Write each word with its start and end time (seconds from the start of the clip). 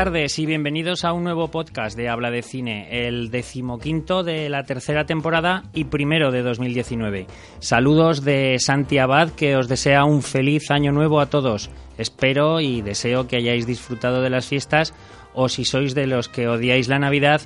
Tardes 0.00 0.38
y 0.38 0.46
bienvenidos 0.46 1.04
a 1.04 1.12
un 1.12 1.24
nuevo 1.24 1.48
podcast 1.48 1.94
de 1.94 2.08
Habla 2.08 2.30
de 2.30 2.40
Cine, 2.40 3.06
el 3.06 3.30
decimoquinto 3.30 4.22
de 4.22 4.48
la 4.48 4.62
tercera 4.62 5.04
temporada 5.04 5.64
y 5.74 5.84
primero 5.84 6.30
de 6.30 6.40
2019. 6.40 7.26
Saludos 7.58 8.24
de 8.24 8.56
Santi 8.60 8.96
Abad 8.96 9.32
que 9.32 9.56
os 9.56 9.68
desea 9.68 10.04
un 10.04 10.22
feliz 10.22 10.70
año 10.70 10.90
nuevo 10.90 11.20
a 11.20 11.28
todos. 11.28 11.68
Espero 11.98 12.62
y 12.62 12.80
deseo 12.80 13.28
que 13.28 13.36
hayáis 13.36 13.66
disfrutado 13.66 14.22
de 14.22 14.30
las 14.30 14.46
fiestas 14.46 14.94
o 15.34 15.50
si 15.50 15.66
sois 15.66 15.94
de 15.94 16.06
los 16.06 16.30
que 16.30 16.48
odiáis 16.48 16.88
la 16.88 16.98
Navidad, 16.98 17.42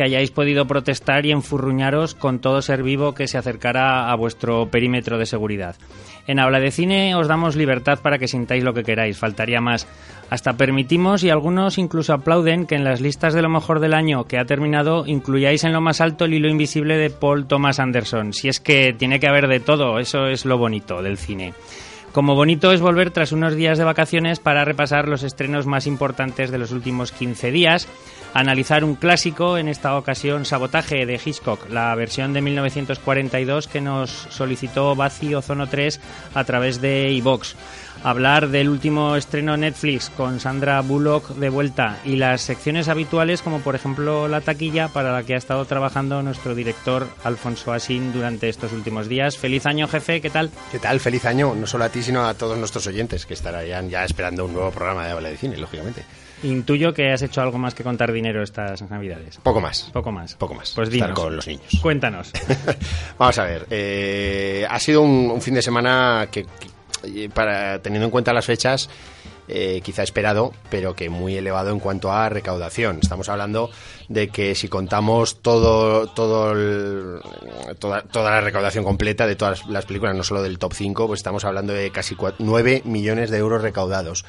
que 0.00 0.04
hayáis 0.04 0.30
podido 0.30 0.64
protestar 0.64 1.26
y 1.26 1.30
enfurruñaros 1.30 2.14
con 2.14 2.38
todo 2.38 2.62
ser 2.62 2.82
vivo 2.82 3.12
que 3.12 3.28
se 3.28 3.36
acercara 3.36 4.10
a 4.10 4.14
vuestro 4.14 4.70
perímetro 4.70 5.18
de 5.18 5.26
seguridad. 5.26 5.76
En 6.26 6.38
Habla 6.38 6.58
de 6.58 6.70
Cine 6.70 7.14
os 7.16 7.28
damos 7.28 7.54
libertad 7.54 7.98
para 8.00 8.16
que 8.16 8.26
sintáis 8.26 8.64
lo 8.64 8.72
que 8.72 8.82
queráis, 8.82 9.18
faltaría 9.18 9.60
más. 9.60 9.86
Hasta 10.30 10.54
permitimos 10.54 11.22
y 11.22 11.28
algunos 11.28 11.76
incluso 11.76 12.14
aplauden 12.14 12.64
que 12.64 12.76
en 12.76 12.84
las 12.84 13.02
listas 13.02 13.34
de 13.34 13.42
lo 13.42 13.50
mejor 13.50 13.78
del 13.78 13.92
año 13.92 14.24
que 14.24 14.38
ha 14.38 14.46
terminado 14.46 15.04
incluyáis 15.06 15.64
en 15.64 15.74
lo 15.74 15.82
más 15.82 16.00
alto 16.00 16.24
el 16.24 16.32
hilo 16.32 16.48
invisible 16.48 16.96
de 16.96 17.10
Paul 17.10 17.46
Thomas 17.46 17.78
Anderson. 17.78 18.32
Si 18.32 18.48
es 18.48 18.58
que 18.58 18.94
tiene 18.94 19.20
que 19.20 19.28
haber 19.28 19.48
de 19.48 19.60
todo, 19.60 19.98
eso 19.98 20.28
es 20.28 20.46
lo 20.46 20.56
bonito 20.56 21.02
del 21.02 21.18
cine. 21.18 21.52
Como 22.12 22.34
bonito 22.34 22.72
es 22.72 22.80
volver 22.80 23.12
tras 23.12 23.30
unos 23.30 23.54
días 23.54 23.78
de 23.78 23.84
vacaciones 23.84 24.40
para 24.40 24.64
repasar 24.64 25.06
los 25.06 25.22
estrenos 25.22 25.66
más 25.66 25.86
importantes 25.86 26.50
de 26.50 26.58
los 26.58 26.72
últimos 26.72 27.12
15 27.12 27.52
días, 27.52 27.86
analizar 28.34 28.82
un 28.82 28.96
clásico, 28.96 29.56
en 29.58 29.68
esta 29.68 29.96
ocasión 29.96 30.44
Sabotaje 30.44 31.06
de 31.06 31.20
Hitchcock, 31.24 31.70
la 31.70 31.94
versión 31.94 32.32
de 32.32 32.42
1942 32.42 33.68
que 33.68 33.80
nos 33.80 34.10
solicitó 34.10 34.96
Bazi 34.96 35.36
Ozono 35.36 35.68
3 35.68 36.00
a 36.34 36.42
través 36.42 36.80
de 36.80 37.12
iVox. 37.12 37.54
Hablar 38.02 38.48
del 38.48 38.70
último 38.70 39.14
estreno 39.16 39.56
Netflix 39.58 40.08
con 40.10 40.40
Sandra 40.40 40.80
Bullock 40.80 41.30
de 41.34 41.50
vuelta 41.50 41.98
y 42.04 42.16
las 42.16 42.40
secciones 42.40 42.88
habituales 42.88 43.42
como 43.42 43.60
por 43.60 43.74
ejemplo 43.74 44.26
la 44.26 44.40
taquilla 44.40 44.88
para 44.88 45.12
la 45.12 45.22
que 45.22 45.34
ha 45.34 45.38
estado 45.38 45.64
trabajando 45.66 46.22
nuestro 46.22 46.54
director 46.54 47.06
Alfonso 47.24 47.72
Asín 47.74 48.12
durante 48.12 48.48
estos 48.48 48.72
últimos 48.72 49.06
días. 49.08 49.36
Feliz 49.36 49.66
año 49.66 49.86
jefe, 49.86 50.20
¿qué 50.22 50.30
tal? 50.30 50.50
¿Qué 50.72 50.78
tal? 50.78 50.98
Feliz 50.98 51.26
año, 51.26 51.54
no 51.54 51.66
solo 51.66 51.84
a 51.84 51.88
ti 51.90 52.02
sino 52.02 52.26
a 52.26 52.32
todos 52.34 52.56
nuestros 52.56 52.86
oyentes 52.86 53.26
que 53.26 53.34
estarán 53.34 53.90
ya 53.90 54.04
esperando 54.04 54.46
un 54.46 54.54
nuevo 54.54 54.70
programa 54.70 55.04
de 55.04 55.12
Habla 55.12 55.28
de 55.28 55.36
Cine, 55.36 55.58
lógicamente. 55.58 56.04
Intuyo 56.42 56.94
que 56.94 57.12
has 57.12 57.20
hecho 57.20 57.42
algo 57.42 57.58
más 57.58 57.74
que 57.74 57.84
contar 57.84 58.12
dinero 58.12 58.42
estas 58.42 58.80
navidades. 58.88 59.36
Poco 59.42 59.60
más. 59.60 59.90
Poco 59.92 60.10
más. 60.10 60.36
Poco 60.36 60.54
más. 60.54 60.72
Pues 60.74 60.88
dinos. 60.88 61.10
Estar 61.10 61.22
con 61.24 61.36
los 61.36 61.46
niños. 61.46 61.66
Cuéntanos. 61.82 62.32
Vamos 63.18 63.38
a 63.38 63.44
ver. 63.44 63.66
eh, 63.68 64.66
ha 64.66 64.78
sido 64.80 65.02
un, 65.02 65.30
un 65.30 65.42
fin 65.42 65.52
de 65.52 65.60
semana 65.60 66.28
que, 66.32 66.44
que, 66.44 66.69
para 67.34 67.80
teniendo 67.82 68.06
en 68.06 68.10
cuenta 68.10 68.32
las 68.32 68.46
fechas, 68.46 68.88
eh, 69.48 69.80
quizá 69.82 70.02
esperado, 70.04 70.52
pero 70.70 70.94
que 70.94 71.08
muy 71.10 71.36
elevado 71.36 71.70
en 71.70 71.80
cuanto 71.80 72.12
a 72.12 72.28
recaudación. 72.28 73.00
Estamos 73.02 73.28
hablando 73.28 73.70
de 74.08 74.28
que 74.28 74.54
si 74.54 74.68
contamos 74.68 75.42
todo, 75.42 76.06
todo 76.08 76.52
el- 76.52 77.20
toda, 77.78 78.02
toda 78.02 78.30
la 78.30 78.40
recaudación 78.40 78.84
completa 78.84 79.26
de 79.26 79.34
todas 79.36 79.66
las 79.66 79.86
películas, 79.86 80.14
no 80.14 80.22
solo 80.22 80.42
del 80.42 80.58
top 80.58 80.72
5, 80.74 81.06
pues 81.08 81.18
estamos 81.18 81.44
hablando 81.44 81.72
de 81.72 81.90
casi 81.90 82.16
9 82.38 82.82
millones 82.84 83.30
de 83.30 83.38
euros 83.38 83.62
recaudados 83.62 84.24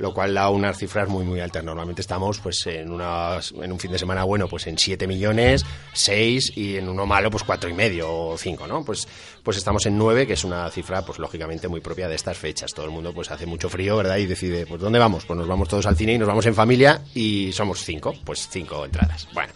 lo 0.00 0.14
cual 0.14 0.32
da 0.32 0.48
unas 0.48 0.78
cifras 0.78 1.08
muy 1.10 1.26
muy 1.26 1.40
altas. 1.40 1.62
Normalmente 1.62 2.00
estamos 2.00 2.40
pues 2.40 2.66
en 2.66 2.90
unas, 2.90 3.52
en 3.52 3.70
un 3.70 3.78
fin 3.78 3.92
de 3.92 3.98
semana 3.98 4.24
bueno 4.24 4.48
pues 4.48 4.66
en 4.66 4.78
7 4.78 5.06
millones, 5.06 5.64
6 5.92 6.56
y 6.56 6.76
en 6.76 6.88
uno 6.88 7.04
malo 7.04 7.30
pues 7.30 7.44
cuatro 7.44 7.68
y 7.68 7.74
medio 7.74 8.10
o 8.10 8.38
5, 8.38 8.66
¿no? 8.66 8.82
Pues 8.82 9.06
pues 9.42 9.58
estamos 9.58 9.84
en 9.84 9.98
9, 9.98 10.26
que 10.26 10.32
es 10.32 10.44
una 10.44 10.70
cifra 10.70 11.04
pues 11.04 11.18
lógicamente 11.18 11.68
muy 11.68 11.80
propia 11.80 12.08
de 12.08 12.14
estas 12.14 12.38
fechas. 12.38 12.72
Todo 12.72 12.86
el 12.86 12.92
mundo 12.92 13.12
pues 13.12 13.30
hace 13.30 13.44
mucho 13.44 13.68
frío, 13.68 13.98
¿verdad? 13.98 14.16
Y 14.16 14.24
decide, 14.24 14.64
pues 14.64 14.80
¿dónde 14.80 14.98
vamos? 14.98 15.26
Pues 15.26 15.38
nos 15.38 15.46
vamos 15.46 15.68
todos 15.68 15.84
al 15.84 15.96
cine 15.96 16.14
y 16.14 16.18
nos 16.18 16.28
vamos 16.28 16.46
en 16.46 16.54
familia 16.54 17.02
y 17.14 17.52
somos 17.52 17.84
5, 17.84 18.14
pues 18.24 18.48
5 18.50 18.86
entradas. 18.86 19.28
Bueno, 19.34 19.52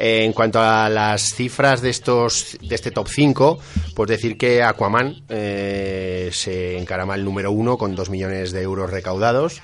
eh, 0.00 0.24
en 0.24 0.32
cuanto 0.32 0.60
a 0.60 0.88
las 0.88 1.34
cifras 1.34 1.82
de 1.82 1.90
estos 1.90 2.56
de 2.60 2.74
este 2.74 2.90
top 2.90 3.06
5, 3.08 3.58
pues 3.94 4.08
decir 4.08 4.36
que 4.38 4.62
Aquaman 4.62 5.22
eh, 5.28 6.30
se 6.32 6.78
encarama 6.78 7.14
el 7.14 7.24
número 7.24 7.52
uno 7.52 7.76
con 7.78 7.94
2 7.94 8.10
millones 8.10 8.52
de 8.52 8.62
euros 8.62 8.90
recaudados. 8.90 9.60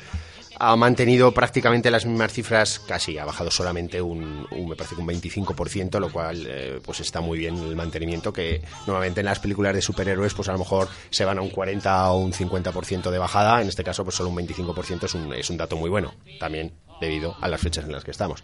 Ha 0.58 0.75
mantenido 0.75 1.32
prácticamente 1.32 1.91
las 1.91 2.06
mismas 2.06 2.32
cifras, 2.32 2.78
casi 2.78 3.19
ha 3.19 3.26
bajado 3.26 3.50
solamente 3.50 4.00
un, 4.00 4.46
un- 4.50 4.69
me 4.70 4.75
parece 4.75 4.94
que 4.94 5.02
un 5.02 5.06
25%, 5.08 6.00
lo 6.00 6.10
cual 6.10 6.46
eh, 6.48 6.80
pues 6.82 7.00
está 7.00 7.20
muy 7.20 7.36
bien 7.38 7.58
el 7.58 7.76
mantenimiento, 7.76 8.32
que 8.32 8.62
normalmente 8.86 9.20
en 9.20 9.26
las 9.26 9.38
películas 9.38 9.75
de 9.75 9.82
superhéroes 9.82 10.32
pues 10.32 10.48
a 10.48 10.52
lo 10.52 10.58
mejor 10.58 10.88
se 11.10 11.26
van 11.26 11.36
a 11.36 11.42
un 11.42 11.50
40 11.50 12.10
o 12.10 12.20
un 12.20 12.32
50% 12.32 13.10
de 13.10 13.19
bajada, 13.19 13.60
en 13.60 13.69
este 13.69 13.84
caso 13.84 14.02
pues 14.02 14.16
solo 14.16 14.30
un 14.30 14.36
25% 14.38 15.04
es 15.04 15.14
un, 15.14 15.34
es 15.34 15.50
un 15.50 15.58
dato 15.58 15.76
muy 15.76 15.91
bueno. 15.91 16.14
También 16.41 16.72
debido 17.00 17.36
a 17.40 17.48
las 17.48 17.60
fechas 17.60 17.84
en 17.84 17.92
las 17.92 18.04
que 18.04 18.10
estamos. 18.10 18.42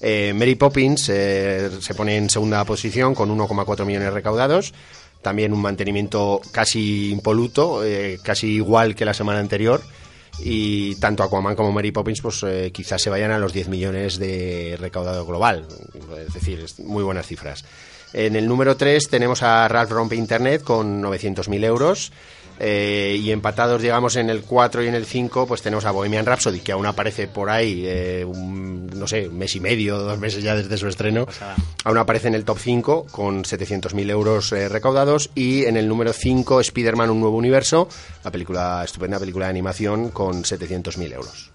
Eh, 0.00 0.32
Mary 0.34 0.54
Poppins 0.54 1.08
eh, 1.08 1.70
se 1.80 1.94
pone 1.94 2.16
en 2.16 2.28
segunda 2.30 2.64
posición 2.64 3.14
con 3.14 3.36
1,4 3.36 3.84
millones 3.84 4.12
recaudados. 4.12 4.72
También 5.22 5.52
un 5.52 5.62
mantenimiento 5.62 6.40
casi 6.52 7.10
impoluto, 7.10 7.82
eh, 7.84 8.18
casi 8.22 8.48
igual 8.48 8.94
que 8.94 9.04
la 9.04 9.14
semana 9.14 9.40
anterior. 9.40 9.82
Y 10.40 10.96
tanto 10.96 11.22
Aquaman 11.22 11.54
como 11.54 11.70
Mary 11.72 11.92
Poppins, 11.92 12.20
pues 12.20 12.44
quizás 12.72 13.00
se 13.00 13.08
vayan 13.08 13.30
a 13.30 13.38
los 13.38 13.52
10 13.52 13.68
millones 13.68 14.18
de 14.18 14.76
recaudado 14.80 15.24
global. 15.24 15.64
Es 16.26 16.34
decir, 16.34 16.66
muy 16.78 17.04
buenas 17.04 17.26
cifras. 17.26 17.64
En 18.12 18.36
el 18.36 18.46
número 18.46 18.76
3 18.76 19.08
tenemos 19.08 19.42
a 19.42 19.66
Ralph 19.66 19.90
Rompe 19.90 20.16
Internet 20.16 20.62
con 20.62 21.02
900.000 21.02 21.64
euros. 21.64 22.12
Eh, 22.58 23.18
y 23.20 23.30
empatados, 23.32 23.82
digamos, 23.82 24.16
en 24.16 24.30
el 24.30 24.42
4 24.42 24.84
y 24.84 24.88
en 24.88 24.94
el 24.94 25.06
5, 25.06 25.46
pues 25.46 25.62
tenemos 25.62 25.84
a 25.84 25.90
Bohemian 25.90 26.24
Rhapsody, 26.26 26.60
que 26.60 26.72
aún 26.72 26.86
aparece 26.86 27.26
por 27.26 27.50
ahí, 27.50 27.84
eh, 27.86 28.24
un, 28.24 28.86
no 28.86 29.06
sé, 29.06 29.28
un 29.28 29.38
mes 29.38 29.54
y 29.56 29.60
medio, 29.60 29.98
dos 29.98 30.18
meses 30.18 30.42
ya 30.42 30.54
desde 30.54 30.76
su 30.76 30.88
estreno. 30.88 31.26
Aún 31.84 31.98
aparece 31.98 32.28
en 32.28 32.34
el 32.34 32.44
top 32.44 32.58
5 32.58 33.06
con 33.10 33.44
700.000 33.44 34.10
euros 34.10 34.52
eh, 34.52 34.68
recaudados. 34.68 35.30
Y 35.34 35.64
en 35.64 35.76
el 35.76 35.88
número 35.88 36.12
5, 36.12 36.60
Spider-Man, 36.60 37.10
un 37.10 37.20
nuevo 37.20 37.36
universo, 37.36 37.88
la 38.22 38.30
película, 38.30 38.82
estupenda 38.84 39.18
película 39.18 39.46
de 39.46 39.50
animación 39.50 40.10
con 40.10 40.44
700.000 40.44 41.12
euros. 41.12 41.53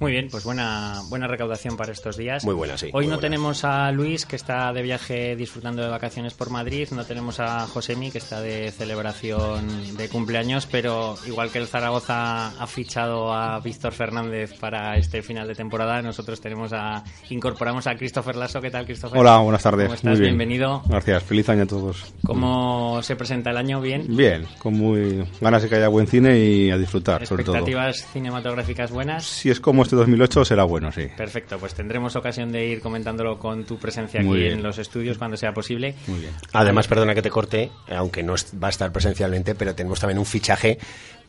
Muy 0.00 0.12
bien, 0.12 0.28
pues 0.30 0.44
buena, 0.44 1.02
buena 1.10 1.26
recaudación 1.26 1.76
para 1.76 1.92
estos 1.92 2.16
días. 2.16 2.42
Muy 2.46 2.54
buena, 2.54 2.78
sí, 2.78 2.86
Hoy 2.94 3.04
no 3.04 3.16
buena. 3.16 3.20
tenemos 3.20 3.64
a 3.64 3.92
Luis, 3.92 4.24
que 4.24 4.36
está 4.36 4.72
de 4.72 4.80
viaje 4.80 5.36
disfrutando 5.36 5.82
de 5.82 5.90
vacaciones 5.90 6.32
por 6.32 6.48
Madrid. 6.48 6.88
No 6.92 7.04
tenemos 7.04 7.38
a 7.38 7.66
Josemi, 7.66 8.10
que 8.10 8.16
está 8.16 8.40
de 8.40 8.72
celebración 8.72 9.98
de 9.98 10.08
cumpleaños. 10.08 10.64
Pero 10.64 11.16
igual 11.26 11.50
que 11.50 11.58
el 11.58 11.66
Zaragoza 11.66 12.48
ha 12.48 12.66
fichado 12.66 13.34
a 13.34 13.60
Víctor 13.60 13.92
Fernández 13.92 14.54
para 14.58 14.96
este 14.96 15.20
final 15.20 15.46
de 15.46 15.54
temporada, 15.54 16.00
nosotros 16.00 16.40
tenemos 16.40 16.72
a 16.72 17.04
incorporamos 17.28 17.86
a 17.86 17.94
Christopher 17.94 18.36
Lasso. 18.36 18.62
¿Qué 18.62 18.70
tal, 18.70 18.86
Christopher? 18.86 19.18
Hola, 19.20 19.36
buenas 19.40 19.62
tardes. 19.62 19.84
¿Cómo 19.84 19.96
estás? 19.96 20.12
Muy 20.12 20.20
bien. 20.20 20.38
Bienvenido. 20.38 20.82
Gracias, 20.86 21.22
feliz 21.24 21.46
año 21.50 21.64
a 21.64 21.66
todos. 21.66 22.14
¿Cómo 22.24 23.02
se 23.02 23.16
presenta 23.16 23.50
el 23.50 23.58
año? 23.58 23.82
Bien. 23.82 24.06
Bien, 24.08 24.46
con 24.60 24.72
muy 24.72 25.26
ganas 25.42 25.62
de 25.62 25.68
que 25.68 25.74
haya 25.74 25.88
buen 25.88 26.06
cine 26.06 26.38
y 26.38 26.70
a 26.70 26.78
disfrutar, 26.78 27.26
sobre 27.26 27.44
todo. 27.44 27.56
¿Expectativas 27.56 28.10
cinematográficas 28.14 28.90
buenas? 28.90 29.26
Si 29.26 29.50
es 29.50 29.60
como 29.60 29.89
este 29.90 29.96
2008, 29.96 30.44
será 30.44 30.64
bueno, 30.64 30.90
sí. 30.92 31.08
Perfecto, 31.16 31.58
pues 31.58 31.74
tendremos 31.74 32.14
ocasión 32.16 32.52
de 32.52 32.66
ir 32.66 32.80
comentándolo 32.80 33.38
con 33.38 33.64
tu 33.64 33.78
presencia 33.78 34.20
Muy 34.22 34.30
aquí 34.38 34.40
bien. 34.44 34.52
en 34.58 34.62
los 34.62 34.78
estudios 34.78 35.18
cuando 35.18 35.36
sea 35.36 35.52
posible. 35.52 35.94
Muy 36.06 36.20
bien. 36.20 36.32
Además, 36.52 36.86
perdona 36.88 37.14
que 37.14 37.22
te 37.22 37.30
corte, 37.30 37.70
aunque 37.88 38.22
no 38.22 38.34
es- 38.34 38.52
va 38.62 38.68
a 38.68 38.70
estar 38.70 38.92
presencialmente, 38.92 39.54
pero 39.54 39.74
tenemos 39.74 39.98
también 40.00 40.18
un 40.18 40.26
fichaje 40.26 40.78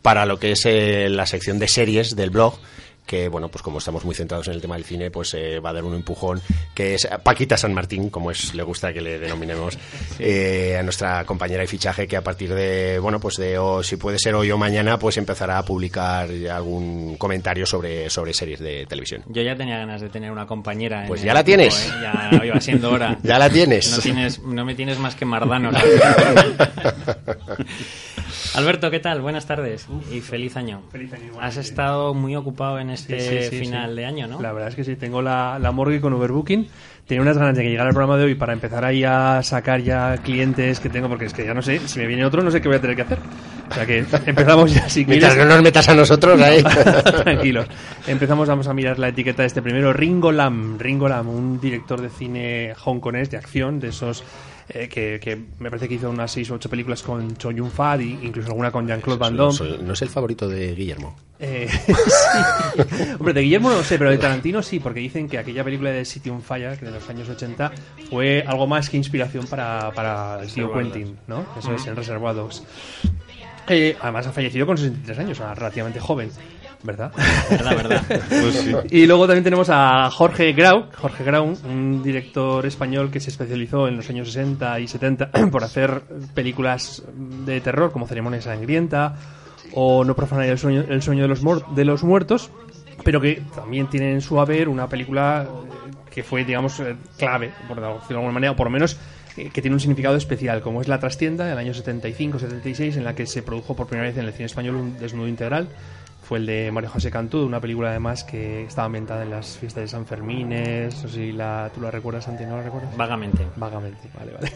para 0.01 0.25
lo 0.25 0.39
que 0.39 0.51
es 0.53 0.66
eh, 0.66 1.09
la 1.09 1.25
sección 1.25 1.59
de 1.59 1.67
series 1.67 2.16
del 2.16 2.29
blog 2.29 2.57
que 3.11 3.28
bueno 3.28 3.49
pues 3.49 3.61
como 3.61 3.79
estamos 3.79 4.05
muy 4.05 4.16
centrados 4.16 4.47
en 4.47 4.53
el 4.53 4.61
tema 4.61 4.75
del 4.75 4.85
cine 4.85 5.11
pues 5.11 5.34
eh, 5.34 5.59
va 5.59 5.72
a 5.72 5.73
dar 5.73 5.84
un 5.84 5.96
empujón 5.96 6.41
que 6.73 6.96
es 6.96 7.05
Paquita 7.22 7.58
San 7.58 7.73
Martín 7.73 8.09
como 8.09 8.31
es 8.31 8.55
le 8.55 8.63
gusta 8.63 8.93
que 8.93 9.02
le 9.02 9.19
denominemos 9.19 9.78
eh, 10.17 10.78
a 10.79 10.84
nuestra 10.84 11.25
compañera 11.25 11.59
de 11.59 11.67
fichaje 11.67 12.08
que 12.08 12.16
a 12.16 12.23
partir 12.23 12.53
de 12.53 12.99
bueno 12.99 13.19
pues 13.19 13.35
de 13.35 13.58
o 13.58 13.84
si 13.84 13.97
puede 13.97 14.17
ser 14.17 14.34
hoy 14.35 14.49
o 14.49 14.58
mañana 14.58 14.97
pues 14.97 15.17
empezará 15.17 15.58
a 15.58 15.66
publicar 15.66 16.29
algún 16.49 17.17
comentario 17.17 17.66
sobre 17.66 18.09
sobre 18.09 18.34
series 18.34 18.59
de 18.61 18.85
televisión 18.85 19.23
Yo 19.28 19.41
ya 19.41 19.57
tenía 19.57 19.78
ganas 19.78 19.99
de 19.99 20.07
tener 20.07 20.31
una 20.31 20.46
compañera. 20.47 21.02
en 21.02 21.07
Pues 21.09 21.22
ya 21.22 21.34
la 21.34 21.41
equipo, 21.41 21.57
tienes. 21.57 21.85
¿eh? 21.85 21.91
Ya 22.02 22.46
iba 22.46 22.61
siendo 22.61 22.91
hora. 22.91 23.17
ya 23.23 23.37
la 23.37 23.49
tienes 23.49 23.91
No, 23.91 23.97
tienes, 23.97 24.40
no 24.40 24.64
me 24.64 24.73
tienes 24.73 24.99
más 24.99 25.16
que 25.16 25.25
Mardano. 25.25 25.72
Alberto, 28.55 28.89
¿qué 28.91 28.99
tal? 28.99 29.22
Buenas 29.22 29.45
tardes 29.45 29.87
y 30.11 30.22
feliz 30.22 30.55
año. 30.57 30.81
Feliz 30.91 31.11
año 31.13 31.25
igualmente. 31.28 31.47
Has 31.47 31.57
estado 31.57 32.13
muy 32.13 32.35
ocupado 32.35 32.79
en 32.79 32.89
este 32.89 33.19
Sí, 33.19 33.37
sí, 33.43 33.49
sí, 33.49 33.59
final 33.66 33.91
sí. 33.91 33.95
de 33.97 34.05
año, 34.05 34.28
¿no? 34.28 34.41
La 34.41 34.51
verdad 34.51 34.69
es 34.69 34.75
que 34.75 34.83
sí, 34.83 34.95
tengo 34.95 35.22
la, 35.22 35.57
la 35.59 35.72
morgue 35.72 36.01
con 36.01 36.13
Overbooking. 36.13 36.67
Tenía 37.07 37.22
unas 37.22 37.37
ganas 37.37 37.55
de 37.57 37.63
que 37.63 37.69
llegara 37.69 37.89
el 37.89 37.95
programa 37.95 38.17
de 38.17 38.25
hoy 38.25 38.35
para 38.35 38.53
empezar 38.53 38.85
ahí 38.85 39.03
a 39.03 39.41
sacar 39.43 39.81
ya 39.81 40.17
clientes 40.23 40.79
que 40.79 40.89
tengo, 40.89 41.09
porque 41.09 41.25
es 41.25 41.33
que 41.33 41.45
ya 41.45 41.53
no 41.53 41.61
sé, 41.61 41.79
si 41.87 41.99
me 41.99 42.07
viene 42.07 42.23
otro 42.23 42.41
no 42.41 42.51
sé 42.51 42.61
qué 42.61 42.67
voy 42.69 42.78
a 42.78 42.81
tener 42.81 42.95
que 42.95 43.01
hacer. 43.01 43.19
O 43.69 43.73
sea 43.73 43.85
que 43.85 43.99
empezamos 44.25 44.73
ya, 44.73 44.87
si 44.89 45.05
mientras 45.05 45.33
quieres. 45.33 45.49
no 45.49 45.55
nos 45.55 45.63
metas 45.63 45.87
a 45.89 45.93
nosotros 45.95 46.39
ahí 46.41 46.63
Tranquilos. 47.23 47.67
Empezamos, 48.07 48.47
vamos 48.47 48.67
a 48.67 48.73
mirar 48.73 48.99
la 48.99 49.09
etiqueta 49.09 49.43
de 49.43 49.47
este 49.47 49.61
primero. 49.61 49.91
Ringo 49.93 50.31
Lam. 50.31 50.78
Ringo 50.78 51.07
Lam, 51.09 51.28
un 51.29 51.59
director 51.59 52.01
de 52.01 52.09
cine 52.09 52.73
hongkonés 52.83 53.29
de 53.29 53.37
acción, 53.37 53.79
de 53.79 53.89
esos 53.89 54.23
eh, 54.69 54.87
que, 54.87 55.19
que 55.22 55.35
me 55.59 55.69
parece 55.69 55.87
que 55.87 55.96
hizo 55.96 56.09
unas 56.09 56.31
6 56.31 56.52
o 56.52 56.53
8 56.55 56.69
películas 56.69 57.03
con 57.03 57.35
Cho 57.37 57.52
Yun 57.52 57.72
Fat, 57.72 58.02
y 58.02 58.19
incluso 58.22 58.49
alguna 58.49 58.72
con 58.72 58.87
Jean-Claude 58.87 59.19
Van 59.19 59.37
Damme. 59.37 59.78
no 59.84 59.93
es 59.93 60.02
el 60.02 60.09
favorito 60.09 60.47
de 60.47 60.73
Guillermo 60.75 61.16
Eh, 61.40 61.67
sí. 61.87 63.05
Hombre, 63.19 63.34
de 63.34 63.41
Guillermo 63.41 63.69
no 63.69 63.78
lo 63.78 63.84
sé, 63.84 63.97
pero 63.97 64.11
de 64.11 64.17
Tarantino 64.17 64.61
sí, 64.61 64.79
porque 64.79 64.99
dicen 64.99 65.28
que 65.28 65.37
aquella 65.37 65.63
película 65.63 65.91
de 65.91 66.05
City 66.05 66.29
on 66.29 66.41
Fire, 66.41 66.78
que 66.78 66.85
de 66.85 66.91
los 66.91 67.09
años 67.09 67.29
80, 67.29 67.72
fue 68.09 68.43
algo 68.47 68.67
más 68.67 68.90
que 68.90 68.97
inspiración 68.97 69.46
para, 69.47 69.91
para 69.91 70.41
el 70.41 70.52
tío 70.52 70.72
Quentin, 70.72 71.17
¿no? 71.28 71.46
Eso 71.57 71.73
es, 71.73 71.85
en 71.87 71.96
Reservoir 71.96 72.35
Dogs. 72.35 72.64
Eh, 73.67 73.96
además 74.02 74.28
ha 74.28 74.31
fallecido 74.31 74.66
con 74.66 74.78
63 74.78 75.19
años, 75.19 75.40
o 75.40 75.43
sea, 75.43 75.53
relativamente 75.55 75.99
joven. 75.99 76.29
¿Verdad? 76.83 77.11
Verdad, 77.49 77.75
verdad. 77.75 78.03
Pues 78.07 78.55
sí. 78.55 78.75
Y 78.89 79.05
luego 79.05 79.28
también 79.28 79.43
tenemos 79.43 79.69
a 79.69 80.09
Jorge 80.09 80.51
Grau, 80.53 80.85
Jorge 80.95 81.23
Grau, 81.23 81.55
un 81.63 82.01
director 82.01 82.66
español 82.66 83.11
que 83.11 83.19
se 83.19 83.29
especializó 83.29 83.87
en 83.87 83.97
los 83.97 84.09
años 84.09 84.31
60 84.31 84.79
y 84.79 84.87
70 84.87 85.31
por 85.51 85.63
hacer 85.63 86.01
películas 86.33 87.03
de 87.45 87.61
terror 87.61 87.91
como 87.91 88.07
Ceremonia 88.07 88.41
Sangrienta 88.41 89.16
o 89.73 90.03
No 90.03 90.16
profanar 90.16 90.45
el 90.47 90.57
sueño, 90.57 90.83
el 90.87 91.01
sueño 91.01 91.23
de, 91.23 91.28
los 91.29 91.41
de 91.75 91.85
los 91.85 92.03
muertos, 92.03 92.49
pero 93.03 93.22
que 93.22 93.41
también 93.55 93.87
tiene 93.87 94.11
en 94.11 94.22
su 94.22 94.39
haber 94.39 94.67
una 94.67 94.87
película 94.87 95.45
eh, 95.47 95.91
que 96.09 96.23
fue, 96.23 96.43
digamos, 96.43 96.79
eh, 96.79 96.95
clave, 97.17 97.51
por 97.67 97.79
decirlo 97.79 98.01
de 98.07 98.16
alguna 98.16 98.33
manera, 98.33 98.51
o 98.51 98.55
por 98.55 98.67
lo 98.67 98.72
menos 98.72 98.97
eh, 99.37 99.49
que 99.53 99.61
tiene 99.61 99.75
un 99.75 99.79
significado 99.79 100.16
especial, 100.17 100.61
como 100.61 100.81
es 100.81 100.87
La 100.87 100.99
Trastienda, 100.99 101.45
del 101.45 101.57
año 101.57 101.73
75-76, 101.73 102.97
en 102.97 103.03
la 103.03 103.16
que 103.16 103.25
se 103.25 103.43
produjo 103.43 103.75
por 103.75 103.87
primera 103.87 104.09
vez 104.09 104.17
en 104.17 104.25
el 104.25 104.33
cine 104.33 104.45
español 104.45 104.75
un 104.75 104.97
desnudo 104.99 105.28
integral. 105.28 105.69
Fue 106.31 106.37
el 106.37 106.45
de 106.45 106.72
Mario 106.72 106.89
José 106.89 107.11
Cantú, 107.11 107.45
una 107.45 107.59
película 107.59 107.89
además 107.89 108.23
que 108.23 108.63
estaba 108.63 108.85
ambientada 108.85 109.23
en 109.23 109.31
las 109.31 109.57
fiestas 109.57 109.81
de 109.81 109.87
San 109.89 110.05
Fermín. 110.05 110.47
No 110.51 110.89
sé 110.89 111.09
si 111.09 111.33
la, 111.33 111.69
tú 111.75 111.81
la 111.81 111.91
recuerdas, 111.91 112.23
Santi, 112.23 112.45
¿no 112.45 112.55
la 112.55 112.63
recuerdas? 112.63 112.95
Vagamente. 112.95 113.45
Vagamente, 113.57 114.07
vale, 114.17 114.31
vale. 114.31 114.49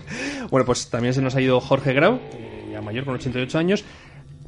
bueno, 0.50 0.66
pues 0.66 0.90
también 0.90 1.14
se 1.14 1.22
nos 1.22 1.36
ha 1.36 1.40
ido 1.40 1.60
Jorge 1.60 1.92
Grau, 1.92 2.18
eh, 2.32 2.70
ya 2.72 2.80
mayor, 2.80 3.04
con 3.04 3.14
88 3.14 3.56
años. 3.56 3.84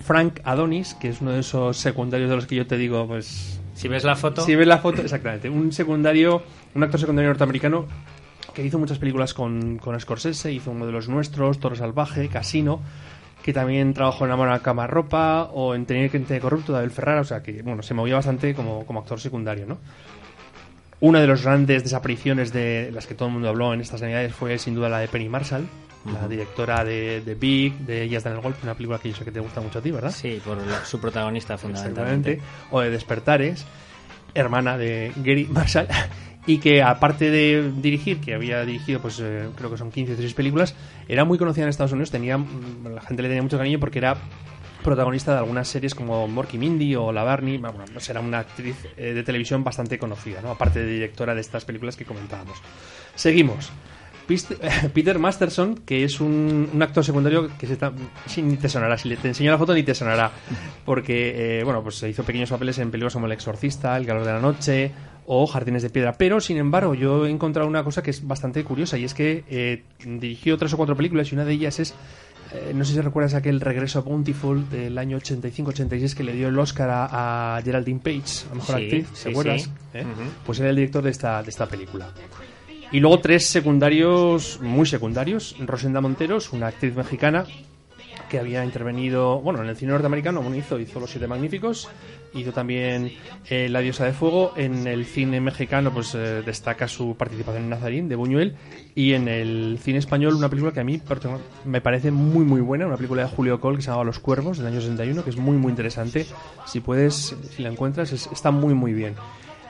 Frank 0.01 0.41
Adonis, 0.43 0.95
que 0.95 1.11
es 1.11 1.21
uno 1.21 1.31
de 1.31 1.39
esos 1.39 1.77
secundarios 1.77 2.29
de 2.29 2.35
los 2.35 2.47
que 2.47 2.57
yo 2.57 2.67
te 2.67 2.77
digo, 2.77 3.07
pues 3.07 3.61
Si 3.75 3.87
ves 3.87 4.03
la 4.03 4.17
foto, 4.17 4.45
si 4.45 4.57
ves 4.57 4.67
la 4.67 4.79
foto, 4.79 5.01
exactamente. 5.01 5.49
Un 5.49 5.71
secundario, 5.71 6.43
un 6.75 6.83
actor 6.83 6.99
secundario 6.99 7.29
norteamericano 7.29 7.87
que 8.53 8.67
hizo 8.67 8.81
muchas 8.81 8.99
películas 8.99 9.33
con, 9.33 9.79
con 9.79 9.99
Scorsese, 10.01 10.51
hizo 10.51 10.73
uno 10.73 10.87
de 10.87 10.93
los 10.93 11.09
nuestros, 11.09 11.61
Toro 11.61 11.77
Salvaje, 11.77 12.29
Casino, 12.29 12.81
que 13.45 13.53
también 13.53 13.93
trabajó 13.93 14.25
en 14.25 14.31
Amor 14.33 14.49
a 14.49 14.61
Cama 14.61 14.87
Ropa 14.87 15.51
o 15.53 15.75
en 15.75 15.85
Tener 15.85 16.11
Gente 16.11 16.41
Corrupto 16.41 16.73
de 16.73 16.79
Abel 16.79 16.91
Ferrara, 16.91 17.21
o 17.21 17.25
sea 17.25 17.43
que, 17.43 17.61
bueno, 17.61 17.83
se 17.83 17.93
movía 17.93 18.15
bastante 18.15 18.55
como, 18.55 18.87
como 18.87 19.01
actor 19.01 19.21
secundario, 19.21 19.67
¿no? 19.67 19.79
Una 21.01 21.21
de 21.21 21.27
las 21.27 21.43
grandes 21.45 21.83
desapariciones 21.83 22.53
de 22.55 22.91
las 22.91 23.07
que 23.07 23.15
todo 23.15 23.29
el 23.29 23.35
mundo 23.35 23.51
habló 23.51 23.75
en 23.75 23.83
estas 23.83 24.01
navidades 24.01 24.35
fue 24.35 24.59
sin 24.59 24.75
duda 24.75 24.89
la 24.89 24.99
de 25.01 25.09
Penny 25.09 25.29
Marshall, 25.29 25.67
la 26.11 26.27
directora 26.29 26.85
de, 26.85 27.21
de 27.21 27.35
Big, 27.35 27.75
de 27.81 28.03
Ellas 28.05 28.25
dan 28.25 28.35
el 28.35 28.41
golpe, 28.41 28.61
una 28.63 28.75
película 28.75 28.99
que 28.99 29.11
yo 29.11 29.17
sé 29.17 29.25
que 29.25 29.31
te 29.33 29.41
gusta 29.41 29.61
mucho 29.61 29.81
a 29.81 29.83
ti, 29.83 29.91
¿verdad? 29.91 30.11
sí, 30.11 30.41
por 30.45 30.57
la- 30.57 30.83
su 30.85 30.99
protagonista 30.99 31.59
fundamentalmente. 31.59 32.41
O 32.71 32.81
de 32.81 32.89
Despertares, 32.91 33.67
hermana 34.35 34.79
de 34.79 35.13
Gary 35.17 35.47
Marshall, 35.51 35.87
y 36.47 36.59
que 36.59 36.83
aparte 36.83 37.31
de 37.31 37.73
dirigir, 37.77 38.21
que 38.21 38.35
había 38.35 38.65
dirigido, 38.65 39.01
pues 39.01 39.19
eh, 39.21 39.49
creo 39.57 39.71
que 39.71 39.79
son 39.79 39.91
15 39.91 40.13
o 40.13 40.17
16 40.17 40.35
películas, 40.35 40.75
era 41.09 41.25
muy 41.25 41.39
conocida 41.39 41.65
en 41.65 41.71
Estados 41.71 41.93
Unidos, 41.93 42.11
tenía, 42.11 42.37
mm, 42.39 42.89
la 42.95 43.01
gente 43.01 43.23
le 43.23 43.29
tenía 43.29 43.43
mucho 43.43 43.57
cariño 43.59 43.79
porque 43.81 43.99
era 43.99 44.17
protagonista 44.83 45.33
de 45.33 45.39
algunas 45.39 45.67
series 45.69 45.95
como 45.95 46.29
Morky 46.29 46.59
Mindy 46.59 46.95
o 46.97 47.11
La 47.11 47.23
Barney, 47.25 47.57
bueno, 47.57 47.85
pues 47.91 48.11
era 48.11 48.21
una 48.21 48.41
actriz 48.41 48.77
eh, 48.99 49.15
de 49.15 49.23
televisión 49.23 49.65
bastante 49.65 49.99
conocida, 49.99 50.43
¿no? 50.43 50.51
aparte 50.51 50.81
de 50.81 50.87
directora 50.93 51.35
de 51.35 51.41
estas 51.41 51.65
películas 51.65 51.97
que 51.97 52.05
comentábamos. 52.05 52.59
Seguimos. 53.15 53.71
Peter 54.95 55.19
Masterson, 55.19 55.75
que 55.85 56.03
es 56.05 56.19
un, 56.21 56.71
un 56.73 56.83
actor 56.83 57.05
secundario 57.05 57.51
que 57.59 57.67
se 57.67 57.75
está, 57.75 57.93
sí, 58.27 58.41
ni 58.43 58.57
te 58.57 58.69
sonará, 58.71 58.97
si 58.97 59.09
le- 59.09 59.17
te 59.19 59.29
enseño 59.29 59.51
la 59.51 59.59
foto 59.59 59.75
ni 59.75 59.83
te 59.83 59.95
sonará, 59.95 60.31
porque 60.85 61.59
eh, 61.61 61.65
bueno, 61.65 61.83
pues 61.83 61.97
se 61.97 62.09
hizo 62.09 62.23
pequeños 62.25 62.49
papeles 62.51 62.79
en 62.79 62.91
películas 62.91 63.13
como 63.13 63.27
El 63.27 63.33
Exorcista, 63.33 63.97
El 63.99 64.07
Calor 64.07 64.25
de 64.25 64.33
la 64.33 64.41
Noche 64.41 64.91
o 65.27 65.47
Jardines 65.47 65.83
de 65.83 65.91
Piedra, 65.91 66.13
pero 66.13 66.41
sin 66.41 66.57
embargo 66.59 66.95
yo 66.95 67.27
he 67.27 67.31
encontrado 67.31 67.69
una 67.69 67.83
cosa 67.85 68.03
que 68.03 68.11
es 68.11 68.27
bastante 68.27 68.63
curiosa 68.65 68.99
y 68.99 69.05
es 69.05 69.15
que 69.15 69.45
eh, 69.49 69.83
dirigió 70.05 70.57
tres 70.59 70.73
o 70.75 70.77
cuatro 70.77 70.97
películas 70.97 71.31
y 71.31 71.35
una 71.35 71.45
de 71.45 71.53
ellas 71.55 71.81
es 71.81 71.95
eh, 72.53 72.73
no 72.75 72.85
sé 72.85 72.93
si 72.93 73.01
recuerdas 73.01 73.35
aquel 73.35 73.61
regreso 73.61 73.99
a 73.99 74.03
Bountiful 74.03 74.69
del 74.71 74.97
año 74.99 75.19
85-86 75.19 76.15
que 76.15 76.23
le 76.25 76.35
dio 76.35 76.49
el 76.49 76.59
Oscar 76.59 76.91
a, 76.91 77.57
a 77.57 77.63
Geraldine 77.63 78.01
Page, 78.01 78.47
a 78.51 78.55
mejor 78.55 78.77
Sí, 78.77 78.83
actriz, 78.85 79.07
sí, 79.15 79.25
¿te 79.25 79.31
acuerdas? 79.31 79.63
sí. 79.63 79.71
¿Eh? 79.95 80.03
Ujú. 80.03 80.23
Pues 80.47 80.61
era 80.61 80.71
el 80.71 80.77
director 80.77 81.03
de 81.03 81.11
esta, 81.11 81.43
de 81.43 81.51
esta 81.51 81.67
película. 81.67 82.11
Y 82.93 83.01
luego 83.01 83.19
tres 83.19 83.47
secundarios, 83.47 84.61
muy 84.61 84.87
secundarios. 84.87 85.57
Rosenda 85.59 86.01
Monteros, 86.01 86.53
una 86.53 86.69
actriz 86.69 86.95
mexicana 86.95 87.45
que 88.35 88.41
había 88.41 88.65
intervenido, 88.65 89.41
bueno, 89.41 89.63
en 89.63 89.69
el 89.69 89.77
cine 89.77 89.93
norteamericano, 89.93 90.43
bueno, 90.43 90.57
hizo, 90.57 90.77
Los 90.99 91.11
Siete 91.11 91.29
Magníficos, 91.29 91.89
hizo 92.35 92.51
también 92.53 93.13
eh, 93.49 93.69
La 93.69 93.79
Diosa 93.79 94.05
de 94.05 94.13
Fuego, 94.13 94.53
en 94.57 94.89
el 94.89 95.05
cine 95.05 95.41
mexicano 95.41 95.93
pues 95.93 96.17
eh, 96.17 96.43
destaca 96.45 96.89
su 96.89 97.15
participación 97.17 97.63
en 97.65 97.71
Nazarín, 97.71 98.09
de 98.09 98.17
Buñuel, 98.17 98.57
y 98.97 99.13
en 99.13 99.29
el 99.29 99.79
cine 99.81 99.99
español 99.99 100.35
una 100.35 100.49
película 100.49 100.73
que 100.73 100.81
a 100.81 100.85
mí 100.85 101.01
me 101.65 101.81
parece 101.81 102.11
muy 102.11 102.45
muy 102.45 102.61
buena, 102.61 102.87
una 102.89 102.97
película 102.97 103.23
de 103.23 103.29
Julio 103.29 103.61
Col 103.61 103.77
que 103.77 103.83
se 103.83 103.91
llama 103.93 104.03
Los 104.03 104.19
Cuervos, 104.19 104.59
del 104.59 104.67
año 104.67 104.81
61, 104.81 105.23
que 105.23 105.31
es 105.31 105.37
muy 105.37 105.57
muy 105.57 105.71
interesante, 105.71 106.27
si 106.67 106.81
puedes, 106.81 107.37
si 107.57 107.63
la 107.63 107.69
encuentras, 107.69 108.11
es- 108.13 108.29
está 108.33 108.51
muy 108.51 108.75
muy 108.75 108.93
bien. 108.93 109.15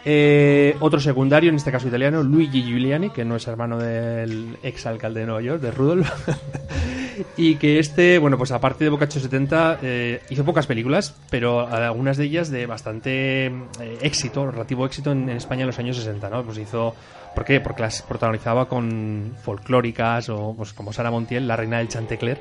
Eh, 0.06 0.76
otro 0.80 1.00
secundario, 1.00 1.48
en 1.48 1.56
este 1.56 1.72
caso 1.72 1.88
italiano, 1.88 2.22
Luigi 2.22 2.62
Giuliani, 2.62 3.10
que 3.10 3.24
no 3.24 3.36
es 3.36 3.46
hermano 3.46 3.78
del 3.78 4.58
ex 4.62 4.86
alcalde 4.86 5.20
de 5.20 5.26
Nueva 5.26 5.40
York, 5.40 5.62
de 5.62 5.70
Rudolf. 5.70 6.10
y 7.36 7.56
que 7.56 7.78
este, 7.78 8.18
bueno, 8.18 8.36
pues 8.36 8.50
aparte 8.50 8.84
de 8.84 8.90
Bocacho 8.90 9.18
70, 9.18 9.78
eh, 9.82 10.22
hizo 10.28 10.44
pocas 10.44 10.66
películas, 10.66 11.16
pero 11.30 11.66
algunas 11.66 12.18
de 12.18 12.24
ellas 12.24 12.50
de 12.50 12.66
bastante 12.66 13.46
eh, 13.46 13.98
éxito, 14.02 14.50
relativo 14.50 14.84
éxito 14.84 15.12
en, 15.12 15.28
en 15.30 15.36
España 15.36 15.62
en 15.62 15.68
los 15.68 15.78
años 15.78 15.96
60, 15.96 16.28
¿no? 16.28 16.42
Pues 16.42 16.58
hizo. 16.58 16.94
¿Por 17.34 17.44
qué? 17.44 17.60
Porque 17.60 17.82
las 17.82 18.02
protagonizaba 18.02 18.68
con 18.68 19.32
folclóricas 19.42 20.28
o 20.28 20.54
pues 20.56 20.72
como 20.72 20.92
Sara 20.92 21.10
Montiel, 21.10 21.48
la 21.48 21.56
reina 21.56 21.78
del 21.78 21.88
Chantecler, 21.88 22.40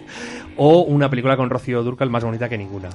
o 0.58 0.82
una 0.82 1.08
película 1.08 1.38
con 1.38 1.48
Rocío 1.48 1.82
Durcal 1.82 2.10
más 2.10 2.22
bonita 2.22 2.46
que 2.48 2.58
ninguna. 2.58 2.90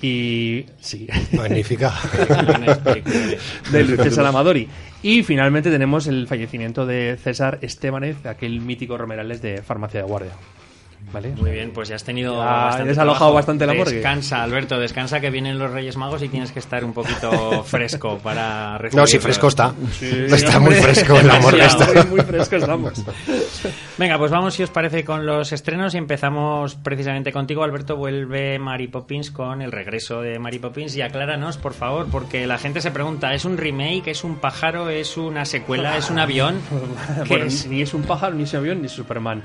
Y 0.00 0.66
sí, 0.80 1.08
Magnífica. 1.32 1.92
De 3.72 3.96
César 3.96 4.26
Amadori. 4.26 4.68
Y 5.02 5.22
finalmente 5.22 5.70
tenemos 5.70 6.06
el 6.06 6.26
fallecimiento 6.26 6.86
de 6.86 7.18
César 7.22 7.58
Estebanez, 7.62 8.24
aquel 8.26 8.60
mítico 8.60 8.96
Romerales 8.98 9.42
de 9.42 9.62
Farmacia 9.62 10.00
de 10.00 10.06
Guardia. 10.06 10.32
¿Vale? 11.10 11.30
Muy 11.30 11.52
bien, 11.52 11.70
pues 11.72 11.88
ya 11.88 11.96
has 11.96 12.04
tenido 12.04 12.34
Ya 12.36 12.44
bastante 12.44 12.88
desalojado 12.90 13.16
trabajo. 13.18 13.34
bastante 13.34 13.66
la 13.66 13.72
morgue. 13.72 13.94
Descansa, 13.94 14.42
Alberto, 14.42 14.78
descansa 14.78 15.20
que 15.20 15.30
vienen 15.30 15.58
los 15.58 15.70
Reyes 15.70 15.96
Magos 15.96 16.22
y 16.22 16.28
tienes 16.28 16.52
que 16.52 16.58
estar 16.58 16.84
un 16.84 16.92
poquito 16.92 17.62
fresco 17.64 18.18
para 18.18 18.76
recibir. 18.76 19.00
No, 19.00 19.06
sí, 19.06 19.18
fresco 19.18 19.48
está. 19.48 19.72
Sí, 19.92 20.06
está 20.30 20.58
hombre. 20.58 20.74
muy 20.74 20.82
fresco 20.84 21.18
en 21.18 21.26
la 21.28 21.40
morgue. 21.40 21.64
Está. 21.64 21.86
Muy, 21.94 22.04
muy 22.04 22.20
fresco 22.20 22.56
estamos. 22.56 22.92
Venga, 23.98 24.18
pues 24.18 24.30
vamos 24.30 24.52
si 24.54 24.62
os 24.62 24.70
parece 24.70 25.02
con 25.04 25.24
los 25.24 25.50
estrenos 25.52 25.94
y 25.94 25.98
empezamos 25.98 26.74
precisamente 26.74 27.32
contigo, 27.32 27.64
Alberto. 27.64 27.96
Vuelve 27.96 28.58
Mary 28.58 28.88
Poppins 28.88 29.30
con 29.30 29.62
el 29.62 29.72
regreso 29.72 30.20
de 30.20 30.38
Mary 30.38 30.58
Poppins 30.58 30.94
y 30.94 31.00
acláranos, 31.00 31.56
por 31.56 31.72
favor, 31.72 32.08
porque 32.10 32.46
la 32.46 32.58
gente 32.58 32.82
se 32.82 32.90
pregunta, 32.90 33.32
¿es 33.32 33.46
un 33.46 33.56
remake, 33.56 34.08
es 34.08 34.24
un 34.24 34.36
pájaro, 34.36 34.90
es 34.90 35.16
una 35.16 35.46
secuela, 35.46 35.96
es 35.96 36.10
un 36.10 36.18
avión? 36.18 36.60
¿Qué 37.22 37.28
Bueno, 37.30 37.44
es? 37.46 37.66
ni 37.66 37.80
es 37.80 37.94
un 37.94 38.02
pájaro, 38.02 38.34
ni 38.34 38.42
es 38.42 38.52
un 38.52 38.58
avión, 38.58 38.80
ni 38.80 38.86
es 38.86 38.92
Superman. 38.92 39.42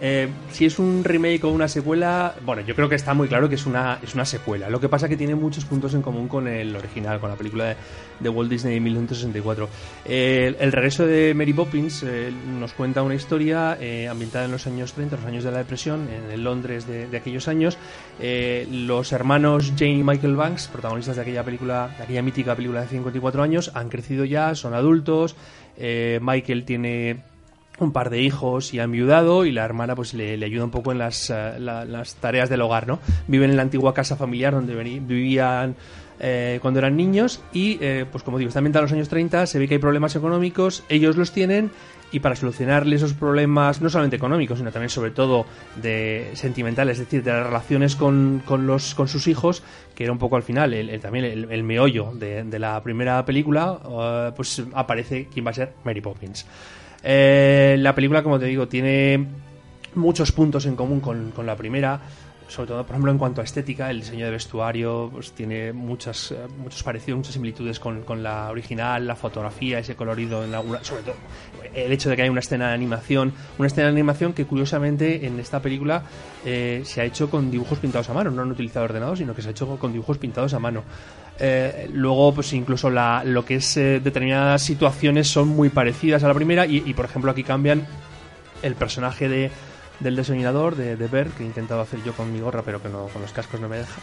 Eh, 0.00 0.28
si 0.52 0.64
es 0.64 0.78
un 0.78 1.02
remake 1.04 1.44
o 1.44 1.48
una 1.48 1.68
secuela, 1.68 2.34
bueno, 2.44 2.62
yo 2.62 2.74
creo 2.74 2.88
que 2.88 2.94
está 2.94 3.14
muy 3.14 3.28
claro 3.28 3.48
que 3.48 3.56
es 3.56 3.66
una, 3.66 3.98
es 4.02 4.14
una 4.14 4.24
secuela. 4.24 4.70
Lo 4.70 4.80
que 4.80 4.88
pasa 4.88 5.06
es 5.06 5.10
que 5.10 5.16
tiene 5.16 5.34
muchos 5.34 5.64
puntos 5.64 5.94
en 5.94 6.02
común 6.02 6.28
con 6.28 6.46
el 6.46 6.74
original, 6.76 7.18
con 7.20 7.30
la 7.30 7.36
película 7.36 7.76
de, 8.20 8.28
Walt 8.28 8.50
Disney 8.50 8.74
de 8.74 8.80
1964. 8.80 9.68
Eh, 10.04 10.54
el, 10.58 10.72
regreso 10.72 11.06
de 11.06 11.34
Mary 11.34 11.52
Poppins 11.52 12.02
eh, 12.04 12.32
nos 12.58 12.72
cuenta 12.72 13.02
una 13.02 13.14
historia 13.14 13.76
eh, 13.80 14.08
ambientada 14.08 14.44
en 14.44 14.52
los 14.52 14.66
años 14.66 14.92
30, 14.92 15.16
los 15.16 15.24
años 15.24 15.44
de 15.44 15.50
la 15.50 15.58
depresión, 15.58 16.08
en 16.08 16.30
el 16.30 16.44
Londres 16.44 16.86
de, 16.86 17.16
aquellos 17.16 17.48
años. 17.48 17.76
Eh, 18.20 18.66
los 18.70 19.12
hermanos 19.12 19.72
Jane 19.76 19.98
y 19.98 20.02
Michael 20.04 20.36
Banks, 20.36 20.68
protagonistas 20.68 21.16
de 21.16 21.22
aquella 21.22 21.42
película, 21.42 21.94
de 21.96 22.04
aquella 22.04 22.22
mítica 22.22 22.54
película 22.54 22.82
de 22.82 22.88
54 22.88 23.42
años, 23.42 23.72
han 23.74 23.88
crecido 23.88 24.24
ya, 24.24 24.54
son 24.54 24.74
adultos. 24.74 25.36
Michael 26.20 26.64
tiene 26.64 27.22
un 27.80 27.92
par 27.92 28.10
de 28.10 28.20
hijos 28.22 28.74
y 28.74 28.78
ha 28.80 28.84
enviudado 28.84 29.44
y 29.44 29.52
la 29.52 29.64
hermana 29.64 29.94
pues 29.94 30.14
le, 30.14 30.34
ayuda 30.44 30.64
un 30.64 30.70
poco 30.70 30.92
en 30.92 30.98
las, 30.98 31.30
eh, 31.30 31.54
la- 31.58 31.84
las 31.84 32.16
tareas 32.16 32.48
del 32.48 32.60
hogar, 32.62 32.86
¿no? 32.86 32.98
Viven 33.26 33.50
en 33.50 33.56
la 33.56 33.62
antigua 33.62 33.94
casa 33.94 34.16
familiar 34.16 34.52
donde 34.52 34.74
vivían 35.00 35.76
eh, 36.20 36.58
cuando 36.60 36.80
eran 36.80 36.96
niños 36.96 37.40
y 37.52 37.78
eh, 37.80 38.04
pues 38.10 38.24
como 38.24 38.38
digo, 38.38 38.48
está 38.48 38.58
ambientada 38.58 38.80
en 38.82 38.84
los 38.86 38.92
años 38.92 39.08
30, 39.08 39.46
se 39.46 39.58
ve 39.58 39.68
que 39.68 39.74
hay 39.74 39.80
problemas 39.80 40.16
económicos, 40.16 40.82
ellos 40.88 41.16
los 41.16 41.30
tienen 41.30 41.70
y 42.10 42.20
para 42.20 42.34
solucionarle 42.34 42.96
esos 42.96 43.12
problemas, 43.12 43.80
no 43.82 43.90
solamente 43.90 44.16
económicos, 44.16 44.58
sino 44.58 44.72
también 44.72 44.88
sobre 44.88 45.10
todo 45.10 45.44
de 45.76 46.30
sentimentales, 46.32 46.98
es 46.98 47.04
decir, 47.04 47.22
de 47.22 47.30
las 47.32 47.46
relaciones 47.46 47.96
con, 47.96 48.42
con 48.46 48.66
los, 48.66 48.94
con 48.94 49.08
sus 49.08 49.28
hijos, 49.28 49.62
que 49.94 50.04
era 50.04 50.12
un 50.12 50.18
poco 50.18 50.34
al 50.36 50.42
final 50.42 50.72
el, 50.72 50.98
también 51.00 51.26
el, 51.26 51.62
meollo 51.62 52.10
de, 52.14 52.42
de 52.44 52.58
la 52.58 52.82
primera 52.82 53.24
película, 53.26 53.78
eh, 53.88 54.32
pues 54.34 54.62
aparece 54.74 55.28
quien 55.32 55.46
va 55.46 55.50
a 55.50 55.54
ser 55.54 55.74
Mary 55.84 56.00
Poppins. 56.00 56.46
Eh, 57.10 57.76
la 57.78 57.94
película, 57.94 58.22
como 58.22 58.38
te 58.38 58.44
digo, 58.44 58.68
tiene 58.68 59.26
muchos 59.94 60.30
puntos 60.30 60.66
en 60.66 60.76
común 60.76 61.00
con, 61.00 61.30
con 61.30 61.46
la 61.46 61.56
primera. 61.56 62.02
sobre 62.48 62.68
todo, 62.68 62.82
por 62.84 62.90
ejemplo, 62.90 63.10
en 63.10 63.16
cuanto 63.16 63.40
a 63.40 63.44
estética, 63.44 63.90
el 63.90 64.00
diseño 64.00 64.26
de 64.26 64.32
vestuario 64.32 65.08
pues, 65.10 65.32
tiene 65.32 65.72
muchas, 65.72 66.32
eh, 66.32 66.36
muchos 66.58 66.82
parecidos, 66.82 67.16
muchas 67.16 67.32
similitudes 67.32 67.80
con, 67.80 68.02
con 68.02 68.22
la 68.22 68.50
original, 68.50 69.06
la 69.06 69.16
fotografía, 69.16 69.78
ese 69.78 69.96
colorido 69.96 70.44
en 70.44 70.52
la 70.52 70.60
sobre 70.82 71.02
todo 71.02 71.14
el 71.74 71.92
hecho 71.92 72.10
de 72.10 72.16
que 72.16 72.22
hay 72.22 72.28
una 72.28 72.40
escena 72.40 72.68
de 72.68 72.74
animación, 72.74 73.32
una 73.56 73.68
escena 73.68 73.86
de 73.86 73.92
animación 73.92 74.34
que 74.34 74.44
curiosamente 74.44 75.26
en 75.26 75.40
esta 75.40 75.60
película 75.62 76.02
eh, 76.44 76.82
se 76.84 77.00
ha 77.00 77.04
hecho 77.04 77.30
con 77.30 77.50
dibujos 77.50 77.78
pintados 77.78 78.10
a 78.10 78.12
mano, 78.12 78.30
no 78.30 78.42
han 78.42 78.50
utilizado 78.50 78.84
ordenados, 78.84 79.18
sino 79.18 79.34
que 79.34 79.40
se 79.40 79.48
ha 79.48 79.50
hecho 79.52 79.78
con 79.78 79.92
dibujos 79.92 80.18
pintados 80.18 80.52
a 80.52 80.58
mano. 80.58 80.84
Eh, 81.40 81.88
luego, 81.92 82.34
pues 82.34 82.52
incluso 82.52 82.90
la, 82.90 83.22
lo 83.24 83.44
que 83.44 83.56
es 83.56 83.76
eh, 83.76 84.00
determinadas 84.02 84.62
situaciones 84.62 85.28
son 85.28 85.48
muy 85.48 85.68
parecidas 85.68 86.24
a 86.24 86.28
la 86.28 86.34
primera 86.34 86.66
y, 86.66 86.92
por 86.94 87.04
ejemplo 87.04 87.30
aquí 87.30 87.44
cambian 87.44 87.86
el 88.62 88.74
personaje 88.74 89.28
de 89.28 89.50
del 90.00 90.14
diseñador 90.14 90.76
de, 90.76 90.96
de 90.96 91.08
que 91.08 91.42
he 91.42 91.46
intentado 91.46 91.80
hacer 91.80 92.00
yo 92.04 92.12
con 92.12 92.32
mi 92.32 92.38
gorra, 92.38 92.62
pero 92.64 92.80
que 92.80 92.88
no, 92.88 93.06
con 93.06 93.20
los 93.20 93.32
cascos 93.32 93.60
no 93.60 93.68
me 93.68 93.78
deja. 93.78 94.00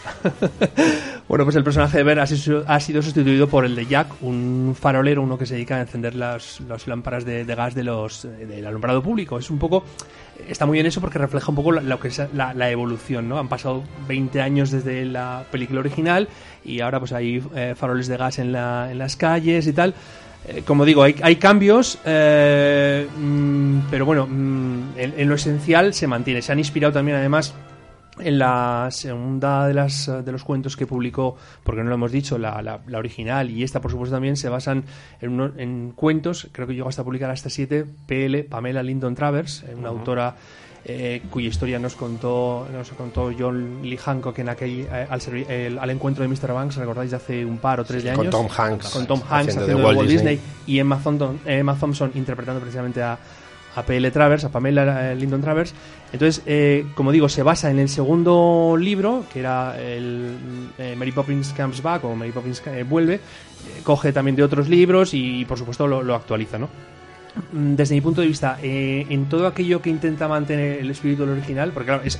bueno, 1.29 1.45
pues 1.45 1.55
el 1.55 1.63
personaje 1.63 1.99
de 1.99 2.03
Ver 2.03 2.19
ha 2.19 2.27
sido, 2.27 2.65
ha 2.67 2.79
sido, 2.81 3.01
sustituido 3.01 3.47
por 3.47 3.63
el 3.63 3.75
de 3.75 3.85
Jack, 3.85 4.21
un 4.21 4.75
farolero, 4.77 5.21
uno 5.21 5.37
que 5.37 5.45
se 5.45 5.53
dedica 5.53 5.77
a 5.77 5.81
encender 5.81 6.15
las, 6.15 6.59
las 6.67 6.85
lámparas 6.87 7.23
de, 7.23 7.45
de, 7.45 7.55
gas 7.55 7.75
de 7.75 7.83
los, 7.83 8.23
del 8.23 8.65
alumbrado 8.67 9.01
público. 9.01 9.39
Es 9.39 9.49
un 9.49 9.57
poco. 9.57 9.85
Está 10.47 10.65
muy 10.65 10.75
bien 10.75 10.85
eso 10.85 11.01
porque 11.01 11.17
refleja 11.17 11.49
un 11.49 11.55
poco 11.55 11.71
lo 11.71 11.99
que 11.99 12.09
es 12.09 12.21
la, 12.33 12.69
evolución, 12.69 13.29
¿no? 13.29 13.39
Han 13.39 13.47
pasado 13.47 13.83
20 14.07 14.41
años 14.41 14.69
desde 14.69 15.05
la 15.05 15.45
película 15.51 15.79
original 15.79 16.27
y 16.63 16.81
ahora 16.81 16.99
pues 16.99 17.13
hay 17.13 17.41
eh, 17.55 17.73
faroles 17.75 18.07
de 18.07 18.17
gas 18.17 18.39
en, 18.39 18.51
la, 18.51 18.89
en 18.91 18.97
las 18.97 19.15
calles 19.15 19.65
y 19.65 19.73
tal. 19.73 19.93
Eh, 20.47 20.61
como 20.65 20.85
digo, 20.85 21.01
hay, 21.01 21.15
hay 21.21 21.37
cambios, 21.37 21.97
eh, 22.05 23.07
mmm, 23.17 23.79
pero 23.89 24.05
bueno, 24.05 24.25
en, 24.25 24.93
en, 24.95 25.29
lo 25.29 25.35
esencial 25.35 25.93
se 25.93 26.05
mantiene. 26.05 26.41
Se 26.41 26.51
han 26.51 26.59
inspirado 26.59 26.93
también, 26.93 27.17
además, 27.17 27.55
en 28.19 28.39
la 28.39 28.87
segunda 28.91 29.67
de, 29.67 29.73
las, 29.73 30.11
de 30.23 30.31
los 30.31 30.43
cuentos 30.43 30.75
que 30.77 30.87
publicó, 30.87 31.35
porque 31.63 31.83
no 31.83 31.89
lo 31.89 31.95
hemos 31.95 32.11
dicho, 32.11 32.37
la, 32.37 32.61
la, 32.61 32.79
la 32.87 32.97
original 32.97 33.49
y 33.49 33.63
esta, 33.63 33.81
por 33.81 33.91
supuesto, 33.91 34.15
también 34.15 34.37
se 34.37 34.49
basan 34.49 34.83
en, 35.21 35.31
uno, 35.31 35.51
en 35.57 35.91
cuentos, 35.95 36.49
creo 36.51 36.67
que 36.67 36.75
llegó 36.75 36.89
hasta 36.89 37.03
publicar 37.03 37.29
hasta 37.29 37.49
siete, 37.49 37.85
PL, 38.07 38.43
Pamela 38.43 38.83
Lyndon 38.83 39.15
Travers, 39.15 39.63
una 39.63 39.89
uh 39.89 39.93
-huh. 39.93 39.97
autora 39.97 40.35
eh, 40.87 41.23
cuya 41.31 41.49
historia 41.49 41.79
nos 41.79 41.95
contó 41.95 42.67
nos 42.71 42.91
contó 42.91 43.31
John 43.35 43.79
Lee 43.81 43.97
Hancock 43.97 44.37
en 44.37 44.49
aquel 44.49 44.81
eh, 44.81 45.07
al, 45.09 45.19
el, 45.49 45.79
al, 45.79 45.89
encuentro 45.89 46.21
de 46.21 46.27
Mr. 46.27 46.53
Banks, 46.53 46.75
recordáis 46.75 47.09
de 47.09 47.17
hace 47.17 47.43
un 47.43 47.57
par 47.57 47.79
o 47.79 47.85
tres 47.85 48.03
sí, 48.03 48.05
de 48.05 48.11
años. 48.11 48.25
Con 48.25 48.29
Tom 48.29 48.47
Hanks. 48.55 48.89
Con 48.89 49.07
Tom 49.07 49.19
Hanks 49.27 49.57
haciendo, 49.57 49.63
haciendo 49.63 49.89
de 49.89 49.95
Walt. 49.95 50.07
Disney. 50.09 50.39
y 50.67 50.77
Emma 50.77 50.99
Thompson, 51.03 51.39
Emma 51.43 51.75
Thompson 51.75 52.11
interpretando 52.13 52.61
precisamente 52.61 53.01
a, 53.01 53.17
a 53.75 53.83
PL 53.83 54.09
Travers, 54.11 54.43
a 54.45 54.49
Pamela 54.49 55.11
eh, 55.11 55.15
Lyndon 55.15 55.41
Travers. 55.41 55.73
Entonces, 56.11 56.41
eh, 56.45 56.87
como 56.95 57.11
digo, 57.11 57.29
se 57.29 57.43
basa 57.43 57.69
en 57.69 57.79
el 57.79 57.89
segundo 57.89 58.75
libro, 58.79 59.25
que 59.31 59.39
era 59.39 59.79
el 59.79 60.37
eh, 60.77 60.95
Mary 60.97 61.11
Poppins 61.11 61.53
Comes 61.53 61.81
Back 61.81 62.05
o 62.05 62.15
Mary 62.15 62.31
Poppins 62.31 62.61
Vuelve. 62.87 63.19
coge 63.83 64.13
también 64.13 64.35
de 64.35 64.43
otros 64.43 64.69
libros 64.69 65.13
y, 65.13 65.45
por 65.45 65.57
supuesto, 65.57 65.87
lo, 65.87 66.15
actualiza, 66.15 66.57
¿no? 66.57 66.69
desde 67.51 67.95
mi 67.95 67.99
punto 67.99 68.21
de 68.21 68.27
vista, 68.27 68.57
en 68.61 69.25
todo 69.25 69.45
aquello 69.45 69.81
que 69.81 69.89
intenta 69.89 70.25
mantener 70.29 70.79
el 70.79 70.89
espíritu 70.89 71.23
del 71.23 71.31
original, 71.31 71.71
porque 71.73 71.87
claro, 71.87 72.03
es, 72.05 72.17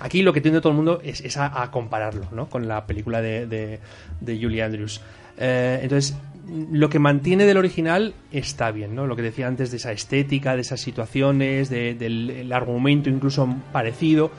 aquí 0.00 0.22
lo 0.22 0.32
que 0.32 0.40
tiende 0.40 0.60
todo 0.60 0.70
el 0.70 0.76
mundo 0.76 1.00
es, 1.04 1.36
a, 1.36 1.70
compararlo 1.70 2.26
¿no? 2.32 2.46
con 2.48 2.66
la 2.66 2.84
película 2.84 3.22
de, 3.22 3.46
de, 3.46 3.78
de 4.20 4.40
Julie 4.42 4.64
Andrews. 4.64 5.00
Entonces, 5.38 6.16
lo 6.48 6.88
que 6.88 6.98
mantiene 6.98 7.44
del 7.44 7.56
original 7.56 8.14
está 8.30 8.70
bien, 8.70 8.94
¿no? 8.94 9.06
Lo 9.06 9.16
que 9.16 9.22
decía 9.22 9.48
antes 9.48 9.70
de 9.70 9.78
esa 9.78 9.92
estética, 9.92 10.54
de 10.54 10.60
esas 10.60 10.80
situaciones, 10.80 11.68
de, 11.70 11.94
del 11.94 12.52
argumento 12.52 13.10
incluso 13.10 13.48
parecido. 13.72 14.30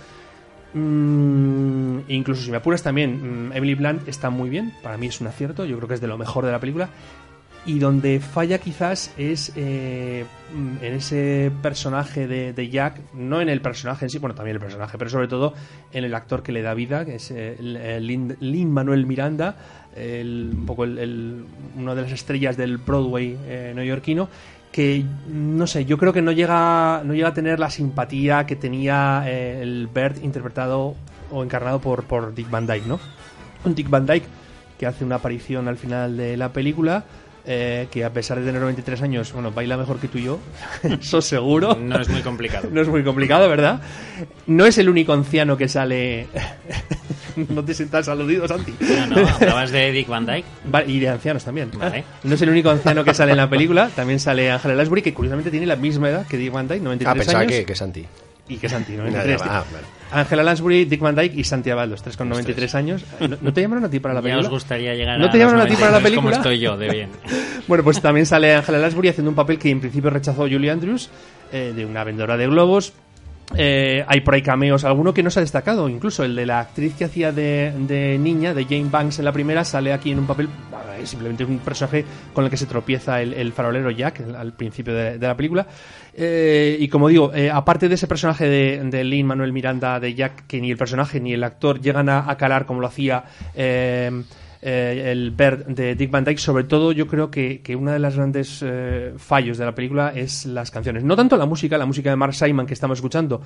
Mm, 0.73 1.99
incluso 2.09 2.43
si 2.43 2.51
me 2.51 2.57
apuras 2.57 2.83
también, 2.83 3.49
mm, 3.49 3.53
Emily 3.53 3.75
Blunt 3.75 4.07
está 4.07 4.29
muy 4.29 4.49
bien, 4.49 4.73
para 4.83 4.97
mí 4.97 5.07
es 5.07 5.19
un 5.21 5.27
acierto, 5.27 5.65
yo 5.65 5.77
creo 5.77 5.87
que 5.87 5.95
es 5.95 6.01
de 6.01 6.07
lo 6.07 6.17
mejor 6.17 6.45
de 6.45 6.51
la 6.51 6.59
película 6.59 6.89
y 7.67 7.79
donde 7.79 8.21
falla 8.21 8.59
quizás 8.59 9.13
es 9.17 9.51
eh, 9.57 10.25
en 10.81 10.93
ese 10.93 11.51
personaje 11.61 12.25
de, 12.25 12.53
de, 12.53 12.69
Jack, 12.69 13.01
no 13.13 13.41
en 13.41 13.49
el 13.49 13.59
personaje 13.61 14.05
en 14.05 14.09
sí, 14.09 14.19
bueno, 14.19 14.35
también 14.35 14.55
el 14.55 14.61
personaje, 14.61 14.97
pero 14.97 15.09
sobre 15.09 15.27
todo 15.27 15.53
en 15.91 16.05
el 16.05 16.15
actor 16.15 16.43
que 16.43 16.53
le 16.53 16.61
da 16.61 16.73
vida, 16.73 17.03
que 17.03 17.15
es 17.15 17.29
eh, 17.29 17.57
Lin, 18.01 18.37
Lin, 18.39 18.71
Manuel 18.71 19.05
Miranda, 19.05 19.57
el, 19.97 20.51
un 20.53 20.65
poco 20.65 20.83
el, 20.83 20.97
el, 20.97 21.45
uno 21.75 21.95
de 21.95 22.01
las 22.01 22.11
estrellas 22.11 22.57
del 22.57 22.77
Broadway 22.77 23.37
eh, 23.45 23.73
neoyorquino, 23.75 24.29
que 24.71 25.03
no 25.27 25.67
sé, 25.67 25.85
yo 25.85 25.97
creo 25.97 26.13
que 26.13 26.21
no 26.21 26.31
llega, 26.31 27.01
no 27.03 27.13
llega 27.13 27.29
a 27.29 27.33
tener 27.33 27.59
la 27.59 27.69
simpatía 27.69 28.45
que 28.45 28.55
tenía 28.55 29.23
eh, 29.25 29.61
el 29.61 29.87
Bert 29.87 30.23
interpretado 30.23 30.95
o 31.31 31.43
encarnado 31.43 31.79
por, 31.79 32.03
por 32.03 32.33
Dick 32.35 32.49
Van 32.49 32.67
Dyke, 32.67 32.85
¿no? 32.85 32.99
Un 33.65 33.75
Dick 33.75 33.89
Van 33.89 34.05
Dyke 34.05 34.27
que 34.77 34.85
hace 34.85 35.03
una 35.03 35.15
aparición 35.15 35.67
al 35.67 35.77
final 35.77 36.17
de 36.17 36.37
la 36.37 36.53
película 36.53 37.03
eh, 37.49 37.87
que 37.89 38.03
a 38.03 38.11
pesar 38.11 38.39
de 38.39 38.45
tener 38.45 38.61
23 38.61 39.01
años, 39.01 39.31
bueno, 39.31 39.51
baila 39.51 39.77
mejor 39.77 39.99
que 39.99 40.09
tú 40.09 40.17
y 40.17 40.23
yo, 40.23 40.39
eso 40.83 41.21
seguro. 41.21 41.75
No 41.75 42.01
es 42.01 42.09
muy 42.09 42.21
complicado. 42.21 42.67
no 42.71 42.81
es 42.81 42.89
muy 42.89 43.03
complicado, 43.03 43.47
¿verdad? 43.47 43.81
No 44.47 44.65
es 44.65 44.77
el 44.77 44.89
único 44.89 45.13
anciano 45.13 45.55
que 45.55 45.69
sale... 45.69 46.27
no 47.49 47.63
te 47.63 47.73
sientas 47.73 48.09
aludido, 48.09 48.47
Santi. 48.47 48.73
No, 48.81 49.07
no, 49.07 49.27
hablabas 49.27 49.71
de 49.71 49.91
Dick 49.93 50.07
Van 50.07 50.25
Dyke. 50.25 50.45
Y 50.87 50.99
de 50.99 51.09
ancianos 51.09 51.45
también. 51.45 51.71
Vale. 51.73 52.03
No 52.23 52.35
es 52.35 52.41
el 52.41 52.49
único 52.49 52.69
anciano 52.69 53.05
que 53.05 53.13
sale 53.13 53.31
en 53.31 53.37
la 53.37 53.49
película, 53.49 53.89
también 53.95 54.19
sale 54.19 54.51
Angela 54.51 54.75
Lansbury, 54.75 55.01
que 55.01 55.13
curiosamente 55.13 55.49
tiene 55.49 55.65
la 55.65 55.77
misma 55.77 56.09
edad 56.09 56.27
que 56.27 56.37
Dick 56.37 56.51
Van 56.51 56.67
Dyke, 56.67 56.83
93 56.83 57.07
ah, 57.09 57.17
pensaba 57.17 57.39
años. 57.39 57.51
Que, 57.51 57.65
que 57.65 57.75
Santi. 57.75 58.05
Y 58.49 58.57
que 58.57 58.69
Santi, 58.69 58.93
93. 58.93 59.41
ah, 59.43 59.63
vale. 59.71 59.85
Angela 60.11 60.43
Lansbury, 60.43 60.85
Dick 60.85 61.01
Van 61.01 61.15
Dyke 61.15 61.35
y 61.35 61.43
Santi 61.43 61.69
Abad, 61.69 61.87
los 61.87 62.01
tres 62.01 62.15
con 62.15 62.29
93 62.29 62.75
años. 62.75 63.03
¿No, 63.19 63.37
¿No, 63.41 63.53
te 63.53 63.61
llamaron 63.61 63.83
a 63.85 63.89
ti 63.89 63.99
para 63.99 64.13
la 64.13 64.21
película? 64.21 64.41
Ya 64.41 64.47
os 64.47 64.53
gustaría 64.53 64.95
llegar 64.95 65.19
¿No 65.19 65.29
te 65.29 65.37
llamaron 65.37 65.61
a, 65.61 65.63
a 65.65 65.67
ti 65.67 65.75
para 65.75 65.91
la 65.91 65.99
película? 65.99 66.21
como 66.21 66.29
estoy 66.35 66.59
yo, 66.59 66.77
de 66.77 66.89
bien. 66.89 67.09
bueno, 67.67 67.83
pues 67.83 68.01
también 68.01 68.25
sale 68.25 68.55
Angela 68.55 68.77
Lansbury 68.77 69.09
haciendo 69.09 69.29
un 69.29 69.35
papel 69.35 69.59
que 69.59 69.69
en 69.69 69.81
principio 69.81 70.09
rechazó 70.09 70.43
Julie 70.43 70.71
Andrews, 70.71 71.09
eh, 71.51 71.73
de 71.75 71.85
una 71.85 72.03
vendedora 72.03 72.37
de 72.37 72.47
globos. 72.47 72.93
Eh, 73.55 74.03
hay 74.07 74.21
por 74.21 74.33
ahí 74.33 74.41
cameos, 74.41 74.83
alguno 74.83 75.13
que 75.13 75.23
no 75.23 75.29
se 75.29 75.39
ha 75.39 75.41
destacado, 75.41 75.87
incluso 75.87 76.25
el 76.25 76.35
de 76.35 76.45
la 76.45 76.59
actriz 76.59 76.95
que 76.95 77.05
hacía 77.05 77.31
de, 77.31 77.73
de 77.77 78.17
niña, 78.17 78.53
de 78.53 78.65
Jane 78.65 78.89
Banks 78.89 79.19
en 79.19 79.25
la 79.25 79.31
primera, 79.31 79.63
sale 79.63 79.93
aquí 79.93 80.11
en 80.11 80.19
un 80.19 80.27
papel, 80.27 80.49
simplemente 81.05 81.45
un 81.45 81.59
personaje 81.59 82.03
con 82.33 82.43
el 82.43 82.49
que 82.49 82.57
se 82.57 82.65
tropieza 82.65 83.21
el, 83.21 83.33
el 83.33 83.53
farolero 83.53 83.89
Jack 83.89 84.21
al 84.37 84.51
principio 84.51 84.93
de, 84.93 85.17
de 85.17 85.27
la 85.27 85.37
película. 85.37 85.65
Eh, 86.19 86.77
y 86.79 86.87
como 86.87 87.09
digo, 87.09 87.31
eh, 87.33 87.51
aparte 87.51 87.87
de 87.87 87.95
ese 87.95 88.07
personaje 88.07 88.49
de, 88.49 88.83
de 88.83 89.03
Lin 89.03 89.27
Manuel 89.27 89.53
Miranda 89.53 89.99
de 89.99 90.15
Jack, 90.15 90.47
que 90.47 90.59
ni 90.59 90.71
el 90.71 90.77
personaje 90.77 91.19
ni 91.19 91.33
el 91.33 91.43
actor 91.43 91.79
llegan 91.79 92.09
a, 92.09 92.29
a 92.29 92.37
calar 92.37 92.65
como 92.65 92.81
lo 92.81 92.87
hacía 92.87 93.23
eh, 93.53 94.23
eh, 94.61 95.11
el 95.11 95.31
Bert 95.31 95.67
de 95.67 95.95
Dick 95.95 96.09
Van 96.09 96.23
Dyke, 96.23 96.39
sobre 96.39 96.63
todo 96.63 96.91
yo 96.91 97.07
creo 97.07 97.29
que, 97.29 97.61
que 97.61 97.75
una 97.75 97.93
de 97.93 97.99
las 97.99 98.15
grandes 98.15 98.63
eh, 98.65 99.13
fallos 99.17 99.57
de 99.57 99.65
la 99.65 99.75
película 99.75 100.11
es 100.15 100.45
las 100.45 100.71
canciones. 100.71 101.03
No 101.03 101.15
tanto 101.15 101.37
la 101.37 101.45
música, 101.45 101.77
la 101.77 101.85
música 101.85 102.09
de 102.09 102.15
Mark 102.15 102.33
Simon 102.33 102.65
que 102.65 102.73
estamos 102.73 102.97
escuchando, 102.97 103.41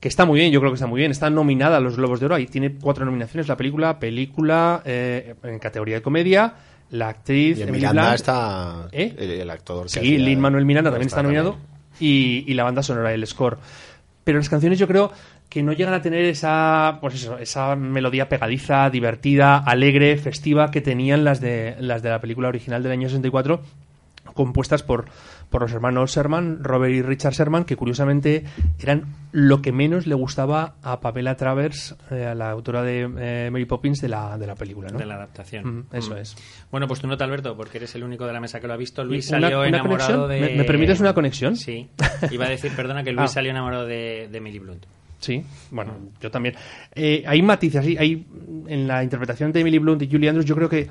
que 0.00 0.08
está 0.08 0.24
muy 0.24 0.40
bien, 0.40 0.50
yo 0.52 0.60
creo 0.60 0.72
que 0.72 0.76
está 0.76 0.86
muy 0.86 0.98
bien, 0.98 1.12
está 1.12 1.30
nominada 1.30 1.76
a 1.76 1.80
los 1.80 1.96
Globos 1.96 2.20
de 2.20 2.26
Oro 2.26 2.38
y 2.38 2.46
tiene 2.46 2.74
cuatro 2.74 3.04
nominaciones 3.04 3.46
la 3.46 3.56
película, 3.56 3.98
película 3.98 4.82
eh, 4.84 5.34
en 5.44 5.58
categoría 5.60 5.96
de 5.96 6.02
comedia, 6.02 6.54
la 6.90 7.08
actriz 7.10 7.58
y 7.58 7.62
en 7.62 7.70
Miranda 7.70 8.02
Blunt, 8.02 8.14
está 8.14 8.88
¿Eh? 8.92 9.14
el, 9.16 9.30
el, 9.30 9.50
actor 9.50 9.88
sí, 9.88 10.18
Lin 10.18 10.40
Manuel 10.40 10.64
Miranda 10.64 10.90
también 10.90 11.08
está 11.08 11.22
nominado 11.22 11.56
y, 12.00 12.52
la 12.54 12.64
banda 12.64 12.82
sonora 12.82 13.12
el 13.12 13.26
score. 13.26 13.58
Pero 14.24 14.38
las 14.38 14.48
canciones 14.48 14.78
yo 14.78 14.88
creo 14.88 15.12
que 15.48 15.62
no 15.62 15.72
llegan 15.72 15.94
a 15.94 16.02
tener 16.02 16.24
esa 16.24 16.98
pues 17.00 17.14
eso, 17.14 17.38
esa 17.38 17.76
melodía 17.76 18.28
pegadiza, 18.28 18.90
divertida, 18.90 19.58
alegre, 19.58 20.16
festiva 20.16 20.70
que 20.70 20.80
tenían 20.80 21.24
las 21.24 21.40
de 21.40 21.76
las 21.78 22.02
de 22.02 22.10
la 22.10 22.20
película 22.20 22.48
original 22.48 22.82
del 22.82 22.92
año 22.92 23.08
64 23.08 23.60
compuestas 24.36 24.84
por, 24.84 25.06
por 25.50 25.62
los 25.62 25.72
hermanos 25.72 26.14
Sherman, 26.14 26.62
Robert 26.62 26.94
y 26.94 27.02
Richard 27.02 27.32
Sherman, 27.32 27.64
que 27.64 27.74
curiosamente 27.74 28.44
eran 28.78 29.06
lo 29.32 29.60
que 29.60 29.72
menos 29.72 30.06
le 30.06 30.14
gustaba 30.14 30.76
a 30.82 31.00
Pamela 31.00 31.36
Travers, 31.36 31.96
eh, 32.12 32.26
a 32.26 32.34
la 32.34 32.50
autora 32.50 32.82
de 32.82 33.10
eh, 33.18 33.50
Mary 33.50 33.64
Poppins 33.64 34.00
de 34.00 34.08
la, 34.08 34.38
de 34.38 34.46
la 34.46 34.54
película. 34.54 34.90
¿no? 34.90 34.98
De 34.98 35.06
la 35.06 35.16
adaptación. 35.16 35.78
Mm, 35.90 35.96
eso 35.96 36.14
mm. 36.14 36.18
es. 36.18 36.36
Bueno, 36.70 36.86
pues 36.86 37.00
tú 37.00 37.08
nota, 37.08 37.24
Alberto, 37.24 37.56
porque 37.56 37.78
eres 37.78 37.94
el 37.96 38.04
único 38.04 38.26
de 38.26 38.32
la 38.32 38.40
mesa 38.40 38.60
que 38.60 38.68
lo 38.68 38.74
ha 38.74 38.76
visto. 38.76 39.02
Luis 39.04 39.28
una, 39.30 39.40
salió 39.40 39.58
una 39.58 39.68
enamorado 39.68 40.22
conexión? 40.22 40.28
de. 40.28 40.40
¿Me, 40.40 40.62
¿Me, 40.62 40.64
permites 40.64 41.00
una 41.00 41.14
conexión? 41.14 41.56
Sí. 41.56 41.88
Iba 42.30 42.46
a 42.46 42.50
decir, 42.50 42.70
perdona, 42.76 43.02
que 43.02 43.12
Luis 43.12 43.30
ah. 43.30 43.34
salió 43.34 43.50
enamorado 43.50 43.86
de, 43.86 44.28
de 44.30 44.38
Emily 44.38 44.58
Blunt. 44.58 44.86
Sí, 45.18 45.42
bueno, 45.70 45.94
yo 46.20 46.30
también. 46.30 46.54
Eh, 46.94 47.24
hay 47.26 47.42
matices, 47.42 47.84
hay, 47.84 47.96
hay, 47.96 48.26
en 48.68 48.86
la 48.86 49.02
interpretación 49.02 49.50
de 49.50 49.60
Emily 49.60 49.78
Blunt 49.78 50.02
y 50.02 50.10
Julie 50.10 50.28
Andrews, 50.28 50.46
yo 50.46 50.54
creo 50.54 50.68
que 50.68 50.88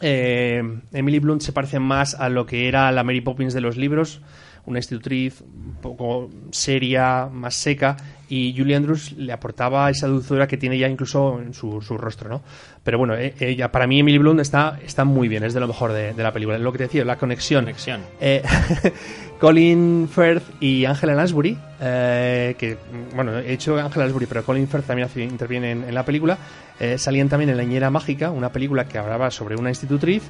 eh, 0.00 0.62
Emily 0.92 1.18
Blunt 1.18 1.42
se 1.42 1.52
parece 1.52 1.78
más 1.78 2.14
a 2.14 2.28
lo 2.28 2.46
que 2.46 2.68
era 2.68 2.90
la 2.92 3.04
Mary 3.04 3.20
Poppins 3.20 3.54
de 3.54 3.60
los 3.60 3.76
libros, 3.76 4.20
una 4.66 4.78
institutriz 4.78 5.40
un 5.40 5.76
poco 5.80 6.30
seria, 6.50 7.28
más 7.32 7.54
seca, 7.54 7.96
y 8.28 8.54
Julie 8.56 8.76
Andrews 8.76 9.12
le 9.12 9.32
aportaba 9.32 9.88
esa 9.90 10.06
dulzura 10.06 10.46
que 10.46 10.56
tiene 10.56 10.78
ya 10.78 10.88
incluso 10.88 11.40
en 11.40 11.54
su, 11.54 11.80
su 11.80 11.96
rostro, 11.96 12.28
¿no? 12.28 12.42
Pero 12.84 12.98
bueno, 12.98 13.14
eh, 13.16 13.34
ella, 13.40 13.70
para 13.72 13.86
mí 13.86 14.00
Emily 14.00 14.18
Blunt 14.18 14.40
está, 14.40 14.78
está 14.84 15.04
muy 15.04 15.28
bien, 15.28 15.44
es 15.44 15.54
de 15.54 15.60
lo 15.60 15.68
mejor 15.68 15.92
de, 15.92 16.12
de 16.12 16.22
la 16.22 16.32
película. 16.32 16.58
Lo 16.58 16.72
que 16.72 16.78
te 16.78 16.84
decía, 16.84 17.04
la 17.04 17.16
conexión. 17.16 17.64
Conexión. 17.64 18.00
Eh, 18.20 18.42
Colin 19.40 20.08
Firth 20.12 20.42
y 20.60 20.84
Angela 20.84 21.14
Lansbury, 21.14 21.56
eh, 21.80 22.56
que, 22.58 22.76
bueno, 23.14 23.38
he 23.38 23.52
hecho 23.52 23.78
Angela 23.78 24.04
Lansbury, 24.04 24.26
pero 24.26 24.44
Colin 24.44 24.66
Firth 24.66 24.86
también 24.86 25.06
hace- 25.08 25.22
interviene 25.22 25.70
en, 25.70 25.84
en 25.84 25.94
la 25.94 26.04
película, 26.04 26.36
eh, 26.80 26.98
salían 26.98 27.28
también 27.28 27.50
en 27.50 27.56
La 27.56 27.62
Niñera 27.62 27.90
Mágica, 27.90 28.30
una 28.30 28.50
película 28.50 28.86
que 28.88 28.98
hablaba 28.98 29.30
sobre 29.30 29.54
una 29.56 29.68
institutriz 29.68 30.22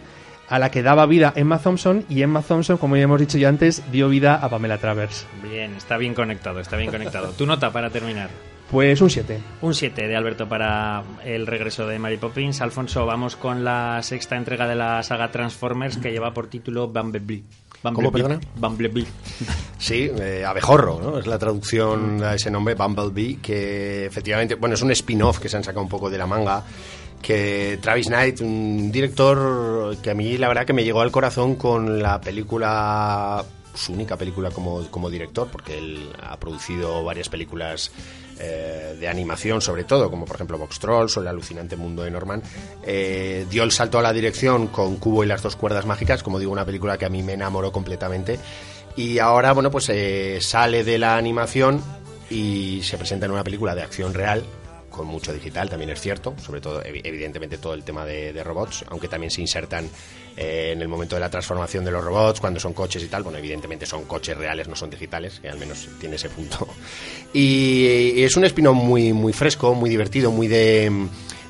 a 0.49 0.59
la 0.59 0.71
que 0.71 0.83
daba 0.83 1.07
vida 1.07 1.33
Emma 1.37 1.59
Thompson, 1.59 2.05
y 2.09 2.23
Emma 2.23 2.43
Thompson, 2.43 2.79
como 2.79 2.97
ya 2.97 3.03
hemos 3.03 3.21
dicho 3.21 3.39
ya 3.39 3.49
antes, 3.49 3.83
dio 3.93 4.09
vida 4.09 4.35
a 4.37 4.49
Pamela 4.49 4.79
Travers. 4.79 5.27
Bien, 5.43 5.75
está 5.75 5.97
bien 5.97 6.15
conectado, 6.15 6.61
está 6.61 6.77
bien 6.77 6.91
conectado. 6.91 7.33
Tu 7.33 7.47
nota 7.47 7.71
para 7.73 7.91
terminar. 7.91 8.31
Pues 8.71 9.01
un 9.01 9.09
7. 9.09 9.41
Un 9.63 9.75
7 9.75 10.09
de 10.09 10.17
Alberto 10.17 10.47
para 10.47 11.03
el 11.25 11.47
regreso 11.47 11.87
de 11.87 11.99
Mary 11.99 12.19
Poppins. 12.19 12.61
Alfonso, 12.61 13.07
vamos 13.07 13.35
con 13.37 13.65
la 13.65 14.03
sexta 14.03 14.37
entrega 14.37 14.69
de 14.69 14.75
la 14.75 15.03
saga 15.03 15.31
Transformers 15.31 15.97
que 15.97 16.13
lleva 16.13 16.35
por 16.35 16.49
título 16.49 16.89
Bumblebee. 16.89 17.45
¿Cómo, 17.83 18.13
perdona? 18.13 18.41
Bumblebee. 18.57 19.07
Sí, 19.79 20.11
eh, 20.21 20.45
abejorro, 20.45 21.01
¿no? 21.01 21.19
Es 21.19 21.27
la 21.27 21.39
traducción 21.39 22.23
a 22.23 22.35
ese 22.35 22.51
nombre, 22.51 22.75
Bumblebee, 22.75 23.39
que 23.41 24.05
efectivamente, 24.05 24.57
bueno, 24.57 24.75
es 24.75 24.83
un 24.83 24.91
spin-off 24.91 25.39
que 25.39 25.49
se 25.49 25.57
han 25.57 25.65
sacado 25.65 25.83
un 25.83 25.89
poco 25.89 26.11
de 26.11 26.19
la 26.19 26.27
manga, 26.27 26.65
que 27.23 27.79
Travis 27.81 28.07
Knight, 28.07 28.41
un 28.41 28.91
director 28.91 29.97
que 29.99 30.11
a 30.11 30.15
mí 30.15 30.37
la 30.39 30.49
verdad 30.49 30.65
que 30.65 30.73
me 30.73 30.85
llegó 30.85 31.01
al 31.01 31.11
corazón 31.11 31.57
con 31.57 32.03
la 32.03 32.21
película, 32.21 33.45
su 33.75 33.93
única 33.93 34.17
película 34.17 34.51
como, 34.51 34.87
como 34.91 35.11
director, 35.11 35.49
porque 35.51 35.79
él 35.79 36.11
ha 36.23 36.37
producido 36.39 37.05
varias 37.05 37.29
películas 37.29 37.91
eh, 38.41 38.97
de 39.01 39.09
animación 39.09 39.61
sobre 39.61 39.83
todo, 39.83 40.11
como 40.11 40.25
por 40.25 40.37
ejemplo 40.37 40.59
Box 40.59 40.79
Trolls 40.79 41.17
o 41.17 41.21
El 41.21 41.27
alucinante 41.27 41.77
mundo 41.77 42.05
de 42.05 42.11
Norman, 42.11 42.41
eh, 42.85 43.47
dio 43.51 43.65
el 43.65 43.73
salto 43.73 43.99
a 43.99 44.03
la 44.03 44.13
dirección 44.13 44.69
con 44.69 44.97
Cubo 44.97 45.25
y 45.25 45.27
las 45.27 45.43
dos 45.43 45.57
cuerdas 45.57 45.87
mágicas, 45.87 46.23
como 46.23 46.39
digo, 46.39 46.53
una 46.53 46.65
película 46.65 46.97
que 46.97 47.05
a 47.05 47.09
mí 47.09 47.23
me 47.23 47.33
enamoró 47.33 47.73
completamente. 47.73 48.39
Y 48.95 49.19
ahora, 49.19 49.53
bueno, 49.53 49.71
pues 49.71 49.89
eh, 49.89 50.39
sale 50.41 50.85
de 50.85 50.99
la 50.99 51.17
animación 51.17 51.83
y 52.31 52.81
se 52.83 52.97
presenta 52.97 53.27
en 53.27 53.33
una 53.33 53.45
película 53.45 53.75
de 53.75 53.83
acción 53.83 54.15
real, 54.15 54.45
con 54.99 55.07
mucho 55.07 55.33
digital, 55.33 55.71
también 55.71 55.89
es 55.91 56.01
cierto, 56.01 56.35
sobre 56.45 56.61
todo, 56.61 56.83
evi- 56.83 57.01
evidentemente, 57.03 57.57
todo 57.57 57.73
el 57.73 57.83
tema 57.85 58.05
de, 58.05 58.33
robots, 58.45 58.85
aunque 58.89 59.09
también 59.09 59.31
se 59.31 59.41
insertan 59.41 59.89
eh, 60.37 60.73
en 60.75 60.83
el 60.83 60.89
momento 60.89 61.17
de 61.17 61.21
la 61.21 61.31
transformación 61.31 61.85
de 61.87 61.91
los 61.91 62.05
robots, 62.05 62.41
cuando 62.41 62.61
son 62.61 62.75
coches 62.75 63.03
y 63.03 63.07
tal, 63.09 63.23
bueno, 63.23 63.39
evidentemente 63.39 63.87
son 63.87 64.05
coches 64.05 64.37
reales, 64.37 64.69
no 64.69 64.77
son 64.77 64.91
digitales, 64.91 65.41
que 65.41 65.49
al 65.49 65.59
menos 65.59 65.89
tiene 65.99 66.17
ese 66.17 66.29
punto. 66.29 66.69
Y, 67.33 68.13
y 68.17 68.23
es 68.25 68.37
un 68.37 68.45
espino 68.45 68.73
muy, 68.75 69.13
muy 69.13 69.33
fresco, 69.35 69.75
muy 69.75 69.91
divertido, 69.91 70.31
muy 70.31 70.49
de 70.49 70.91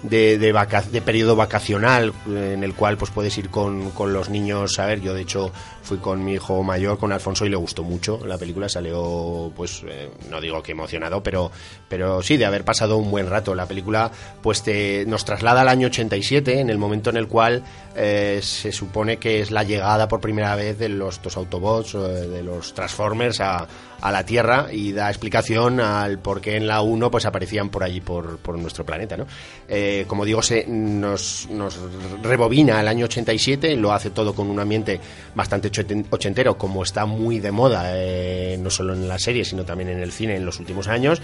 de, 0.03 0.39
de, 0.39 0.53
vaca- 0.53 0.83
de 0.83 1.01
periodo 1.03 1.35
vacacional 1.37 2.13
eh, 2.29 2.53
en 2.55 2.65
el 2.65 2.75
cual 2.75 2.97
pues 2.97 3.11
puedes 3.11 3.37
ir 3.39 3.51
con, 3.51 3.91
con 3.91 4.13
los 4.13 4.29
niños. 4.31 4.79
A 4.79 4.87
ver 4.87 5.01
yo 5.01 5.15
de 5.15 5.23
hecho 5.23 5.51
fui 5.83 5.99
con 5.99 6.23
mi 6.25 6.35
hijo 6.35 6.63
mayor 6.63 6.99
con 6.99 7.13
Alfonso 7.13 7.47
y 7.47 7.49
le 7.49 7.57
gustó 7.57 7.83
mucho 7.83 8.21
la 8.27 8.39
película. 8.39 8.69
Salió 8.69 9.53
pues 9.57 9.83
eh, 9.89 10.11
no 10.31 10.41
digo 10.41 10.63
que 10.63 10.73
emocionado 10.73 11.23
pero 11.23 11.51
pero 11.89 12.23
sí 12.23 12.37
de 12.37 12.47
haber 12.47 12.65
pasado 12.65 12.97
un 12.97 13.11
buen 13.11 13.29
rato. 13.29 13.55
La 13.55 13.67
película 13.67 14.11
pues 14.43 14.63
te, 14.63 15.05
nos 15.07 15.25
traslada 15.25 15.63
al 15.63 15.69
año 15.69 15.87
87 15.89 16.61
en 16.61 16.71
el 16.71 16.79
momento 16.79 17.11
en 17.11 17.17
el 17.17 17.27
cual 17.29 17.63
eh, 17.97 18.41
se 18.43 18.71
supone 18.73 19.17
que 19.17 19.41
es 19.41 19.51
la 19.51 19.65
llegada 19.65 20.07
por 20.09 20.21
primera 20.21 20.55
vez 20.55 20.79
de 20.79 20.89
los 20.89 21.21
dos 21.23 21.37
Autobots 21.37 21.95
de 21.95 22.43
los 22.43 22.73
Transformers 22.75 23.41
a, 23.41 23.67
a 24.01 24.13
la 24.13 24.25
Tierra 24.25 24.69
y 24.73 24.93
da 24.93 25.09
explicación 25.09 25.81
al 25.81 26.19
por 26.19 26.41
qué 26.41 26.57
en 26.57 26.67
la 26.67 26.83
1 26.83 27.11
pues 27.11 27.27
aparecían 27.27 27.69
por 27.69 27.83
allí 27.83 28.01
por, 28.01 28.39
por 28.39 28.57
nuestro 28.59 28.87
planeta 28.87 29.17
¿no? 29.17 29.27
Eh, 29.69 30.05
como 30.07 30.25
digo 30.25 30.43
se 30.43 30.67
nos, 30.69 31.49
nos 31.51 31.79
rebobina 32.23 32.79
al 32.79 32.89
año 32.89 33.07
87 33.07 33.77
lo 33.77 33.93
hace 33.93 34.11
todo 34.11 34.35
con 34.35 34.49
un 34.51 34.61
ambiente 34.61 35.01
bastante 35.35 35.71
ochen- 35.71 36.07
ochentero 36.11 36.57
como 36.57 36.83
está 36.83 37.07
muy 37.07 37.41
de 37.41 37.51
moda 37.51 37.91
eh, 37.97 38.57
no 38.61 38.71
solo 38.71 38.95
en 38.95 39.09
la 39.09 39.19
serie 39.19 39.45
sino 39.45 39.65
también 39.65 39.91
en 39.91 40.01
el 40.01 40.13
cine 40.13 40.37
en 40.37 40.45
los 40.45 40.61
últimos 40.61 40.87
años 40.89 41.21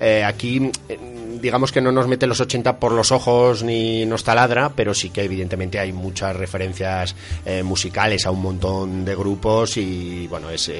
eh, 0.00 0.22
aquí, 0.24 0.70
eh, 0.88 0.98
digamos 1.40 1.72
que 1.72 1.80
no 1.80 1.90
nos 1.90 2.06
mete 2.06 2.26
los 2.26 2.40
80 2.40 2.78
por 2.78 2.92
los 2.92 3.10
ojos 3.10 3.62
ni 3.62 4.06
nos 4.06 4.22
taladra, 4.22 4.70
pero 4.74 4.94
sí 4.94 5.10
que 5.10 5.22
evidentemente 5.22 5.78
hay 5.78 5.92
muchas 5.92 6.36
referencias 6.36 7.16
eh, 7.44 7.62
musicales 7.62 8.24
a 8.26 8.30
un 8.30 8.42
montón 8.42 9.04
de 9.04 9.16
grupos 9.16 9.76
y 9.76 10.26
bueno, 10.28 10.50
es, 10.50 10.70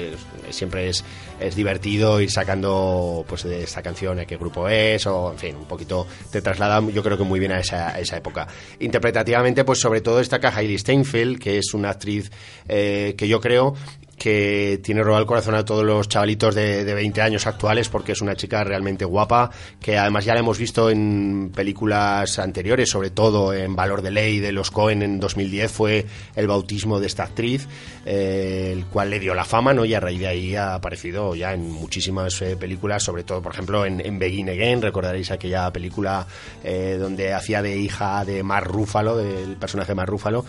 siempre 0.51 0.89
es, 0.89 1.03
es 1.39 1.55
divertido 1.55 2.21
ir 2.21 2.31
sacando 2.31 3.25
pues 3.27 3.43
de 3.43 3.63
esta 3.63 3.81
canción 3.81 4.19
a 4.19 4.25
qué 4.25 4.37
grupo 4.37 4.69
es 4.69 5.05
o 5.05 5.31
en 5.31 5.37
fin, 5.37 5.55
un 5.55 5.65
poquito 5.65 6.07
te 6.31 6.41
traslada 6.41 6.81
yo 6.89 7.03
creo 7.03 7.17
que 7.17 7.23
muy 7.23 7.39
bien 7.39 7.51
a 7.51 7.59
esa, 7.59 7.99
esa 7.99 8.17
época. 8.17 8.47
Interpretativamente, 8.79 9.65
pues 9.65 9.79
sobre 9.79 10.01
todo 10.01 10.17
destaca 10.17 10.49
Heidi 10.49 10.77
Steinfeld, 10.77 11.39
que 11.39 11.57
es 11.57 11.73
una 11.73 11.89
actriz 11.89 12.31
que 12.67 13.27
yo 13.27 13.41
creo 13.41 13.75
que 14.19 14.79
tiene 14.83 15.01
robado 15.01 15.21
el 15.21 15.27
corazón 15.27 15.55
a 15.55 15.65
todos 15.65 15.83
los 15.83 16.07
chavalitos 16.07 16.53
de, 16.53 16.83
de 16.85 16.93
20 16.93 17.21
años 17.21 17.47
actuales 17.47 17.89
porque 17.89 18.11
es 18.11 18.21
una 18.21 18.35
chica 18.35 18.63
realmente 18.63 19.05
guapa, 19.05 19.49
que 19.81 19.97
además 19.97 20.25
ya 20.25 20.33
la 20.35 20.41
hemos 20.41 20.59
visto 20.59 20.89
en 20.91 21.51
películas 21.55 22.37
anteriores, 22.37 22.89
sobre 22.89 23.09
todo 23.09 23.53
en 23.53 23.75
Valor 23.75 24.01
de 24.01 24.11
Ley 24.11 24.39
de 24.39 24.51
los 24.51 24.69
Cohen 24.69 25.01
en 25.01 25.19
2010 25.19 25.71
fue 25.71 26.05
el 26.35 26.47
bautismo 26.47 26.99
de 26.99 27.07
esta 27.07 27.23
actriz, 27.23 27.67
eh, 28.05 28.71
el 28.73 28.85
cual 28.85 29.09
le 29.09 29.19
dio 29.19 29.33
la 29.33 29.45
fama, 29.45 29.73
¿no? 29.73 29.85
Y 29.85 29.93
a 29.93 29.99
raíz 29.99 30.19
de 30.19 30.27
ahí 30.27 30.55
ha 30.55 30.75
aparecido 30.75 31.33
ya 31.35 31.53
en 31.53 31.71
muchísimas 31.71 32.41
eh, 32.41 32.57
películas, 32.57 33.01
sobre 33.03 33.23
todo, 33.23 33.41
por 33.41 33.53
ejemplo, 33.53 33.85
en, 33.85 34.05
en 34.05 34.19
Begin 34.19 34.49
Again, 34.49 34.81
recordaréis 34.81 35.31
aquella 35.31 35.71
película 35.71 36.27
eh, 36.63 36.97
donde 36.99 37.33
hacía 37.33 37.61
de 37.61 37.77
hija 37.77 38.25
de 38.25 38.43
Mark 38.43 38.67
Ruffalo, 38.67 39.15
del 39.17 39.55
personaje 39.55 39.91
de 39.91 39.95
Mark 39.95 40.09
Ruffalo, 40.09 40.45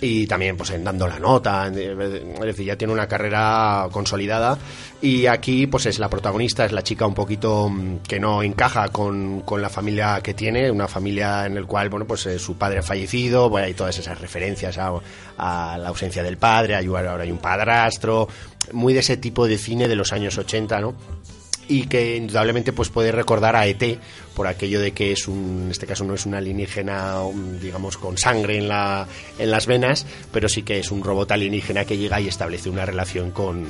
y 0.00 0.26
también 0.26 0.56
pues 0.56 0.70
en 0.70 0.82
Dando 0.82 1.06
la 1.06 1.18
Nota, 1.18 1.66
en- 1.66 1.78
es 1.78 2.40
decir, 2.40 2.66
ya 2.66 2.76
tiene 2.76 2.92
una 2.92 3.01
carrera 3.08 3.88
consolidada 3.92 4.58
y 5.00 5.26
aquí 5.26 5.66
pues 5.66 5.86
es 5.86 5.98
la 5.98 6.08
protagonista, 6.08 6.64
es 6.64 6.72
la 6.72 6.82
chica 6.82 7.06
un 7.06 7.14
poquito 7.14 7.68
mm, 7.68 7.98
que 8.06 8.20
no 8.20 8.42
encaja 8.42 8.88
con, 8.88 9.40
con 9.40 9.60
la 9.60 9.68
familia 9.68 10.20
que 10.22 10.34
tiene, 10.34 10.70
una 10.70 10.86
familia 10.86 11.46
en 11.46 11.56
el 11.56 11.66
cual, 11.66 11.88
bueno, 11.88 12.06
pues 12.06 12.24
eh, 12.26 12.38
su 12.38 12.56
padre 12.56 12.78
ha 12.78 12.82
fallecido, 12.82 13.50
bueno, 13.50 13.66
hay 13.66 13.74
todas 13.74 13.98
esas 13.98 14.20
referencias 14.20 14.78
a, 14.78 14.92
a 15.38 15.78
la 15.78 15.88
ausencia 15.88 16.22
del 16.22 16.36
padre, 16.36 16.76
hay, 16.76 16.86
ahora 16.86 17.22
hay 17.22 17.32
un 17.32 17.38
padrastro, 17.38 18.28
muy 18.72 18.94
de 18.94 19.00
ese 19.00 19.16
tipo 19.16 19.46
de 19.46 19.58
cine 19.58 19.88
de 19.88 19.96
los 19.96 20.12
años 20.12 20.38
80, 20.38 20.80
¿no? 20.80 20.94
Y 21.72 21.86
que 21.86 22.16
indudablemente 22.16 22.74
pues 22.74 22.90
puede 22.90 23.12
recordar 23.12 23.56
a 23.56 23.66
ET 23.66 23.98
por 24.34 24.46
aquello 24.46 24.78
de 24.78 24.92
que 24.92 25.12
es 25.12 25.26
un 25.26 25.62
en 25.64 25.70
este 25.70 25.86
caso 25.86 26.04
no 26.04 26.12
es 26.12 26.26
un 26.26 26.34
alienígena 26.34 27.22
um, 27.22 27.58
digamos 27.58 27.96
con 27.96 28.18
sangre 28.18 28.58
en 28.58 28.68
la 28.68 29.08
en 29.38 29.50
las 29.50 29.66
venas 29.66 30.06
pero 30.32 30.50
sí 30.50 30.62
que 30.64 30.78
es 30.78 30.90
un 30.90 31.02
robot 31.02 31.32
alienígena 31.32 31.86
que 31.86 31.96
llega 31.96 32.20
y 32.20 32.28
establece 32.28 32.68
una 32.68 32.84
relación 32.84 33.30
con 33.30 33.64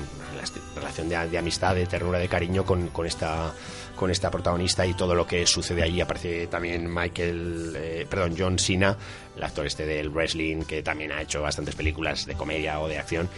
relación 0.75 1.09
de, 1.09 1.29
de 1.29 1.38
amistad 1.38 1.77
de 1.77 1.87
ternura 1.87 2.19
de 2.19 2.27
cariño 2.27 2.65
con, 2.65 2.88
con 2.88 3.07
esta 3.07 3.55
con 3.95 4.11
esta 4.11 4.33
protagonista 4.33 4.85
y 4.85 4.95
todo 4.95 5.15
lo 5.15 5.27
que 5.27 5.47
sucede 5.47 5.83
ahí. 5.83 6.01
Aparece 6.01 6.49
también 6.49 6.93
Michael 6.93 7.75
eh, 7.77 8.07
perdón 8.09 8.35
John 8.37 8.59
Cena 8.59 8.97
el 9.37 9.43
actor 9.43 9.67
este 9.67 9.87
del 9.87 10.11
wrestling 10.11 10.62
que 10.65 10.83
también 10.83 11.12
ha 11.12 11.23
hecho 11.23 11.41
bastantes 11.41 11.75
películas 11.75 12.27
de 12.27 12.35
comedia 12.35 12.81
o 12.81 12.88
de 12.88 12.99
acción 12.99 13.29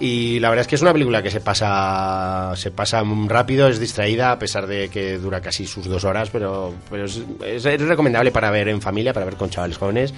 y 0.00 0.40
la 0.40 0.48
verdad 0.48 0.62
es 0.62 0.66
que 0.66 0.74
es 0.76 0.82
una 0.82 0.92
película 0.92 1.22
que 1.22 1.30
se 1.30 1.40
pasa 1.40 2.52
se 2.56 2.70
pasa 2.70 3.02
rápido, 3.26 3.68
es 3.68 3.78
distraída 3.78 4.32
a 4.32 4.38
pesar 4.38 4.66
de 4.66 4.88
que 4.88 5.18
dura 5.18 5.40
casi 5.40 5.66
sus 5.66 5.86
dos 5.86 6.04
horas, 6.04 6.30
pero, 6.30 6.74
pero 6.90 7.04
es, 7.04 7.20
es- 7.46 7.64
es 7.66 7.80
recomendable 7.82 8.30
para 8.32 8.50
ver 8.50 8.68
en 8.68 8.80
familia, 8.80 9.12
para 9.12 9.26
ver 9.26 9.36
con 9.36 9.50
chavales 9.50 9.76
jóvenes 9.78 10.12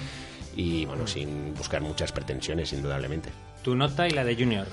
y 0.55 0.85
bueno, 0.85 1.05
sin 1.07 1.53
buscar 1.55 1.81
muchas 1.81 2.11
pretensiones, 2.11 2.71
indudablemente. 2.73 3.29
Tu 3.63 3.75
nota 3.75 4.07
y 4.07 4.11
la 4.11 4.23
de 4.23 4.35
Junior. 4.35 4.67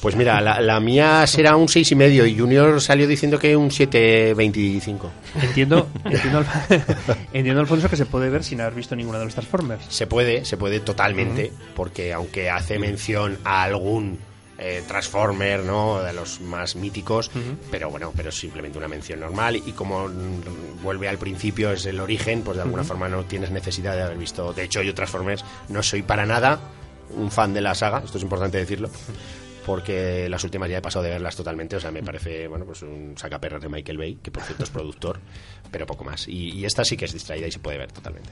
Pues 0.00 0.14
mira, 0.16 0.40
la, 0.40 0.60
la 0.60 0.78
mía 0.80 1.24
será 1.28 1.54
un 1.56 1.68
seis 1.68 1.90
y 1.92 1.94
medio 1.94 2.26
y 2.26 2.36
Junior 2.36 2.80
salió 2.80 3.06
diciendo 3.06 3.38
que 3.38 3.56
un 3.56 3.70
7.25. 3.70 4.98
Entiendo, 5.42 5.88
entiendo, 6.04 6.44
entiendo, 7.32 7.60
Alfonso, 7.60 7.88
que 7.88 7.96
se 7.96 8.04
puede 8.06 8.28
ver 8.30 8.42
sin 8.44 8.60
haber 8.60 8.74
visto 8.74 8.94
ninguna 8.96 9.18
de 9.18 9.24
los 9.26 9.34
Transformers. 9.34 9.84
Se 9.88 10.06
puede, 10.06 10.44
se 10.44 10.56
puede 10.56 10.80
totalmente, 10.80 11.52
porque 11.74 12.12
aunque 12.12 12.50
hace 12.50 12.78
mención 12.78 13.38
a 13.44 13.62
algún 13.62 14.18
eh, 14.62 14.84
Transformer, 14.86 15.64
¿no? 15.64 16.00
De 16.02 16.12
los 16.12 16.40
más 16.40 16.76
míticos, 16.76 17.30
pero 17.70 17.90
bueno, 17.90 18.12
pero 18.16 18.28
es 18.28 18.38
simplemente 18.38 18.78
una 18.78 18.86
mención 18.86 19.18
normal 19.18 19.56
y 19.56 19.72
como 19.72 20.08
vuelve 20.82 21.08
al 21.08 21.18
principio, 21.18 21.72
es 21.72 21.84
el 21.86 21.98
origen, 21.98 22.42
pues 22.42 22.56
de 22.56 22.62
alguna 22.62 22.84
forma 22.84 23.08
no 23.08 23.24
tienes 23.24 23.50
necesidad 23.50 23.96
de 23.96 24.02
haber 24.02 24.18
visto. 24.18 24.52
De 24.52 24.62
hecho, 24.62 24.82
yo 24.82 24.94
Transformers 24.94 25.44
no 25.68 25.82
soy 25.82 26.02
para 26.02 26.26
nada 26.26 26.60
un 27.10 27.30
fan 27.30 27.52
de 27.52 27.60
la 27.60 27.74
saga, 27.74 28.02
esto 28.04 28.18
es 28.18 28.24
importante 28.24 28.58
decirlo. 28.58 28.88
Porque 29.66 30.28
las 30.28 30.42
últimas 30.42 30.68
ya 30.68 30.78
he 30.78 30.82
pasado 30.82 31.04
de 31.04 31.10
verlas 31.10 31.36
totalmente, 31.36 31.76
o 31.76 31.80
sea, 31.80 31.92
me 31.92 32.02
parece, 32.02 32.48
bueno, 32.48 32.64
pues 32.64 32.82
un 32.82 33.14
sacaperras 33.16 33.62
de 33.62 33.68
Michael 33.68 33.96
Bay, 33.96 34.18
que 34.20 34.32
por 34.32 34.42
cierto 34.42 34.64
es 34.64 34.70
productor, 34.70 35.20
pero 35.70 35.86
poco 35.86 36.02
más. 36.02 36.26
Y, 36.26 36.50
y 36.50 36.64
esta 36.64 36.84
sí 36.84 36.96
que 36.96 37.04
es 37.04 37.12
distraída 37.12 37.46
y 37.46 37.52
se 37.52 37.60
puede 37.60 37.78
ver 37.78 37.92
totalmente. 37.92 38.30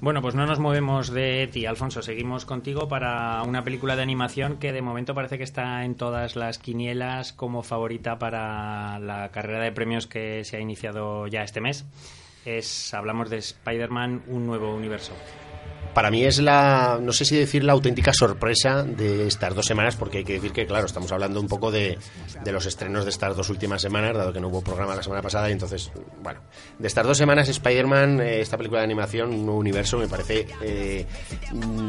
Bueno, 0.00 0.22
pues 0.22 0.36
no 0.36 0.46
nos 0.46 0.60
movemos 0.60 1.10
de 1.10 1.48
ti, 1.48 1.66
Alfonso. 1.66 2.02
Seguimos 2.02 2.44
contigo 2.44 2.86
para 2.86 3.42
una 3.42 3.64
película 3.64 3.96
de 3.96 4.02
animación 4.02 4.58
que 4.58 4.72
de 4.72 4.80
momento 4.80 5.12
parece 5.12 5.38
que 5.38 5.44
está 5.44 5.84
en 5.84 5.96
todas 5.96 6.36
las 6.36 6.58
quinielas 6.58 7.32
como 7.32 7.64
favorita 7.64 8.16
para 8.16 9.00
la 9.00 9.30
carrera 9.30 9.58
de 9.64 9.72
premios 9.72 10.06
que 10.06 10.44
se 10.44 10.56
ha 10.56 10.60
iniciado 10.60 11.26
ya 11.26 11.42
este 11.42 11.60
mes. 11.60 11.84
Es, 12.44 12.94
hablamos 12.94 13.28
de 13.28 13.38
Spider-Man, 13.38 14.22
un 14.28 14.46
nuevo 14.46 14.72
universo 14.72 15.14
para 15.98 16.12
mí 16.12 16.24
es 16.24 16.38
la, 16.38 17.00
no 17.02 17.12
sé 17.12 17.24
si 17.24 17.36
decir 17.36 17.64
la 17.64 17.72
auténtica 17.72 18.12
sorpresa 18.12 18.84
de 18.84 19.26
estas 19.26 19.52
dos 19.52 19.66
semanas, 19.66 19.96
porque 19.96 20.18
hay 20.18 20.24
que 20.24 20.34
decir 20.34 20.52
que, 20.52 20.64
claro, 20.64 20.86
estamos 20.86 21.10
hablando 21.10 21.40
un 21.40 21.48
poco 21.48 21.72
de, 21.72 21.98
de 22.44 22.52
los 22.52 22.66
estrenos 22.66 23.02
de 23.02 23.10
estas 23.10 23.36
dos 23.36 23.50
últimas 23.50 23.82
semanas, 23.82 24.16
dado 24.16 24.32
que 24.32 24.38
no 24.38 24.46
hubo 24.46 24.62
programa 24.62 24.94
la 24.94 25.02
semana 25.02 25.22
pasada, 25.22 25.48
y 25.48 25.54
entonces, 25.54 25.90
bueno, 26.22 26.38
de 26.78 26.86
estas 26.86 27.04
dos 27.04 27.18
semanas, 27.18 27.48
Spider-Man, 27.48 28.20
eh, 28.20 28.40
esta 28.40 28.56
película 28.56 28.78
de 28.78 28.84
animación, 28.84 29.30
un 29.30 29.44
nuevo 29.44 29.58
universo, 29.58 29.98
me 29.98 30.06
parece 30.06 30.46
eh, 30.62 31.04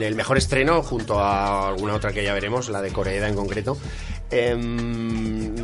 el 0.02 0.16
mejor 0.16 0.40
estreno, 0.40 0.82
junto 0.82 1.20
a 1.20 1.68
alguna 1.68 1.94
otra 1.94 2.12
que 2.12 2.24
ya 2.24 2.34
veremos, 2.34 2.68
la 2.70 2.82
de 2.82 2.92
Corea 2.92 3.28
en 3.28 3.36
concreto. 3.36 3.78
Em, 4.32 5.56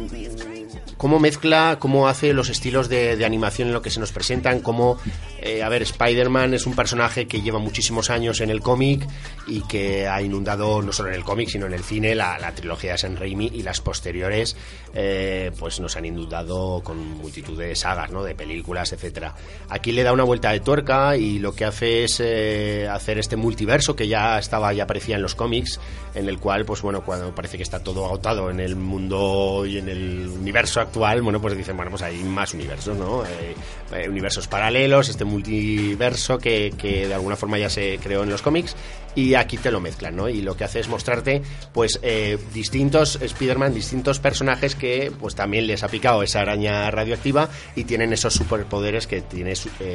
cómo 0.98 1.20
mezcla, 1.20 1.78
cómo 1.80 2.08
hace 2.08 2.34
los 2.34 2.50
estilos 2.50 2.90
de, 2.90 3.24
animación 3.26 3.68
en 3.68 3.74
lo 3.74 3.82
que 3.82 3.90
se 3.90 4.00
nos 4.00 4.12
presentan, 4.12 4.60
cómo, 4.62 4.98
eh, 5.40 5.62
a 5.62 5.70
ver, 5.70 5.84
Spider-Man 5.84 6.54
es 6.54 6.66
un 6.66 6.76
personaje 6.76 7.28
que 7.28 7.42
lleva 7.42 7.60
muchísimos 7.60 8.10
años 8.10 8.42
en 8.42 8.50
el 8.50 8.62
cómic 8.62 9.08
y 9.48 9.62
que 9.62 10.08
ha 10.08 10.22
inundado 10.22 10.82
no 10.82 10.92
solo 10.92 11.10
en 11.10 11.16
el 11.16 11.24
cómic, 11.24 11.50
sino 11.50 11.68
en 11.68 11.74
el 11.74 11.84
cine, 11.84 12.16
la, 12.16 12.52
trilogía 12.56 12.94
de 12.94 12.98
San 12.98 13.18
Raimi 13.18 13.52
y 13.54 13.62
las 13.62 13.82
posteriores, 13.82 14.56
eh, 14.98 15.52
pues 15.60 15.82
nos 15.82 15.98
han 15.98 16.06
inundado 16.06 16.82
con 16.82 16.98
multitud 17.18 17.60
de 17.60 17.76
sagas, 17.76 18.12
¿no? 18.12 18.24
De 18.24 18.34
películas, 18.34 18.94
etcétera. 18.94 19.36
Aquí 19.70 19.92
le 19.92 20.04
da 20.04 20.14
una 20.14 20.24
vuelta 20.24 20.52
de 20.52 20.62
tuerca 20.62 21.18
y 21.18 21.40
lo 21.40 21.54
que 21.54 21.66
hace 21.66 22.06
es 22.06 22.22
eh, 22.24 22.88
hacer 22.90 23.20
este 23.20 23.36
multiverso 23.36 23.96
que 23.96 24.08
ya 24.08 24.40
estaba, 24.40 24.72
ya 24.72 24.84
aparecía 24.84 25.18
en 25.18 25.22
los 25.22 25.36
cómics, 25.36 25.82
en 26.14 26.30
el 26.30 26.40
cual, 26.40 26.64
pues 26.64 26.82
bueno, 26.82 27.04
cuando 27.04 27.36
parece 27.36 27.58
que 27.58 27.64
está 27.64 27.84
todo 27.84 28.06
agotado 28.06 28.50
en 28.50 28.62
el 28.62 28.78
mundo 28.78 29.66
y 29.66 29.80
en 29.80 29.90
el 29.90 30.30
universo 30.30 30.80
actual, 30.80 31.22
bueno, 31.22 31.42
pues 31.42 31.58
dicen, 31.58 31.76
bueno, 31.76 31.92
pues 31.92 32.02
hay 32.02 32.24
más 32.24 32.54
universos, 32.54 32.98
¿no? 32.98 33.24
Eh, 33.26 34.08
universos 34.08 34.48
paralelos, 34.48 35.10
este 35.10 35.26
multiverso 35.26 36.38
que, 36.38 36.74
que, 36.78 37.08
de 37.08 37.14
alguna 37.14 37.36
forma 37.36 37.58
ya 37.58 37.70
se 37.70 38.00
creó 38.02 38.24
en 38.24 38.30
los 38.30 38.42
cómics 38.42 38.76
y 39.16 39.34
aquí 39.36 39.58
te 39.58 39.72
lo 39.72 39.80
mezclan, 39.80 40.16
¿no? 40.16 40.30
Y 40.30 40.42
lo 40.42 40.56
que 40.56 40.66
hace 40.66 40.80
es 40.80 40.88
mostrarte, 40.88 41.42
pues, 41.74 42.00
eh, 42.02 42.38
distintos 42.54 43.20
Spider-Man, 43.22 43.74
distintos 43.74 44.20
personajes 44.20 44.76
que, 44.76 45.12
pues, 45.20 45.36
también 45.36 45.68
les 45.68 45.84
ha 45.84 45.88
picado 45.88 46.22
esa 46.22 46.42
araña 46.42 46.92
radioactiva 46.92 47.50
y 47.76 47.86
tienen 47.86 48.14
esos 48.14 48.34
superpoderes 48.34 49.08
que 49.08 49.22
tiene 49.22 49.54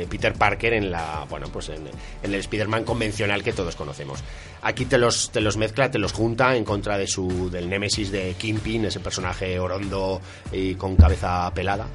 Peter 0.09 0.33
Parker 0.33 0.75
en 0.75 0.91
la, 0.91 1.27
bueno, 1.29 1.49
pues 1.53 1.69
en, 1.69 1.87
en 2.23 2.35
el 2.35 2.41
Spider-Man 2.41 2.85
convencional 2.85 3.43
que 3.43 3.53
todos 3.53 3.77
conocemos. 3.77 4.23
Aquí 4.63 4.85
te 4.87 4.99
los, 4.99 5.31
te 5.31 5.41
los 5.41 5.57
mezcla, 5.57 5.91
te 5.91 5.99
los 5.99 6.13
junta 6.13 6.57
en 6.57 6.65
contra 6.65 6.99
de 6.99 7.07
su, 7.07 7.51
del 7.51 7.69
némesis 7.69 8.11
de 8.11 8.35
Kingpin, 8.35 8.87
ese 8.87 9.01
personaje 9.01 9.59
orondo 9.59 10.21
y 10.53 10.75
con 10.75 10.97
cabeza 10.97 11.51
pelada 11.55 11.87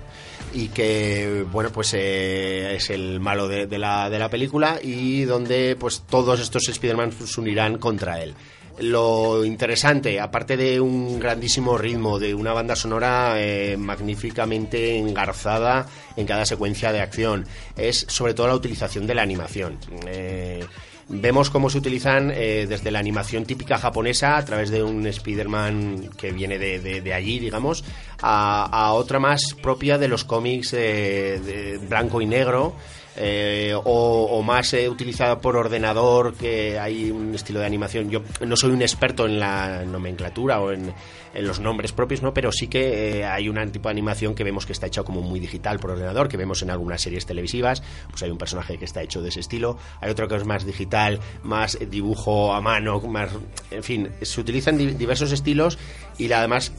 y 0.56 0.70
que 0.70 1.46
bueno 1.52 1.70
pues 1.70 1.94
eh, 1.94 2.76
es 2.76 2.90
el 2.90 3.20
malo 3.20 3.48
de, 3.48 3.68
la, 3.78 4.10
de 4.10 4.18
la 4.18 4.30
película 4.30 4.80
y 4.82 5.24
donde 5.26 5.76
pues 5.78 6.04
todos 6.10 6.40
estos 6.40 6.70
Spider-Man 6.70 7.12
se 7.12 7.42
unirán 7.42 7.78
contra 7.78 8.22
él 8.22 8.34
lo 8.80 9.46
interesante, 9.46 10.20
aparte 10.20 10.58
de 10.58 10.82
un 10.82 11.18
grandísimo 11.18 11.78
ritmo, 11.78 12.20
de 12.20 12.36
una 12.36 12.52
banda 12.52 12.76
sonora 12.76 13.36
eh, 13.38 13.78
magníficamente 13.78 14.98
engarzada 14.98 15.86
en 16.18 16.26
cada 16.26 16.46
secuencia 16.46 16.92
de 16.92 17.00
acción, 17.00 17.46
es 17.78 18.06
sobre 18.10 18.34
todo 18.34 18.48
la 18.48 18.56
utilización 18.56 19.08
de 19.08 19.16
la 19.16 19.22
animación. 19.22 19.78
Eh, 20.08 20.66
vemos 21.08 21.50
cómo 21.50 21.70
se 21.70 21.78
utilizan 21.78 22.32
eh, 22.32 22.66
desde 22.68 22.92
la 22.92 23.00
animación 23.00 23.46
típica 23.46 23.78
japonesa 23.78 24.38
a 24.38 24.46
través 24.46 24.70
de 24.70 24.84
un 24.84 25.06
Spider-Man 25.06 26.10
que 26.18 26.32
viene 26.32 26.58
de, 26.58 27.14
allí, 27.14 27.40
digamos, 27.40 27.84
a, 28.22 28.92
otra 28.94 29.20
más 29.20 29.54
propia 29.62 29.98
de 29.98 30.08
los 30.08 30.24
cómics 30.24 30.72
de 30.72 31.80
blanco 31.88 32.22
y 32.22 32.26
negro. 32.26 32.76
Eh, 33.18 33.74
o, 33.86 34.42
más 34.44 34.74
utilizada 34.90 35.40
por 35.40 35.56
ordenador, 35.56 36.34
que 36.36 36.78
hay 36.78 37.12
un 37.12 37.34
estilo 37.34 37.60
de 37.62 37.66
animación. 37.66 38.10
Yo 38.10 38.22
no 38.46 38.58
soy 38.58 38.72
un 38.72 38.82
experto 38.82 39.26
en 39.26 39.40
la 39.40 39.84
nomenclatura 39.86 40.60
o 40.60 40.72
en 40.72 40.94
los 41.42 41.60
nombres 41.60 41.92
propios, 41.92 42.22
¿no? 42.22 42.34
Pero 42.34 42.52
sí 42.52 42.68
que 42.68 43.20
eh, 43.20 43.26
hay 43.26 43.50
un 43.50 43.72
tipo 43.72 43.90
de 43.90 43.92
animación 43.92 44.36
que 44.36 44.44
vemos 44.44 44.66
que 44.66 44.74
está 44.74 44.88
hecha 44.88 45.04
como 45.04 45.22
muy 45.22 45.40
digital 45.40 45.80
por 45.80 45.92
ordenador, 45.92 46.28
que 46.28 46.38
vemos 46.38 46.62
en 46.62 46.70
algunas 46.70 47.02
series 47.02 47.26
televisivas, 47.26 47.84
pues 48.10 48.24
hay 48.24 48.32
un 48.32 48.38
personaje 48.38 48.78
que 48.78 48.86
está 48.86 49.02
hecho 49.02 49.22
de 49.22 49.30
ese 49.30 49.40
estilo, 49.40 49.78
hay 50.02 50.12
otro 50.12 50.28
que 50.28 50.36
es 50.36 50.46
más 50.46 50.66
digital, 50.66 51.20
más 51.44 51.78
dibujo 51.90 52.54
a 52.54 52.62
mano, 52.62 53.00
más, 53.02 53.30
en 53.72 53.84
fin, 53.84 54.10
se 54.22 54.42
utilizan 54.42 54.78
diversos 54.78 55.32
estilos 55.32 55.78
y 56.18 56.32
además 56.32 56.72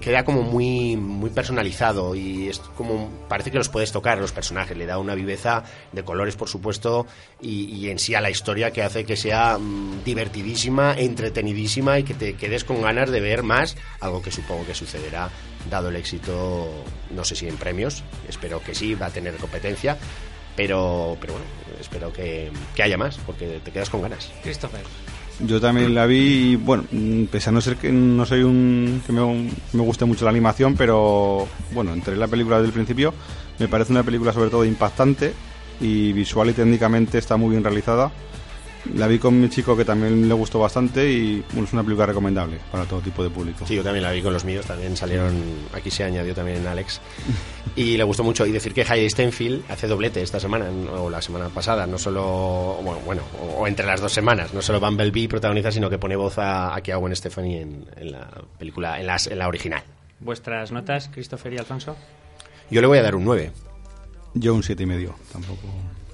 queda 0.00 0.24
como 0.24 0.42
muy 0.42 0.96
muy 0.96 1.30
personalizado 1.30 2.14
y 2.14 2.48
es 2.48 2.58
como 2.58 3.10
parece 3.28 3.50
que 3.50 3.58
los 3.58 3.68
puedes 3.68 3.92
tocar 3.92 4.18
los 4.18 4.32
personajes, 4.32 4.76
le 4.76 4.86
da 4.86 4.98
una 4.98 5.14
viveza 5.14 5.64
de 5.92 6.04
colores, 6.04 6.36
por 6.36 6.48
supuesto, 6.48 7.06
y, 7.40 7.88
en 7.88 7.98
sí 7.98 8.14
a 8.14 8.20
la 8.20 8.30
historia 8.30 8.70
que 8.70 8.82
hace 8.82 9.04
que 9.04 9.16
sea 9.16 9.58
mm, 9.58 10.04
divertidísima, 10.04 10.94
entretenidísima 10.96 11.98
y 11.98 12.04
que 12.04 12.14
te 12.14 12.34
quedes 12.34 12.64
con 12.64 12.80
ganas 12.82 13.10
de 13.10 13.20
ver 13.20 13.42
más 13.42 13.76
algo 14.00 14.20
que 14.20 14.30
supongo 14.30 14.66
que 14.66 14.74
sucederá 14.74 15.30
dado 15.70 15.88
el 15.88 15.96
éxito, 15.96 16.84
no 17.10 17.24
sé 17.24 17.36
si 17.36 17.48
en 17.48 17.56
premios, 17.56 18.02
espero 18.28 18.62
que 18.62 18.74
sí, 18.74 18.94
va 18.94 19.06
a 19.06 19.10
tener 19.10 19.36
competencia, 19.36 19.96
pero, 20.56 21.16
pero 21.20 21.34
bueno, 21.34 21.46
espero 21.80 22.12
que, 22.12 22.50
que 22.74 22.82
haya 22.82 22.98
más, 22.98 23.18
porque 23.18 23.60
te 23.64 23.70
quedas 23.70 23.90
con 23.90 24.02
ganas. 24.02 24.30
Christopher. 24.42 24.82
Yo 25.40 25.60
también 25.60 25.94
la 25.94 26.06
vi, 26.06 26.56
bueno, 26.56 26.84
pese 27.30 27.48
a 27.48 27.52
no 27.52 27.60
ser 27.60 27.76
que 27.76 27.90
no 27.90 28.26
soy 28.26 28.42
un 28.42 29.02
que 29.06 29.12
me, 29.12 29.50
me 29.72 29.82
guste 29.82 30.04
mucho 30.04 30.24
la 30.24 30.30
animación, 30.30 30.76
pero 30.76 31.48
bueno, 31.72 31.92
entre 31.92 32.16
la 32.16 32.28
película 32.28 32.56
desde 32.56 32.68
el 32.68 32.74
principio, 32.74 33.14
me 33.58 33.68
parece 33.68 33.92
una 33.92 34.02
película 34.02 34.32
sobre 34.32 34.50
todo 34.50 34.64
impactante 34.64 35.32
y 35.80 36.12
visual 36.12 36.50
y 36.50 36.52
técnicamente 36.52 37.18
está 37.18 37.36
muy 37.36 37.50
bien 37.50 37.64
realizada 37.64 38.12
la 38.94 39.06
vi 39.06 39.18
con 39.18 39.40
mi 39.40 39.48
chico 39.48 39.76
que 39.76 39.84
también 39.84 40.28
le 40.28 40.34
gustó 40.34 40.58
bastante 40.58 41.10
y 41.10 41.44
es 41.56 41.72
una 41.72 41.82
película 41.82 42.06
recomendable 42.06 42.58
para 42.70 42.84
todo 42.84 43.00
tipo 43.00 43.22
de 43.22 43.30
público. 43.30 43.64
Sí, 43.66 43.76
yo 43.76 43.82
también 43.82 44.02
la 44.02 44.10
vi 44.10 44.22
con 44.22 44.32
los 44.32 44.44
míos, 44.44 44.66
también 44.66 44.96
salieron, 44.96 45.34
aquí 45.72 45.90
se 45.90 46.04
añadió 46.04 46.34
también 46.34 46.66
Alex 46.66 47.00
y 47.76 47.96
le 47.96 48.04
gustó 48.04 48.24
mucho. 48.24 48.44
Y 48.44 48.52
decir 48.52 48.74
que 48.74 48.82
Hayes 48.82 49.12
Stenfield 49.12 49.70
hace 49.70 49.86
doblete 49.86 50.22
esta 50.22 50.40
semana 50.40 50.66
o 50.96 51.08
la 51.08 51.22
semana 51.22 51.48
pasada, 51.48 51.86
no 51.86 51.98
solo, 51.98 52.80
bueno, 52.82 53.00
bueno 53.04 53.22
o, 53.56 53.66
entre 53.66 53.86
las 53.86 54.00
dos 54.00 54.12
semanas, 54.12 54.52
no 54.52 54.62
solo 54.62 54.80
Bumblebee 54.80 55.28
protagoniza, 55.28 55.70
sino 55.70 55.88
que 55.88 55.98
pone 55.98 56.16
voz 56.16 56.38
a, 56.38 56.74
a 56.74 56.80
Gwen 56.80 57.14
Stephanie 57.14 57.62
en, 57.62 57.86
en, 57.96 58.12
la 58.12 58.28
película, 58.58 58.98
en, 58.98 59.06
las, 59.06 59.26
en 59.28 59.38
la 59.38 59.48
original. 59.48 59.82
¿Vuestras 60.20 60.72
notas, 60.72 61.08
Christopher 61.08 61.52
y 61.52 61.58
Alfonso? 61.58 61.96
Yo 62.70 62.80
le 62.80 62.86
voy 62.86 62.98
a 62.98 63.02
dar 63.02 63.14
un 63.14 63.24
9. 63.24 63.52
Yo 64.34 64.54
un 64.54 64.62
siete 64.62 64.84
y 64.84 64.86
medio, 64.86 65.14
tampoco 65.30 65.68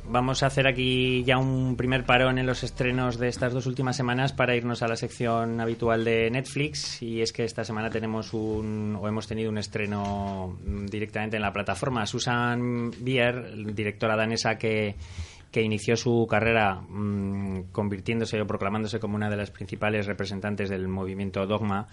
vamos 0.08 0.42
a 0.42 0.46
hacer 0.46 0.66
aquí 0.66 1.22
ya 1.24 1.38
un 1.38 1.76
primer 1.76 2.04
parón 2.04 2.38
en 2.38 2.46
los 2.46 2.62
estrenos 2.62 3.18
de 3.18 3.28
estas 3.28 3.52
dos 3.52 3.66
últimas 3.66 3.96
semanas 3.96 4.32
para 4.32 4.56
irnos 4.56 4.82
a 4.82 4.88
la 4.88 4.96
sección 4.96 5.60
habitual 5.60 6.04
de 6.04 6.30
Netflix. 6.30 7.02
Y 7.02 7.20
es 7.20 7.32
que 7.32 7.44
esta 7.44 7.64
semana 7.64 7.90
tenemos 7.90 8.32
un 8.32 8.98
o 9.00 9.06
hemos 9.06 9.26
tenido 9.26 9.50
un 9.50 9.58
estreno 9.58 10.58
mm, 10.64 10.86
directamente 10.86 11.36
en 11.36 11.42
la 11.42 11.52
plataforma. 11.52 12.06
Susan 12.06 12.90
Bier, 13.00 13.74
directora 13.74 14.16
danesa 14.16 14.56
que 14.56 14.96
que 15.50 15.62
inició 15.62 15.96
su 15.96 16.26
carrera 16.28 16.74
mm, 16.74 17.72
convirtiéndose 17.72 18.40
o 18.40 18.46
proclamándose 18.46 19.00
como 19.00 19.16
una 19.16 19.30
de 19.30 19.36
las 19.36 19.50
principales 19.50 20.06
representantes 20.06 20.68
del 20.68 20.88
movimiento 20.88 21.46
Dogma 21.46 21.88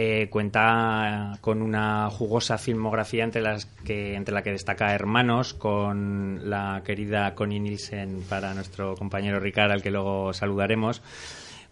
eh, 0.00 0.28
cuenta 0.30 1.38
con 1.40 1.60
una 1.60 2.08
jugosa 2.08 2.56
filmografía 2.56 3.24
entre 3.24 3.42
las 3.42 3.66
que 3.66 4.14
entre 4.14 4.32
la 4.32 4.44
que 4.44 4.52
destaca 4.52 4.94
Hermanos 4.94 5.54
con 5.54 6.48
la 6.48 6.82
querida 6.84 7.34
Connie 7.34 7.58
Nielsen 7.58 8.22
para 8.28 8.54
nuestro 8.54 8.94
compañero 8.94 9.40
Ricard 9.40 9.72
al 9.72 9.82
que 9.82 9.90
luego 9.90 10.32
saludaremos. 10.32 11.02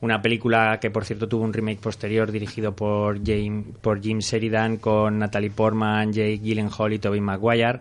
Una 0.00 0.22
película 0.22 0.80
que 0.80 0.90
por 0.90 1.04
cierto 1.04 1.28
tuvo 1.28 1.44
un 1.44 1.52
remake 1.52 1.78
posterior 1.78 2.32
dirigido 2.32 2.74
por, 2.74 3.24
James, 3.24 3.66
por 3.80 4.02
Jim 4.02 4.18
Sheridan 4.18 4.78
con 4.78 5.20
Natalie 5.20 5.50
Portman, 5.50 6.12
Jake 6.12 6.38
Gyllenhaal 6.38 6.94
y 6.94 6.98
Tobey 6.98 7.20
Maguire 7.20 7.78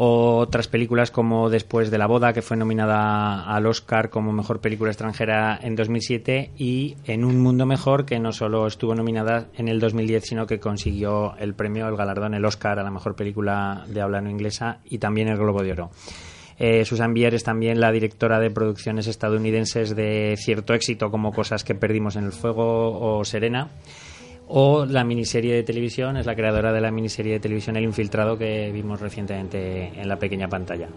otras 0.00 0.68
películas 0.68 1.10
como 1.10 1.50
Después 1.50 1.90
de 1.90 1.98
la 1.98 2.06
boda, 2.06 2.32
que 2.32 2.40
fue 2.40 2.56
nominada 2.56 3.42
al 3.42 3.66
Oscar 3.66 4.10
como 4.10 4.32
mejor 4.32 4.60
película 4.60 4.92
extranjera 4.92 5.58
en 5.60 5.74
2007, 5.74 6.52
y 6.56 6.96
En 7.04 7.24
un 7.24 7.40
mundo 7.40 7.66
mejor, 7.66 8.06
que 8.06 8.20
no 8.20 8.30
solo 8.30 8.68
estuvo 8.68 8.94
nominada 8.94 9.48
en 9.56 9.66
el 9.66 9.80
2010, 9.80 10.24
sino 10.24 10.46
que 10.46 10.60
consiguió 10.60 11.36
el 11.38 11.54
premio, 11.54 11.88
el 11.88 11.96
galardón, 11.96 12.34
el 12.34 12.44
Oscar 12.44 12.78
a 12.78 12.84
la 12.84 12.92
mejor 12.92 13.16
película 13.16 13.84
de 13.88 14.00
habla 14.00 14.20
no 14.20 14.30
inglesa 14.30 14.78
y 14.84 14.98
también 14.98 15.26
el 15.26 15.36
Globo 15.36 15.64
de 15.64 15.72
Oro. 15.72 15.90
Eh, 16.60 16.84
Susan 16.84 17.12
Bier 17.12 17.34
es 17.34 17.42
también 17.42 17.80
la 17.80 17.90
directora 17.90 18.38
de 18.38 18.50
producciones 18.52 19.08
estadounidenses 19.08 19.96
de 19.96 20.36
cierto 20.36 20.74
éxito 20.74 21.10
como 21.10 21.32
Cosas 21.32 21.64
que 21.64 21.74
perdimos 21.74 22.14
en 22.14 22.24
el 22.24 22.32
fuego 22.32 23.00
o 23.00 23.24
Serena 23.24 23.68
o 24.48 24.86
la 24.86 25.04
miniserie 25.04 25.54
de 25.54 25.62
televisión, 25.62 26.16
es 26.16 26.26
la 26.26 26.34
creadora 26.34 26.72
de 26.72 26.80
la 26.80 26.90
miniserie 26.90 27.34
de 27.34 27.40
televisión 27.40 27.76
El 27.76 27.84
Infiltrado 27.84 28.38
que 28.38 28.70
vimos 28.72 29.00
recientemente 29.00 29.92
en 29.94 30.08
la 30.08 30.18
pequeña 30.18 30.48
pantalla. 30.48 30.88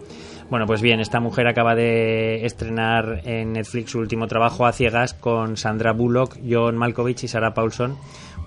Bueno, 0.48 0.66
pues 0.66 0.80
bien, 0.80 1.00
esta 1.00 1.20
mujer 1.20 1.46
acaba 1.46 1.74
de 1.74 2.44
estrenar 2.46 3.20
en 3.24 3.52
Netflix 3.52 3.90
su 3.90 3.98
último 3.98 4.26
trabajo 4.26 4.66
a 4.66 4.72
ciegas 4.72 5.12
con 5.14 5.56
Sandra 5.56 5.92
Bullock, 5.92 6.38
John 6.48 6.76
Malkovich 6.76 7.24
y 7.24 7.28
Sarah 7.28 7.52
Paulson, 7.52 7.96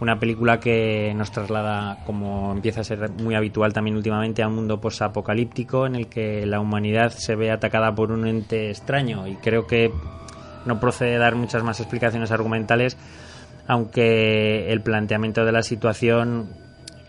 una 0.01 0.19
película 0.19 0.59
que 0.59 1.13
nos 1.15 1.31
traslada, 1.31 2.03
como 2.05 2.51
empieza 2.51 2.81
a 2.81 2.83
ser 2.83 3.09
muy 3.11 3.35
habitual 3.35 3.73
también 3.73 3.95
últimamente, 3.95 4.41
a 4.41 4.47
un 4.47 4.55
mundo 4.55 4.81
posapocalíptico 4.81 5.85
en 5.85 5.95
el 5.95 6.07
que 6.07 6.45
la 6.45 6.59
humanidad 6.59 7.11
se 7.11 7.35
ve 7.35 7.51
atacada 7.51 7.93
por 7.93 8.11
un 8.11 8.27
ente 8.27 8.71
extraño 8.71 9.27
y 9.27 9.35
creo 9.35 9.67
que 9.67 9.91
no 10.65 10.79
procede 10.79 11.17
dar 11.17 11.35
muchas 11.35 11.63
más 11.63 11.79
explicaciones 11.79 12.31
argumentales 12.31 12.97
aunque 13.67 14.71
el 14.71 14.81
planteamiento 14.81 15.45
de 15.45 15.51
la 15.51 15.61
situación 15.61 16.49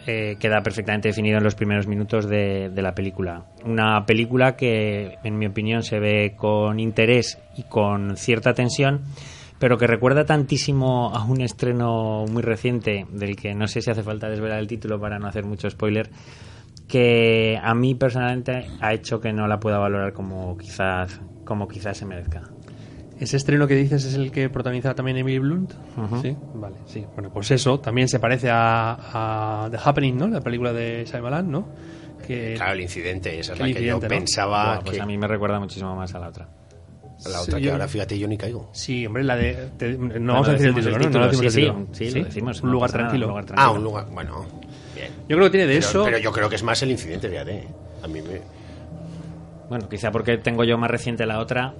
eh, 0.08 0.36
queda 0.38 0.62
perfectamente 0.62 1.08
definido 1.08 1.38
en 1.38 1.42
los 1.42 1.56
primeros 1.56 1.88
minutos 1.88 2.28
de, 2.28 2.70
la 2.76 2.94
película. 2.94 3.46
Una 3.64 4.06
película 4.06 4.54
que, 4.54 5.18
en 5.24 5.36
mi 5.36 5.46
opinión, 5.46 5.82
se 5.82 5.98
ve 5.98 6.34
con 6.36 6.78
interés 6.78 7.38
y 7.56 7.64
con 7.64 8.16
cierta 8.16 8.54
tensión, 8.54 9.02
pero 9.58 9.78
que 9.78 9.88
recuerda 9.88 10.24
tantísimo 10.24 11.12
a 11.12 11.24
un 11.24 11.40
estreno 11.40 12.24
muy 12.30 12.42
reciente, 12.42 13.04
del 13.10 13.34
que 13.34 13.52
no 13.54 13.66
sé 13.66 13.82
si 13.82 13.90
hace 13.90 14.04
falta 14.04 14.28
desvelar 14.28 14.60
el 14.60 14.68
título 14.68 15.00
para 15.00 15.18
no 15.18 15.26
hacer 15.26 15.44
mucho 15.44 15.68
spoiler, 15.68 16.08
que 16.86 17.58
a 17.60 17.74
mí 17.74 17.96
personalmente 17.96 18.66
ha 18.80 18.94
hecho 18.94 19.20
que 19.20 19.32
no 19.32 19.48
la 19.48 19.58
pueda 19.58 19.78
valorar 19.78 20.12
como 20.12 20.56
quizás, 20.56 21.20
como 21.44 21.66
quizás 21.66 21.96
se 21.96 22.06
merezca. 22.06 22.42
¿Ese 23.18 23.38
estreno 23.38 23.66
que 23.66 23.74
dices 23.74 24.04
es 24.04 24.14
el 24.14 24.30
que 24.30 24.50
protagoniza 24.50 24.94
también 24.94 25.16
Emily 25.16 25.38
Blunt? 25.38 25.72
Sí, 26.20 26.36
vale, 26.54 26.76
sí. 26.86 27.04
Bueno, 27.14 27.30
pues 27.32 27.50
eso 27.50 27.80
también 27.80 28.08
se 28.08 28.18
parece 28.18 28.48
a, 28.52 29.68
The 29.70 29.78
Happening, 29.82 30.18
¿no? 30.18 30.28
La 30.28 30.40
película 30.40 30.72
de 30.72 31.04
Shyamalan, 31.06 31.50
¿no? 31.50 31.68
Que, 32.26 32.54
claro, 32.56 32.72
el 32.72 32.80
incidente, 32.82 33.38
esa 33.38 33.54
es 33.54 33.58
la 33.58 33.66
que 33.66 33.84
yo 33.84 34.00
pensaba 34.00 34.80
pues 34.80 34.96
que... 34.96 35.02
a 35.02 35.06
mí 35.06 35.16
me 35.16 35.28
recuerda 35.28 35.60
muchísimo 35.60 35.94
más 35.94 36.14
a 36.14 36.18
la 36.18 36.28
otra. 36.28 36.48
la 37.30 37.40
otra 37.40 37.58
que 37.58 37.70
ahora, 37.70 37.88
fíjate, 37.88 38.18
yo 38.18 38.28
ni 38.28 38.36
caigo. 38.36 38.68
Sí, 38.72 39.06
hombre, 39.06 39.24
la 39.24 39.36
de... 39.36 39.70
no 40.20 40.34
vamos 40.34 40.48
a 40.48 40.52
decir 40.52 40.68
el 40.68 40.74
título, 40.74 40.98
¿no? 40.98 41.08
no 41.08 41.32
sí, 41.32 41.50
sí, 41.50 41.72
sí, 41.92 42.10
lo 42.10 42.24
decimos. 42.24 42.60
Un 42.62 42.72
lugar, 42.72 42.92
tranquilo. 42.92 43.34
Ah, 43.54 43.70
un 43.70 43.82
lugar... 43.82 44.06
Bueno, 44.10 44.44
bien. 44.94 45.10
Yo 45.28 45.36
creo 45.36 45.44
que 45.44 45.50
tiene 45.50 45.66
de 45.66 45.78
eso... 45.78 46.04
Pero 46.04 46.18
yo 46.18 46.32
creo 46.32 46.50
que 46.50 46.56
es 46.56 46.62
más 46.62 46.82
el 46.82 46.90
incidente, 46.90 47.30
fíjate. 47.30 47.66
A 48.02 48.08
mí 48.08 48.20
me... 48.20 48.42
Bueno, 49.70 49.88
quizá 49.88 50.10
porque 50.10 50.36
tengo 50.36 50.64
yo 50.64 50.76
más 50.76 50.90
reciente 50.90 51.24
la 51.24 51.38
otra... 51.38 51.74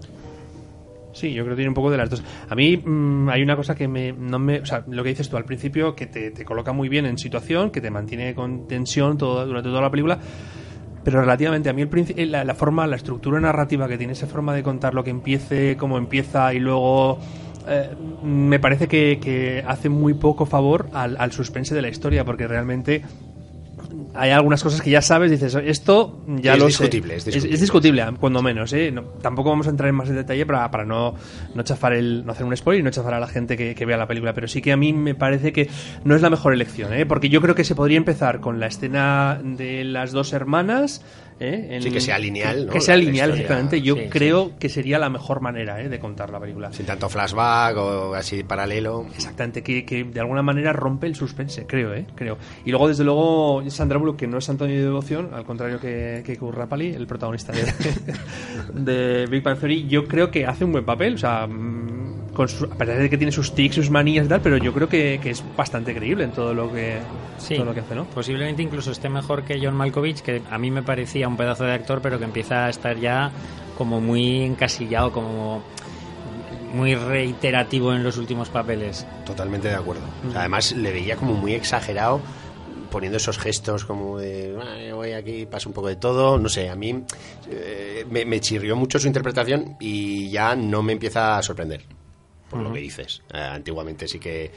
Sí, 1.17 1.33
yo 1.33 1.45
creo 1.45 1.57
que 1.57 1.61
tiene 1.61 1.71
un 1.71 1.75
poco 1.75 1.91
de 1.91 1.97
las 1.97 2.11
dos. 2.11 2.23
A 2.47 2.55
mí 2.55 2.77
mm, 2.77 3.31
hay 3.31 3.43
una 3.43 3.57
cosa 3.57 3.75
que 3.75 3.89
me, 3.89 4.13
no 4.13 4.39
me. 4.39 4.61
O 4.61 4.67
sea, 4.67 4.85
lo 4.87 5.03
que 5.03 5.09
dices 5.09 5.31
tú 5.31 5.39
al 5.39 5.47
principio, 5.47 5.95
que 5.97 6.07
te, 6.07 6.45
coloca 6.45 6.73
muy 6.73 6.91
bien 6.91 7.07
en 7.07 7.17
situación, 7.17 7.71
que 7.71 7.81
te 7.81 7.91
mantiene 7.91 8.35
con 8.35 8.69
tensión 8.69 9.17
durante 9.17 9.71
toda 9.71 9.81
la 9.81 9.91
película. 9.91 10.19
Pero 11.03 11.21
relativamente 11.21 11.71
a 11.71 11.73
mí 11.73 11.89
el, 12.17 12.33
la, 12.33 12.45
la, 12.45 12.55
forma, 12.55 12.87
la 12.87 12.97
estructura 12.97 13.41
narrativa 13.41 13.89
que 13.89 13.97
tiene, 13.97 14.13
esa 14.13 14.27
forma 14.27 14.53
de 14.55 14.63
contar 14.63 14.93
lo 14.93 15.05
que 15.05 15.11
empiece, 15.11 15.77
cómo 15.79 15.97
empieza 15.97 16.53
y 16.53 16.59
luego 16.59 17.19
eh, 17.67 17.91
me 18.23 18.59
parece 18.59 18.87
que, 18.87 19.19
que, 19.19 19.65
hace 19.67 19.89
muy 19.89 20.15
poco 20.15 20.45
favor 20.45 20.89
al, 20.93 21.17
al, 21.19 21.33
suspense 21.33 21.75
de 21.75 21.83
la 21.83 21.89
historia, 21.89 22.25
porque 22.25 22.47
realmente 22.47 23.03
hay 24.15 24.31
algunas 24.31 24.63
cosas 24.63 24.81
que 24.81 24.91
ya 24.91 25.03
sabes, 25.03 25.31
dices, 25.31 25.55
esto 25.55 26.23
ya 26.27 26.55
es 26.55 26.59
lo 26.59 26.67
discutible, 26.67 27.21
sé. 27.21 27.31
Es 27.31 27.35
discutible, 27.35 27.55
es, 27.55 27.61
discutible 27.61 28.07
cuando 28.19 28.43
menos. 28.43 28.73
¿eh? 28.73 28.95
tampoco 29.21 29.51
vamos 29.51 29.67
a 29.67 29.71
entrar 29.71 29.89
en 29.89 29.95
más 29.95 30.09
en 30.09 30.17
detalle 30.17 30.47
para, 30.47 30.71
para 30.71 30.85
no, 30.85 31.15
no 31.55 31.63
chafar 31.63 31.93
el, 31.93 32.25
no 32.25 32.33
hacer 32.33 32.47
un 32.47 32.57
spoiler 32.57 32.81
y 32.81 32.83
no 32.83 32.91
chafar 32.91 33.15
a 33.15 33.21
la 33.21 33.27
gente 33.27 33.57
que, 33.57 33.75
que, 33.75 33.87
vea 33.87 33.97
la 33.97 34.07
película, 34.07 34.33
pero 34.33 34.49
sí 34.49 34.63
que 34.63 34.73
a 34.73 34.77
mí 34.77 34.93
me 34.93 35.15
parece 35.15 35.53
que 35.53 35.69
no 36.05 36.15
es 36.15 36.23
la 36.23 36.31
mejor 36.31 36.53
elección, 36.53 36.93
¿eh? 36.95 37.07
porque 37.07 37.29
yo 37.29 37.41
creo 37.41 37.55
que 37.55 37.65
se 37.65 37.75
podría 37.75 37.99
empezar 37.99 38.41
con 38.41 38.61
la 38.61 38.67
escena 38.67 39.41
de 39.43 39.85
las 39.85 40.13
dos 40.13 40.33
hermanas 40.33 41.03
¿eh? 41.41 41.79
sí, 41.83 41.91
que 41.91 42.01
sea 42.01 42.19
lineal. 42.19 42.69
Que 42.71 42.81
sea 42.81 42.97
lineal, 42.97 43.31
exactamente. 43.33 43.83
Yo 43.83 44.09
creo 44.09 44.59
que 44.59 44.69
sería 44.69 44.99
la 44.99 45.09
mejor 45.09 45.41
manera 45.41 45.81
¿eh? 45.81 45.89
de 45.89 45.99
contar 45.99 46.31
la 46.31 46.41
película. 46.41 46.73
Sin 46.73 46.87
tanto 46.87 47.09
flashback 47.09 47.77
o 47.77 48.15
así 48.15 48.43
paralelo. 48.43 49.07
Exactamente, 49.15 49.63
que, 49.63 49.85
que 49.85 50.05
de 50.05 50.21
alguna 50.21 50.43
manera 50.43 50.73
rompe 50.73 51.07
el 51.07 51.15
suspense, 51.15 51.67
creo, 51.67 51.95
¿eh? 51.95 52.07
Creo. 52.15 52.39
Y 52.65 52.71
luego, 52.71 52.89
desde 52.89 53.05
luego, 53.05 53.63
Sandra 53.69 53.99
Bullock, 53.99 54.17
que 54.17 54.27
no 54.27 54.39
es 54.39 54.49
Antonio 54.49 54.77
de 54.77 54.83
Devoción, 54.83 55.31
al 55.33 55.45
contrario 55.45 55.81
que, 55.81 56.23
que 56.25 56.37
Pali, 56.69 56.91
el 56.91 57.07
protagonista 57.07 57.53
de, 57.53 57.65
de 58.75 59.27
Big 59.27 59.43
Bang 59.43 59.59
Theory, 59.59 59.87
yo 59.87 60.07
creo 60.07 60.31
que 60.31 60.47
hace 60.47 60.65
un 60.65 60.73
buen 60.73 60.85
papel. 60.85 61.15
O 61.15 61.19
sea, 61.19 61.47
mm, 61.47 62.06
con 62.37 62.47
a 62.71 62.75
pesar 62.75 62.99
de 62.99 63.09
que 63.09 63.17
tiene 63.17 63.33
sus 63.33 63.55
tics, 63.55 63.77
sus 63.77 63.91
manías 63.91 64.27
y 64.27 64.29
tal, 64.29 64.43
pero 64.43 64.59
yo 64.59 64.75
creo 64.75 64.91
que, 64.91 65.19
que 65.23 65.31
es 65.31 65.43
bastante 65.57 65.95
creíble 65.95 66.25
en 66.25 66.33
todo 66.33 66.53
lo 66.53 66.71
que, 66.71 66.99
todo 67.49 67.65
lo 67.65 67.73
que 67.73 67.81
hace, 67.81 67.95
¿no? 67.95 68.05
Posiblemente 68.05 68.63
incluso 68.63 68.91
esté 68.91 69.09
mejor 69.09 69.45
que 69.45 69.59
John 69.59 69.75
Malkovich, 69.75 70.21
que 70.21 70.43
a 70.51 70.59
mí 70.59 70.71
me 70.71 70.83
parecía 70.83 71.29
un 71.29 71.39
pedazo 71.39 71.65
de 71.65 71.73
actor, 71.73 72.03
pero 72.03 72.19
que 72.19 72.27
empieza 72.27 72.67
a 72.67 72.69
estar 72.69 72.99
ya 72.99 73.31
como 73.79 74.03
muy 74.03 74.43
encasillado, 74.43 75.13
como 75.13 75.63
muy 76.75 76.95
reiterativo 76.95 77.95
en 77.95 78.05
los 78.05 78.19
últimos 78.19 78.51
papeles. 78.51 79.07
Totalmente 79.25 79.69
de 79.69 79.77
acuerdo. 79.77 80.03
además 80.35 80.73
le 80.73 80.93
veía 80.93 81.17
como 81.17 81.33
muy 81.33 81.55
exagerado 81.55 82.21
poniendo 82.91 83.17
esos 83.17 83.39
gestos 83.39 83.85
como 83.85 84.19
de 84.19 84.55
voy 84.95 85.13
aquí, 85.13 85.47
pasa 85.47 85.69
un 85.69 85.75
poco 85.75 85.89
de 85.89 85.97
todo, 85.97 86.39
no 86.39 86.49
sé, 86.49 86.69
a 86.69 86.77
mí 86.77 87.03
eh, 87.51 88.07
me, 88.09 88.41
chirrió 88.41 88.77
mucho 88.77 88.99
su 88.99 89.07
interpretación 89.07 89.77
y 89.81 90.31
ya 90.31 90.55
no 90.55 90.83
me 90.83 90.93
empieza 90.93 91.37
a 91.37 91.43
sorprender 91.43 91.83
por 92.51 92.61
lo 92.61 92.73
que 92.73 92.81
dices. 92.81 93.23
Eh, 93.33 93.39
antiguamente 93.39 94.09
sí 94.09 94.19
que 94.19 94.51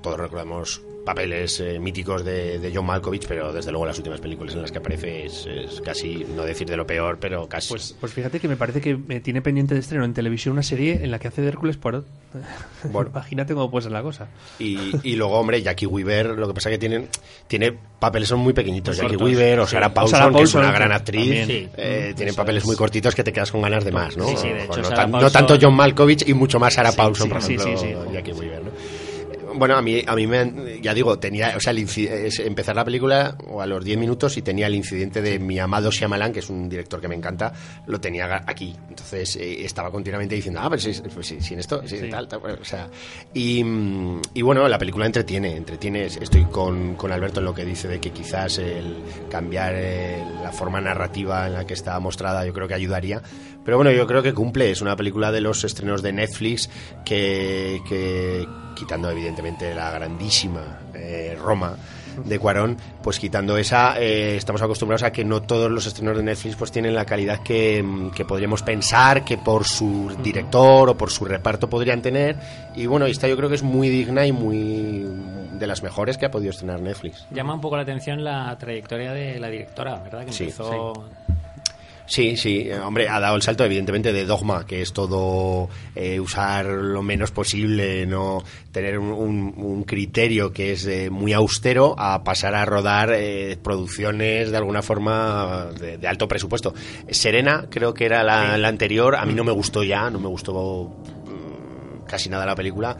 todos 0.00 0.18
recordamos 0.18 0.82
papeles 1.04 1.60
eh, 1.60 1.78
míticos 1.78 2.24
de, 2.24 2.70
John 2.74 2.86
Malkovich, 2.86 3.26
pero 3.26 3.52
desde 3.52 3.70
luego 3.70 3.86
las 3.86 3.98
últimas 3.98 4.20
películas 4.20 4.54
en 4.54 4.62
las 4.62 4.72
que 4.72 4.78
aparece 4.78 5.26
es, 5.26 5.46
casi, 5.84 6.24
no 6.36 6.44
decir 6.44 6.68
de 6.68 6.76
lo 6.76 6.86
peor, 6.86 7.18
pero 7.18 7.48
casi. 7.48 7.70
Pues, 7.70 7.96
pues 7.98 8.12
fíjate 8.12 8.40
que 8.40 8.48
me 8.48 8.56
parece 8.56 8.80
que 8.80 8.96
me 8.96 9.20
tiene 9.20 9.42
pendiente 9.42 9.74
de 9.74 9.80
estreno 9.80 10.04
en 10.04 10.14
televisión 10.14 10.52
una 10.52 10.62
serie 10.62 11.00
en 11.02 11.10
la 11.10 11.18
que 11.18 11.28
hace 11.28 11.42
de 11.42 11.48
Hércules 11.48 11.76
Poirot. 11.76 12.06
Bueno, 12.90 13.10
imagínate 13.10 13.54
cómo 13.54 13.70
puede 13.70 13.84
ser 13.84 13.92
la 13.92 14.02
cosa. 14.02 14.26
Y, 14.58 15.14
luego, 15.14 15.38
hombre, 15.38 15.62
Jackie 15.62 15.86
Weaver, 15.86 16.30
lo 16.30 16.48
que 16.48 16.54
pasa 16.54 16.68
que 16.68 16.78
tienen, 16.78 17.08
tiene 17.46 17.72
papeles 17.98 18.28
son 18.28 18.40
muy 18.40 18.52
pequeñitos. 18.52 18.96
Jackie 18.96 19.16
Weaver 19.16 19.60
o 19.60 19.66
Sarah, 19.68 19.94
Paulson, 19.94 20.34
que 20.34 20.42
es 20.42 20.54
una 20.54 20.72
gran 20.72 20.90
actriz, 20.90 21.46
eh, 21.48 22.12
tienen 22.16 22.34
papeles 22.34 22.64
muy 22.64 22.74
cortitos 22.74 23.14
que 23.14 23.22
te 23.22 23.32
quedas 23.32 23.52
con 23.52 23.62
ganas 23.62 23.84
de 23.84 23.92
más, 23.92 24.16
¿no? 24.16 24.26
no, 24.26 25.30
tanto 25.30 25.56
John 25.60 25.74
Malkovich 25.74 26.28
y 26.28 26.34
mucho 26.34 26.58
más 26.58 26.74
Sarah 26.74 26.92
Paulson, 26.92 27.28
por 27.28 27.38
ejemplo, 27.38 28.12
Jackie 28.12 28.32
Weaver, 28.32 28.64
¿no? 28.64 28.70
Bueno, 29.54 29.76
a 29.76 29.82
mí, 29.82 30.02
a 30.06 30.14
mí 30.14 30.26
me, 30.26 30.80
ya 30.80 30.94
digo, 30.94 31.18
tenía, 31.18 31.54
o 31.56 31.60
sea, 31.60 31.72
empezar 31.72 32.76
la 32.76 32.84
película 32.84 33.36
o 33.46 33.60
a 33.60 33.66
los 33.66 33.84
10 33.84 33.98
minutos 33.98 34.36
y 34.36 34.42
tenía 34.42 34.66
el 34.66 34.74
incidente 34.74 35.22
de 35.22 35.38
mi 35.38 35.58
amado 35.58 35.90
Shyamalan, 35.90 36.32
que 36.32 36.40
es 36.40 36.50
un 36.50 36.68
director 36.68 37.00
que 37.00 37.08
me 37.08 37.14
encanta, 37.14 37.52
lo 37.86 38.00
tenía 38.00 38.42
aquí. 38.46 38.74
Entonces 38.88 39.36
eh, 39.36 39.64
estaba 39.64 39.90
continuamente 39.90 40.34
diciendo, 40.34 40.60
ah, 40.62 40.68
pero 40.70 40.80
si, 40.80 40.92
pues 41.14 41.26
sin 41.26 41.58
esto, 41.58 41.82
sí. 41.86 42.08
tal, 42.10 42.28
tal, 42.28 42.40
o 42.40 42.64
sea. 42.64 42.88
Y, 43.34 43.64
y, 44.34 44.42
bueno, 44.42 44.68
la 44.68 44.78
película 44.78 45.06
entretiene, 45.06 45.56
entretiene. 45.56 46.04
Estoy 46.04 46.44
con, 46.46 46.94
con, 46.94 47.12
Alberto 47.12 47.40
en 47.40 47.46
lo 47.46 47.54
que 47.54 47.64
dice 47.64 47.88
de 47.88 48.00
que 48.00 48.10
quizás 48.10 48.58
el 48.58 48.96
cambiar 49.30 49.74
eh, 49.76 50.22
la 50.42 50.52
forma 50.52 50.80
narrativa 50.80 51.46
en 51.46 51.54
la 51.54 51.66
que 51.66 51.74
está 51.74 51.98
mostrada, 52.00 52.44
yo 52.46 52.52
creo 52.52 52.68
que 52.68 52.74
ayudaría. 52.74 53.22
Pero 53.64 53.76
bueno, 53.76 53.90
yo 53.92 54.06
creo 54.06 54.22
que 54.22 54.34
cumple. 54.34 54.70
Es 54.70 54.80
una 54.80 54.96
película 54.96 55.30
de 55.32 55.40
los 55.40 55.64
estrenos 55.64 56.02
de 56.02 56.12
Netflix 56.12 56.68
que, 57.04 57.80
que 57.88 58.46
quitando 58.74 59.10
evidentemente 59.10 59.74
la 59.74 59.90
grandísima 59.90 60.80
eh, 60.94 61.36
Roma 61.40 61.76
de 62.24 62.38
Cuarón, 62.38 62.76
pues 63.02 63.18
quitando 63.18 63.56
esa, 63.56 63.98
eh, 63.98 64.36
estamos 64.36 64.60
acostumbrados 64.62 65.02
a 65.02 65.12
que 65.12 65.24
no 65.24 65.42
todos 65.42 65.70
los 65.70 65.86
estrenos 65.86 66.16
de 66.16 66.22
Netflix 66.22 66.56
pues 66.56 66.70
tienen 66.70 66.94
la 66.94 67.04
calidad 67.04 67.42
que, 67.42 67.84
que, 68.14 68.24
podríamos 68.24 68.62
pensar 68.62 69.24
que 69.24 69.38
por 69.38 69.64
su 69.64 70.14
director 70.22 70.90
o 70.90 70.96
por 70.96 71.10
su 71.10 71.24
reparto 71.24 71.68
podrían 71.68 72.02
tener. 72.02 72.36
Y 72.74 72.86
bueno, 72.86 73.06
esta 73.06 73.28
yo 73.28 73.36
creo 73.36 73.48
que 73.48 73.54
es 73.54 73.62
muy 73.62 73.88
digna 73.88 74.26
y 74.26 74.32
muy 74.32 75.06
de 75.58 75.66
las 75.66 75.82
mejores 75.82 76.18
que 76.18 76.26
ha 76.26 76.30
podido 76.30 76.50
estrenar 76.50 76.80
Netflix. 76.80 77.26
Llama 77.30 77.54
un 77.54 77.60
poco 77.60 77.76
la 77.76 77.82
atención 77.82 78.22
la 78.24 78.56
trayectoria 78.58 79.12
de 79.12 79.38
la 79.38 79.48
directora, 79.48 79.96
¿verdad? 79.96 80.24
Que 80.24 80.30
empezó... 80.30 80.92
Sí, 80.94 81.00
sí, 82.06 82.70
hombre, 82.84 83.08
ha 83.08 83.20
dado 83.20 83.36
el 83.36 83.42
salto 83.42 83.64
evidentemente 83.64 84.12
de 84.12 84.24
dogma, 84.24 84.66
que 84.66 84.82
es 84.82 84.92
todo 84.92 85.68
eh, 85.94 86.20
usar 86.20 86.66
lo 86.66 87.02
menos 87.02 87.30
posible, 87.30 88.06
no 88.06 88.42
tener 88.70 88.98
un, 88.98 89.84
criterio 89.84 90.52
que 90.52 90.72
es 90.72 90.86
eh, 90.86 91.10
muy 91.10 91.32
austero, 91.32 91.94
a 91.98 92.22
pasar 92.24 92.54
a 92.54 92.64
rodar 92.64 93.12
eh, 93.12 93.58
producciones 93.62 94.50
de 94.50 94.56
alguna 94.56 94.82
forma 94.82 95.70
de, 95.78 96.06
alto 96.06 96.28
presupuesto. 96.28 96.74
Serena, 97.10 97.66
creo 97.70 97.94
que 97.94 98.04
era 98.04 98.22
la, 98.22 98.56
la, 98.56 98.68
anterior, 98.68 99.16
a 99.16 99.24
mí 99.24 99.34
no 99.34 99.44
me 99.44 99.52
gustó 99.52 99.82
ya, 99.82 100.08
no 100.10 100.18
me 100.18 100.28
gustó 100.28 100.52
mm, 100.54 102.04
casi 102.06 102.28
nada 102.28 102.46
la 102.46 102.54
película. 102.54 102.96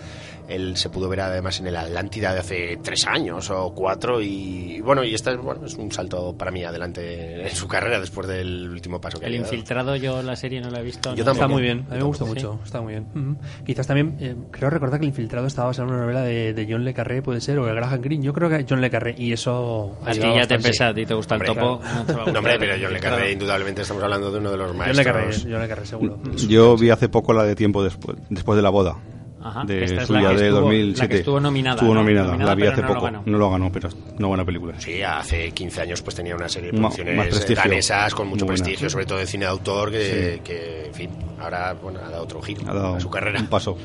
Él 0.55 0.77
se 0.77 0.89
pudo 0.91 1.09
ver 1.09 1.21
además 1.21 1.59
en 1.61 1.67
el 1.69 1.77
Atlántida 1.77 2.33
de 2.33 2.41
hace 2.41 2.79
tres 2.83 3.07
años 3.07 3.51
o 3.51 3.73
cuatro 3.75 4.21
y 4.21 4.81
bueno, 4.81 5.03
y 5.05 5.15
esta 5.15 5.35
bueno, 5.37 5.65
es 5.67 5.75
un 5.75 5.91
salto 5.93 6.35
para 6.37 6.51
mí 6.51 6.65
adelante 6.65 7.47
en 7.49 7.55
su 7.57 7.69
carrera 7.69 8.01
después 8.01 8.27
del 8.29 8.69
último 8.71 9.01
paso 9.01 9.19
que 9.21 9.27
El 9.27 9.35
ha 9.35 9.37
infiltrado 9.37 9.97
yo 9.97 10.23
la 10.23 10.37
serie 10.37 10.61
no 10.61 10.71
la 10.71 10.81
he 10.81 10.83
visto. 10.83 11.15
Yo 11.15 11.25
no-. 11.25 11.33
Está 11.33 11.49
muy 11.49 11.63
bien, 11.63 11.87
a 11.91 11.95
mí 11.95 11.99
me 11.99 12.05
gusta 12.05 12.25
Sí. 12.25 12.31
mucho, 12.31 12.61
está 12.65 12.81
muy 12.81 12.93
bien. 12.95 13.07
Ujú. 13.15 13.37
Quizás 13.65 13.87
también, 13.87 14.17
eh, 14.21 14.35
creo 14.51 14.71
recordar 14.71 14.99
que 15.01 15.05
El 15.07 15.11
Infiltrado 15.11 15.47
estaba 15.47 15.69
basado 15.69 15.89
en 15.89 15.95
una 15.95 16.03
novela 16.05 16.23
de, 16.23 16.53
de 16.55 16.67
John 16.71 16.85
Le 16.85 16.95
Carré, 16.95 17.23
puede 17.23 17.41
ser, 17.41 17.59
o 17.59 17.67
de 17.67 17.75
Graham 17.75 18.01
Greene, 18.01 18.25
yo 18.25 18.33
creo 18.33 18.49
que 18.49 18.65
John 18.69 18.81
Le 18.81 18.91
Carré, 18.91 19.15
y 19.19 19.33
eso... 19.33 19.97
A 20.05 20.13
ti 20.13 20.21
ya 20.21 20.47
te 20.47 20.59
pesa, 20.59 20.89
a 20.89 20.95
ti 20.95 21.05
te 21.07 21.15
gusta 21.15 21.35
el 21.37 21.43
Hombre, 21.43 21.55
topo. 21.55 21.81
claro. 21.81 21.97
no 21.99 22.05
te 22.07 22.13
va 22.15 22.25
No, 22.33 22.39
hombre, 22.39 22.57
pero 22.59 22.75
John 22.83 22.93
Le 22.93 23.01
Carré, 23.01 23.17
Claro. 23.17 23.31
indudablemente 23.33 23.83
estamos 23.83 24.03
hablando 24.03 24.31
de 24.31 24.39
uno 24.39 24.51
de 24.51 24.57
los 24.57 24.67
John 24.69 24.79
Le 24.79 24.85
maestros. 24.85 25.07
Carré, 25.07 25.37
John 25.53 25.61
Le 25.63 25.69
Carré, 25.69 25.87
seguro. 25.87 26.19
Yo 26.49 26.77
vi 26.77 26.91
hace 26.91 27.09
poco 27.09 27.33
la 27.33 27.45
de 27.45 27.55
tiempo 27.57 27.83
después, 27.85 28.17
después 28.31 28.57
de 28.57 28.63
la 28.63 28.71
boda. 28.71 28.97
Ajá, 29.45 29.65
de 29.65 29.85
esta 29.85 30.03
es 30.03 30.07
suya 30.07 30.21
la 30.23 30.29
que 30.31 30.37
de 30.37 30.43
estuvo- 30.49 30.61
2007. 30.61 31.01
la 31.03 31.09
que 31.09 31.17
estuvo 31.17 31.41
nominada, 31.41 31.75
Estuvo 31.77 31.95
¿no? 31.95 32.01
nominada, 32.01 32.27
Nominada, 32.29 32.51
la 32.51 32.55
vi 32.55 32.67
hace 32.67 32.81
no 32.83 32.89
lo 32.89 32.95
poco. 32.95 33.05
ganó. 33.07 33.23
No 33.27 33.39
lo 33.39 33.51
ganó, 33.51 33.73
pero 33.73 33.89
es 33.89 33.97
una 34.19 34.29
buena 34.29 34.45
película. 34.45 34.81
Sí, 34.81 35.03
hace 35.03 35.51
15 35.51 35.81
años 35.83 36.03
pues 36.03 36.15
tenía 36.17 36.37
una 36.37 36.49
serie 36.49 36.71
de 36.71 36.79
producciones 36.79 37.17
más 37.17 37.27
prestigio. 37.29 37.57
danesas 37.57 38.15
con 38.15 38.29
mucho 38.29 38.45
Muy 38.45 38.53
buena. 38.53 38.65
prestigio, 38.65 38.91
sobre 38.91 39.07
todo 39.07 39.19
de 39.19 39.27
cine 39.27 39.45
de 39.47 39.51
autor, 39.51 39.91
que, 39.91 40.41
que, 40.45 40.87
en 40.87 40.95
fin, 40.95 41.11
ahora 41.41 41.75
bueno, 41.75 42.01
ha 42.05 42.11
dado 42.11 42.23
otro 42.23 42.41
giro 42.43 42.63
Ha 42.69 42.75
dado 42.75 42.95
a 42.97 43.01
su 43.01 43.11
carrera. 43.11 43.41
un 43.41 43.47
paso. 43.49 43.77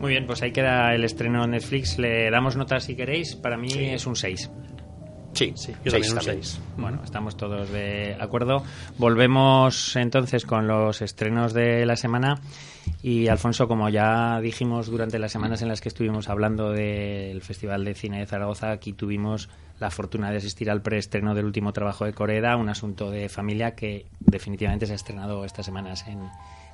Muy 0.00 0.10
bien, 0.10 0.26
pues 0.26 0.42
ahí 0.42 0.50
queda 0.52 0.94
el 0.94 1.04
estreno 1.04 1.44
en 1.44 1.52
Netflix. 1.52 1.98
Le 1.98 2.30
damos 2.30 2.56
notas 2.56 2.84
si 2.84 2.94
queréis. 2.96 3.36
Para 3.36 3.56
mí 3.56 3.68
es 3.72 4.06
un 4.06 4.16
6. 4.16 4.50
Sí, 5.32 5.52
Sí, 5.56 5.72
yo 5.84 5.90
seis 5.90 6.14
también. 6.14 6.42
6. 6.44 6.60
Bueno, 6.76 7.00
estamos 7.02 7.36
todos 7.36 7.68
de 7.72 8.16
acuerdo. 8.20 8.62
Volvemos 8.98 9.96
entonces 9.96 10.44
con 10.46 10.66
los 10.68 11.02
estrenos 11.02 11.52
de 11.54 11.86
la 11.86 11.96
semana. 11.96 12.40
Y 13.02 13.28
Alfonso, 13.28 13.68
como 13.68 13.88
ya 13.88 14.40
dijimos 14.40 14.88
durante 14.88 15.18
las 15.18 15.32
semanas 15.32 15.62
en 15.62 15.68
las 15.68 15.80
que 15.80 15.88
estuvimos 15.88 16.28
hablando 16.28 16.72
del 16.72 17.40
Festival 17.42 17.84
de 17.84 17.94
Cine 17.94 18.20
de 18.20 18.26
Zaragoza, 18.26 18.70
aquí 18.70 18.92
tuvimos 18.92 19.48
la 19.80 19.90
fortuna 19.90 20.30
de 20.30 20.38
asistir 20.38 20.70
al 20.70 20.82
preestreno 20.82 21.34
del 21.34 21.44
último 21.44 21.72
trabajo 21.72 22.04
de 22.04 22.12
Coreda, 22.12 22.56
un 22.56 22.68
asunto 22.68 23.10
de 23.10 23.28
familia 23.28 23.74
que 23.74 24.06
definitivamente 24.20 24.86
se 24.86 24.92
ha 24.92 24.96
estrenado 24.96 25.44
estas 25.44 25.66
semanas 25.66 26.06
en, 26.06 26.20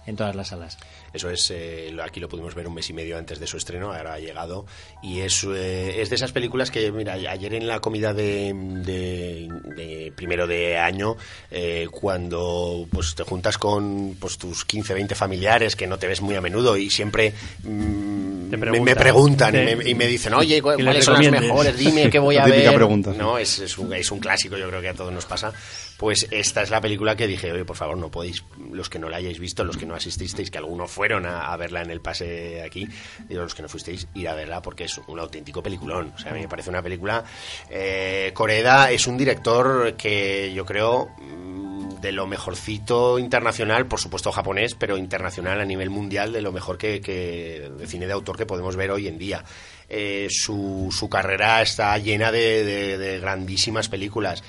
en 0.06 0.16
todas 0.16 0.34
las 0.34 0.48
salas. 0.48 0.78
Eso 1.12 1.30
es, 1.30 1.50
eh, 1.50 1.90
lo- 1.92 2.02
aquí 2.04 2.20
lo 2.20 2.28
pudimos 2.28 2.54
ver 2.54 2.66
un 2.68 2.74
mes 2.74 2.88
y 2.90 2.92
medio 2.92 3.18
antes 3.18 3.38
de 3.40 3.46
su 3.46 3.56
estreno, 3.56 3.92
ahora 3.92 4.14
ha 4.14 4.18
llegado. 4.18 4.64
Y 5.02 5.20
es, 5.20 5.44
eh, 5.44 6.00
es 6.00 6.08
de 6.10 6.16
esas 6.16 6.32
películas 6.32 6.70
que, 6.70 6.90
mira, 6.92 7.12
ayer 7.14 7.54
en 7.54 7.66
la 7.66 7.80
comida 7.80 8.14
de, 8.14 8.52
de- 8.54 9.48
de 9.76 10.12
primero 10.14 10.46
de 10.46 10.78
año, 10.78 11.16
eh, 11.50 11.86
cuando 11.90 12.86
pues 12.90 13.14
te 13.14 13.22
juntas 13.24 13.58
con 13.58 14.16
pues, 14.20 14.38
tus 14.38 14.64
15, 14.64 14.94
20 14.94 15.14
familiares 15.14 15.76
que 15.76 15.86
no 15.86 15.98
te 15.98 16.06
ves 16.06 16.20
muy 16.20 16.34
a 16.36 16.40
menudo 16.40 16.76
y 16.76 16.90
siempre 16.90 17.32
mm, 17.62 18.50
me, 18.50 18.58
preguntan. 18.58 18.84
me 18.84 18.96
preguntan 18.96 19.54
y 19.54 19.76
me, 19.76 19.90
y 19.90 19.94
me 19.94 20.06
dicen, 20.06 20.34
oye, 20.34 20.60
¿cu- 20.62 20.70
Que 20.76 20.82
les 20.82 20.84
¿cuáles 20.84 21.04
son 21.04 21.14
las 21.22 21.30
mejores? 21.40 21.76
Dime 21.76 22.10
qué 22.10 22.18
voy 22.18 22.36
a 22.38 22.44
ver. 22.46 22.74
pregunta, 22.74 23.12
sí. 23.12 23.18
No, 23.18 23.38
es, 23.38 23.58
es, 23.58 23.78
un, 23.78 23.92
es 23.94 24.10
un 24.10 24.18
clásico, 24.18 24.56
yo 24.56 24.68
creo 24.68 24.80
que 24.80 24.88
a 24.88 24.94
todos 24.94 25.12
nos 25.12 25.24
pasa. 25.26 25.52
Pues 26.00 26.26
esta 26.30 26.62
es 26.62 26.70
la 26.70 26.80
película 26.80 27.14
que 27.14 27.26
dije, 27.26 27.52
oye, 27.52 27.66
por 27.66 27.76
favor, 27.76 27.98
no 27.98 28.10
podéis, 28.10 28.42
los 28.72 28.88
que 28.88 28.98
no 28.98 29.10
la 29.10 29.18
hayáis 29.18 29.38
visto, 29.38 29.64
los 29.64 29.76
que 29.76 29.84
no 29.84 29.94
asististeis, 29.94 30.50
que 30.50 30.56
algunos 30.56 30.90
fueron 30.90 31.26
a, 31.26 31.54
verla 31.58 31.82
en 31.82 31.90
el 31.90 32.00
pase 32.00 32.62
aquí, 32.62 32.88
digo, 33.28 33.42
los 33.42 33.54
que 33.54 33.60
no 33.60 33.68
fuisteis, 33.68 34.08
ir 34.14 34.26
a 34.26 34.34
verla 34.34 34.62
porque 34.62 34.84
es 34.84 34.96
un 34.96 35.20
auténtico 35.20 35.62
peliculón. 35.62 36.14
O 36.14 36.18
sea, 36.18 36.30
a 36.30 36.34
mí 36.34 36.40
me 36.40 36.48
parece 36.48 36.70
una 36.70 36.80
película. 36.80 37.22
Eh, 37.68 38.30
Koreda 38.32 38.90
es 38.90 39.06
un 39.06 39.18
director 39.18 39.94
que 39.98 40.50
yo 40.54 40.64
creo 40.64 41.10
mm, 41.18 42.00
de 42.00 42.12
lo 42.12 42.26
mejorcito 42.26 43.18
internacional, 43.18 43.84
por 43.84 44.00
supuesto 44.00 44.32
japonés, 44.32 44.74
pero 44.74 44.96
internacional 44.96 45.60
a 45.60 45.66
nivel 45.66 45.90
mundial, 45.90 46.32
de 46.32 46.40
lo 46.40 46.50
mejor 46.50 46.78
que, 46.78 46.98
de 46.98 47.86
cine 47.86 48.06
de 48.06 48.14
autor 48.14 48.38
que 48.38 48.46
podemos 48.46 48.74
ver 48.74 48.90
hoy 48.90 49.06
en 49.06 49.18
día. 49.18 49.44
Eh, 49.86 50.28
su, 50.30 50.88
su 50.98 51.10
carrera 51.10 51.60
está 51.60 51.98
llena 51.98 52.32
de 52.32 53.18
grandísimas 53.20 53.90
películas 53.90 54.42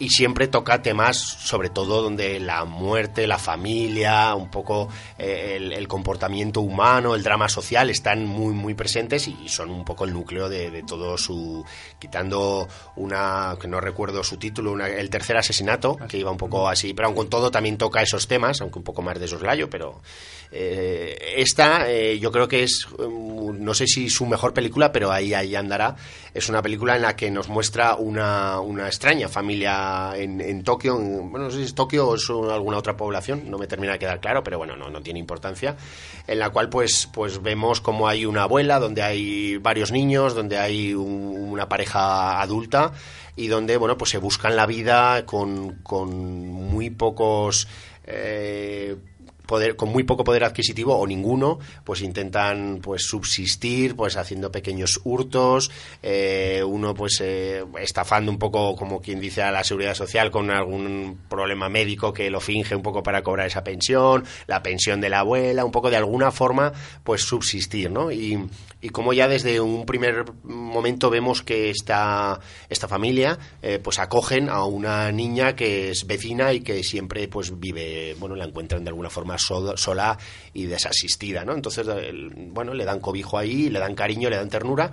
y 0.00 0.08
siempre 0.10 0.48
toca 0.48 0.82
temas, 0.82 1.18
sobre 1.18 1.68
todo 1.70 2.02
donde 2.02 2.40
la 2.40 2.64
muerte, 2.64 3.26
la 3.28 3.38
familia, 3.38 4.34
un 4.34 4.50
poco 4.50 4.88
eh, 5.18 5.54
el, 5.56 5.72
el 5.72 5.86
comportamiento 5.86 6.60
humano, 6.62 7.14
el 7.14 7.22
drama 7.22 7.48
social 7.48 7.90
están 7.90 8.24
muy 8.26 8.52
muy 8.54 8.74
presentes 8.74 9.28
y 9.28 9.48
son 9.48 9.70
un 9.70 9.84
poco 9.84 10.04
el 10.04 10.12
núcleo 10.12 10.48
de, 10.48 10.70
de 10.70 10.82
todo 10.82 11.16
su, 11.18 11.64
quitando 11.98 12.66
una 12.96 13.56
que 13.60 13.68
no 13.68 13.80
recuerdo 13.80 14.24
su 14.24 14.38
título, 14.38 14.72
una- 14.72 14.88
el 14.88 15.10
tercer 15.10 15.36
asesinato 15.36 15.96
que 16.08 16.16
iba 16.18 16.30
un 16.30 16.38
poco 16.38 16.68
así, 16.68 16.94
pero 16.94 17.06
aun 17.08 17.14
con 17.14 17.28
todo 17.28 17.50
también 17.50 17.76
toca 17.78 18.02
esos 18.02 18.26
temas, 18.26 18.60
aunque 18.62 18.78
un 18.78 18.84
poco 18.84 19.02
más 19.02 19.20
de 19.20 19.28
soslayo, 19.28 19.68
pero 19.68 20.00
eh, 20.52 21.34
esta 21.36 21.90
eh, 21.90 22.18
yo 22.18 22.30
creo 22.32 22.48
que 22.48 22.62
es 22.64 22.86
um, 22.98 23.30
no 23.58 23.74
sé 23.74 23.86
si 23.86 24.08
su 24.10 24.26
mejor 24.26 24.52
película, 24.54 24.90
pero 24.92 25.10
ahí 25.12 25.34
ahí 25.34 25.54
andará. 25.54 25.96
Es 26.34 26.48
una 26.48 26.62
película 26.62 26.96
en 26.96 27.02
la 27.02 27.16
que 27.16 27.30
nos 27.30 27.48
muestra 27.48 27.96
una, 27.96 28.60
una 28.60 28.86
extraña 28.86 29.28
familia 29.28 30.12
en, 30.16 30.40
en 30.40 30.62
Tokio. 30.62 30.96
en- 30.98 31.30
bueno, 31.30 31.46
no 31.46 31.50
sé 31.50 31.58
si 31.58 31.62
es 31.64 31.74
Tokio 31.74 32.08
o 32.08 32.14
es 32.16 32.28
alguna 32.30 32.78
otra 32.78 32.96
población, 32.96 33.42
no 33.50 33.58
me 33.58 33.66
termina 33.66 33.92
de 33.94 33.98
quedar 33.98 34.20
claro, 34.20 34.42
pero 34.44 34.58
bueno, 34.58 34.76
no, 34.76 34.88
no 34.90 35.02
tiene 35.02 35.18
importancia. 35.18 35.76
En 36.26 36.38
la 36.38 36.50
cual, 36.50 36.68
pues, 36.68 37.08
pues 37.12 37.42
vemos 37.42 37.80
como 37.80 38.06
hay 38.08 38.24
una 38.26 38.44
abuela, 38.44 38.78
donde 38.78 39.02
hay 39.02 39.56
varios 39.58 39.90
niños, 39.92 40.34
donde 40.34 40.58
hay 40.58 40.94
un- 40.94 41.50
una 41.50 41.68
pareja 41.68 42.40
adulta 42.40 42.92
y 43.36 43.48
donde, 43.48 43.76
bueno, 43.76 43.96
pues 43.98 44.10
se 44.10 44.18
buscan 44.18 44.54
la 44.56 44.66
vida 44.66 45.26
con, 45.26 45.76
con 45.82 46.10
muy 46.48 46.90
pocos. 46.90 47.66
eh, 48.04 48.96
poder, 49.50 49.74
con 49.74 49.88
muy 49.88 50.04
poco 50.04 50.22
poder 50.22 50.44
adquisitivo 50.44 50.96
o 50.96 51.04
ninguno, 51.08 51.58
pues 51.82 52.02
intentan 52.02 52.78
pues 52.80 53.02
subsistir, 53.02 53.96
pues 53.96 54.16
haciendo 54.16 54.52
pequeños 54.52 55.00
hurtos, 55.02 55.72
eh, 56.04 56.62
uno 56.64 56.94
pues 56.94 57.20
eh, 57.20 57.64
estafando 57.80 58.30
un 58.30 58.38
poco 58.38 58.76
como 58.76 59.00
quien 59.00 59.18
dice 59.18 59.42
a 59.42 59.50
la 59.50 59.64
seguridad 59.64 59.94
social 59.94 60.30
con 60.30 60.52
algún 60.52 61.18
problema 61.28 61.68
médico 61.68 62.12
que 62.12 62.30
lo 62.30 62.38
finge 62.38 62.76
un 62.76 62.82
poco 62.82 63.02
para 63.02 63.22
cobrar 63.24 63.48
esa 63.48 63.64
pensión, 63.64 64.22
la 64.46 64.62
pensión 64.62 65.00
de 65.00 65.10
la 65.10 65.18
abuela, 65.18 65.64
un 65.64 65.72
poco 65.72 65.90
de 65.90 65.96
alguna 65.96 66.30
forma 66.30 66.72
pues 67.02 67.22
subsistir, 67.22 67.90
¿no? 67.90 68.12
Y, 68.12 68.38
y 68.82 68.88
como 68.88 69.12
ya 69.12 69.28
desde 69.28 69.60
un 69.60 69.84
primer 69.86 70.24
momento 70.44 71.10
vemos 71.10 71.42
que 71.42 71.70
esta, 71.70 72.40
esta 72.68 72.88
familia 72.88 73.38
eh, 73.62 73.78
pues 73.82 73.98
acogen 73.98 74.48
a 74.48 74.64
una 74.64 75.12
niña 75.12 75.54
que 75.54 75.90
es 75.90 76.06
vecina 76.06 76.52
y 76.52 76.60
que 76.60 76.82
siempre 76.82 77.28
pues 77.28 77.58
vive, 77.60 78.16
bueno, 78.18 78.36
la 78.36 78.44
encuentran 78.44 78.82
de 78.84 78.88
alguna 78.90 79.10
forma 79.10 79.36
so- 79.38 79.76
sola 79.76 80.16
y 80.54 80.66
desasistida, 80.66 81.44
¿no? 81.44 81.52
Entonces, 81.54 81.86
bueno, 82.48 82.72
le 82.74 82.84
dan 82.84 83.00
cobijo 83.00 83.36
ahí, 83.38 83.68
le 83.68 83.78
dan 83.78 83.94
cariño, 83.94 84.30
le 84.30 84.36
dan 84.36 84.48
ternura 84.48 84.92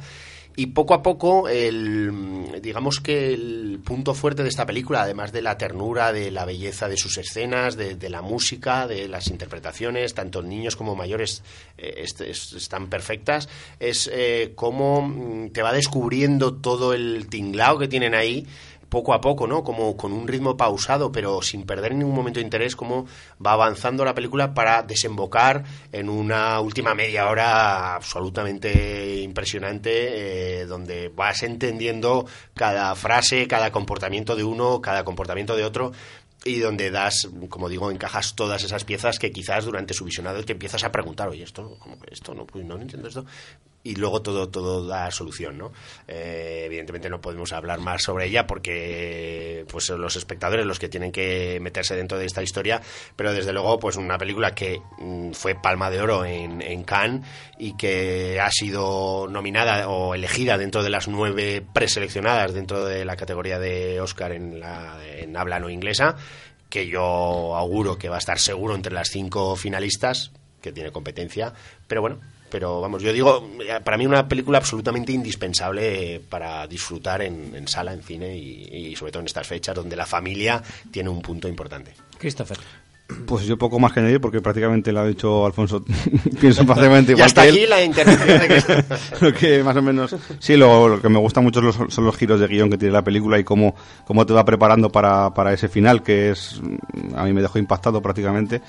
y 0.60 0.66
poco 0.68 0.96
a 0.96 1.04
poco, 1.04 1.48
el, 1.48 2.60
digamos 2.64 3.00
que 3.00 3.32
el 3.34 3.80
punto 3.84 4.14
fuerte 4.16 4.42
de 4.42 4.50
esta 4.50 4.66
película, 4.66 5.04
además 5.04 5.32
de 5.32 5.44
la 5.44 5.56
ternura, 5.58 6.12
de 6.12 6.32
la 6.32 6.46
belleza 6.46 6.90
de 6.90 6.98
sus 6.98 7.18
escenas, 7.20 7.78
de, 7.78 8.10
la 8.10 8.24
música, 8.24 8.88
de 8.88 9.08
las 9.08 9.28
interpretaciones, 9.28 10.16
tanto 10.16 10.42
niños 10.42 10.76
como 10.76 10.96
mayores 10.96 11.44
eh, 11.78 11.94
est- 12.04 12.22
es- 12.22 12.54
están 12.54 12.88
perfectas, 12.90 13.48
es 13.80 14.10
eh, 14.12 14.54
cómo 14.56 15.04
mm, 15.08 15.50
te 15.52 15.62
va 15.62 15.72
descubriendo 15.72 16.56
todo 16.56 16.94
el 16.94 17.28
tinglao 17.30 17.78
que 17.78 17.88
tienen 17.88 18.16
ahí 18.16 18.48
poco 18.90 19.14
a 19.14 19.22
poco, 19.22 19.48
¿no? 19.48 19.64
Como 19.64 19.98
con 19.98 20.14
un 20.14 20.28
ritmo 20.28 20.58
pausado, 20.58 21.12
pero 21.12 21.42
sin 21.42 21.66
perder 21.66 21.94
ningún 21.96 22.16
momento 22.16 22.40
de 22.40 22.46
interés, 22.46 22.76
cómo 22.76 23.06
va 23.46 23.54
avanzando 23.54 24.06
la 24.06 24.14
película 24.14 24.54
para 24.54 24.84
desembocar 24.84 25.64
en 25.92 26.10
una 26.10 26.60
última 26.60 26.94
media 26.94 27.30
hora 27.30 27.96
absolutamente 27.96 29.22
impresionante, 29.22 30.62
eh, 30.62 30.66
donde 30.66 31.10
vas 31.10 31.44
entendiendo 31.44 32.26
cada 32.54 32.96
frase, 32.96 33.48
cada 33.48 33.72
comportamiento 33.72 34.36
de 34.36 34.44
uno, 34.44 34.82
cada 34.82 35.04
comportamiento 35.04 35.56
de 35.56 35.66
otro, 35.66 35.92
y 36.46 36.60
donde 36.60 36.92
das, 36.92 37.28
como 37.50 37.68
digo, 37.68 37.92
encajas 37.92 38.36
todas 38.36 38.64
esas 38.64 38.84
piezas 38.84 39.20
que 39.20 39.32
quizás 39.32 39.66
durante 39.66 39.94
su 39.94 40.06
visionado 40.06 40.44
te 40.44 40.54
empiezas 40.54 40.84
a 40.84 40.92
preguntar, 40.92 41.28
oye, 41.28 41.44
esto, 41.44 41.78
¿cómo 41.80 41.98
esto? 42.10 42.34
No, 42.34 42.46
pues 42.46 42.64
no 42.64 42.80
entiendo 42.80 43.08
esto. 43.08 43.26
Y 43.84 43.96
luego 43.96 44.22
todo, 44.22 44.50
todo 44.50 44.86
da 44.86 45.10
solución, 45.12 45.58
¿no? 45.58 45.72
Eh, 46.08 46.64
evidentemente 46.66 47.10
no 47.10 47.22
podemos 47.22 47.54
hablar 47.54 47.80
más 47.80 48.04
sobre 48.04 48.26
ella 48.26 48.46
porque 48.46 49.66
pues 49.70 49.86
son 49.86 50.02
los 50.02 50.18
espectadores 50.18 50.66
los 50.66 50.78
que 50.78 50.90
tienen 50.90 51.12
que 51.12 51.60
meterse 51.62 51.96
dentro 51.96 52.18
de 52.18 52.26
esta 52.26 52.44
historia, 52.44 52.82
pero 53.16 53.32
desde 53.32 53.54
luego 53.54 53.80
pues 53.80 53.96
una 53.96 54.18
película 54.18 54.54
que 54.54 54.82
mm, 54.98 55.32
fue 55.32 55.56
Palma 55.56 55.90
de 55.90 56.02
Oro 56.02 56.26
en, 56.26 56.62
en 56.62 56.84
Cannes 56.84 57.26
y 57.58 57.78
que 57.78 58.42
ha 58.42 58.52
sido 58.52 59.28
nominada 59.30 59.88
o 59.88 60.16
elegida 60.16 60.58
dentro 60.58 60.84
de 60.84 60.90
las 60.90 61.08
nueve 61.08 61.64
preseleccionadas 61.74 62.54
dentro 62.54 62.86
de 62.86 63.06
la 63.06 63.16
categoría 63.16 63.60
de 63.60 64.02
Oscar 64.02 64.32
en, 64.32 64.60
la, 64.60 64.98
en 65.06 65.36
habla 65.38 65.60
no 65.60 65.70
inglesa, 65.70 66.16
que 66.70 66.88
yo 66.88 67.56
auguro 67.56 67.98
que 67.98 68.10
va 68.10 68.16
a 68.16 68.20
estar 68.20 68.40
seguro 68.40 68.76
entre 68.76 68.94
las 68.94 69.10
cinco 69.10 69.56
finalistas, 69.56 70.32
que 70.62 70.72
tiene 70.72 70.92
competencia, 70.92 71.54
pero 71.88 72.02
bueno, 72.02 72.20
pero 72.50 72.82
vamos, 72.82 73.02
yo 73.02 73.12
digo, 73.14 73.50
eh, 73.62 73.80
para 73.84 73.98
mí 73.98 74.06
una 74.06 74.28
película 74.28 74.58
absolutamente 74.58 75.12
indispensable 75.12 76.22
para 76.30 76.68
disfrutar 76.68 77.22
en, 77.22 77.56
en 77.56 77.68
sala, 77.68 77.94
en 77.94 78.04
cine 78.04 78.38
y, 78.38 78.90
y 78.92 78.96
sobre 78.96 79.12
todo 79.12 79.22
en 79.22 79.28
estas 79.28 79.48
fechas 79.48 79.76
donde 79.76 79.96
la 79.96 80.06
familia 80.06 80.62
tiene 80.92 81.10
un 81.10 81.22
punto 81.22 81.48
importante. 81.48 81.94
Christopher. 82.18 82.58
Pues 83.26 83.46
yo 83.46 83.58
poco 83.58 83.80
más 83.80 83.94
que 83.94 84.02
añadir 84.02 84.20
porque 84.20 84.42
prácticamente 84.42 84.92
lo 84.92 85.00
ha 85.00 85.08
dicho 85.08 85.46
Alfonso. 85.46 85.84
Pienso 86.42 86.66
prácticamente 86.66 87.12
igual 87.14 87.22
y 87.22 87.26
hasta 87.26 87.44
que 87.44 87.50
aquí 87.50 87.60
él. 87.60 87.70
la 87.70 87.84
intervención 87.84 88.40
de 88.40 88.48
que... 88.48 88.86
lo 89.26 89.34
que 89.34 89.64
más 89.64 89.76
o 89.78 89.82
menos 89.82 90.16
sí 90.40 90.58
lo, 90.58 90.90
lo 90.90 91.02
que 91.02 91.08
me 91.08 91.20
gusta 91.20 91.40
mucho 91.40 91.62
son 91.62 91.86
los, 91.86 91.94
son 91.94 92.06
los 92.06 92.18
giros 92.18 92.40
de 92.40 92.48
guion 92.48 92.70
que 92.70 92.78
tiene 92.78 92.94
la 92.94 93.04
película 93.04 93.40
y 93.40 93.46
cómo, 93.46 93.76
cómo 94.06 94.26
te 94.26 94.34
va 94.34 94.44
preparando 94.44 94.92
para, 94.92 95.34
para 95.34 95.54
ese 95.54 95.70
final 95.70 96.04
que 96.04 96.32
es 96.32 96.62
a 97.16 97.24
mí 97.24 97.32
me 97.32 97.42
dejó 97.42 97.60
impactado 97.60 98.02
prácticamente 98.02 98.62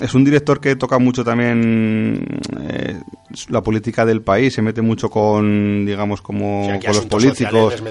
es 0.00 0.14
un 0.14 0.24
director 0.24 0.60
que 0.60 0.76
toca 0.76 0.98
mucho 0.98 1.24
también 1.24 2.24
eh, 2.60 3.00
la 3.48 3.62
política 3.62 4.04
del 4.04 4.22
país 4.22 4.54
se 4.54 4.62
mete 4.62 4.82
mucho 4.82 5.10
con 5.10 5.84
digamos 5.84 6.22
como 6.22 6.68
con 6.84 6.94
los 6.94 7.06
políticos 7.06 7.82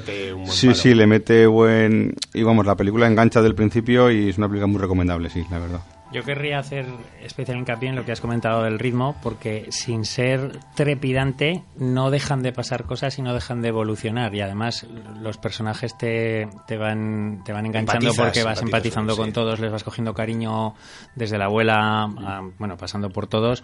sí 0.46 0.68
palo. 0.68 0.76
sí 0.76 0.94
le 0.94 1.08
mete 1.08 1.46
buen 1.48 2.16
y 2.34 2.44
vamos 2.44 2.66
la 2.66 2.76
película 2.76 3.08
engancha 3.08 3.42
del 3.42 3.56
principio 3.56 4.12
y 4.12 4.30
es 4.30 4.38
una 4.38 4.48
película 4.48 4.68
muy 4.68 4.80
recomendable 4.80 5.30
sí 5.30 5.44
la 5.50 5.60
verdad 5.60 5.82
Yo 6.14 6.24
querría 6.24 6.60
hacer 6.60 6.86
especial 7.24 7.58
hincapié 7.58 7.90
en 7.90 7.96
lo 7.96 8.06
que 8.06 8.12
has 8.12 8.22
comentado 8.22 8.64
del 8.64 8.78
ritmo, 8.80 9.16
porque 9.24 9.68
sin 9.72 10.06
ser 10.06 10.52
trepidante, 10.76 11.64
no 11.78 12.12
dejan 12.12 12.44
de 12.44 12.52
pasar 12.54 12.84
cosas 12.86 13.18
y 13.18 13.22
no 13.24 13.34
dejan 13.34 13.62
de 13.62 13.70
evolucionar. 13.70 14.34
Y 14.36 14.42
además, 14.42 14.86
los 15.20 15.38
personajes 15.38 15.98
te, 15.98 16.48
te 16.68 16.78
van, 16.78 17.42
te 17.44 17.52
van 17.52 17.66
enganchando 17.66 18.06
Empatizas, 18.10 18.26
porque 18.26 18.44
vas 18.44 18.62
empatizando 18.62 19.14
sí. 19.16 19.20
con 19.22 19.34
todos, 19.34 19.60
les 19.60 19.72
vas 19.72 19.84
cogiendo 19.84 20.14
cariño 20.14 20.76
desde 21.16 21.38
la 21.38 21.46
abuela, 21.46 22.04
a- 22.04 22.42
bueno, 22.60 22.78
pasando 22.78 23.10
por 23.10 23.28
todos. 23.28 23.64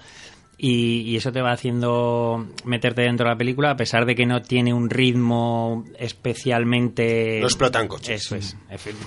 Y, 0.62 1.02
y 1.04 1.16
eso 1.16 1.32
te 1.32 1.42
va 1.42 1.54
haciendo 1.54 2.46
meterte 2.66 3.04
dentro 3.04 3.26
de 3.26 3.32
la 3.32 3.38
película, 3.38 3.72
a 3.72 3.78
pesar 3.78 4.06
de 4.06 4.14
que 4.14 4.26
no 4.26 4.42
tiene 4.42 4.74
un 4.74 4.90
ritmo 4.90 5.86
especialmente. 5.98 7.40
No 7.40 7.48
explotan 7.48 7.88
coches. 7.88 8.26
Eso 8.26 8.36
es. 8.36 8.58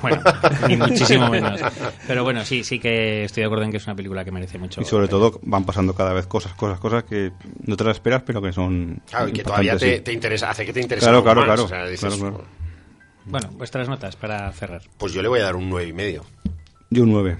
Bueno, 0.00 0.22
ni 0.68 0.76
muchísimo 0.76 1.28
menos. 1.28 1.60
Pero 2.06 2.24
bueno, 2.24 2.44
sí, 2.44 2.64
sí 2.64 2.78
que 2.78 3.24
estoy 3.24 3.42
de 3.42 3.46
acuerdo 3.46 3.64
en 3.64 3.70
que 3.70 3.76
es 3.76 3.86
una 3.86 3.94
película 3.94 4.24
que 4.24 4.30
merece 4.30 4.58
mucho. 4.58 4.80
y 4.80 4.84
sobre 4.84 5.08
todo 5.08 5.38
van 5.42 5.64
pasando 5.64 5.94
cada 5.94 6.12
vez 6.12 6.26
cosas 6.26 6.54
cosas 6.54 6.80
cosas 6.80 7.04
que 7.04 7.32
no 7.66 7.76
te 7.76 7.84
las 7.84 7.96
esperas 7.96 8.22
pero 8.22 8.40
que 8.40 8.52
son 8.52 9.02
Claro, 9.08 9.28
y 9.28 9.32
que 9.32 9.42
todavía 9.42 9.76
te, 9.76 9.96
sí. 9.96 10.02
te 10.02 10.12
interesa, 10.12 10.50
hace 10.50 10.64
que 10.64 10.72
te 10.72 10.80
interese 10.80 11.04
Claro, 11.06 11.22
claro, 11.22 11.40
más. 11.40 11.46
claro, 11.48 11.64
O 11.64 11.68
sea, 11.68 11.84
dices, 11.86 12.14
claro, 12.14 12.16
claro. 12.38 12.44
Bueno, 13.26 13.50
vuestras 13.58 13.88
notas 13.88 14.16
para 14.16 14.50
cerrar. 14.52 14.82
Pues 14.98 15.12
yo 15.12 15.20
le 15.22 15.28
voy 15.28 15.40
a 15.40 15.44
dar 15.44 15.56
un 15.56 15.68
nueve 15.68 15.88
y 15.88 15.92
medio. 15.92 16.24
yo 16.90 17.02
un 17.02 17.12
9 17.12 17.36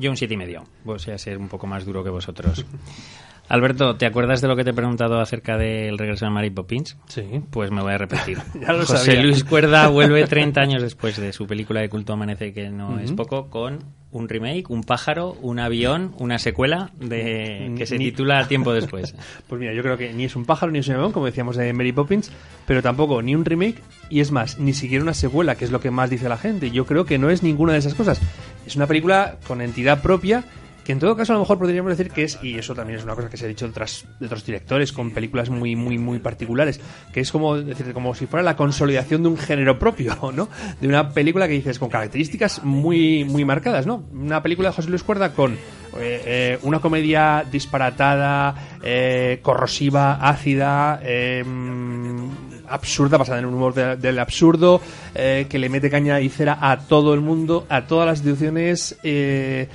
Yo 0.00 0.10
un 0.10 0.16
siete 0.16 0.34
y 0.34 0.36
medio. 0.36 0.64
Voy 0.84 0.96
a 0.96 1.18
ser 1.18 1.38
un 1.38 1.48
poco 1.48 1.66
más 1.66 1.84
duro 1.84 2.02
que 2.02 2.10
vosotros. 2.10 2.64
Alberto, 3.48 3.96
¿te 3.96 4.06
acuerdas 4.06 4.40
de 4.40 4.46
lo 4.46 4.54
que 4.54 4.62
te 4.62 4.70
he 4.70 4.72
preguntado 4.74 5.18
acerca 5.18 5.58
del 5.58 5.98
regreso 5.98 6.24
de 6.24 6.30
Mary 6.30 6.50
Poppins? 6.50 6.96
Sí. 7.08 7.24
Pues 7.50 7.72
me 7.72 7.82
voy 7.82 7.92
a 7.92 7.98
repetir. 7.98 8.38
Ya 8.60 8.72
lo 8.72 8.86
José 8.86 8.98
sabía. 8.98 9.22
Luis 9.22 9.42
Cuerda 9.42 9.88
vuelve 9.88 10.24
30 10.28 10.60
años 10.60 10.82
después 10.82 11.16
de 11.20 11.32
su 11.32 11.46
película 11.48 11.80
de 11.80 11.88
culto 11.88 12.12
Amanece, 12.12 12.52
que 12.52 12.70
no 12.70 13.00
es 13.00 13.10
poco, 13.12 13.50
con 13.50 13.80
un 14.12 14.28
remake, 14.28 14.70
un 14.70 14.82
pájaro, 14.82 15.36
un 15.40 15.58
avión, 15.58 16.14
una 16.18 16.38
secuela 16.38 16.90
de 16.98 17.74
que 17.76 17.86
se 17.86 17.98
titula 17.98 18.46
Tiempo 18.48 18.72
después. 18.72 19.14
Pues 19.48 19.60
mira, 19.60 19.72
yo 19.72 19.82
creo 19.82 19.96
que 19.96 20.12
ni 20.12 20.24
es 20.24 20.36
un 20.36 20.44
pájaro 20.44 20.70
ni 20.70 20.78
es 20.78 20.88
un 20.88 20.94
avión, 20.94 21.12
como 21.12 21.26
decíamos 21.26 21.56
de 21.56 21.72
Mary 21.72 21.92
Poppins, 21.92 22.30
pero 22.66 22.82
tampoco 22.82 23.20
ni 23.22 23.34
un 23.34 23.44
remake, 23.44 23.82
y 24.08 24.20
es 24.20 24.30
más, 24.30 24.58
ni 24.58 24.74
siquiera 24.74 25.02
una 25.02 25.14
secuela, 25.14 25.56
que 25.56 25.64
es 25.64 25.70
lo 25.70 25.80
que 25.80 25.90
más 25.90 26.10
dice 26.10 26.28
la 26.28 26.36
gente. 26.36 26.70
Yo 26.70 26.86
creo 26.86 27.04
que 27.04 27.18
no 27.18 27.30
es 27.30 27.42
ninguna 27.42 27.72
de 27.72 27.80
esas 27.80 27.94
cosas. 27.94 28.20
Es 28.66 28.76
una 28.76 28.86
película 28.86 29.36
con 29.46 29.60
entidad 29.60 30.02
propia, 30.02 30.44
que 30.90 30.94
en 30.94 30.98
todo 30.98 31.14
caso 31.14 31.32
a 31.32 31.36
lo 31.36 31.42
mejor 31.42 31.56
podríamos 31.56 31.96
decir 31.96 32.10
que 32.12 32.24
es, 32.24 32.36
y 32.42 32.58
eso 32.58 32.74
también 32.74 32.98
es 32.98 33.04
una 33.04 33.14
cosa 33.14 33.30
que 33.30 33.36
se 33.36 33.44
ha 33.44 33.48
dicho 33.48 33.68
de, 33.68 33.72
de 34.18 34.26
otros 34.26 34.44
directores, 34.44 34.92
con 34.92 35.12
películas 35.12 35.48
muy, 35.48 35.76
muy, 35.76 35.98
muy 35.98 36.18
particulares, 36.18 36.80
que 37.12 37.20
es 37.20 37.30
como, 37.30 37.56
decir, 37.56 37.92
como 37.92 38.12
si 38.12 38.26
fuera 38.26 38.42
la 38.42 38.56
consolidación 38.56 39.22
de 39.22 39.28
un 39.28 39.38
género 39.38 39.78
propio, 39.78 40.16
¿no? 40.34 40.48
De 40.80 40.88
una 40.88 41.10
película 41.10 41.46
que 41.46 41.54
dices 41.54 41.78
con 41.78 41.90
características 41.90 42.64
muy, 42.64 43.22
muy 43.22 43.44
marcadas, 43.44 43.86
¿no? 43.86 44.02
Una 44.12 44.42
película 44.42 44.70
de 44.70 44.74
José 44.74 44.90
Luis 44.90 45.04
Cuerda 45.04 45.32
con 45.32 45.52
eh, 45.52 45.58
eh, 45.96 46.58
una 46.62 46.80
comedia 46.80 47.44
disparatada, 47.48 48.54
eh, 48.82 49.38
corrosiva, 49.42 50.14
ácida, 50.28 51.00
mm, 51.46 52.30
absurda, 52.68 53.16
basada 53.16 53.38
en 53.38 53.46
un 53.46 53.54
humor 53.54 53.74
de- 53.74 53.96
del 53.96 54.18
absurdo, 54.18 54.80
eh, 55.14 55.46
que 55.48 55.58
le 55.60 55.68
mete 55.68 55.88
caña 55.90 56.20
y 56.20 56.28
cera 56.28 56.58
a 56.60 56.78
todo 56.78 57.14
el 57.14 57.20
mundo, 57.20 57.64
a 57.68 57.86
todas 57.86 58.06
las 58.06 58.18
instituciones, 58.18 58.96
eh, 59.02 59.68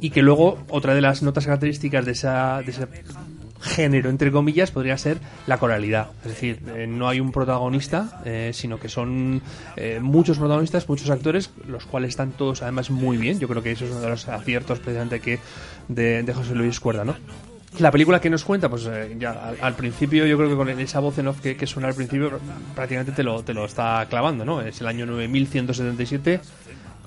y 0.00 0.10
que 0.10 0.22
luego 0.22 0.58
otra 0.68 0.94
de 0.94 1.00
las 1.00 1.22
notas 1.22 1.44
características 1.44 2.04
de, 2.04 2.12
esa, 2.12 2.62
de 2.62 2.70
ese 2.70 2.86
género, 3.60 4.10
entre 4.10 4.30
comillas, 4.30 4.70
podría 4.70 4.96
ser 4.96 5.18
la 5.46 5.58
coralidad. 5.58 6.08
Es 6.22 6.30
decir, 6.30 6.60
eh, 6.74 6.86
no 6.86 7.08
hay 7.08 7.20
un 7.20 7.32
protagonista, 7.32 8.20
eh, 8.24 8.50
sino 8.54 8.78
que 8.78 8.88
son 8.88 9.42
eh, 9.76 9.98
muchos 10.00 10.38
protagonistas, 10.38 10.88
muchos 10.88 11.10
actores, 11.10 11.50
los 11.66 11.84
cuales 11.86 12.10
están 12.10 12.32
todos 12.32 12.62
además 12.62 12.90
muy 12.90 13.16
bien. 13.16 13.38
Yo 13.38 13.48
creo 13.48 13.62
que 13.62 13.72
eso 13.72 13.84
es 13.84 13.90
uno 13.90 14.00
de 14.00 14.10
los 14.10 14.28
aciertos 14.28 14.78
precisamente 14.78 15.20
que 15.20 15.38
de, 15.88 16.32
José 16.34 16.54
Luis 16.54 16.78
Cuerda, 16.78 17.04
¿no? 17.04 17.16
La 17.78 17.90
película 17.90 18.20
que 18.20 18.30
nos 18.30 18.44
cuenta, 18.44 18.68
pues 18.68 18.86
eh, 18.86 19.14
ya 19.18 19.32
al, 19.32 19.58
al 19.60 19.74
principio, 19.74 20.26
yo 20.26 20.36
creo 20.36 20.48
que 20.48 20.56
con 20.56 20.68
esa 20.68 21.00
voz 21.00 21.18
en 21.18 21.28
off 21.28 21.40
que, 21.40 21.56
que 21.56 21.66
suena 21.66 21.88
al 21.88 21.94
principio, 21.94 22.40
prácticamente 22.74 23.12
te 23.12 23.22
lo, 23.22 23.42
te 23.42 23.52
lo 23.54 23.66
está 23.66 24.06
clavando, 24.08 24.44
¿no? 24.44 24.62
Es 24.62 24.80
el 24.80 24.86
año 24.86 25.04
9177, 25.04 26.40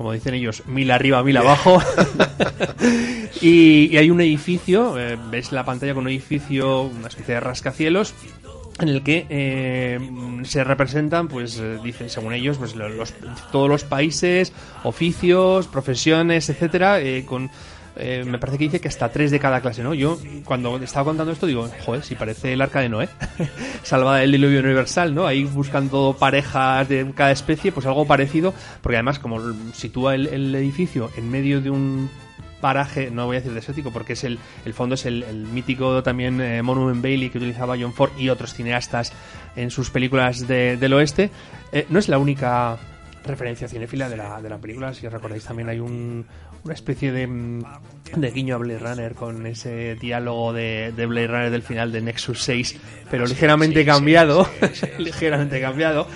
como 0.02 0.14
dicen 0.14 0.34
ellos, 0.34 0.64
mil 0.68 0.90
arriba, 0.92 1.24
mil 1.24 1.38
abajo. 1.38 1.82
y, 3.42 3.90
y 3.92 3.98
hay 3.98 4.10
un 4.10 4.22
edificio, 4.22 4.98
eh, 5.00 5.18
ves 5.30 5.52
la 5.52 5.64
pantalla 5.66 5.94
con 5.94 6.04
un 6.04 6.10
edificio, 6.10 6.82
una 6.84 7.08
especie 7.08 7.36
de 7.36 7.40
rascacielos, 7.40 8.14
en 8.80 8.90
el 8.90 9.04
que 9.04 9.26
eh, 9.30 10.00
se 10.44 10.64
representan, 10.64 11.28
pues 11.28 11.60
eh, 11.60 11.78
dicen 11.84 12.10
según 12.10 12.34
ellos, 12.34 12.58
pues 12.58 12.76
lo- 12.76 12.90
los, 12.90 13.14
todos 13.52 13.70
los 13.70 13.84
países, 13.84 14.54
oficios, 14.84 15.68
profesiones, 15.68 16.50
etcétera, 16.50 17.00
eh, 17.00 17.24
con 17.26 17.50
eh, 17.98 18.24
me 18.26 18.38
parece 18.40 18.58
que 18.58 18.64
dice 18.66 18.80
que 18.80 18.88
hasta 18.88 19.10
tres 19.10 19.32
de 19.32 19.40
cada 19.40 19.62
clase, 19.62 19.84
¿no? 19.84 19.94
Yo 19.94 20.18
cuando 20.46 20.78
estaba 20.78 21.06
contando 21.06 21.32
esto 21.34 21.46
digo, 21.46 21.70
joder, 21.86 22.04
si 22.04 22.16
parece 22.16 22.54
el 22.54 22.62
arca 22.62 22.80
de 22.80 22.90
Noé, 22.90 23.10
salvada 23.84 24.20
del 24.20 24.32
diluvio 24.32 24.60
universal, 24.62 25.14
¿no? 25.14 25.28
Ahí 25.28 25.44
buscando 25.44 26.16
parejas 26.18 26.88
de 26.88 27.12
cada 27.14 27.32
especie, 27.32 27.72
pues 27.72 27.86
algo 27.86 28.06
parecido, 28.06 28.54
porque 28.82 28.96
además 28.98 29.20
como 29.20 29.40
sitúa 29.74 30.16
el, 30.16 30.56
edificio 30.56 31.10
en 31.18 31.30
medio 31.30 31.62
de 31.62 31.70
un 31.70 32.10
paraje, 32.62 33.10
no 33.10 33.26
voy 33.26 33.38
a 33.38 33.40
decir 33.40 33.54
desértico, 33.54 33.92
porque 33.92 34.14
es 34.14 34.24
el, 34.24 34.38
el 34.66 34.74
fondo 34.74 34.96
es 34.96 35.06
el, 35.06 35.26
mítico 35.52 36.04
también 36.04 36.40
eh, 36.40 36.62
Monument 36.62 37.02
Bailey 37.02 37.30
que 37.30 37.40
utilizaba 37.40 37.76
John 37.80 37.94
Ford 37.94 38.12
y 38.18 38.30
otros 38.30 38.54
cineastas 38.54 39.12
en 39.56 39.72
sus 39.72 39.90
películas 39.90 40.48
de- 40.48 40.78
del 40.78 40.94
oeste. 40.94 41.32
Eh, 41.72 41.88
no 41.90 41.98
es 42.00 42.08
la 42.08 42.20
única 42.20 42.78
referencia 43.26 43.68
cinéfila 43.68 44.10
de 44.10 44.18
la, 44.18 44.42
de 44.42 44.50
la 44.50 44.58
película, 44.58 44.94
si 44.94 45.08
recordáis 45.08 45.44
también 45.44 45.70
hay 45.70 45.80
un, 45.80 46.26
una 46.64 46.74
especie 46.74 47.12
de, 47.12 47.28
mm, 47.28 47.64
de 48.16 48.32
guiño 48.32 48.56
a 48.56 48.58
Blade 48.58 48.80
Runner 48.80 49.14
con 49.16 49.46
ese 49.46 49.96
diálogo 49.96 50.54
de, 50.54 50.94
de 50.96 51.06
Blade 51.06 51.28
Runner 51.28 51.52
del 51.52 51.64
final 51.64 51.92
de 51.92 52.02
Nexus 52.02 52.44
6, 52.44 52.80
pero 53.10 53.26
ligeramente 53.26 53.86
cambiado, 53.86 54.48
ligeramente 54.98 55.60
cambiado. 55.62 56.08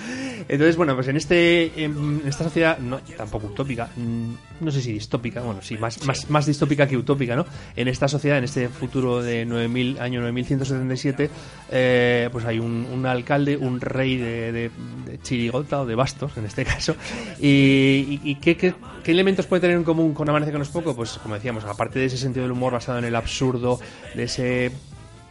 Entonces, 0.48 0.76
bueno, 0.76 0.94
pues 0.94 1.08
en 1.08 1.16
este 1.16 1.84
en 1.84 2.22
esta 2.26 2.44
sociedad, 2.44 2.78
no, 2.78 2.98
tampoco 3.16 3.48
utópica, 3.48 3.90
mm, 3.96 4.32
no 4.64 4.70
sé 4.70 4.80
si 4.80 4.92
distópica, 4.92 5.40
bueno, 5.42 5.60
sí, 5.62 5.76
más, 5.76 6.04
Más, 6.28 6.46
distópica 6.46 6.86
que 6.86 6.96
utópica, 6.96 7.34
¿no? 7.34 7.44
En 7.74 7.88
esta 7.88 8.06
sociedad, 8.08 8.38
en 8.38 8.44
este 8.44 8.68
futuro 8.68 9.22
de 9.22 9.44
9000, 9.44 9.98
año 10.00 10.20
9177, 10.20 11.30
eh, 11.70 12.28
pues 12.30 12.44
hay 12.44 12.58
un, 12.58 12.86
un 12.92 13.06
alcalde, 13.06 13.56
un 13.56 13.80
rey 13.80 14.16
de, 14.16 14.52
de, 14.52 14.70
de 15.06 15.50
o 15.52 15.86
de 15.86 15.94
Bastos, 15.94 16.36
en 16.36 16.44
este 16.46 16.64
caso. 16.64 16.94
¿Y, 17.40 17.46
y- 17.46 18.20
y 18.24 18.34
qué, 18.36 18.56
qué- 18.56 18.74
qué 19.02 19.10
elementos 19.12 19.46
puede 19.46 19.60
tener 19.60 19.76
en 19.76 19.84
común 19.84 20.14
con 20.14 20.28
Amanece 20.28 20.52
con 20.52 20.60
los 20.60 20.68
Poco? 20.68 20.94
Pues 20.94 21.18
como 21.22 21.34
decíamos, 21.34 21.64
aparte 21.64 21.98
de 21.98 22.06
ese 22.06 22.16
sentido 22.18 22.44
del 22.44 22.52
humor 22.52 22.72
basado 22.72 22.98
en 22.98 23.04
el 23.04 23.16
absurdo, 23.16 23.78
de 24.14 24.22
ese 24.24 24.70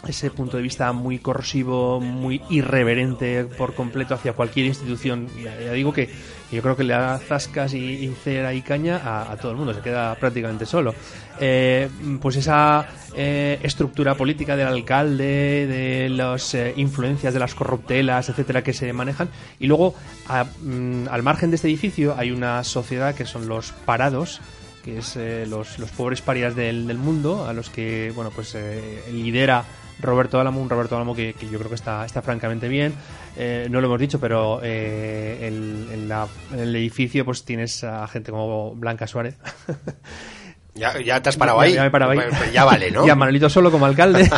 ese 0.08 0.30
punto 0.30 0.58
de 0.58 0.64
vista 0.64 0.92
muy 0.94 1.18
corrosivo, 1.20 2.00
muy 2.00 2.42
irreverente 2.50 3.46
por 3.46 3.74
completo 3.74 4.14
hacia 4.14 4.34
cualquier 4.34 4.68
institución. 4.68 5.28
Ya, 5.44 5.72
digo 5.72 5.94
que 5.94 6.10
yo 6.52 6.62
creo 6.62 6.76
que 6.76 6.84
le 6.84 6.94
da 6.94 7.18
zascas 7.18 7.74
y, 7.74 8.14
cera 8.24 8.54
y 8.54 8.62
caña 8.62 8.98
a, 9.04 9.32
a 9.32 9.38
todo 9.38 9.52
el 9.52 9.58
mundo, 9.58 9.74
se 9.74 9.82
queda 9.82 10.14
prácticamente 10.16 10.66
solo. 10.68 10.94
Eh, 11.40 11.90
pues 12.22 12.36
esa 12.36 12.88
eh, 13.16 13.60
estructura 13.64 14.14
política 14.16 14.56
del 14.56 14.68
alcalde, 14.68 15.66
de 15.68 16.10
las 16.10 16.54
eh, 16.54 16.74
influencias 16.78 17.34
de 17.34 17.40
las 17.40 17.56
corruptelas, 17.56 18.30
etcétera, 18.30 18.64
que 18.64 18.74
se 18.74 18.94
manejan. 18.94 19.30
Y 19.60 19.66
luego, 19.68 19.96
a- 20.28 20.44
mm, 20.44 21.08
al 21.10 21.24
margen 21.24 21.50
de 21.50 21.56
este 21.56 21.68
edificio, 21.68 22.14
hay 22.16 22.30
una 22.30 22.64
sociedad 22.64 23.16
que 23.16 23.26
son 23.26 23.48
los 23.48 23.72
parados, 23.72 24.40
que 24.84 25.00
es 25.00 25.16
eh, 25.18 25.46
los, 25.50 25.80
los 25.80 25.90
pobres 25.90 26.22
parias 26.22 26.56
del, 26.56 26.86
del 26.86 27.00
mundo, 27.00 27.48
a 27.48 27.54
los 27.54 27.72
que 27.72 28.12
bueno 28.14 28.30
pues 28.30 28.54
eh, 28.54 29.02
lidera 29.12 29.66
Roberto 30.00 30.40
Álamo, 30.40 30.62
un 30.62 30.70
Roberto 30.70 30.96
Álamo 30.96 31.16
que, 31.16 31.36
yo 31.52 31.58
creo 31.58 31.70
que 31.70 31.76
está, 31.76 32.06
está 32.06 32.22
francamente 32.22 32.68
bien. 32.68 32.94
Eh, 33.38 33.68
no 33.70 33.82
lo 33.82 33.88
hemos 33.88 34.00
dicho, 34.00 34.20
pero 34.20 34.60
eh, 34.64 35.48
en 35.48 36.60
el 36.60 36.76
edificio 36.76 37.26
pues 37.26 37.44
tienes 37.44 37.84
a 37.84 38.08
gente 38.08 38.32
como 38.32 38.76
Blanca 38.76 39.08
Suárez. 39.08 39.38
Ya, 40.78 41.00
ya 41.00 41.22
te 41.22 41.30
has 41.30 41.38
parado 41.38 41.62
ahí. 41.62 41.74
Ya, 41.74 41.82
me 41.84 41.88
he 41.88 41.92
parado 41.92 42.12
ahí. 42.12 42.20
Pues- 42.28 42.52
ya 42.52 42.66
vale, 42.66 42.92
¿no? 42.92 43.06
Y 43.08 43.10
a 43.10 43.16
Manolito 43.16 43.50
Solo 43.50 43.72
como 43.72 43.86
alcalde. 43.86 44.30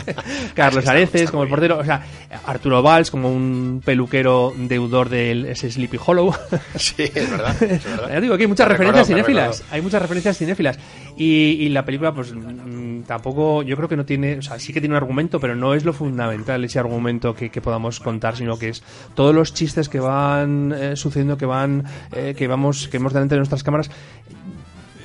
Carlos 0.54 0.86
Areces 0.86 1.30
como 1.30 1.42
el 1.44 1.48
portero. 1.48 1.78
O 1.78 1.84
sea, 1.84 2.02
Arturo 2.44 2.82
Valls 2.82 3.10
como 3.10 3.32
un 3.32 3.80
peluquero 3.82 4.52
deudor 4.56 5.08
del 5.08 5.46
ese 5.46 5.70
Sleepy 5.70 5.98
Hollow. 6.04 6.34
Sí, 6.76 7.04
es 7.14 7.30
verdad. 7.30 7.62
es 7.62 7.82
verdad. 7.84 8.10
Ya 8.10 8.20
digo 8.20 8.36
que 8.36 8.42
hay 8.42 8.46
muchas 8.46 8.66
Me 8.68 8.74
referencias 8.74 9.08
recuerdo, 9.08 9.26
cinéfilas. 9.26 9.64
Hay 9.70 9.80
muchas 9.80 10.02
referencias 10.02 10.36
cinéfilas. 10.36 10.78
Y, 11.16 11.56
y 11.60 11.68
la 11.70 11.84
película, 11.86 12.12
pues 12.12 12.34
mm, 12.34 13.02
tampoco, 13.02 13.62
yo 13.62 13.74
creo 13.76 13.88
que 13.88 13.96
no 13.96 14.04
tiene, 14.04 14.36
o 14.38 14.42
sea, 14.42 14.58
sí 14.58 14.74
que 14.74 14.80
tiene 14.80 14.94
un 14.94 14.98
argumento, 15.02 15.40
pero 15.40 15.56
no 15.56 15.72
es 15.72 15.86
lo 15.86 15.94
fundamental 15.94 16.62
ese 16.62 16.78
argumento 16.78 17.34
que, 17.34 17.48
que 17.48 17.62
podamos 17.62 18.00
contar, 18.00 18.36
sino 18.36 18.58
que 18.58 18.68
es 18.68 18.82
todos 19.14 19.34
los 19.34 19.54
chistes 19.54 19.88
que 19.88 20.00
van 20.00 20.74
eh, 20.76 20.96
sucediendo, 20.96 21.38
que 21.38 21.46
van, 21.46 21.84
eh, 22.12 22.34
que 22.36 22.46
vamos, 22.46 22.88
que 22.88 22.98
hemos 22.98 23.14
delante 23.14 23.34
de 23.34 23.38
nuestras 23.38 23.62
cámaras. 23.62 23.90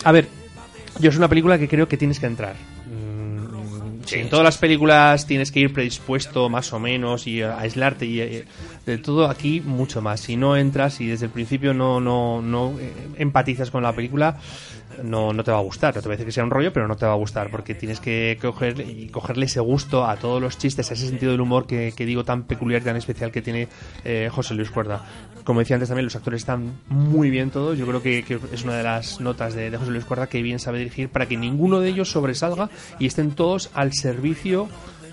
A 0.04 0.12
ver, 0.12 0.28
yo 1.00 1.10
es 1.10 1.18
una 1.18 1.28
película 1.28 1.58
que 1.58 1.68
creo 1.68 1.88
que 1.88 1.98
tienes 1.98 2.20
que 2.20 2.26
entrar. 2.28 2.56
Mm, 2.88 3.22
Sí, 4.06 4.20
en 4.20 4.30
todas 4.30 4.44
las 4.44 4.58
películas 4.58 5.26
tienes 5.28 5.52
que 5.52 5.60
ir 5.62 5.72
predispuesto 5.72 6.50
más 6.50 6.74
o 6.74 6.80
menos 6.80 7.28
y 7.28 7.44
a- 7.44 7.58
aislarte 7.60 8.06
y 8.06 8.20
eh, 8.20 8.46
de 8.86 8.98
todo 8.98 9.30
aquí 9.30 9.62
mucho 9.62 10.02
más. 10.02 10.20
Si 10.22 10.36
no 10.36 10.58
entras 10.58 11.00
y 11.00 11.08
desde 11.08 11.28
el 11.28 11.32
principio 11.32 11.74
no 11.74 12.02
no 12.02 12.42
no 12.42 12.74
eh, 12.80 12.92
empatizas 13.18 13.70
con 13.72 13.84
la 13.84 13.94
película 13.94 14.38
no, 15.04 15.32
no 15.34 15.44
te 15.44 15.52
va 15.52 15.60
a 15.60 15.62
gustar. 15.62 15.96
No 15.96 16.02
te 16.02 16.10
voy 16.10 16.18
que 16.18 16.32
sea 16.32 16.44
un 16.44 16.50
rollo, 16.50 16.74
pero 16.74 16.88
no 16.88 16.98
te 16.98 17.06
va 17.06 17.14
a 17.14 17.16
gustar 17.16 17.50
porque 17.50 17.74
tienes 17.76 18.00
que 18.02 18.38
coger 18.42 18.82
y 18.82 19.08
cogerle 19.08 19.46
ese 19.46 19.62
gusto 19.62 20.06
a 20.06 20.18
todos 20.18 20.42
los 20.42 20.58
chistes, 20.58 20.92
a 20.92 20.94
ese 20.96 21.08
sentido 21.08 21.32
del 21.32 21.40
humor 21.42 21.66
que, 21.66 21.94
que 21.96 22.06
digo 22.06 22.26
tan 22.26 22.44
peculiar 22.44 22.82
tan 22.84 22.98
especial 22.98 23.32
que 23.32 23.42
tiene 23.42 23.68
eh, 24.04 24.30
José 24.32 24.54
Luis 24.56 24.70
Cuerda. 24.72 25.06
Como 25.44 25.60
decía 25.62 25.76
antes 25.76 25.90
también, 25.90 26.06
los 26.06 26.16
actores 26.16 26.42
están 26.42 26.74
muy 26.88 27.30
bien 27.30 27.50
todos. 27.50 27.78
Yo 27.78 27.86
creo 27.88 28.02
que, 28.02 28.24
que 28.24 28.40
es 28.54 28.64
una 28.64 28.76
de 28.78 28.84
las 28.84 29.20
notas 29.22 29.54
de, 29.56 29.70
de 29.72 29.78
José 29.78 29.92
Luis 29.92 30.06
Cuerda 30.06 30.28
que 30.28 30.42
bien 30.42 30.60
sabe 30.60 30.78
dirigir 30.80 31.10
para 31.10 31.28
que 31.28 31.38
ninguno 31.38 31.80
de 31.80 31.90
ellos 31.90 32.12
sobresalga 32.12 32.70
y 33.00 33.08
estén 33.08 33.32
todos 33.32 33.70
al 33.74 33.94
servicio, 33.94 34.68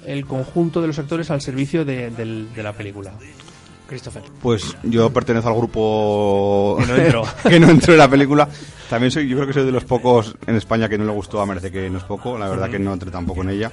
el 0.06 0.26
conjunto 0.26 0.80
de 0.80 0.86
los 0.88 0.98
actores 0.98 1.30
al 1.30 1.40
servicio 1.40 1.84
de, 1.84 2.10
del- 2.10 2.52
de 2.54 2.62
la 2.62 2.72
película. 2.72 3.12
Christopher. 3.86 4.22
Pues 4.42 4.76
yo 4.82 5.10
pertenezco 5.10 5.48
al 5.48 5.54
grupo 5.56 6.76
Que 6.78 6.86
no 6.86 6.96
entró. 6.96 7.22
que 7.48 7.58
no 7.60 7.70
entró 7.70 7.94
en 7.94 7.98
la 7.98 8.08
película. 8.08 8.46
También 8.90 9.10
soy, 9.10 9.26
yo 9.28 9.36
creo 9.36 9.46
que 9.46 9.54
soy 9.54 9.64
de 9.64 9.72
los 9.72 9.84
pocos 9.84 10.36
en 10.46 10.56
España 10.56 10.90
que 10.90 10.98
no 10.98 11.04
le 11.06 11.12
gustó 11.12 11.40
a 11.40 11.46
Merece 11.46 11.70
que 11.70 11.88
no 11.88 11.96
es 11.96 12.04
poco. 12.04 12.36
La 12.38 12.48
verdad 12.50 12.68
que 12.70 12.78
no 12.78 12.92
entré 12.92 13.10
tampoco 13.10 13.40
en 13.42 13.48
ella. 13.50 13.70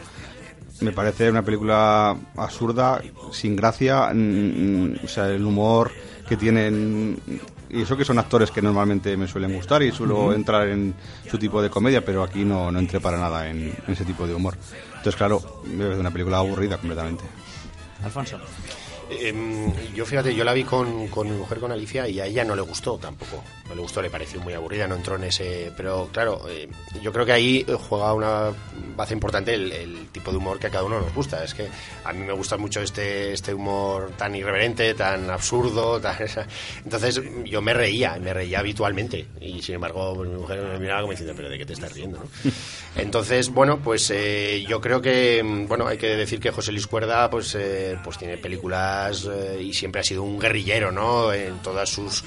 Me 0.82 0.92
parece 0.94 1.30
una 1.30 1.42
película 1.42 2.16
absurda, 2.38 3.02
sin 3.32 3.56
gracia, 3.58 4.10
o 4.12 5.08
sea, 5.08 5.30
el 5.30 5.46
humor 5.46 5.92
que 6.28 6.38
tienen 6.38 7.20
y 7.70 7.82
eso 7.82 7.98
que 7.98 8.06
son 8.06 8.20
actores 8.20 8.52
que 8.52 8.62
normalmente 8.62 9.18
me 9.18 9.28
suelen 9.28 9.54
gustar 9.54 9.84
y 9.84 9.92
suelo 9.92 10.34
entrar 10.34 10.68
en 10.68 10.94
su 11.30 11.38
tipo 11.38 11.62
de 11.62 11.70
comedia, 11.70 12.04
pero 12.04 12.24
aquí 12.24 12.46
no, 12.46 12.72
no 12.72 12.80
entré 12.80 13.00
para 13.00 13.18
nada 13.18 13.50
en, 13.50 13.58
en 13.86 13.94
ese 13.94 14.06
tipo 14.06 14.26
de 14.28 14.34
humor. 14.34 14.56
Entonces, 14.90 15.16
claro, 15.16 15.62
me 15.66 15.84
parece 15.84 16.00
una 16.00 16.12
película 16.12 16.38
aburrida 16.38 16.78
completamente. 16.78 17.24
Alfonso. 18.04 18.40
Em, 19.10 19.72
yo 19.94 20.06
fíjate, 20.06 20.34
yo 20.34 20.44
la 20.44 20.54
vi 20.54 20.64
con, 20.64 21.08
con 21.10 21.30
mi 21.30 21.38
mujer, 21.38 21.60
con 21.60 21.72
Alicia, 21.72 22.08
y 22.08 22.20
a 22.20 22.26
ella 22.26 22.44
no 22.44 22.56
le 22.56 22.62
gustó 22.64 22.98
tampoco. 22.98 23.44
No 23.70 23.76
le 23.76 23.82
gustó, 23.82 24.02
le 24.02 24.10
pareció 24.10 24.40
muy 24.42 24.54
aburrida, 24.54 24.88
no 24.88 24.96
entró 24.96 25.16
en 25.16 25.26
ese. 25.26 25.72
Pero 25.78 26.10
claro, 26.12 26.42
eh, 26.50 26.68
yo 27.02 27.12
creo 27.14 27.26
que 27.26 27.32
ahí 27.32 27.66
juega 27.90 28.14
una 28.14 28.52
base 28.96 29.14
importante 29.14 29.54
el, 29.54 29.72
el 29.72 30.08
tipo 30.08 30.32
de 30.32 30.38
humor 30.38 30.60
que 30.60 30.68
a 30.68 30.70
cada 30.70 30.84
uno 30.84 31.00
nos 31.00 31.14
gusta. 31.14 31.44
Es 31.44 31.54
que 31.54 31.68
a 32.04 32.14
mí 32.14 32.24
me 32.26 32.34
gusta 32.34 32.58
mucho 32.58 32.82
este, 32.82 33.34
este 33.34 33.54
humor 33.54 34.12
tan 34.18 34.36
irreverente, 34.36 34.94
tan 34.94 35.30
absurdo. 35.30 36.00
tan- 36.02 36.16
Entonces 36.84 37.22
yo 37.46 37.62
me 37.62 37.74
reía, 37.74 38.18
me 38.22 38.34
reía 38.34 38.60
habitualmente. 38.60 39.28
Y 39.42 39.62
sin 39.62 39.76
embargo, 39.76 40.14
pues, 40.16 40.30
mi 40.30 40.36
mujer 40.38 40.62
me 40.62 40.80
miraba 40.80 41.02
como 41.02 41.12
diciendo, 41.12 41.34
¿pero 41.36 41.50
de 41.50 41.58
qué 41.58 41.66
te 41.66 41.74
estás 41.74 41.94
riendo? 41.94 42.20
no?". 42.20 42.52
Entonces, 42.98 43.50
bueno, 43.50 43.80
pues 43.80 44.10
eh, 44.12 44.64
yo 44.68 44.80
creo 44.80 45.02
que, 45.02 45.44
mm, 45.44 45.68
bueno, 45.68 45.86
hay 45.88 45.98
que 45.98 46.16
decir 46.16 46.40
que 46.40 46.52
José 46.52 46.72
Luis 46.72 46.88
Cuerda, 46.88 47.30
pues, 47.30 47.54
eh, 47.56 47.98
pues 48.04 48.18
tiene 48.18 48.38
películas 48.38 48.95
eh, 49.32 49.62
y 49.62 49.74
siempre 49.74 50.02
ha 50.02 50.04
sido 50.04 50.24
un 50.24 50.40
guerrillero, 50.40 50.92
¿no? 50.92 51.34
En 51.34 51.60
todas 51.60 51.90
sus 51.90 52.24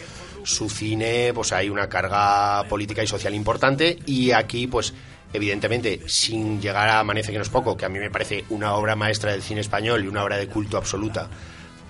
su 0.49 0.71
cine, 0.71 1.33
pues 1.35 1.53
hay 1.53 1.69
una 1.69 1.89
carga 1.89 2.65
política 2.69 3.03
y 3.03 3.07
social 3.07 3.35
importante 3.35 3.99
y 4.07 4.31
aquí, 4.33 4.67
pues, 4.67 4.95
evidentemente, 5.33 6.01
sin 6.07 6.61
llegar 6.61 6.89
a 6.89 7.01
Amanece 7.01 7.33
que 7.33 7.39
no 7.39 7.43
es 7.43 7.51
poco, 7.51 7.77
que 7.77 7.85
a 7.85 7.89
mí 7.89 7.99
me 7.99 8.11
parece 8.11 8.45
una 8.49 8.75
obra 8.75 8.97
maestra 8.97 9.33
del 9.33 9.43
cine 9.43 9.61
español 9.61 10.05
y 10.05 10.09
una 10.09 10.25
obra 10.25 10.39
de 10.39 10.49
culto 10.49 10.79
absoluta, 10.79 11.29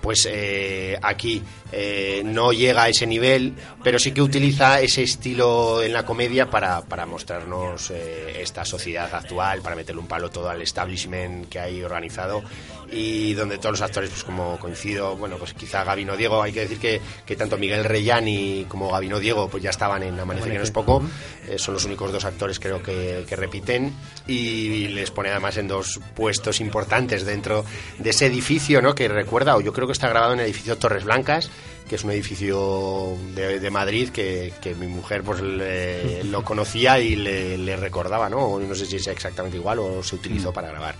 pues 0.00 0.28
eh, 0.30 0.98
aquí 1.02 1.42
eh, 1.72 2.22
no 2.24 2.52
llega 2.52 2.84
a 2.84 2.88
ese 2.88 3.06
nivel, 3.06 3.54
pero 3.82 3.98
sí 3.98 4.12
que 4.12 4.22
utiliza 4.22 4.80
ese 4.80 5.02
estilo 5.02 5.82
en 5.82 5.92
la 5.92 6.04
comedia 6.04 6.48
para, 6.48 6.82
para 6.82 7.06
mostrarnos 7.06 7.90
eh, 7.90 8.40
esta 8.40 8.64
sociedad 8.64 9.14
actual, 9.14 9.60
para 9.60 9.76
meterle 9.76 10.00
un 10.00 10.08
palo 10.08 10.30
todo 10.30 10.48
al 10.48 10.62
establishment 10.62 11.48
que 11.48 11.58
hay 11.58 11.82
organizado 11.82 12.42
y 12.90 13.34
donde 13.34 13.58
todos 13.58 13.72
los 13.72 13.82
actores, 13.82 14.10
pues 14.10 14.24
como 14.24 14.58
coincido, 14.58 15.16
bueno, 15.16 15.36
pues 15.36 15.52
quizá 15.52 15.84
Gabino 15.84 16.16
Diego, 16.16 16.42
hay 16.42 16.52
que 16.52 16.60
decir 16.60 16.78
que, 16.78 17.00
que 17.26 17.36
tanto 17.36 17.58
Miguel 17.58 17.84
Reyani 17.84 18.64
como 18.66 18.90
Gabino 18.90 19.20
Diego 19.20 19.48
pues 19.48 19.62
ya 19.62 19.70
estaban 19.70 20.02
en 20.02 20.18
Amanece 20.18 20.50
que 20.50 20.56
no 20.56 20.64
es 20.64 20.70
poco, 20.70 21.02
eh, 21.46 21.58
son 21.58 21.74
los 21.74 21.84
únicos 21.84 22.12
dos 22.12 22.24
actores 22.24 22.58
creo 22.58 22.82
que, 22.82 23.24
que 23.28 23.36
repiten 23.36 23.92
y 24.26 24.88
les 24.88 25.10
pone 25.10 25.30
además 25.30 25.58
en 25.58 25.68
dos 25.68 26.00
puestos 26.14 26.60
importantes 26.60 27.26
dentro 27.26 27.64
de 27.98 28.10
ese 28.10 28.26
edificio, 28.26 28.80
¿no? 28.80 28.94
Que 28.94 29.08
recuerda, 29.08 29.56
o 29.56 29.60
yo 29.60 29.72
creo 29.72 29.86
que 29.86 29.92
está 29.92 30.08
grabado 30.08 30.32
en 30.32 30.40
el 30.40 30.46
edificio 30.46 30.78
Torres 30.78 31.04
Blancas, 31.04 31.50
que 31.88 31.96
es 31.96 32.04
un 32.04 32.10
edificio 32.10 33.16
de, 33.34 33.58
de 33.58 33.70
Madrid 33.70 34.10
que, 34.10 34.52
que 34.60 34.74
mi 34.74 34.86
mujer 34.86 35.22
pues 35.22 35.40
le- 35.40 36.22
lo 36.30 36.44
conocía 36.44 37.00
y 37.00 37.16
le, 37.16 37.56
le 37.58 37.76
recordaba, 37.76 38.28
¿no? 38.28 38.58
No 38.58 38.74
sé 38.74 38.86
si 38.86 38.96
es 38.96 39.06
exactamente 39.08 39.56
igual 39.56 39.78
o 39.78 40.02
se 40.02 40.14
utilizó 40.16 40.52
para 40.52 40.68
grabar. 40.68 40.94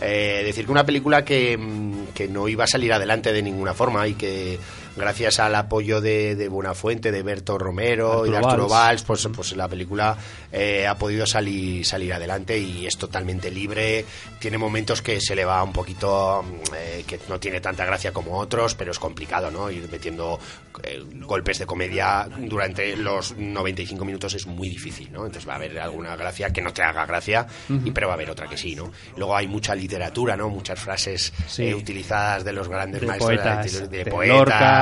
Eh, 0.00 0.42
decir 0.44 0.64
que 0.66 0.72
una 0.72 0.84
película 0.84 1.24
que, 1.24 1.56
mm, 1.56 2.06
que 2.14 2.26
no 2.28 2.48
iba 2.48 2.64
a 2.64 2.66
salir 2.66 2.92
adelante 2.92 3.32
de 3.32 3.42
ninguna 3.42 3.72
forma 3.74 4.06
y 4.08 4.14
que 4.14 4.58
gracias 4.96 5.38
al 5.40 5.54
apoyo 5.54 6.00
de, 6.00 6.36
de 6.36 6.48
Buenafuente, 6.48 7.12
de 7.12 7.22
Berto 7.22 7.58
Romero 7.58 8.26
y 8.26 8.30
de 8.30 8.36
Arturo 8.38 8.68
Valls. 8.68 9.02
Pues, 9.02 9.28
pues 9.34 9.56
la 9.56 9.68
película 9.68 10.16
eh, 10.50 10.86
ha 10.86 10.96
podido 10.96 11.26
salir, 11.26 11.84
salir 11.86 12.12
adelante 12.12 12.58
y 12.58 12.86
es 12.86 12.96
totalmente 12.96 13.50
libre. 13.50 14.04
Tiene 14.38 14.58
momentos 14.58 15.02
que 15.02 15.20
se 15.20 15.34
le 15.34 15.44
va 15.44 15.62
un 15.62 15.72
poquito, 15.72 16.42
mm, 16.42 16.74
eh, 16.76 17.04
que 17.06 17.18
no 17.28 17.38
tiene 17.40 17.60
tanta 17.60 17.84
gracia 17.84 18.12
como 18.12 18.38
otros, 18.38 18.74
pero 18.74 18.90
es 18.92 18.98
complicado, 18.98 19.50
¿no? 19.50 19.70
Ir 19.70 19.88
metiendo 19.90 20.38
eh, 20.82 21.02
golpes 21.26 21.58
de 21.58 21.66
comedia 21.66 22.28
durante 22.38 22.96
los 22.96 23.36
95 23.36 24.04
minutos 24.04 24.34
es 24.34 24.46
muy 24.46 24.68
difícil, 24.68 25.10
¿no? 25.12 25.26
Entonces 25.26 25.48
va 25.48 25.54
a 25.54 25.56
haber 25.56 25.78
alguna 25.78 26.16
gracia 26.16 26.50
que 26.50 26.60
no 26.60 26.72
te 26.72 26.82
haga 26.82 27.04
gracia, 27.06 27.46
y, 27.84 27.90
pero 27.90 28.08
va 28.08 28.14
a 28.14 28.16
haber 28.16 28.30
otra 28.30 28.48
que 28.48 28.56
sí, 28.56 28.74
¿no? 28.74 28.90
Luego 29.16 29.36
hay 29.36 29.46
mucha 29.48 29.74
literatura, 29.74 30.36
¿no? 30.36 30.48
Muchas 30.48 30.78
frases 30.80 31.32
Sí. 31.46 31.64
eh, 31.68 31.74
utilizadas 31.74 32.44
de 32.44 32.52
los 32.52 32.68
grandes 32.68 33.00
De 33.00 33.06
maestros 33.06 33.28
poetas, 33.36 33.72
de, 33.72 33.88
de 33.88 34.04
de 34.04 34.10
poetas, 34.10 34.36
Lorca, 34.38 34.81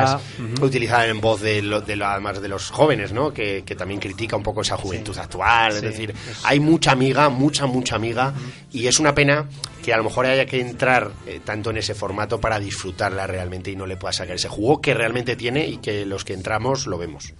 utilizadas 0.62 1.08
en 1.08 1.20
voz 1.20 1.40
de, 1.40 1.62
lo- 1.62 1.80
de 1.80 1.96
lo- 1.96 2.06
además 2.06 2.40
de 2.40 2.48
los 2.48 2.70
jóvenes, 2.70 3.12
¿no? 3.12 3.32
Que, 3.32 3.62
que 3.64 3.74
también 3.74 4.00
critica 4.00 4.36
un 4.36 4.42
poco 4.42 4.62
esa 4.62 4.76
juventud 4.76 5.16
actual, 5.18 5.72
es 5.72 5.80
Sí, 5.80 5.86
decir, 5.86 6.14
hay 6.44 6.60
mucha 6.60 6.92
amiga, 6.92 7.28
mucha, 7.28 7.66
mucha 7.66 7.96
amiga, 7.96 8.32
y 8.72 8.86
es 8.86 8.98
una 9.00 9.14
pena 9.14 9.46
que 9.82 9.94
a 9.94 9.96
lo 9.96 10.04
mejor 10.04 10.26
haya 10.26 10.44
que 10.46 10.60
entrar 10.60 11.10
eh, 11.26 11.40
tanto 11.44 11.70
en 11.70 11.78
ese 11.78 11.94
formato 11.94 12.40
para 12.40 12.58
disfrutarla 12.60 13.26
realmente 13.26 13.70
y 13.70 13.76
no 13.76 13.86
le 13.86 13.96
pueda 13.96 14.12
sacar 14.12 14.36
ese 14.36 14.48
jugo 14.48 14.80
que 14.80 14.92
realmente 14.94 15.36
tiene 15.36 15.66
y 15.66 15.78
que 15.78 16.04
los 16.04 16.24
que 16.24 16.34
entramos 16.34 16.86
lo 16.86 16.98
vemos. 16.98 17.32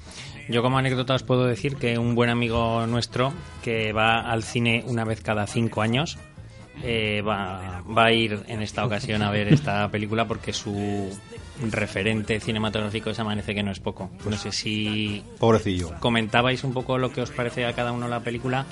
Yo 0.48 0.62
como 0.62 0.78
anécdota 0.78 1.14
os 1.14 1.22
puedo 1.22 1.44
decir 1.44 1.76
que 1.76 1.96
un 1.98 2.14
buen 2.14 2.28
amigo 2.30 2.86
nuestro 2.86 3.32
que 3.62 3.92
va 3.92 4.20
al 4.20 4.42
cine 4.42 4.82
una 4.86 5.04
vez 5.04 5.20
cada 5.20 5.46
cinco 5.46 5.80
años 5.82 6.18
eh, 6.82 7.20
va, 7.22 7.82
va 7.82 8.06
a 8.06 8.12
ir 8.12 8.42
en 8.48 8.62
esta 8.62 8.84
ocasión 8.86 9.22
a 9.22 9.30
ver 9.30 9.48
esta 9.52 9.88
película 9.90 10.26
porque 10.26 10.52
su 10.52 11.10
referente 11.70 12.40
cinematográfico 12.40 13.10
es 13.10 13.18
Amanece 13.18 13.54
que 13.54 13.62
no 13.62 13.70
es 13.70 13.80
poco. 13.80 14.10
No 14.24 14.36
sé 14.36 14.52
si 14.52 15.22
Pobrecillo. 15.38 15.94
comentabais 16.00 16.64
un 16.64 16.72
poco 16.72 16.98
lo 16.98 17.12
que 17.12 17.20
os 17.20 17.30
parece 17.30 17.66
a 17.66 17.72
cada 17.74 17.92
uno 17.92 18.08
la 18.08 18.20
película, 18.20 18.66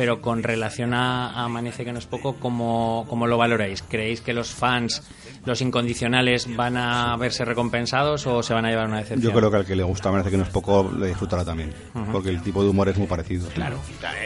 pero 0.00 0.22
con 0.22 0.42
relación 0.42 0.94
a, 0.94 1.44
Amanece 1.44 1.84
que 1.84 1.92
no 1.92 1.98
es 1.98 2.06
poco, 2.06 2.36
¿cómo, 2.36 3.04
¿cómo 3.06 3.26
lo 3.26 3.36
valoráis? 3.36 3.82
¿Creéis 3.82 4.22
que 4.22 4.32
los 4.32 4.48
fans, 4.48 5.02
los 5.44 5.60
incondicionales, 5.60 6.56
van 6.56 6.78
a 6.78 7.14
verse 7.18 7.44
recompensados 7.44 8.26
o 8.26 8.42
se 8.42 8.54
van 8.54 8.64
a 8.64 8.70
llevar 8.70 8.86
una 8.86 9.00
decepción? 9.00 9.30
Yo 9.30 9.38
creo 9.38 9.50
que 9.50 9.58
al 9.58 9.66
que 9.66 9.76
le 9.76 9.82
gusta, 9.82 10.10
merece 10.10 10.30
que 10.30 10.38
no 10.38 10.44
es 10.44 10.48
poco, 10.48 10.90
le 10.98 11.08
disfrutará 11.08 11.44
también. 11.44 11.74
Porque 12.10 12.30
el 12.30 12.40
tipo 12.40 12.62
de 12.62 12.70
humor 12.70 12.88
es 12.88 12.96
muy 12.96 13.06
parecido. 13.08 13.46
Claro. 13.50 13.76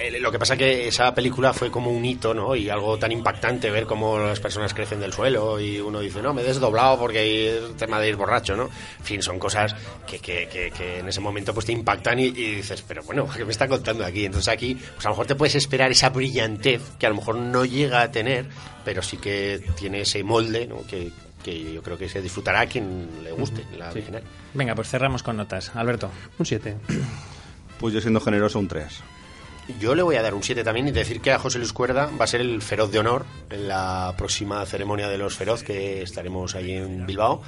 Eh, 0.00 0.16
Lo 0.20 0.30
que 0.30 0.38
pasa 0.38 0.56
que 0.56 0.86
esa 0.86 1.12
película 1.12 1.52
fue 1.52 1.72
como 1.72 1.90
un 1.90 2.04
hito, 2.04 2.32
¿no? 2.34 2.54
Y 2.54 2.70
algo 2.70 2.96
tan 2.96 3.10
impactante 3.10 3.68
ver 3.68 3.86
cómo 3.86 4.16
las 4.16 4.38
personas 4.38 4.72
crecen 4.74 5.00
del 5.00 5.12
suelo 5.12 5.58
y 5.58 5.80
uno 5.80 5.98
dice, 5.98 6.22
no, 6.22 6.32
me 6.32 6.42
he 6.42 6.44
desdoblado 6.44 7.00
porque 7.00 7.58
es 7.58 7.76
tema 7.76 7.98
de 7.98 8.10
ir 8.10 8.14
borracho, 8.14 8.54
¿no? 8.54 8.70
En 9.00 9.04
fin, 9.04 9.22
son 9.22 9.40
cosas 9.40 9.74
que, 10.06 10.20
que, 10.20 10.46
que, 10.46 10.70
que 10.70 11.00
en 11.00 11.08
ese 11.08 11.20
momento 11.20 11.52
pues 11.52 11.66
te 11.66 11.72
impactan 11.72 12.20
y, 12.20 12.26
y 12.26 12.54
dices, 12.54 12.84
pero 12.86 13.02
bueno, 13.02 13.28
¿qué 13.36 13.44
me 13.44 13.50
está 13.50 13.66
contando 13.66 14.04
aquí? 14.04 14.24
Entonces 14.24 14.54
aquí, 14.54 14.76
pues 14.76 15.04
a 15.04 15.08
lo 15.08 15.14
mejor 15.14 15.26
te 15.26 15.34
puedes 15.34 15.56
esperar 15.64 15.90
esa 15.90 16.10
brillantez 16.10 16.82
que 16.98 17.06
a 17.06 17.08
lo 17.08 17.16
mejor 17.16 17.36
no 17.36 17.64
llega 17.64 18.02
a 18.02 18.10
tener, 18.10 18.46
pero 18.84 19.02
sí 19.02 19.16
que 19.16 19.64
tiene 19.76 20.02
ese 20.02 20.22
molde, 20.22 20.66
¿no? 20.66 20.86
Que, 20.86 21.10
que 21.42 21.72
yo 21.72 21.82
creo 21.82 21.98
que 21.98 22.08
se 22.08 22.22
disfrutará 22.22 22.60
a 22.60 22.66
quien 22.66 23.08
le 23.22 23.32
guste 23.32 23.64
la 23.76 23.90
original. 23.90 24.22
Venga, 24.54 24.74
pues 24.74 24.88
cerramos 24.88 25.22
con 25.22 25.36
notas. 25.36 25.74
Alberto. 25.74 26.10
Un 26.38 26.46
7. 26.46 26.76
Pues 27.78 27.92
yo 27.92 28.00
siendo 28.00 28.20
generoso, 28.20 28.58
un 28.58 28.68
3. 28.68 29.02
Yo 29.80 29.94
le 29.94 30.02
voy 30.02 30.16
a 30.16 30.22
dar 30.22 30.34
un 30.34 30.42
7 30.42 30.62
también 30.62 30.88
y 30.88 30.90
decir 30.90 31.20
que 31.20 31.32
a 31.32 31.38
José 31.38 31.58
Luis 31.58 31.72
Cuerda 31.72 32.10
va 32.20 32.24
a 32.24 32.28
ser 32.28 32.40
el 32.40 32.60
feroz 32.60 32.90
de 32.90 32.98
honor 32.98 33.24
en 33.50 33.68
la 33.68 34.14
próxima 34.16 34.64
ceremonia 34.66 35.08
de 35.08 35.16
los 35.16 35.36
feroz 35.36 35.62
que 35.62 36.02
estaremos 36.02 36.54
ahí 36.54 36.72
en 36.72 37.06
Bilbao. 37.06 37.42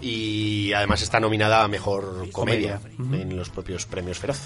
Y 0.00 0.72
además 0.72 1.02
está 1.02 1.20
nominada 1.20 1.62
a 1.62 1.68
mejor 1.68 2.30
comedia, 2.32 2.80
en 2.98 3.36
los 3.36 3.50
propios 3.50 3.86
premios 3.86 4.18
feroz. 4.18 4.40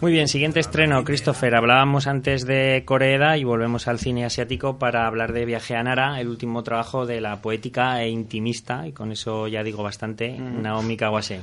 Muy 0.00 0.12
bien, 0.12 0.28
siguiente 0.28 0.60
estreno, 0.60 1.04
Christopher. 1.04 1.54
Hablábamos 1.54 2.06
antes 2.06 2.46
de 2.46 2.84
Coreeda 2.86 3.36
y 3.36 3.44
volvemos 3.44 3.86
al 3.86 3.98
cine 3.98 4.24
asiático 4.24 4.78
para 4.78 5.06
hablar 5.06 5.32
de 5.32 5.44
Viaje 5.44 5.76
a 5.76 5.82
Nara, 5.82 6.20
el 6.20 6.28
último 6.28 6.62
trabajo 6.62 7.04
de 7.04 7.20
la 7.20 7.42
poética 7.42 8.02
e 8.02 8.08
intimista, 8.08 8.86
y 8.88 8.92
con 8.92 9.12
eso 9.12 9.46
ya 9.46 9.62
digo 9.62 9.82
bastante, 9.82 10.38
Naomi 10.38 10.96
Kawase. 10.96 11.40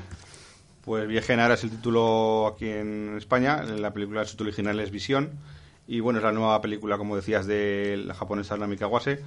Pues 0.88 1.06
Viaje 1.06 1.34
a 1.34 1.36
Nara 1.36 1.56
es 1.56 1.66
el 1.66 1.70
título 1.70 2.48
aquí 2.48 2.70
en 2.70 3.18
España, 3.18 3.62
la 3.62 3.92
película 3.92 4.24
su 4.24 4.32
título 4.32 4.48
original 4.52 4.80
es 4.80 4.90
Visión, 4.90 5.32
y 5.86 6.00
bueno, 6.00 6.20
es 6.20 6.24
la 6.24 6.32
nueva 6.32 6.62
película, 6.62 6.98
como 6.98 7.18
decías, 7.18 7.46
de 7.46 8.02
la 8.06 8.14
japonesa 8.14 8.56
Naomi 8.56 8.78
Kawase. 8.78 9.20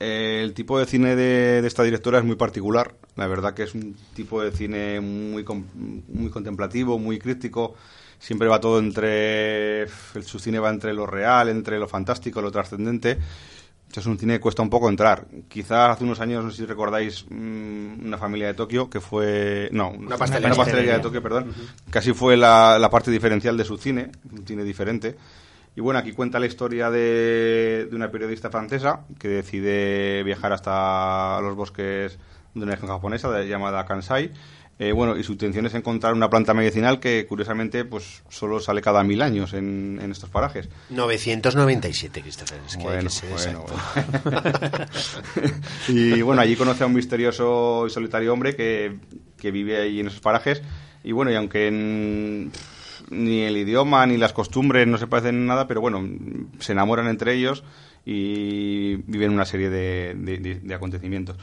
El 0.00 0.54
tipo 0.54 0.80
de 0.80 0.86
cine 0.86 1.14
de, 1.14 1.64
esta 1.64 1.84
directora 1.84 2.18
es 2.18 2.24
muy 2.24 2.34
particular, 2.34 2.96
la 3.14 3.28
verdad 3.28 3.54
que 3.54 3.62
es 3.62 3.76
un 3.76 3.94
tipo 4.12 4.42
de 4.42 4.50
cine 4.50 5.00
muy, 5.00 5.44
muy 5.44 6.30
contemplativo, 6.30 6.98
muy 6.98 7.20
crítico, 7.20 7.76
siempre 8.18 8.48
va 8.48 8.58
todo 8.58 8.80
entre. 8.80 9.86
Su 9.86 10.40
cine 10.40 10.58
va 10.58 10.70
entre 10.70 10.94
lo 10.94 11.06
real, 11.06 11.48
entre 11.48 11.78
lo 11.78 11.86
fantástico, 11.86 12.42
lo 12.42 12.50
trascendente. 12.50 13.18
Es 13.94 14.06
un 14.06 14.18
cine 14.18 14.34
que 14.34 14.40
cuesta 14.40 14.62
un 14.62 14.70
poco 14.70 14.88
entrar. 14.88 15.26
Quizás 15.48 15.90
hace 15.90 16.04
unos 16.04 16.20
años, 16.20 16.44
no 16.44 16.50
sé 16.50 16.58
si 16.58 16.66
recordáis, 16.66 17.26
mm, 17.28 18.06
una 18.06 18.18
familia 18.18 18.48
de 18.48 18.54
Tokio 18.54 18.88
que 18.88 19.00
fue. 19.00 19.68
No, 19.72 19.90
una 19.90 20.16
pastelería, 20.16 20.94
de 20.94 21.00
Tokio, 21.00 21.22
perdón. 21.22 21.52
Casi 21.90 22.12
fue 22.12 22.36
la, 22.36 22.78
la, 22.78 22.90
parte 22.90 23.10
diferencial 23.10 23.56
de 23.56 23.64
su 23.64 23.76
cine, 23.76 24.10
un 24.30 24.46
cine 24.46 24.64
diferente. 24.64 25.16
Y 25.76 25.80
bueno, 25.80 26.00
aquí 26.00 26.12
cuenta 26.12 26.38
la 26.38 26.46
historia 26.46 26.90
de, 26.90 27.86
de 27.90 27.96
una 27.96 28.10
periodista 28.10 28.50
francesa 28.50 29.04
que 29.18 29.28
decide 29.28 30.22
viajar 30.22 30.52
hasta 30.52 31.40
los 31.40 31.54
bosques 31.54 32.18
de 32.54 32.62
una 32.62 32.72
región 32.72 32.90
japonesa 32.90 33.42
llamada 33.42 33.84
Kansai 33.86 34.30
eh, 34.78 34.92
bueno, 34.92 35.16
y 35.16 35.22
su 35.22 35.32
intención 35.32 35.66
es 35.66 35.74
encontrar 35.74 36.14
una 36.14 36.30
planta 36.30 36.54
medicinal 36.54 36.98
que, 36.98 37.26
curiosamente, 37.26 37.84
pues 37.84 38.22
solo 38.28 38.58
sale 38.58 38.80
cada 38.80 39.04
mil 39.04 39.22
años 39.22 39.52
en, 39.52 40.00
estos 40.10 40.30
parajes. 40.30 40.68
997, 40.90 42.22
Christopher. 42.22 42.58
bueno, 42.80 43.08
y 45.88 46.22
bueno, 46.22 46.42
allí 46.42 46.56
conoce 46.56 46.84
a 46.84 46.86
un 46.86 46.94
misterioso 46.94 47.86
y 47.86 47.90
solitario 47.90 48.32
hombre 48.32 48.56
que, 48.56 48.98
vive 49.52 49.80
ahí 49.80 50.00
en 50.00 50.06
esos 50.06 50.20
parajes. 50.20 50.62
Y 51.04 51.12
bueno, 51.12 51.30
y 51.30 51.34
aunque 51.34 51.70
ni 53.10 53.42
el 53.42 53.56
idioma 53.56 54.06
ni 54.06 54.16
las 54.16 54.32
costumbres 54.32 54.86
no 54.86 54.98
se 54.98 55.06
parecen 55.06 55.36
en 55.36 55.46
nada, 55.46 55.68
pero 55.68 55.80
bueno, 55.80 56.08
se 56.60 56.72
enamoran 56.72 57.08
entre 57.08 57.34
ellos 57.34 57.62
y 58.04 58.96
viven 58.96 59.30
una 59.30 59.44
serie 59.44 59.70
de 59.70 60.74
acontecimientos. 60.74 61.36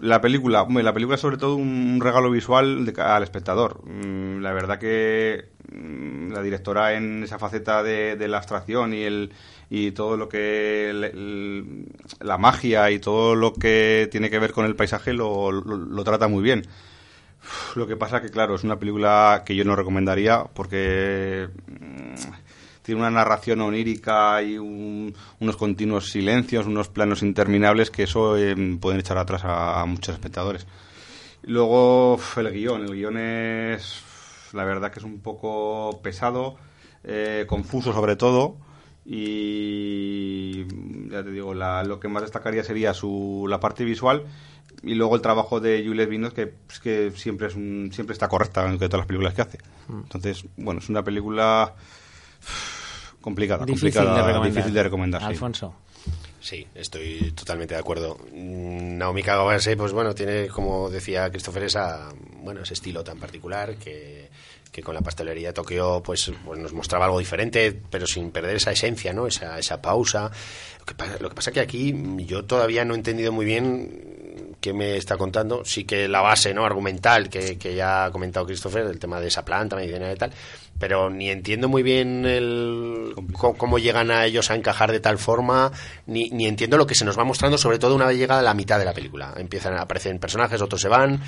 La 0.00 0.20
película, 0.20 0.66
la 0.68 0.92
película 0.92 1.14
es 1.14 1.20
sobre 1.20 1.36
todo 1.36 1.56
un 1.56 2.00
regalo 2.00 2.30
visual 2.30 2.92
al 2.96 3.22
espectador. 3.22 3.80
Mm, 3.84 4.40
la 4.40 4.52
verdad 4.52 4.78
que 4.78 5.50
mm, 5.72 6.32
la 6.32 6.42
directora 6.42 6.94
en 6.94 7.22
esa 7.22 7.38
faceta 7.38 7.82
de, 7.82 8.16
la 8.28 8.38
abstracción 8.38 8.94
y 8.94 9.02
el 9.02 9.32
y 9.70 9.92
todo 9.92 10.16
lo 10.16 10.28
que 10.28 11.12
la 12.20 12.38
magia 12.38 12.90
y 12.90 12.98
todo 12.98 13.34
lo 13.34 13.54
que 13.54 14.08
tiene 14.10 14.30
que 14.30 14.38
ver 14.38 14.52
con 14.52 14.66
el 14.66 14.76
paisaje 14.76 15.12
lo, 15.14 15.50
lo 15.50 16.04
trata 16.04 16.28
muy 16.28 16.42
bien. 16.42 16.64
Lo 17.74 17.86
que 17.86 17.96
pasa 17.96 18.20
que 18.22 18.30
claro 18.30 18.54
es 18.54 18.64
una 18.64 18.78
película 18.78 19.42
que 19.44 19.56
yo 19.56 19.64
no 19.64 19.76
recomendaría 19.76 20.44
porque 20.44 21.48
tiene 22.84 23.00
una 23.00 23.10
narración 23.10 23.62
onírica 23.62 24.42
y 24.42 24.58
unos 24.58 25.56
continuos 25.56 26.10
silencios, 26.10 26.66
unos 26.66 26.88
planos 26.88 27.22
interminables 27.22 27.90
que 27.90 28.02
eso 28.02 28.36
eh, 28.36 28.54
pueden 28.78 29.00
echar 29.00 29.16
atrás 29.16 29.40
a, 29.44 29.82
muchos 29.86 30.14
espectadores. 30.14 30.66
Luego 31.42 32.20
el 32.36 32.52
guion, 32.52 32.82
el 32.82 32.94
guion 32.94 33.16
es 33.16 34.02
la 34.52 34.64
verdad 34.64 34.92
que 34.92 34.98
es 34.98 35.04
un 35.04 35.20
poco 35.20 35.98
pesado, 36.02 36.56
eh, 37.04 37.46
confuso 37.48 37.94
sobre 37.94 38.16
todo 38.16 38.58
y 39.06 40.66
ya 41.08 41.24
te 41.24 41.30
digo, 41.30 41.54
lo 41.54 42.00
que 42.00 42.08
más 42.08 42.22
destacaría 42.22 42.64
sería 42.64 42.92
su, 42.92 43.46
la 43.48 43.60
parte 43.60 43.84
visual 43.84 44.24
y 44.82 44.94
luego 44.94 45.16
el 45.16 45.22
trabajo 45.22 45.58
de 45.58 45.82
Juliette 45.86 46.10
Vinos 46.10 46.34
que, 46.34 46.48
pues, 46.48 46.80
que 46.80 47.10
siempre 47.12 47.46
es 47.46 47.54
siempre 47.54 48.12
está 48.12 48.28
correcta 48.28 48.68
en 48.68 48.76
todas 48.76 48.92
las 48.92 49.06
películas 49.06 49.32
que 49.32 49.42
hace. 49.42 49.58
Mm. 49.88 50.00
Entonces, 50.02 50.44
bueno, 50.58 50.80
es 50.80 50.90
una 50.90 51.02
película 51.02 51.74
complicada, 53.24 53.64
difícil 53.64 53.94
complicada, 53.94 54.38
de 54.38 54.50
difícil 54.50 54.74
de 54.74 54.82
recomendar. 54.82 55.24
Alfonso. 55.24 55.74
Sí, 56.40 56.66
estoy 56.74 57.32
totalmente 57.32 57.72
de 57.72 57.80
acuerdo. 57.80 58.18
Mm, 58.34 58.98
Naomi 58.98 59.22
Kawase, 59.22 59.78
pues 59.78 59.92
bueno, 59.92 60.14
tiene, 60.14 60.48
como 60.48 60.90
decía 60.90 61.30
Christopher, 61.30 61.62
esa, 61.62 62.12
bueno, 62.42 62.60
ese 62.60 62.74
estilo 62.74 63.02
tan 63.02 63.18
particular 63.18 63.76
que, 63.76 64.28
que 64.70 64.82
con 64.82 64.94
la 64.94 65.00
pastelería 65.00 65.48
de 65.48 65.52
Tokio 65.54 66.02
pues, 66.04 66.30
pues, 66.44 66.58
nos 66.60 66.74
mostraba 66.74 67.06
algo 67.06 67.18
diferente, 67.18 67.72
pero 67.88 68.06
sin 68.06 68.30
perder 68.30 68.56
esa 68.56 68.72
esencia, 68.72 69.14
¿no? 69.14 69.26
Esa, 69.26 69.58
esa 69.58 69.80
pausa. 69.80 70.30
Lo 70.80 70.84
que, 70.84 70.94
pasa, 70.94 71.16
lo 71.18 71.30
que 71.30 71.34
pasa 71.34 71.50
que 71.50 71.60
aquí 71.60 71.94
yo 72.26 72.44
todavía 72.44 72.84
no 72.84 72.92
he 72.92 72.98
entendido 72.98 73.32
muy 73.32 73.46
bien 73.46 74.54
qué 74.60 74.74
me 74.74 74.98
está 74.98 75.16
contando. 75.16 75.64
Sí 75.64 75.84
que 75.84 76.08
la 76.08 76.20
base, 76.20 76.52
¿no? 76.52 76.66
Argumental 76.66 77.30
que, 77.30 77.56
que 77.56 77.74
ya 77.74 78.04
ha 78.04 78.10
comentado 78.10 78.44
Christopher, 78.44 78.84
el 78.84 78.98
tema 78.98 79.18
de 79.18 79.28
esa 79.28 79.46
planta 79.46 79.76
medicinal 79.76 80.12
y 80.14 80.18
tal, 80.18 80.32
pero 80.78 81.10
ni 81.10 81.30
entiendo 81.30 81.68
muy 81.68 81.82
bien 81.82 82.24
el, 82.24 83.14
cómo, 83.32 83.78
llegan 83.78 84.10
a 84.10 84.24
ellos 84.24 84.50
a 84.50 84.54
encajar 84.54 84.92
de 84.92 85.00
tal 85.00 85.18
forma, 85.18 85.72
ni, 86.06 86.30
ni 86.30 86.46
entiendo 86.46 86.76
lo 86.76 86.86
que 86.86 86.94
se 86.94 87.04
nos 87.04 87.18
va 87.18 87.24
mostrando, 87.24 87.58
sobre 87.58 87.78
todo 87.78 87.94
una 87.94 88.06
vez 88.06 88.18
llega 88.18 88.38
a 88.38 88.42
la 88.42 88.54
mitad 88.54 88.78
de 88.78 88.84
la 88.84 88.92
película. 88.92 89.34
Empiezan 89.36 89.74
a 89.74 89.82
aparecer 89.82 90.18
personajes, 90.18 90.60
otros 90.60 90.80
se 90.80 90.88
van. 90.88 91.20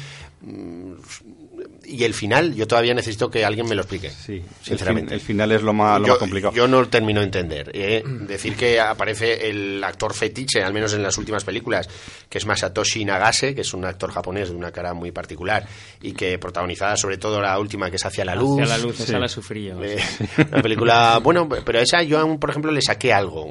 Y 1.89 2.05
el 2.05 2.14
final, 2.14 2.55
yo 2.55 2.66
todavía 2.66 2.95
necesito 2.95 3.30
que 3.30 3.45
alguien 3.45 3.68
me 3.68 3.74
lo 3.74 3.82
explique. 3.82 4.11
Sí, 4.11 4.43
sinceramente. 4.62 5.14
El, 5.14 5.20
final 5.20 5.53
es 5.53 5.62
lo 5.62 5.72
más, 5.72 6.01
lo 6.01 6.07
yo, 6.07 6.12
más 6.14 6.18
complicado. 6.18 6.55
Yo 6.55 6.66
no 6.66 6.89
termino 6.89 7.20
de 7.20 7.26
entender. 7.26 7.70
¿eh? 7.72 8.03
Decir 8.05 8.57
que 8.57 8.80
aparece 8.80 9.49
el 9.49 9.82
actor 9.84 10.12
fetiche, 10.14 10.62
al 10.62 10.72
menos 10.72 10.93
en 10.95 11.03
las 11.03 11.16
últimas 11.18 11.45
películas, 11.45 11.89
que 12.28 12.39
es 12.39 12.47
Masatoshi 12.47 13.05
Nagase, 13.05 13.55
que 13.55 13.61
es 13.61 13.72
un 13.74 13.84
actor 13.84 14.11
japonés 14.11 14.51
de 14.51 14.57
una 14.57 14.72
cara 14.72 14.95
muy 14.95 15.12
particular 15.12 15.66
y 16.03 16.12
que 16.12 16.39
protagonizada 16.39 16.97
sobre 16.97 17.18
todo 17.18 17.41
la 17.41 17.59
última, 17.59 17.91
que 17.91 17.97
es 17.97 18.05
Hacia 18.05 18.24
la 18.24 18.34
Luz. 18.34 18.61
Hacia 18.61 18.76
la 18.76 18.82
Luz, 18.82 19.01
esa 19.01 19.18
la 19.18 19.28
sufrí 19.28 19.68
eh, 19.68 19.99
una 20.53 20.62
película, 20.62 21.18
bueno, 21.22 21.49
pero 21.49 21.78
a 21.78 21.82
esa 21.82 22.03
yo, 22.03 22.39
por 22.39 22.51
ejemplo, 22.51 22.72
le 22.72 22.82
saqué 22.82 23.12
algo, 23.12 23.45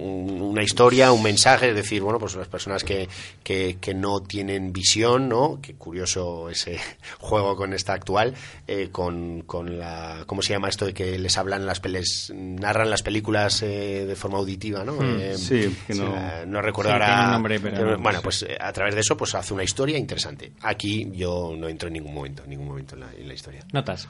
una 0.56 0.64
historia, 0.64 1.12
un 1.12 1.22
mensaje, 1.22 1.70
es 1.70 1.76
decir, 1.76 2.02
bueno, 2.02 2.18
pues 2.18 2.34
las 2.36 2.48
personas 2.48 2.86
que, 2.86 3.10
que, 3.44 3.78
que 3.82 3.94
no 3.94 4.22
tienen 4.22 4.72
visión, 4.72 5.28
¿no? 5.28 5.60
Qué 5.62 5.76
curioso 5.76 6.50
ese 6.50 6.80
juego 7.20 7.58
con 7.58 7.74
esta 7.74 7.92
actual 7.94 8.34
eh, 8.66 8.88
con, 8.90 9.42
con, 9.42 9.78
la 9.78 10.24
cómo 10.26 10.42
se 10.42 10.54
llama 10.54 10.70
esto 10.70 10.86
de 10.86 10.94
que 10.94 11.20
les 11.20 11.38
hablan 11.38 11.66
las 11.66 11.82
peles 11.82 12.32
narran 12.34 12.90
las 12.90 13.04
películas 13.04 13.62
eh, 13.64 14.06
de 14.08 14.16
forma 14.16 14.38
auditiva 14.38 14.86
no 14.86 14.94
hmm. 14.94 15.20
eh, 15.20 15.38
sí 15.38 15.76
que 15.86 15.94
no, 15.94 16.46
no 16.46 16.62
recuerdo 16.62 16.94
ahora 16.94 17.32
nombre, 17.32 17.60
pero 17.60 17.98
bueno 18.00 18.22
pues 18.22 18.46
a 18.58 18.72
través 18.72 18.96
de 18.96 19.02
eso 19.02 19.18
pues 19.18 19.36
hace 19.36 19.54
una 19.54 19.64
historia 19.64 19.98
interesante. 19.98 20.54
Aquí 20.62 21.12
yo 21.14 21.54
no 21.58 21.68
entro 21.68 21.88
en 21.88 21.94
ningún 21.94 22.14
momento 22.14 22.44
en 22.44 22.50
ningún 22.50 22.68
momento 22.68 22.96
en 22.96 23.02
la, 23.02 23.14
en 23.14 23.28
la 23.28 23.34
historia. 23.34 23.62
Notas. 23.74 24.08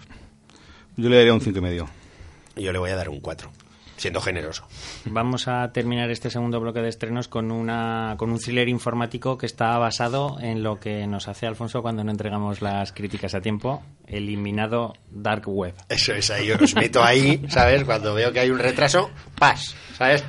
Yo 0.95 1.09
le 1.09 1.17
daría 1.17 1.33
un 1.33 1.41
cinco 1.41 1.57
y 1.57 1.61
medio. 1.61 1.89
Yo 2.55 2.71
le 2.71 2.79
voy 2.79 2.91
a 2.91 2.95
dar 2.95 3.09
un 3.09 3.19
4 3.19 3.64
siendo 3.97 4.21
generoso. 4.21 4.67
Vamos 5.05 5.47
a 5.47 5.71
terminar 5.71 6.09
este 6.11 6.29
segundo 6.29 6.59
bloque 6.59 6.81
de 6.81 6.89
estrenos 6.89 7.27
con 7.27 7.51
una 7.51 8.15
con 8.17 8.31
un 8.31 8.39
thriller 8.39 8.69
informático 8.69 9.37
que 9.37 9.45
está 9.45 9.77
basado 9.77 10.37
en 10.41 10.63
lo 10.63 10.79
que 10.79 11.07
nos 11.07 11.27
hace 11.27 11.47
Alfonso 11.47 11.81
cuando 11.81 12.03
no 12.03 12.11
entregamos 12.11 12.61
las 12.61 12.91
críticas 12.91 13.35
a 13.35 13.41
tiempo, 13.41 13.83
eliminado 14.07 14.93
Dark 15.09 15.47
Web. 15.47 15.75
Eso 15.89 16.13
es 16.13 16.29
ahí, 16.31 16.47
yo 16.47 16.55
os 16.61 16.75
meto 16.75 17.03
ahí, 17.03 17.41
¿sabes? 17.49 17.83
Cuando 17.83 18.13
veo 18.13 18.31
que 18.31 18.39
hay 18.39 18.49
un 18.49 18.59
retraso, 18.59 19.09
pas, 19.37 19.75
¿sabes? 19.97 20.23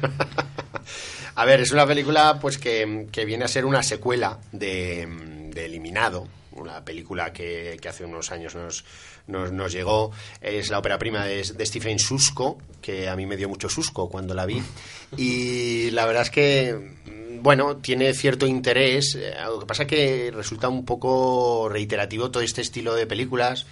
a 1.35 1.45
ver, 1.45 1.61
es 1.61 1.73
una 1.73 1.87
película 1.87 2.39
pues 2.41 2.59
que, 2.59 3.07
que 3.11 3.25
viene 3.25 3.45
a 3.45 3.49
ser 3.49 3.65
una 3.65 3.83
secuela 3.83 4.39
de, 4.53 5.07
de 5.53 5.67
Eliminado, 5.67 6.27
una 6.57 6.85
película 6.85 7.33
que, 7.33 7.79
que 7.81 7.89
hace 7.89 8.05
unos 8.05 8.31
años 8.33 8.55
nos 8.55 8.85
nos, 9.27 9.73
llegó. 9.73 10.13
Es 10.41 10.71
la 10.71 10.79
ópera 10.79 10.99
prima 10.99 11.25
de, 11.25 11.45
Stephen 11.45 11.99
Susco, 11.99 12.59
que 12.81 13.09
a 13.09 13.17
mí 13.17 13.27
me 13.27 13.37
dio 13.37 13.49
mucho 13.49 13.69
susco 13.69 14.09
cuando 14.09 14.35
la 14.35 14.47
vi. 14.47 14.63
Y 15.17 15.91
la 15.93 16.05
verdad 16.05 16.25
es 16.25 16.31
que, 16.31 16.97
bueno, 17.41 17.77
tiene 17.77 18.13
cierto 18.13 18.45
interés. 18.47 19.15
Eh, 19.15 19.37
lo 19.47 19.61
que 19.61 19.67
pasa 19.67 19.85
es 19.85 19.89
que 19.89 20.33
resulta 20.35 20.69
un 20.69 20.85
poco 20.85 21.69
reiterativo 21.71 22.33
todo 22.33 22.43
este 22.43 22.61
estilo 22.61 22.93
de 22.95 23.07
películas. 23.07 23.67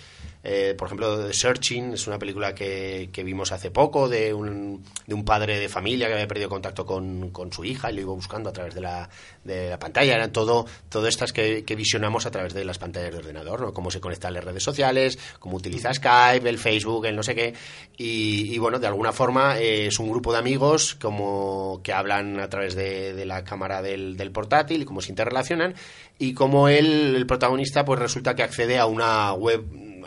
Eh, 0.46 0.74
por 0.76 0.86
ejemplo, 0.86 1.26
The 1.26 1.32
Searching 1.32 1.94
es 1.94 2.06
una 2.06 2.18
película 2.18 2.54
que, 2.54 3.08
que 3.10 3.24
vimos 3.24 3.50
hace 3.50 3.70
poco 3.70 4.10
de 4.10 4.34
un, 4.34 4.84
de 5.06 5.14
un 5.14 5.24
padre 5.24 5.58
de 5.58 5.70
familia 5.70 6.06
que 6.06 6.12
había 6.12 6.28
perdido 6.28 6.50
contacto 6.50 6.84
con, 6.84 7.30
con 7.30 7.50
su 7.50 7.64
hija 7.64 7.90
y 7.90 7.94
lo 7.94 8.02
iba 8.02 8.12
buscando 8.12 8.50
a 8.50 8.52
través 8.52 8.74
de 8.74 8.82
la, 8.82 9.08
de 9.42 9.70
la 9.70 9.78
pantalla. 9.78 10.14
Eran 10.14 10.32
todo, 10.32 10.66
todo 10.90 11.08
estas 11.08 11.32
que, 11.32 11.64
que 11.64 11.74
visionamos 11.74 12.26
a 12.26 12.30
través 12.30 12.52
de 12.52 12.62
las 12.64 12.76
pantallas 12.76 13.12
de 13.12 13.18
ordenador, 13.18 13.62
¿no? 13.62 13.72
Cómo 13.72 13.90
se 13.90 14.00
conectan 14.00 14.34
las 14.34 14.44
redes 14.44 14.62
sociales, 14.62 15.18
cómo 15.38 15.56
utiliza 15.56 15.94
Skype, 15.94 16.46
el 16.46 16.58
Facebook, 16.58 17.06
el 17.06 17.16
no 17.16 17.22
sé 17.22 17.34
qué. 17.34 17.54
Y, 17.96 18.54
y 18.54 18.58
bueno, 18.58 18.78
de 18.78 18.86
alguna 18.86 19.12
forma 19.12 19.58
eh, 19.58 19.86
es 19.86 19.98
un 19.98 20.10
grupo 20.10 20.30
de 20.30 20.40
amigos 20.40 20.94
como 20.96 21.80
que 21.82 21.94
hablan 21.94 22.38
a 22.38 22.50
través 22.50 22.74
de, 22.74 23.14
de 23.14 23.24
la 23.24 23.44
cámara 23.44 23.80
del, 23.80 24.18
del 24.18 24.30
portátil 24.30 24.82
y 24.82 24.84
cómo 24.84 25.00
se 25.00 25.10
interrelacionan 25.10 25.74
y 26.18 26.34
cómo 26.34 26.68
él, 26.68 27.14
el 27.16 27.26
protagonista, 27.26 27.84
pues 27.84 27.98
resulta 27.98 28.34
que 28.34 28.42
accede 28.42 28.78
a 28.78 28.84
una 28.84 29.32
web 29.32 29.64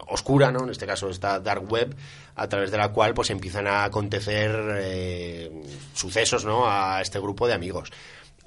oscura, 0.07 0.51
¿no? 0.51 0.63
En 0.63 0.69
este 0.69 0.85
caso 0.85 1.09
esta 1.09 1.39
dark 1.39 1.71
web, 1.71 1.95
a 2.35 2.47
través 2.47 2.71
de 2.71 2.77
la 2.77 2.89
cual 2.89 3.13
pues 3.13 3.29
empiezan 3.29 3.67
a 3.67 3.83
acontecer 3.83 4.51
eh, 4.79 5.63
sucesos, 5.93 6.45
¿no? 6.45 6.69
A 6.69 7.01
este 7.01 7.19
grupo 7.19 7.47
de 7.47 7.53
amigos. 7.53 7.91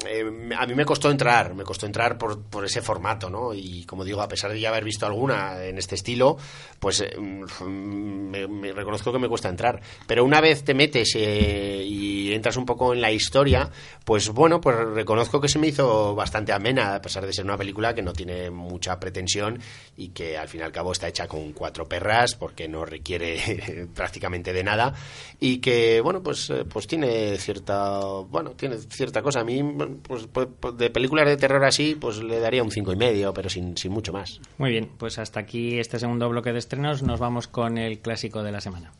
Eh, 0.06 0.24
a 0.56 0.66
mí 0.66 0.74
me 0.74 0.84
costó 0.84 1.10
entrar, 1.10 1.54
me 1.54 1.64
costó 1.64 1.86
entrar 1.86 2.16
por, 2.16 2.42
por, 2.42 2.64
ese 2.64 2.80
formato, 2.80 3.28
¿no? 3.28 3.52
Y 3.52 3.84
como 3.84 4.04
digo, 4.04 4.22
a 4.22 4.28
pesar 4.28 4.52
de 4.52 4.60
ya 4.60 4.70
haber 4.70 4.84
visto 4.84 5.06
alguna 5.06 5.62
en 5.62 5.78
este 5.78 5.94
estilo, 5.94 6.38
pues 6.78 7.00
eh, 7.00 7.18
me, 7.18 8.46
me, 8.46 8.72
reconozco 8.72 9.12
que 9.12 9.18
me 9.18 9.28
cuesta 9.28 9.48
entrar. 9.48 9.80
Pero 10.06 10.24
una 10.24 10.40
vez 10.40 10.64
te 10.64 10.74
metes 10.74 11.12
eh, 11.16 11.84
y 11.84 12.32
entras 12.32 12.56
un 12.56 12.64
poco 12.64 12.94
en 12.94 13.00
la 13.00 13.12
historia, 13.12 13.70
pues 14.04 14.30
bueno, 14.30 14.60
pues 14.60 14.76
reconozco 14.76 15.40
que 15.40 15.48
se 15.48 15.58
me 15.58 15.68
hizo 15.68 16.14
bastante 16.14 16.52
amena, 16.52 16.94
a 16.94 17.02
pesar 17.02 17.26
de 17.26 17.32
ser 17.32 17.44
una 17.44 17.58
película 17.58 17.94
que 17.94 18.02
no 18.02 18.12
tiene 18.12 18.50
mucha 18.50 18.98
pretensión 18.98 19.58
y 19.96 20.08
que 20.08 20.38
al 20.38 20.48
fin 20.48 20.60
y 20.60 20.64
al 20.64 20.72
cabo 20.72 20.92
está 20.92 21.08
hecha 21.08 21.28
con 21.28 21.52
cuatro 21.52 21.86
perras 21.86 22.36
porque 22.36 22.68
no 22.68 22.84
requiere 22.84 23.88
prácticamente 23.94 24.52
de 24.52 24.64
nada 24.64 24.94
y 25.38 25.58
que, 25.58 26.00
bueno, 26.00 26.22
pues, 26.22 26.50
pues 26.72 26.86
tiene 26.86 27.36
cierta, 27.36 27.98
bueno, 28.00 28.52
tiene 28.52 28.78
cierta 28.78 29.22
cosa. 29.22 29.40
A 29.40 29.44
mí 29.44 29.62
pues, 29.98 30.26
pues, 30.26 30.76
de 30.76 30.90
películas 30.90 31.26
de 31.26 31.36
terror 31.36 31.64
así, 31.64 31.96
pues 32.00 32.22
le 32.22 32.40
daría 32.40 32.62
un 32.62 32.70
cinco 32.70 32.92
y 32.92 32.96
medio, 32.96 33.32
pero 33.34 33.48
sin, 33.48 33.76
sin 33.76 33.92
mucho 33.92 34.12
más. 34.12 34.40
Muy 34.58 34.70
bien, 34.70 34.90
pues 34.98 35.18
hasta 35.18 35.40
aquí 35.40 35.78
este 35.78 35.98
segundo 35.98 36.28
bloque 36.28 36.52
de 36.52 36.58
estrenos. 36.58 37.02
Nos 37.02 37.20
vamos 37.20 37.48
con 37.48 37.78
el 37.78 38.00
clásico 38.00 38.42
de 38.42 38.52
la 38.52 38.60
semana. 38.60 38.92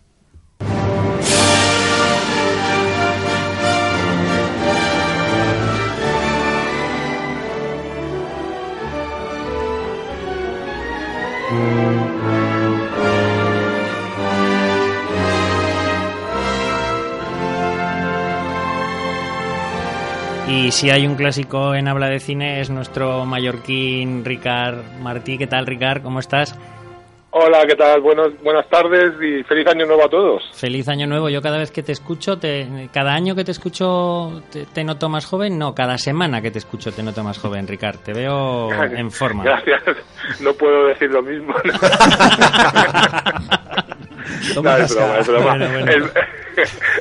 Y 20.51 20.73
si 20.73 20.91
hay 20.91 21.07
un 21.07 21.15
clásico 21.15 21.77
en 21.77 21.87
habla 21.87 22.09
de 22.09 22.19
cine 22.19 22.61
es 22.61 22.71
nuestro 22.71 23.25
mallorquín 23.25 24.25
Ricard 24.25 24.83
Martí. 25.01 25.39
¿Qué 25.39 25.47
tal, 25.47 25.65
Ricard? 25.65 26.03
¿Cómo 26.03 26.19
estás? 26.19 26.59
Hola, 27.31 27.65
¿qué 27.69 27.77
tal? 27.77 28.01
Buenos, 28.01 28.33
buenas 28.43 28.69
tardes 28.69 29.13
y 29.23 29.45
feliz 29.45 29.69
año 29.69 29.87
nuevo 29.87 30.05
a 30.05 30.09
todos. 30.09 30.43
Feliz 30.53 30.89
año 30.89 31.07
nuevo. 31.07 31.29
Yo 31.29 31.41
cada 31.41 31.57
vez 31.57 31.71
que 31.71 31.85
te 31.85 31.93
escucho, 31.93 32.39
te, 32.39 32.89
cada 32.93 33.15
año 33.15 33.37
que 33.37 33.45
te 33.45 33.53
escucho 33.53 34.43
te, 34.51 34.67
te, 34.67 34.83
noto 34.83 35.09
más 35.09 35.25
joven. 35.25 35.57
No, 35.57 35.73
cada 35.73 35.97
semana 35.99 36.43
que 36.43 36.51
te 36.51 36.59
escucho 36.59 36.91
te 36.91 37.05
noto 37.05 37.23
más 37.23 37.39
joven, 37.39 37.69
Ricard. 37.69 37.99
Te 37.99 38.13
veo 38.13 38.73
en 38.83 39.13
forma. 39.13 39.45
Gracias. 39.45 39.85
No 40.41 40.53
puedo 40.55 40.89
decir 40.89 41.13
lo 41.13 41.23
mismo. 41.23 41.55
no, 44.63 44.77
es 44.77 44.95
broma, 44.95 45.19
es 45.19 45.27
broma. 45.27 45.51
Bueno, 45.51 45.69
bueno. 45.71 46.09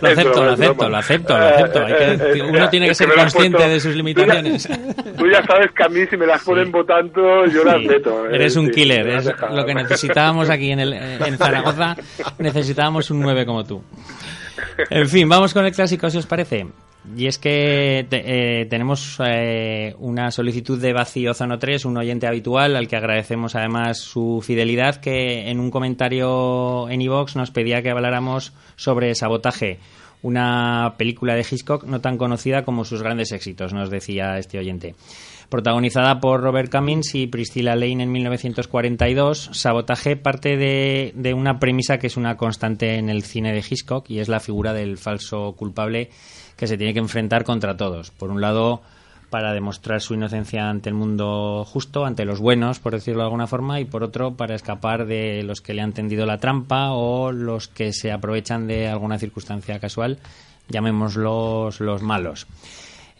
Lo 0.01 0.09
acepto, 0.09 0.43
lo 0.43 0.51
acepto, 0.51 0.89
lo 0.89 0.97
acepto, 0.97 1.37
lo 1.37 1.45
acepto. 1.45 1.85
Que, 1.85 2.41
uno 2.41 2.69
tiene 2.69 2.87
que 2.87 2.95
ser 2.95 3.13
consciente 3.13 3.57
puesto, 3.57 3.73
de 3.73 3.79
sus 3.79 3.95
limitaciones. 3.95 4.63
Tú 4.63 4.73
ya, 4.73 5.13
tú 5.17 5.27
ya, 5.29 5.43
sabes 5.43 5.71
que 5.75 5.83
a 5.83 5.89
mí 5.89 6.05
si 6.09 6.17
me 6.17 6.25
las 6.25 6.43
ponen 6.43 6.65
sí. 6.65 6.71
votando, 6.71 7.45
yo 7.47 7.63
las 7.63 7.81
meto. 7.81 8.25
¿eh? 8.25 8.35
Eres 8.35 8.55
un 8.55 8.67
sí, 8.67 8.71
killer, 8.71 9.07
es 9.07 9.25
lo 9.51 9.65
que 9.65 9.73
necesitábamos 9.73 10.49
aquí 10.49 10.71
en, 10.71 10.79
el, 10.79 10.93
en 10.93 11.37
Zaragoza. 11.37 11.95
Necesitábamos 12.37 13.09
un 13.11 13.21
9 13.21 13.45
como 13.45 13.63
tú. 13.63 13.83
En 14.89 15.07
fin, 15.07 15.27
vamos 15.27 15.53
con 15.53 15.65
el 15.65 15.71
clásico, 15.71 16.09
si 16.09 16.17
os 16.17 16.25
parece. 16.25 16.67
Y 17.17 17.27
es 17.27 17.37
que 17.37 18.05
te, 18.09 18.61
eh, 18.61 18.65
tenemos 18.65 19.17
eh, 19.25 19.95
una 19.99 20.31
solicitud 20.31 20.79
de 20.79 20.93
Vacío 20.93 21.31
Ozono 21.31 21.57
3, 21.57 21.85
un 21.85 21.97
oyente 21.97 22.27
habitual 22.27 22.75
al 22.75 22.87
que 22.87 22.97
agradecemos 22.97 23.55
además 23.55 23.99
su 23.99 24.43
fidelidad, 24.45 24.97
que 24.97 25.49
en 25.49 25.59
un 25.59 25.71
comentario 25.71 26.89
en 26.89 27.01
iVox 27.01 27.35
nos 27.35 27.51
pedía 27.51 27.81
que 27.81 27.89
habláramos 27.89 28.53
sobre 28.75 29.15
Sabotaje, 29.15 29.79
una 30.21 30.95
película 30.97 31.35
de 31.35 31.45
Hitchcock 31.49 31.85
no 31.85 32.01
tan 32.01 32.17
conocida 32.17 32.63
como 32.63 32.83
sus 32.83 33.01
grandes 33.01 33.31
éxitos, 33.31 33.73
nos 33.73 33.89
decía 33.89 34.37
este 34.37 34.59
oyente. 34.59 34.95
Protagonizada 35.49 36.19
por 36.19 36.41
Robert 36.41 36.71
Cummings 36.71 37.15
y 37.15 37.25
Priscilla 37.25 37.75
Lane 37.75 38.03
en 38.03 38.11
1942, 38.11 39.49
Sabotaje 39.53 40.15
parte 40.15 40.57
de, 40.57 41.13
de 41.15 41.33
una 41.33 41.59
premisa 41.59 41.97
que 41.97 42.07
es 42.07 42.17
una 42.17 42.37
constante 42.37 42.95
en 42.95 43.09
el 43.09 43.23
cine 43.23 43.53
de 43.53 43.63
Hitchcock 43.67 44.09
y 44.09 44.19
es 44.19 44.27
la 44.27 44.41
figura 44.41 44.73
del 44.73 44.97
falso 44.97 45.53
culpable 45.53 46.09
que 46.59 46.67
se 46.67 46.77
tiene 46.77 46.93
que 46.93 46.99
enfrentar 46.99 47.45
contra 47.45 47.77
todos. 47.77 48.11
Por 48.11 48.31
un 48.31 48.41
lado, 48.41 48.81
para 49.29 49.53
demostrar 49.53 50.01
su 50.01 50.13
inocencia 50.13 50.69
ante 50.69 50.89
el 50.89 50.95
mundo 50.95 51.63
justo, 51.65 52.05
ante 52.05 52.25
los 52.25 52.41
buenos, 52.41 52.79
por 52.79 52.91
decirlo 52.91 53.21
de 53.21 53.27
alguna 53.27 53.47
forma, 53.47 53.79
y 53.79 53.85
por 53.85 54.03
otro, 54.03 54.33
para 54.33 54.55
escapar 54.55 55.05
de 55.05 55.41
los 55.43 55.61
que 55.61 55.73
le 55.73 55.81
han 55.81 55.93
tendido 55.93 56.25
la 56.25 56.39
trampa 56.39 56.91
o 56.91 57.31
los 57.31 57.69
que 57.69 57.93
se 57.93 58.11
aprovechan 58.11 58.67
de 58.67 58.89
alguna 58.89 59.17
circunstancia 59.17 59.79
casual, 59.79 60.19
llamémoslos 60.67 61.79
los 61.79 62.01
malos. 62.01 62.45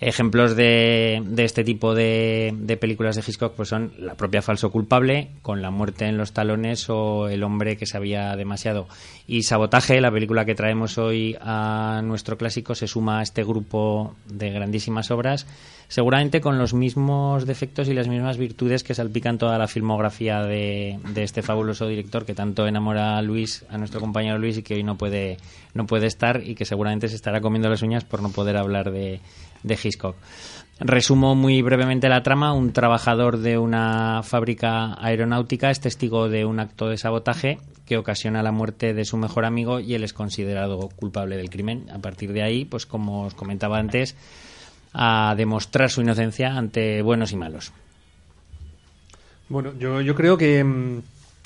Ejemplos 0.01 0.55
de, 0.55 1.21
este 1.37 1.65
tipo 1.65 1.93
de, 1.93 2.53
de, 2.57 2.77
películas 2.77 3.17
de 3.17 3.23
Hitchcock 3.27 3.53
pues 3.53 3.67
son 3.67 3.91
La 3.97 4.15
propia 4.15 4.41
falso 4.41 4.71
culpable, 4.71 5.31
Con 5.41 5.61
la 5.61 5.71
muerte 5.71 6.05
en 6.05 6.17
los 6.17 6.31
talones 6.31 6.89
o 6.89 7.27
El 7.27 7.43
hombre 7.43 7.75
que 7.75 7.85
sabía 7.85 8.33
demasiado. 8.37 8.87
Y 9.27 9.43
Sabotaje, 9.43 9.99
la 9.99 10.09
película 10.09 10.45
que 10.45 10.55
traemos 10.55 10.97
hoy 10.97 11.35
a 11.41 12.01
nuestro 12.01 12.37
clásico, 12.37 12.75
se 12.75 12.87
suma 12.87 13.19
a 13.19 13.23
este 13.23 13.43
grupo 13.43 14.15
de 14.25 14.51
grandísimas 14.51 15.11
obras, 15.11 15.45
seguramente 15.89 16.39
con 16.39 16.57
los 16.57 16.73
mismos 16.73 17.45
defectos 17.45 17.89
y 17.89 17.93
las 17.93 18.07
mismas 18.07 18.37
virtudes 18.37 18.83
que 18.83 18.95
salpican 18.95 19.37
toda 19.37 19.57
la 19.57 19.67
filmografía 19.67 20.43
de, 20.43 20.97
de 21.13 21.23
este 21.23 21.41
fabuloso 21.41 21.87
director 21.87 22.25
que 22.25 22.33
tanto 22.33 22.65
enamora 22.67 23.17
a 23.17 23.21
Luis, 23.21 23.65
a 23.69 23.77
nuestro 23.77 23.99
compañero 23.99 24.39
Luis, 24.39 24.57
y 24.57 24.63
que 24.63 24.75
hoy 24.75 24.83
no 24.83 24.97
puede, 24.97 25.37
no 25.73 25.85
puede 25.85 26.07
estar 26.07 26.41
y 26.41 26.55
que 26.55 26.63
seguramente 26.63 27.09
se 27.09 27.15
estará 27.15 27.41
comiendo 27.41 27.69
las 27.69 27.81
uñas 27.81 28.05
por 28.05 28.21
no 28.21 28.29
poder 28.29 28.55
hablar 28.55 28.91
de 28.91 29.19
de 29.63 29.79
Hitchcock. 29.81 30.15
Resumo 30.79 31.35
muy 31.35 31.61
brevemente 31.61 32.07
la 32.07 32.23
trama. 32.23 32.53
Un 32.53 32.71
trabajador 32.71 33.39
de 33.39 33.57
una 33.57 34.23
fábrica 34.23 34.95
aeronáutica 35.03 35.69
es 35.71 35.81
testigo 35.81 36.29
de 36.29 36.45
un 36.45 36.61
acto 36.61 36.87
de 36.87 36.97
sabotaje 36.97 37.57
que 37.85 37.97
ocasiona 37.97 38.43
la 38.43 38.53
muerte 38.53 38.93
de 38.93 39.03
su 39.03 39.17
mejor 39.17 39.43
amigo 39.43 39.81
y 39.81 39.95
él 39.95 40.03
es 40.03 40.13
considerado 40.13 40.89
culpable 40.95 41.35
del 41.35 41.49
crimen. 41.49 41.89
A 41.91 41.99
partir 41.99 42.31
de 42.31 42.43
ahí, 42.43 42.63
pues 42.63 42.85
como 42.85 43.25
os 43.25 43.33
comentaba 43.33 43.77
antes, 43.77 44.15
a 44.93 45.33
demostrar 45.35 45.89
su 45.89 46.01
inocencia 46.01 46.55
ante 46.55 47.01
buenos 47.01 47.33
y 47.33 47.35
malos. 47.35 47.73
Bueno, 49.49 49.73
yo, 49.77 49.99
yo 49.99 50.15
creo 50.15 50.37
que 50.37 50.63
mmm, 50.63 51.01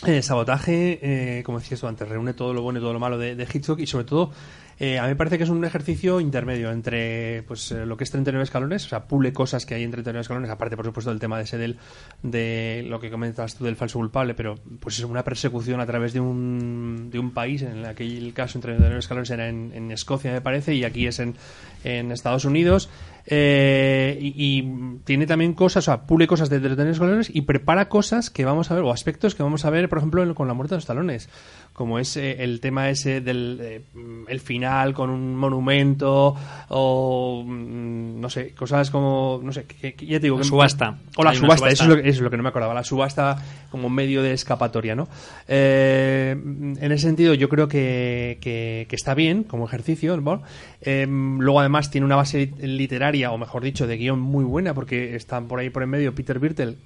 eh, 0.05 0.21
sabotaje, 0.21 0.99
eh, 1.01 1.43
como 1.43 1.59
decías 1.59 1.79
tú 1.79 1.87
antes, 1.87 2.07
reúne 2.07 2.33
todo 2.33 2.53
lo 2.53 2.61
bueno 2.61 2.79
y 2.79 2.81
todo 2.81 2.93
lo 2.93 2.99
malo 2.99 3.17
de, 3.17 3.35
de 3.35 3.47
Hitchcock 3.51 3.79
y 3.79 3.87
sobre 3.87 4.05
todo 4.05 4.31
eh, 4.79 4.97
a 4.97 5.03
mí 5.03 5.09
me 5.09 5.15
parece 5.15 5.37
que 5.37 5.43
es 5.43 5.49
un 5.49 5.63
ejercicio 5.63 6.19
intermedio 6.19 6.71
entre 6.71 7.43
pues 7.43 7.71
eh, 7.71 7.85
lo 7.85 7.95
que 7.95 8.03
es 8.03 8.11
39 8.11 8.43
escalones, 8.43 8.85
o 8.85 8.89
sea, 8.89 9.05
pule 9.07 9.31
cosas 9.31 9.65
que 9.65 9.75
hay 9.75 9.83
en 9.83 9.91
39 9.91 10.21
escalones, 10.21 10.49
aparte, 10.49 10.75
por 10.75 10.85
supuesto, 10.85 11.11
del 11.11 11.19
tema 11.19 11.37
de 11.37 11.43
ese 11.43 11.57
del, 11.57 11.77
de 12.23 12.83
lo 12.87 12.99
que 12.99 13.11
comentas 13.11 13.55
tú 13.55 13.65
del 13.65 13.75
falso 13.75 13.99
culpable, 13.99 14.33
pero 14.33 14.55
pues 14.79 14.97
es 14.97 15.05
una 15.05 15.23
persecución 15.23 15.79
a 15.79 15.85
través 15.85 16.13
de 16.13 16.19
un, 16.19 17.09
de 17.11 17.19
un 17.19 17.31
país, 17.31 17.61
en 17.61 17.85
aquel 17.85 18.33
caso 18.33 18.57
en 18.57 18.63
39 18.63 18.99
escalones 18.99 19.29
era 19.29 19.47
en, 19.47 19.71
en 19.73 19.91
Escocia, 19.91 20.31
me 20.31 20.41
parece, 20.41 20.73
y 20.73 20.83
aquí 20.83 21.05
es 21.05 21.19
en, 21.19 21.35
en 21.83 22.11
Estados 22.11 22.45
Unidos. 22.45 22.89
Eh, 23.25 24.17
y, 24.21 24.63
tiene 25.05 25.25
también 25.25 25.53
cosas, 25.53 25.83
o 25.83 25.91
sea, 25.91 26.01
pule 26.05 26.27
cosas 26.27 26.49
de 26.49 26.59
39 26.59 26.91
escalones 26.91 27.31
y 27.33 27.41
prepara 27.41 27.87
cosas 27.87 28.29
que 28.29 28.45
vamos 28.45 28.69
a 28.71 28.75
ver, 28.75 28.83
o 28.83 28.91
aspectos 28.91 29.35
que 29.35 29.43
vamos 29.43 29.65
a 29.65 29.69
ver, 29.69 29.89
por 29.89 29.99
ejemplo, 29.99 30.35
con 30.35 30.47
la 30.47 30.53
muerte 30.53 30.75
de 30.75 30.77
los 30.77 30.85
talones 30.85 31.29
como 31.73 31.97
es 31.97 32.17
el 32.17 32.59
tema 32.59 32.89
ese 32.89 33.19
del 33.19 33.59
eh, 33.61 33.81
el 34.27 34.39
final 34.39 34.93
con 34.93 35.09
un 35.09 35.35
monumento 35.35 36.35
o 36.69 37.43
mm, 37.45 38.21
no 38.21 38.29
sé 38.29 38.53
cosas 38.53 38.91
como 38.91 39.41
no 39.43 39.51
sé 39.51 39.65
que, 39.65 39.93
que 39.95 40.05
ya 40.05 40.19
te 40.19 40.27
digo 40.27 40.37
la 40.37 40.43
subasta 40.43 40.97
o 41.17 41.23
la 41.23 41.33
subasta, 41.33 41.57
subasta. 41.57 41.69
Eso, 41.69 41.83
es 41.83 41.89
lo, 41.89 41.95
eso, 41.95 42.07
es 42.07 42.21
lo, 42.21 42.29
que 42.29 42.37
no 42.37 42.43
me 42.43 42.49
acordaba 42.49 42.75
la 42.75 42.83
subasta 42.83 43.43
como 43.71 43.89
medio 43.89 44.21
de 44.21 44.33
escapatoria 44.33 44.95
no 44.95 45.07
eh, 45.47 46.35
en 46.37 46.91
ese 46.91 47.07
sentido 47.07 47.33
yo 47.33 47.49
creo 47.49 47.67
que, 47.67 48.37
que, 48.39 48.85
que 48.87 48.95
está 48.95 49.15
bien 49.15 49.43
como 49.43 49.65
ejercicio 49.65 50.15
¿no? 50.15 50.43
eh, 50.81 51.07
luego 51.09 51.59
además 51.59 51.89
tiene 51.89 52.05
una 52.05 52.15
base 52.15 52.53
literaria 52.61 53.31
o 53.31 53.37
mejor 53.39 53.63
dicho 53.63 53.87
de 53.87 53.97
guion 53.97 54.19
muy 54.19 54.43
buena 54.43 54.75
porque 54.75 55.15
están 55.15 55.47
por 55.47 55.59
ahí 55.59 55.71
por 55.71 55.81
en 55.81 55.89
medio 55.89 56.13
Peter 56.13 56.37
Birtel 56.37 56.77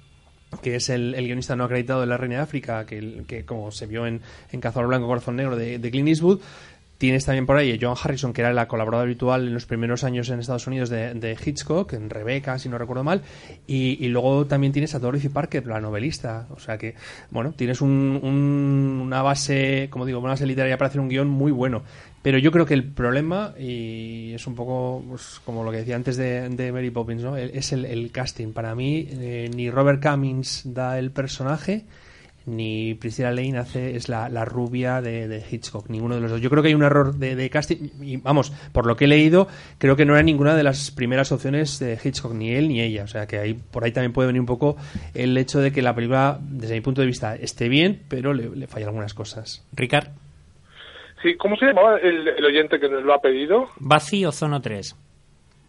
que 0.62 0.76
es 0.76 0.88
el, 0.88 1.14
guionista 1.16 1.56
no 1.56 1.64
acreditado 1.64 2.00
de 2.00 2.06
La 2.06 2.16
Reina 2.16 2.36
de 2.36 2.42
África, 2.42 2.86
que, 2.86 3.24
que 3.26 3.44
como 3.44 3.70
se 3.70 3.86
vio 3.86 4.06
en, 4.06 4.20
en 4.52 4.60
Cazador 4.60 4.88
Blanco 4.88 5.06
Corazón 5.06 5.36
Negro 5.36 5.56
de, 5.56 5.78
de 5.78 5.90
Clint 5.90 6.08
Eastwood, 6.08 6.40
Tienes 6.98 7.24
también 7.24 7.46
por 7.46 7.56
ahí 7.56 7.72
a 7.72 7.78
John 7.80 7.96
Harrison, 7.96 8.32
que 8.32 8.40
era 8.40 8.52
la 8.52 8.66
colaboradora 8.66 9.04
habitual 9.04 9.46
en 9.46 9.54
los 9.54 9.66
primeros 9.66 10.02
años 10.02 10.28
en 10.30 10.40
Estados 10.40 10.66
Unidos 10.66 10.90
de, 10.90 11.36
Hitchcock, 11.44 11.92
en 11.92 12.10
Rebecca, 12.10 12.58
si 12.58 12.68
no 12.68 12.76
recuerdo 12.76 13.04
mal. 13.04 13.22
Y, 13.68 14.08
luego 14.08 14.46
también 14.46 14.72
tienes 14.72 14.96
a 14.96 14.98
Dorothy 14.98 15.28
Parker, 15.28 15.64
la 15.68 15.80
novelista. 15.80 16.48
O 16.50 16.58
sea 16.58 16.76
que, 16.76 16.96
bueno, 17.30 17.52
tienes 17.52 17.80
una 17.82 19.22
base, 19.22 19.86
como 19.90 20.06
digo, 20.06 20.18
una 20.18 20.30
base 20.30 20.44
literaria 20.44 20.76
para 20.76 20.88
hacer 20.88 21.00
un 21.00 21.08
guion 21.08 21.28
muy 21.28 21.52
bueno. 21.52 21.84
Pero 22.28 22.36
yo 22.36 22.52
creo 22.52 22.66
que 22.66 22.74
el 22.74 22.84
problema, 22.84 23.54
y 23.58 24.34
es 24.34 24.46
un 24.46 24.54
poco 24.54 25.02
pues, 25.08 25.40
como 25.46 25.64
lo 25.64 25.70
que 25.70 25.78
decía 25.78 25.96
antes 25.96 26.18
de, 26.18 26.70
Mary 26.74 26.90
Poppins, 26.90 27.22
¿no? 27.22 27.38
es 27.38 27.72
el, 27.72 28.10
casting. 28.12 28.52
Para 28.52 28.74
mí, 28.74 29.08
eh, 29.12 29.50
ni 29.56 29.70
Robert 29.70 30.02
Cummings 30.02 30.60
da 30.66 30.98
el 30.98 31.10
personaje 31.10 31.86
ni 32.44 32.94
Priscilla 32.96 33.30
Lane 33.30 33.56
hace 33.56 33.96
es 33.96 34.10
la, 34.10 34.28
rubia 34.44 35.00
de, 35.00 35.42
Hitchcock, 35.50 35.88
ninguno 35.88 36.16
de 36.16 36.20
los 36.20 36.30
dos. 36.30 36.42
Yo 36.42 36.50
creo 36.50 36.62
que 36.62 36.68
hay 36.68 36.74
un 36.74 36.82
error 36.82 37.14
de, 37.14 37.48
casting 37.48 37.92
y 38.02 38.18
vamos, 38.18 38.52
por 38.72 38.84
lo 38.84 38.94
que 38.94 39.06
he 39.06 39.08
leído, 39.08 39.48
creo 39.78 39.96
que 39.96 40.04
no 40.04 40.12
era 40.12 40.22
ninguna 40.22 40.54
de 40.54 40.64
las 40.64 40.90
primeras 40.90 41.32
opciones 41.32 41.78
de 41.78 41.98
Hitchcock, 42.04 42.34
ni 42.34 42.50
él 42.50 42.68
ni 42.68 42.82
ella. 42.82 43.04
O 43.04 43.08
sea 43.08 43.26
que 43.26 43.38
ahí 43.38 43.54
por 43.54 43.84
ahí 43.84 43.92
también 43.92 44.12
puede 44.12 44.26
venir 44.26 44.40
un 44.40 44.46
poco 44.46 44.76
el 45.14 45.34
hecho 45.38 45.60
de 45.60 45.72
que 45.72 45.80
la 45.80 45.94
película, 45.94 46.38
desde 46.42 46.74
mi 46.74 46.82
punto 46.82 47.00
de 47.00 47.06
vista, 47.06 47.34
esté 47.36 47.70
bien, 47.70 48.02
pero 48.06 48.34
le, 48.34 48.54
le 48.54 48.66
falla 48.66 48.84
algunas 48.84 49.14
cosas. 49.14 49.64
Ricard. 49.72 50.08
Sí, 51.22 51.36
¿cómo 51.36 51.56
se 51.56 51.66
llamaba 51.66 51.98
el, 51.98 52.28
el 52.28 52.44
oyente 52.44 52.78
que 52.78 52.88
nos 52.88 53.02
lo 53.02 53.14
ha 53.14 53.20
pedido? 53.20 53.68
Vacío 53.78 54.32
Zono 54.32 54.60
3. 54.60 54.96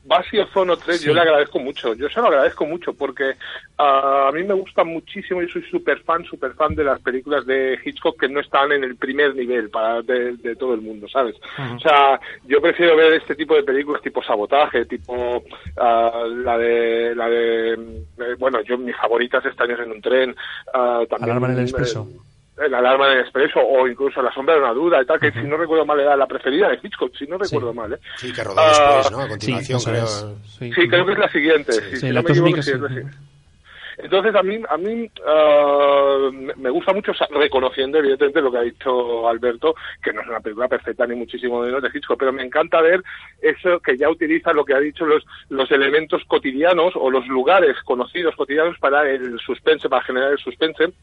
Basio 0.10 0.48
Zono 0.48 0.76
3 0.76 1.04
yo 1.04 1.14
le 1.14 1.22
agradezco 1.22 1.60
mucho, 1.60 1.94
yo 1.94 2.10
se 2.10 2.20
lo 2.20 2.28
agradezco 2.28 2.66
mucho 2.66 2.94
porque 2.94 3.34
ah, 3.78 4.28
a 4.30 4.32
mí 4.32 4.44
me 4.44 4.56
gusta 4.56 4.84
muchísimo, 4.84 5.42
yo 5.42 5.48
soy 5.50 5.64
súper 5.70 6.00
fan, 6.00 6.24
súper 6.26 6.54
fan 6.54 6.74
de 6.74 6.84
las 6.84 7.00
películas 7.02 7.46
de 7.46 7.78
Hitchcock 7.86 8.20
que 8.20 8.28
no 8.28 8.40
están 8.40 8.72
en 8.72 8.84
el 8.84 8.96
primer 8.96 9.36
nivel 9.36 9.70
para 9.70 10.02
de, 10.02 10.56
todo 10.58 10.74
el 10.74 10.82
mundo, 10.82 11.08
¿sabes? 11.08 11.36
O 11.76 11.80
sea, 11.80 12.20
yo 12.48 12.60
prefiero 12.60 12.96
ver 12.96 13.14
este 13.14 13.36
tipo 13.36 13.56
de 13.56 13.64
películas 13.64 14.02
tipo 14.02 14.24
Sabotaje, 14.24 14.86
tipo 14.86 15.44
ah, 15.78 16.24
la 16.28 16.58
de, 16.58 17.14
la 17.16 17.30
de, 17.30 17.74
eh, 17.74 18.36
bueno, 18.40 18.62
yo 18.62 18.80
mis 18.80 18.96
favoritas 18.96 19.44
año 19.60 19.84
en 19.84 19.92
un 19.92 20.02
tren, 20.02 20.30
uh, 20.74 21.06
también... 21.06 21.32
Alarma 21.32 21.48
en 21.48 21.58
el 21.58 21.64
expreso. 21.64 22.08
Eh, 22.10 22.29
el 22.60 22.74
alarma 22.74 23.08
del 23.10 23.22
expreso 23.22 23.60
o 23.60 23.88
incluso 23.88 24.22
la 24.22 24.34
sombra 24.34 24.56
de 24.56 24.62
una 24.62 24.74
duda 24.74 25.02
y 25.02 25.06
tal, 25.06 25.20
que 25.20 25.32
si 25.32 25.42
no 25.44 25.58
recuerdo 25.58 25.86
mal 25.86 26.00
era 26.00 26.16
la 26.16 26.28
preferida 26.28 26.70
de 26.70 26.80
Hitchcock, 26.82 27.16
si 27.16 27.26
no 27.26 27.38
recuerdo 27.38 27.74
mal. 27.74 27.94
¿eh? 27.94 28.00
Sí, 28.18 28.34
que 28.34 28.44
rodó 28.44 28.62
después, 28.68 29.12
¿no? 29.12 29.22
A 29.22 29.28
continuación, 29.28 29.82
creo. 29.82 30.08
Sí, 30.46 30.70
creo 30.72 31.06
que 31.06 31.14
es 31.14 31.20
la 31.20 31.30
siguiente. 31.30 31.74
Sí, 31.98 32.12
la 32.12 32.24
Entonces 34.02 34.34
a 34.34 34.44
mí 34.44 34.62
a 34.70 34.78
mí 34.78 35.12
uh, 35.28 36.32
me 36.56 36.70
gusta 36.70 36.94
mucho 36.94 37.12
reconociendo 37.32 37.98
evidentemente 37.98 38.42
lo 38.42 38.50
que 38.50 38.58
ha 38.58 38.62
dicho 38.62 39.28
Alberto 39.28 39.76
que 40.02 40.14
no 40.14 40.22
es 40.22 40.28
una 40.28 40.40
película 40.40 40.70
perfecta 40.70 41.06
ni 41.06 41.16
muchísimo 41.16 41.60
menos 41.60 41.82
de 41.84 41.90
Hitchcock 41.94 42.18
pero 42.18 42.32
me 42.32 42.44
encanta 42.44 42.80
ver 42.80 43.04
eso 43.42 43.82
que 43.82 43.98
ya 43.98 44.10
utiliza 44.10 44.54
lo 44.54 44.64
que 44.64 44.74
ha 44.74 44.80
dicho 44.80 45.06
los 45.06 45.26
los 45.50 45.70
elementos 45.72 46.24
cotidianos 46.28 46.94
o 46.96 47.10
los 47.10 47.28
lugares 47.28 47.76
conocidos 47.84 48.38
cotidianos 48.38 48.80
para 48.80 49.10
el 49.10 49.38
suspense 49.40 49.90
para 49.90 50.04
generar 50.06 50.32
el 50.32 50.40
suspense 50.40 50.94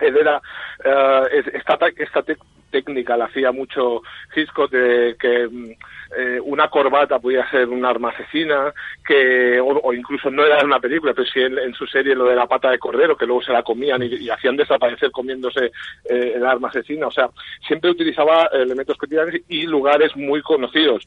él 0.00 0.16
era 0.16 0.40
eh, 0.84 1.42
esta, 1.52 1.78
esta 1.96 2.24
técnica 2.70 3.16
la 3.16 3.26
hacía 3.26 3.52
mucho 3.52 4.02
Hitchcock 4.34 4.70
de 4.70 5.16
que 5.18 5.48
mm, 5.48 5.70
eh, 6.16 6.40
una 6.42 6.68
corbata 6.68 7.18
podía 7.18 7.48
ser 7.50 7.68
un 7.68 7.84
arma 7.84 8.10
asesina 8.10 8.72
que 9.06 9.60
o, 9.60 9.92
incluso 9.92 10.30
no 10.30 10.44
era 10.44 10.64
una 10.64 10.80
película 10.80 11.12
pero 11.14 11.28
sí 11.28 11.40
en, 11.40 11.74
su 11.74 11.86
serie 11.86 12.14
lo 12.14 12.26
de 12.26 12.36
la 12.36 12.46
pata 12.46 12.70
de 12.70 12.78
cordero 12.78 13.16
que 13.16 13.26
luego 13.26 13.42
se 13.42 13.52
la 13.52 13.62
comían 13.62 14.02
y, 14.02 14.28
hacían 14.30 14.56
desaparecer 14.56 15.10
comiéndose 15.10 15.66
eh, 16.08 16.32
el 16.36 16.46
arma 16.46 16.68
asesina. 16.68 17.06
O 17.06 17.10
sea 17.10 17.28
siempre 17.66 17.90
utilizaba 17.90 18.48
elementos 18.52 18.96
cotidianos 18.96 19.34
y 19.48 19.66
lugares 19.66 20.14
muy 20.16 20.42
conocidos. 20.42 21.06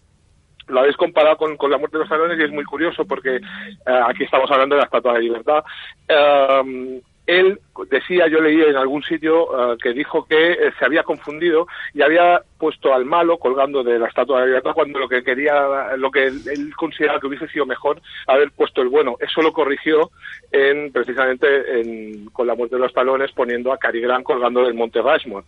Lo 0.67 0.79
habéis 0.79 0.95
comparado 0.95 1.37
con, 1.37 1.57
con, 1.57 1.69
la 1.69 1.77
muerte 1.77 1.97
de 1.97 2.03
los 2.03 2.09
salones 2.09 2.39
y 2.39 2.43
es 2.43 2.51
muy 2.51 2.63
curioso 2.63 3.03
porque 3.05 3.41
aquí 3.85 4.23
estamos 4.23 4.49
hablando 4.51 4.75
de 4.75 4.81
la 4.81 4.85
Estatua 4.85 5.13
de 5.15 5.21
Libertad 5.21 5.63
él 7.39 7.59
decía, 7.89 8.27
yo 8.27 8.41
leí 8.41 8.61
en 8.61 8.75
algún 8.75 9.01
sitio 9.03 9.73
eh, 9.73 9.77
que 9.81 9.93
dijo 9.93 10.25
que 10.25 10.51
eh, 10.51 10.71
se 10.77 10.85
había 10.85 11.03
confundido 11.03 11.67
y 11.93 12.01
había 12.01 12.41
puesto 12.57 12.93
al 12.93 13.05
malo 13.05 13.37
colgando 13.37 13.83
de 13.83 13.97
la 13.97 14.07
estatua 14.07 14.37
de 14.37 14.41
la 14.41 14.47
libertad 14.47 14.73
cuando 14.73 14.99
lo 14.99 15.09
que 15.09 15.23
quería, 15.23 15.95
lo 15.97 16.11
que 16.11 16.25
él, 16.25 16.73
consideraba 16.75 17.19
que 17.19 17.27
hubiese 17.27 17.47
sido 17.47 17.65
mejor 17.65 18.01
haber 18.27 18.51
puesto 18.51 18.81
el 18.81 18.89
bueno. 18.89 19.15
Eso 19.19 19.41
lo 19.41 19.53
corrigió 19.53 20.11
en 20.51 20.91
precisamente 20.91 21.47
con 22.33 22.45
la 22.45 22.55
muerte 22.55 22.75
de 22.75 22.81
los 22.81 22.93
talones 22.93 23.31
poniendo 23.31 23.71
a 23.71 23.77
Cary 23.77 24.01
Grant 24.01 24.25
colgando 24.25 24.63
del 24.63 24.73
Monte 24.73 25.01
Rushmore. 25.01 25.45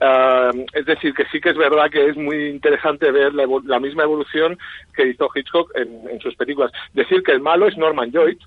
Eh, 0.00 0.66
es 0.72 0.86
decir, 0.86 1.12
que 1.12 1.26
sí 1.26 1.40
que 1.40 1.50
es 1.50 1.56
verdad 1.56 1.90
que 1.90 2.06
es 2.06 2.16
muy 2.16 2.46
interesante 2.46 3.10
ver 3.10 3.34
la, 3.34 3.80
misma 3.80 4.04
evolución 4.04 4.56
que 4.94 5.08
hizo 5.08 5.28
Hitchcock 5.34 5.70
en, 5.76 6.08
en 6.08 6.20
sus 6.20 6.34
películas. 6.36 6.72
Decir 6.94 7.22
que 7.22 7.32
el 7.32 7.40
malo 7.40 7.66
es 7.66 7.76
Norman 7.76 8.10
Lloyd, 8.10 8.38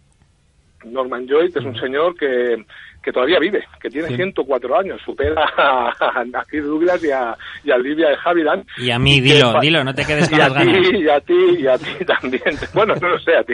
Norman 0.92 1.26
Lloyd 1.26 1.56
es 1.56 1.64
un 1.64 1.76
señor 1.80 2.16
que, 2.16 2.66
que 3.08 3.14
todavía 3.14 3.40
vive, 3.40 3.64
que 3.80 3.90
tiene 3.90 4.10
104 4.10 4.80
años, 4.80 5.02
supera 5.02 5.42
a, 5.58 5.94
a 6.12 6.46
Keith 6.52 6.66
Douglas 6.66 7.02
y 7.02 7.10
a, 7.10 7.34
y 7.64 7.72
a 7.72 7.76
Olivia 7.76 8.10
de 8.10 8.18
Havilland. 8.22 8.66
Y 8.80 8.92
a 8.92 9.00
mí, 9.00 9.22
dilo, 9.22 9.62
dilo, 9.62 9.82
no 9.82 9.94
te 9.94 10.04
quedes 10.04 10.28
con 10.30 10.38
las 10.38 10.54
ganas. 10.54 10.92
y 10.92 11.08
a 11.08 11.22
ti, 11.22 11.58
y 11.58 11.68
a 11.68 11.78
ti 11.78 12.04
también. 12.06 12.44
Bueno, 12.74 12.96
no 13.02 13.08
lo 13.08 13.20
sé 13.20 13.36
a 13.38 13.44
ti. 13.44 13.54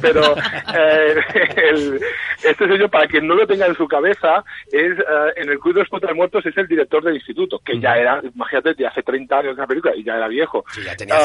Pero 0.00 0.36
eh, 0.36 1.14
el, 1.56 2.00
este 2.44 2.68
señor, 2.68 2.88
para 2.88 3.08
quien 3.08 3.26
no 3.26 3.34
lo 3.34 3.46
tenga 3.48 3.66
en 3.66 3.74
su 3.74 3.88
cabeza, 3.88 4.44
es 4.70 4.96
eh, 4.96 5.32
en 5.36 5.50
el 5.50 5.58
Club 5.58 5.74
de 5.74 5.86
los 5.90 6.16
Muertos 6.16 6.46
es 6.46 6.56
el 6.56 6.68
director 6.68 7.02
del 7.02 7.16
instituto, 7.16 7.58
que 7.64 7.80
ya 7.80 7.96
era, 7.96 8.22
imagínate, 8.22 8.74
de 8.74 8.86
hace 8.86 9.02
30 9.02 9.38
años 9.38 9.52
esa 9.54 9.66
película 9.66 9.92
y 9.96 10.04
ya 10.04 10.14
era 10.14 10.28
viejo. 10.28 10.64
Sí, 10.72 10.82
ya 10.84 10.94
tenía 10.94 11.16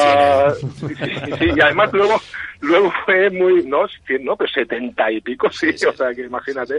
100 0.50 0.70
uh, 0.72 0.88
sí, 0.88 0.94
sí, 0.96 1.32
sí, 1.38 1.50
y 1.56 1.60
además 1.60 1.92
luego, 1.92 2.20
luego 2.62 2.92
fue 3.04 3.30
muy, 3.30 3.64
no, 3.64 3.86
100, 4.06 4.24
no, 4.24 4.36
pero 4.36 4.50
70 4.50 5.12
y 5.12 5.20
pico, 5.20 5.48
sí, 5.52 5.68
o 5.86 5.92
sea 5.92 6.12
que 6.12 6.22
imagínate. 6.22 6.78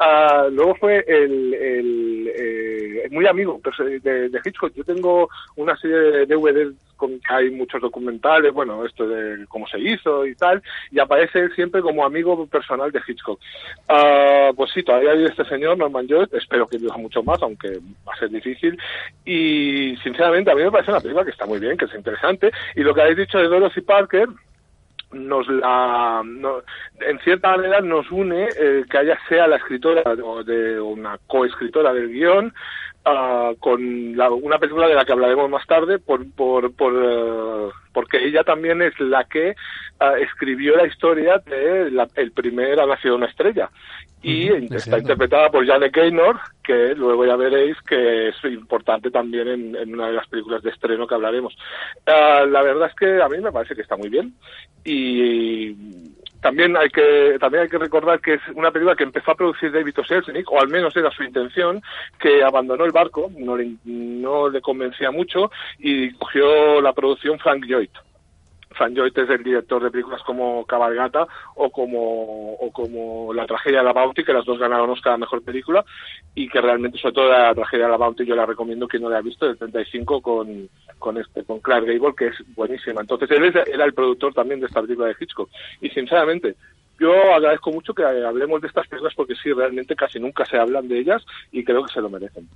Uh, 0.00 0.48
luego 0.50 0.74
fue 0.76 1.04
el, 1.06 1.52
el 1.52 2.32
eh, 2.34 3.08
muy 3.10 3.26
amigo 3.26 3.60
pues, 3.62 3.76
de, 4.02 4.30
de, 4.30 4.40
Hitchcock. 4.42 4.72
Yo 4.74 4.82
tengo 4.82 5.28
una 5.56 5.76
serie 5.76 5.96
de 5.96 6.26
DVDs 6.26 6.74
con 6.96 7.20
que 7.20 7.34
hay 7.34 7.50
muchos 7.50 7.82
documentales, 7.82 8.52
bueno, 8.52 8.84
esto 8.86 9.06
de 9.06 9.46
cómo 9.48 9.66
se 9.66 9.78
hizo 9.78 10.24
y 10.26 10.34
tal, 10.34 10.62
y 10.90 11.00
aparece 11.00 11.40
él 11.40 11.52
siempre 11.54 11.82
como 11.82 12.04
amigo 12.04 12.46
personal 12.46 12.90
de 12.92 13.00
Hitchcock. 13.06 13.40
Uh, 13.88 14.54
pues 14.54 14.70
sí, 14.72 14.82
todavía 14.82 15.12
hay 15.12 15.24
este 15.24 15.44
señor, 15.44 15.76
Norman 15.76 16.06
Lloyd, 16.06 16.28
espero 16.32 16.66
que 16.66 16.78
viva 16.78 16.96
mucho 16.96 17.22
más, 17.22 17.42
aunque 17.42 17.78
va 18.06 18.14
a 18.14 18.18
ser 18.18 18.30
difícil, 18.30 18.78
y 19.24 19.96
sinceramente 20.02 20.50
a 20.50 20.54
mí 20.54 20.62
me 20.62 20.70
parece 20.70 20.90
una 20.90 21.00
película 21.00 21.24
que 21.24 21.30
está 21.30 21.46
muy 21.46 21.58
bien, 21.58 21.76
que 21.76 21.86
es 21.86 21.94
interesante, 21.94 22.50
y 22.76 22.80
lo 22.80 22.94
que 22.94 23.02
habéis 23.02 23.18
dicho 23.18 23.38
de 23.38 23.48
Dorothy 23.48 23.80
Parker, 23.80 24.28
nos 25.12 25.48
la 25.48 26.22
en 27.00 27.18
cierta 27.20 27.56
manera 27.56 27.80
nos 27.80 28.10
une 28.10 28.48
eh, 28.56 28.84
que 28.88 29.00
ella 29.00 29.18
sea 29.28 29.46
la 29.46 29.56
escritora 29.56 30.02
o 30.22 30.44
de 30.44 30.80
una 30.80 31.18
coescritora 31.26 31.92
del 31.92 32.08
guion 32.08 32.52
uh, 33.06 33.56
con 33.58 34.16
la, 34.16 34.30
una 34.30 34.58
película 34.58 34.86
de 34.86 34.94
la 34.94 35.04
que 35.04 35.12
hablaremos 35.12 35.50
más 35.50 35.66
tarde 35.66 35.98
por 35.98 36.30
por, 36.32 36.72
por 36.74 36.92
uh, 36.92 37.72
porque 37.92 38.24
ella 38.24 38.44
también 38.44 38.82
es 38.82 38.98
la 39.00 39.24
que 39.24 39.54
uh, 40.00 40.16
escribió 40.20 40.76
la 40.76 40.86
historia 40.86 41.38
de 41.38 41.90
la, 41.90 42.06
el 42.14 42.30
primer 42.32 42.86
nacido 42.86 43.16
una 43.16 43.26
estrella 43.26 43.68
y 44.22 44.48
está 44.74 44.98
interpretada 44.98 45.50
por 45.50 45.66
Janet 45.66 45.94
Gaynor, 45.94 46.38
que 46.62 46.94
luego 46.94 47.24
ya 47.24 47.36
veréis 47.36 47.76
que 47.88 48.28
es 48.28 48.44
importante 48.44 49.10
también 49.10 49.48
en, 49.48 49.76
en 49.76 49.94
una 49.94 50.08
de 50.08 50.12
las 50.14 50.28
películas 50.28 50.62
de 50.62 50.70
estreno 50.70 51.06
que 51.06 51.14
hablaremos. 51.14 51.56
Uh, 52.06 52.46
la 52.46 52.62
verdad 52.62 52.88
es 52.88 52.94
que 52.94 53.22
a 53.22 53.28
mí 53.28 53.38
me 53.38 53.52
parece 53.52 53.74
que 53.74 53.82
está 53.82 53.96
muy 53.96 54.08
bien 54.08 54.34
y 54.84 55.74
también 56.40 56.76
hay 56.76 56.88
que 56.88 57.36
también 57.38 57.64
hay 57.64 57.68
que 57.68 57.78
recordar 57.78 58.20
que 58.20 58.34
es 58.34 58.40
una 58.54 58.70
película 58.70 58.96
que 58.96 59.04
empezó 59.04 59.30
a 59.30 59.36
producir 59.36 59.72
David 59.72 59.98
O. 59.98 60.04
Selznick, 60.04 60.50
o 60.50 60.60
al 60.60 60.68
menos 60.68 60.96
era 60.96 61.10
su 61.10 61.22
intención, 61.22 61.82
que 62.18 62.42
abandonó 62.42 62.84
el 62.84 62.92
barco, 62.92 63.30
no 63.36 63.56
le, 63.56 63.72
no 63.84 64.48
le 64.48 64.60
convencía 64.60 65.10
mucho 65.10 65.50
y 65.78 66.12
cogió 66.12 66.80
la 66.80 66.92
producción 66.92 67.38
Frank 67.38 67.64
Lloyd. 67.64 67.90
Frank 68.72 68.94
Lloyd 68.94 69.18
es 69.18 69.28
el 69.28 69.42
director 69.42 69.82
de 69.82 69.90
películas 69.90 70.22
como 70.22 70.64
Cabalgata 70.64 71.26
o 71.56 71.70
como, 71.70 72.54
o 72.54 72.70
como 72.72 73.34
La 73.34 73.46
tragedia 73.46 73.78
de 73.78 73.84
la 73.84 73.92
Bounty, 73.92 74.24
que 74.24 74.32
las 74.32 74.44
dos 74.44 74.58
ganaron 74.58 74.90
Oscar 74.90 75.14
a 75.14 75.18
Mejor 75.18 75.42
Película, 75.42 75.84
y 76.34 76.48
que 76.48 76.60
realmente, 76.60 76.98
sobre 76.98 77.14
todo 77.14 77.28
La 77.28 77.54
tragedia 77.54 77.86
de 77.86 77.90
la 77.90 77.96
Bounty, 77.96 78.24
yo 78.24 78.36
la 78.36 78.46
recomiendo 78.46 78.86
que 78.86 78.98
no 78.98 79.08
la 79.08 79.16
haya 79.16 79.24
visto, 79.24 79.46
del 79.46 79.58
35 79.58 80.22
con, 80.22 80.68
con, 80.98 81.18
este, 81.18 81.44
con 81.44 81.60
Clark 81.60 81.84
Gable, 81.84 82.14
que 82.16 82.28
es 82.28 82.36
buenísima. 82.54 83.00
Entonces, 83.00 83.30
él 83.32 83.44
era 83.44 83.84
el 83.84 83.94
productor 83.94 84.32
también 84.34 84.60
de 84.60 84.66
esta 84.66 84.80
película 84.80 85.08
de 85.08 85.16
Hitchcock. 85.18 85.50
Y 85.80 85.90
sinceramente, 85.90 86.54
yo 87.00 87.12
agradezco 87.34 87.72
mucho 87.72 87.94
que 87.94 88.04
hablemos 88.04 88.60
de 88.60 88.68
estas 88.68 88.86
películas 88.86 89.14
porque 89.16 89.34
sí, 89.34 89.52
realmente 89.52 89.96
casi 89.96 90.20
nunca 90.20 90.44
se 90.44 90.58
hablan 90.58 90.86
de 90.86 90.98
ellas 90.98 91.24
y 91.50 91.64
creo 91.64 91.82
que 91.84 91.92
se 91.92 92.00
lo 92.00 92.10
merecen. 92.10 92.46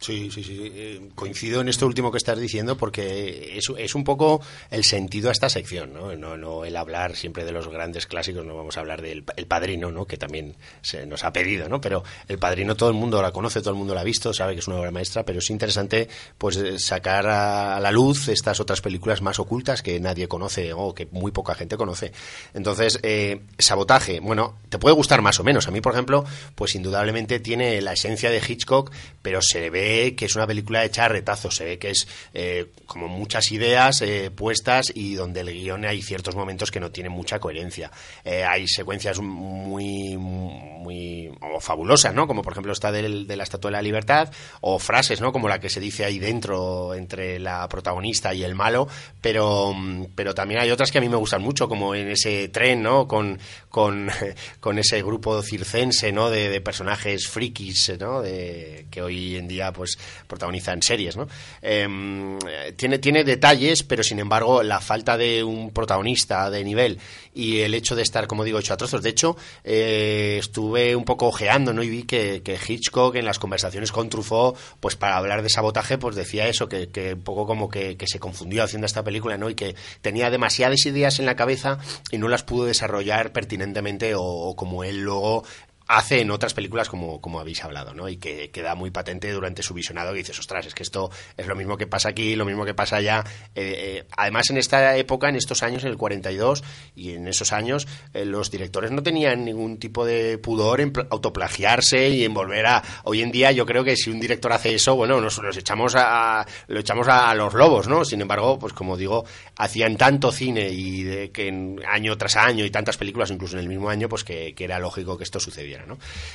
Sí, 0.00 0.30
sí, 0.30 0.42
sí. 0.42 0.72
Eh, 0.74 1.10
coincido 1.14 1.60
en 1.60 1.68
esto 1.68 1.86
último 1.86 2.10
que 2.10 2.16
estás 2.16 2.40
diciendo 2.40 2.78
porque 2.78 3.52
es, 3.58 3.70
es 3.76 3.94
un 3.94 4.02
poco 4.02 4.40
el 4.70 4.82
sentido 4.82 5.28
a 5.28 5.32
esta 5.32 5.50
sección, 5.50 5.92
¿no? 5.92 6.16
¿no? 6.16 6.38
No 6.38 6.64
el 6.64 6.74
hablar 6.76 7.16
siempre 7.16 7.44
de 7.44 7.52
los 7.52 7.68
grandes 7.68 8.06
clásicos, 8.06 8.46
no 8.46 8.56
vamos 8.56 8.78
a 8.78 8.80
hablar 8.80 9.02
del 9.02 9.24
el 9.36 9.46
Padrino, 9.46 9.92
¿no? 9.92 10.06
Que 10.06 10.16
también 10.16 10.56
se 10.80 11.04
nos 11.04 11.22
ha 11.24 11.34
pedido, 11.34 11.68
¿no? 11.68 11.82
Pero 11.82 12.02
el 12.28 12.38
Padrino 12.38 12.76
todo 12.76 12.88
el 12.88 12.94
mundo 12.94 13.20
la 13.20 13.30
conoce, 13.30 13.60
todo 13.60 13.72
el 13.72 13.76
mundo 13.76 13.94
la 13.94 14.00
ha 14.00 14.04
visto, 14.04 14.32
sabe 14.32 14.54
que 14.54 14.60
es 14.60 14.68
una 14.68 14.78
obra 14.78 14.90
maestra, 14.90 15.22
pero 15.26 15.40
es 15.40 15.50
interesante 15.50 16.08
pues 16.38 16.56
eh, 16.56 16.78
sacar 16.78 17.26
a 17.26 17.78
la 17.78 17.90
luz 17.92 18.28
estas 18.28 18.58
otras 18.58 18.80
películas 18.80 19.20
más 19.20 19.38
ocultas 19.38 19.82
que 19.82 20.00
nadie 20.00 20.28
conoce 20.28 20.72
o 20.72 20.94
que 20.94 21.08
muy 21.10 21.30
poca 21.30 21.54
gente 21.54 21.76
conoce. 21.76 22.12
Entonces, 22.54 22.98
eh, 23.02 23.42
Sabotaje, 23.58 24.20
bueno, 24.20 24.56
te 24.70 24.78
puede 24.78 24.94
gustar 24.94 25.20
más 25.20 25.38
o 25.40 25.44
menos. 25.44 25.68
A 25.68 25.70
mí, 25.70 25.82
por 25.82 25.92
ejemplo, 25.92 26.24
pues 26.54 26.74
indudablemente 26.74 27.38
tiene 27.38 27.82
la 27.82 27.92
esencia 27.92 28.30
de 28.30 28.40
Hitchcock, 28.46 28.90
pero 29.20 29.42
se 29.42 29.60
le 29.60 29.68
ve 29.68 29.89
que 30.16 30.24
es 30.24 30.36
una 30.36 30.46
película 30.46 30.84
hecha 30.84 31.04
a 31.04 31.08
retazos, 31.08 31.56
se 31.56 31.64
ve 31.64 31.78
que 31.78 31.90
es 31.90 32.06
eh, 32.34 32.66
como 32.86 33.08
muchas 33.08 33.50
ideas 33.52 34.02
eh, 34.02 34.30
puestas 34.30 34.92
y 34.94 35.14
donde 35.14 35.40
el 35.40 35.52
guion 35.52 35.84
hay 35.84 36.02
ciertos 36.02 36.36
momentos 36.36 36.70
que 36.70 36.80
no 36.80 36.90
tienen 36.90 37.12
mucha 37.12 37.38
coherencia. 37.38 37.90
Eh, 38.24 38.44
hay 38.44 38.66
secuencias 38.66 39.20
muy, 39.20 40.16
muy 40.16 41.30
fabulosas, 41.60 42.14
¿no? 42.14 42.26
Como 42.26 42.42
por 42.42 42.52
ejemplo 42.52 42.72
esta 42.72 42.92
del, 42.92 43.26
de 43.26 43.36
la 43.36 43.44
Estatua 43.44 43.70
de 43.70 43.76
la 43.76 43.82
Libertad, 43.82 44.30
o 44.60 44.78
frases, 44.78 45.20
¿no? 45.20 45.32
Como 45.32 45.48
la 45.48 45.60
que 45.60 45.68
se 45.68 45.80
dice 45.80 46.04
ahí 46.04 46.18
dentro 46.18 46.94
entre 46.94 47.38
la 47.38 47.68
protagonista 47.68 48.34
y 48.34 48.42
el 48.44 48.54
malo, 48.54 48.88
pero, 49.20 49.74
pero 50.14 50.34
también 50.34 50.60
hay 50.60 50.70
otras 50.70 50.90
que 50.90 50.98
a 50.98 51.00
mí 51.00 51.08
me 51.08 51.16
gustan 51.16 51.42
mucho, 51.42 51.68
como 51.68 51.94
en 51.94 52.08
ese 52.08 52.48
tren, 52.48 52.82
¿no? 52.82 53.06
Con, 53.06 53.38
con, 53.68 54.10
con 54.60 54.78
ese 54.78 55.02
grupo 55.02 55.42
circense, 55.42 56.12
¿no? 56.12 56.30
De, 56.30 56.48
de 56.48 56.60
personajes 56.60 57.28
frikis, 57.28 57.92
¿no? 57.98 58.22
De, 58.22 58.86
que 58.90 59.02
hoy 59.02 59.36
en 59.36 59.48
día 59.48 59.72
pues 59.80 59.98
protagoniza 60.26 60.74
en 60.74 60.82
series, 60.82 61.16
¿no? 61.16 61.26
Em, 61.62 62.38
tiene, 62.76 62.98
tiene 62.98 63.24
detalles, 63.24 63.82
pero 63.82 64.02
sin 64.02 64.18
embargo 64.18 64.62
la 64.62 64.78
falta 64.80 65.16
de 65.16 65.42
un 65.42 65.70
protagonista 65.70 66.50
de 66.50 66.62
nivel 66.62 66.98
y 67.34 67.60
el 67.60 67.72
hecho 67.74 67.96
de 67.96 68.02
estar, 68.02 68.26
como 68.26 68.44
digo, 68.44 68.58
hecho 68.58 68.74
a 68.74 68.76
trozos. 68.76 69.02
De 69.02 69.08
hecho, 69.08 69.36
eh, 69.64 70.36
estuve 70.38 70.94
un 70.94 71.04
poco 71.04 71.28
ojeando, 71.28 71.72
¿no? 71.72 71.82
Y 71.82 71.88
vi 71.88 72.02
que, 72.02 72.42
Hitchcock 72.68 73.14
en 73.14 73.24
las 73.24 73.38
conversaciones 73.38 73.92
con 73.92 74.10
Truffaut, 74.10 74.58
pues 74.80 74.96
para 74.96 75.16
hablar 75.16 75.42
de 75.42 75.48
sabotaje, 75.48 75.96
pues 75.96 76.16
decía 76.16 76.48
eso, 76.48 76.68
que, 76.68 76.88
que 76.88 77.14
un 77.14 77.22
poco 77.22 77.46
como 77.46 77.70
que, 77.70 77.96
se 78.06 78.18
confundió 78.18 78.64
haciendo 78.64 78.86
esta 78.86 79.02
película, 79.02 79.38
¿no? 79.38 79.48
Y 79.48 79.54
que 79.54 79.74
tenía 80.02 80.30
demasiadas 80.30 80.84
ideas 80.84 81.18
en 81.18 81.26
la 81.26 81.36
cabeza 81.36 81.78
y 82.10 82.18
no 82.18 82.28
las 82.28 82.42
pudo 82.42 82.64
desarrollar 82.66 83.32
pertinentemente 83.32 84.12
o 84.16 84.54
como 84.56 84.84
él 84.84 85.00
luego 85.00 85.44
hace 85.90 86.20
en 86.20 86.30
otras 86.30 86.54
películas 86.54 86.88
como, 86.88 87.20
como 87.20 87.40
habéis 87.40 87.64
hablado, 87.64 87.94
¿no? 87.94 88.08
Y 88.08 88.16
que 88.16 88.50
queda 88.50 88.76
muy 88.76 88.92
patente 88.92 89.32
durante 89.32 89.64
su 89.64 89.74
visionado 89.74 90.12
que 90.12 90.18
dices, 90.18 90.38
ostras, 90.38 90.64
es 90.66 90.72
que 90.72 90.84
esto 90.84 91.10
es 91.36 91.48
lo 91.48 91.56
mismo 91.56 91.76
que 91.76 91.88
pasa 91.88 92.10
aquí, 92.10 92.36
lo 92.36 92.44
mismo 92.44 92.64
que 92.64 92.74
pasa 92.74 92.96
allá. 92.96 93.24
Eh, 93.56 93.74
eh, 93.76 94.06
además, 94.16 94.48
en 94.50 94.58
esta 94.58 94.96
época, 94.96 95.28
en 95.28 95.34
estos 95.34 95.64
años, 95.64 95.82
en 95.82 95.90
el 95.90 95.96
42 95.96 96.62
y 96.94 97.14
en 97.14 97.26
esos 97.26 97.52
años, 97.52 97.88
eh, 98.14 98.24
los 98.24 98.52
directores 98.52 98.92
no 98.92 99.02
tenían 99.02 99.44
ningún 99.44 99.78
tipo 99.78 100.04
de 100.04 100.38
pudor 100.38 100.80
en 100.80 100.92
autoplagiarse 101.10 102.08
y 102.08 102.24
en 102.24 102.34
volver 102.34 102.66
a... 102.66 102.84
Hoy 103.02 103.22
en 103.22 103.32
día 103.32 103.50
yo 103.50 103.66
creo 103.66 103.82
que 103.82 103.96
si 103.96 104.10
un 104.10 104.20
director 104.20 104.52
hace 104.52 104.72
eso, 104.72 104.94
bueno, 104.94 105.20
nos, 105.20 105.40
echamos 105.56 105.96
a, 105.96 106.46
lo 106.68 106.78
echamos 106.78 107.08
a, 107.08 107.34
los 107.34 107.52
lobos, 107.54 107.88
¿no? 107.88 108.04
Sin 108.04 108.20
embargo, 108.20 108.60
pues 108.60 108.72
como 108.74 108.96
digo, 108.96 109.24
hacían 109.56 109.96
tanto 109.96 110.30
cine 110.30 110.68
y 110.70 111.02
de 111.02 111.32
que 111.32 111.48
en, 111.48 111.80
año 111.88 112.16
tras 112.16 112.36
año 112.36 112.64
y 112.64 112.70
tantas 112.70 112.96
películas, 112.96 113.32
incluso 113.32 113.56
en 113.56 113.62
el 113.62 113.68
mismo 113.68 113.90
año, 113.90 114.08
pues 114.08 114.22
que 114.22 114.54
era 114.56 114.78
lógico 114.78 115.18
que 115.18 115.24
esto 115.24 115.40
sucediera. 115.40 115.79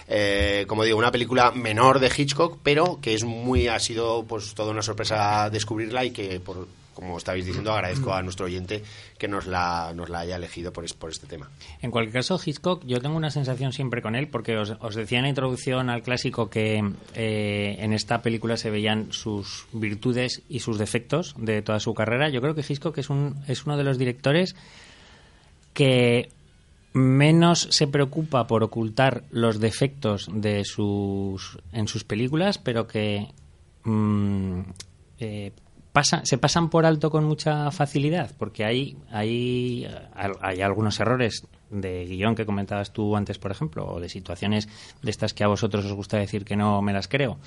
Eh, 0.07 0.65
como 0.67 0.83
digo, 0.83 0.97
una 0.97 1.11
película 1.11 1.51
menor 1.51 1.99
de 1.99 2.11
Hitchcock, 2.15 2.59
pero 2.63 2.99
que 3.01 3.13
es 3.13 3.23
muy, 3.23 3.67
ha 3.67 3.79
sido 3.79 4.25
pues 4.25 4.53
toda 4.53 4.71
una 4.71 4.81
sorpresa 4.81 5.49
descubrirla 5.49 6.05
y 6.05 6.11
que 6.11 6.39
por, 6.39 6.67
como 6.95 7.17
estabais 7.17 7.45
diciendo, 7.45 7.73
agradezco 7.73 8.13
a 8.13 8.23
nuestro 8.23 8.45
oyente 8.45 8.81
que 9.17 9.27
nos 9.27 9.45
la, 9.45 9.91
nos 9.93 10.09
la 10.09 10.19
haya 10.19 10.37
elegido 10.37 10.71
por, 10.71 10.85
por 10.95 11.11
este 11.11 11.27
tema. 11.27 11.51
En 11.81 11.91
cualquier 11.91 12.13
caso, 12.13 12.39
Hitchcock, 12.43 12.83
yo 12.85 12.99
tengo 13.01 13.17
una 13.17 13.29
sensación 13.29 13.73
siempre 13.73 14.01
con 14.01 14.15
él, 14.15 14.29
porque 14.29 14.57
os, 14.57 14.95
decía 14.95 15.19
en 15.19 15.23
la 15.23 15.29
introducción 15.29 15.89
al 15.89 16.01
clásico 16.01 16.49
que 16.49 16.81
eh, 17.13 17.75
en 17.79 17.93
esta 17.93 18.21
película 18.21 18.57
se 18.57 18.71
veían 18.71 19.11
sus 19.11 19.67
virtudes 19.73 20.41
y 20.49 20.61
sus 20.61 20.79
defectos 20.79 21.35
de 21.37 21.61
toda 21.61 21.79
su 21.79 21.93
carrera. 21.93 22.29
Yo 22.29 22.41
creo 22.41 22.55
que 22.55 22.65
Hitchcock 22.67 22.97
es, 22.97 23.09
un, 23.09 23.43
es 23.47 23.65
uno 23.65 23.77
de 23.77 23.83
los 23.83 23.97
directores 23.97 24.55
que 25.73 26.29
menos 26.95 27.67
se 27.71 27.87
preocupa 27.87 28.47
por 28.47 28.63
ocultar 28.63 29.25
los 29.29 29.59
defectos 29.59 30.29
de 30.31 30.63
sus 30.63 31.59
en 31.73 31.89
sus 31.89 32.05
películas, 32.05 32.57
pero 32.57 32.87
que 32.87 33.33
mm, 33.83 34.61
eh, 35.19 35.51
se 36.23 36.37
pasan 36.37 36.69
por 36.69 36.85
alto 36.85 37.11
con 37.11 37.25
mucha 37.25 37.69
facilidad, 37.71 38.31
porque 38.37 38.63
hay, 38.63 38.97
hay, 39.11 39.87
hay 40.41 40.61
algunos 40.61 40.97
errores 41.01 41.45
de 41.69 42.05
guion 42.05 42.35
que 42.35 42.45
comentabas 42.45 42.93
tú 42.93 43.15
antes, 43.17 43.39
por 43.39 43.51
ejemplo, 43.51 43.85
o 43.85 43.99
de 43.99 44.07
situaciones 44.07 44.69
de 45.01 45.11
estas 45.11 45.33
que 45.33 45.43
a 45.43 45.47
vosotros 45.47 45.83
os 45.85 45.93
gusta 45.93 46.17
decir 46.17 46.45
que 46.45 46.55
no 46.55 46.81
me 46.81 46.93
las 46.93 47.09
creo, 47.09 47.37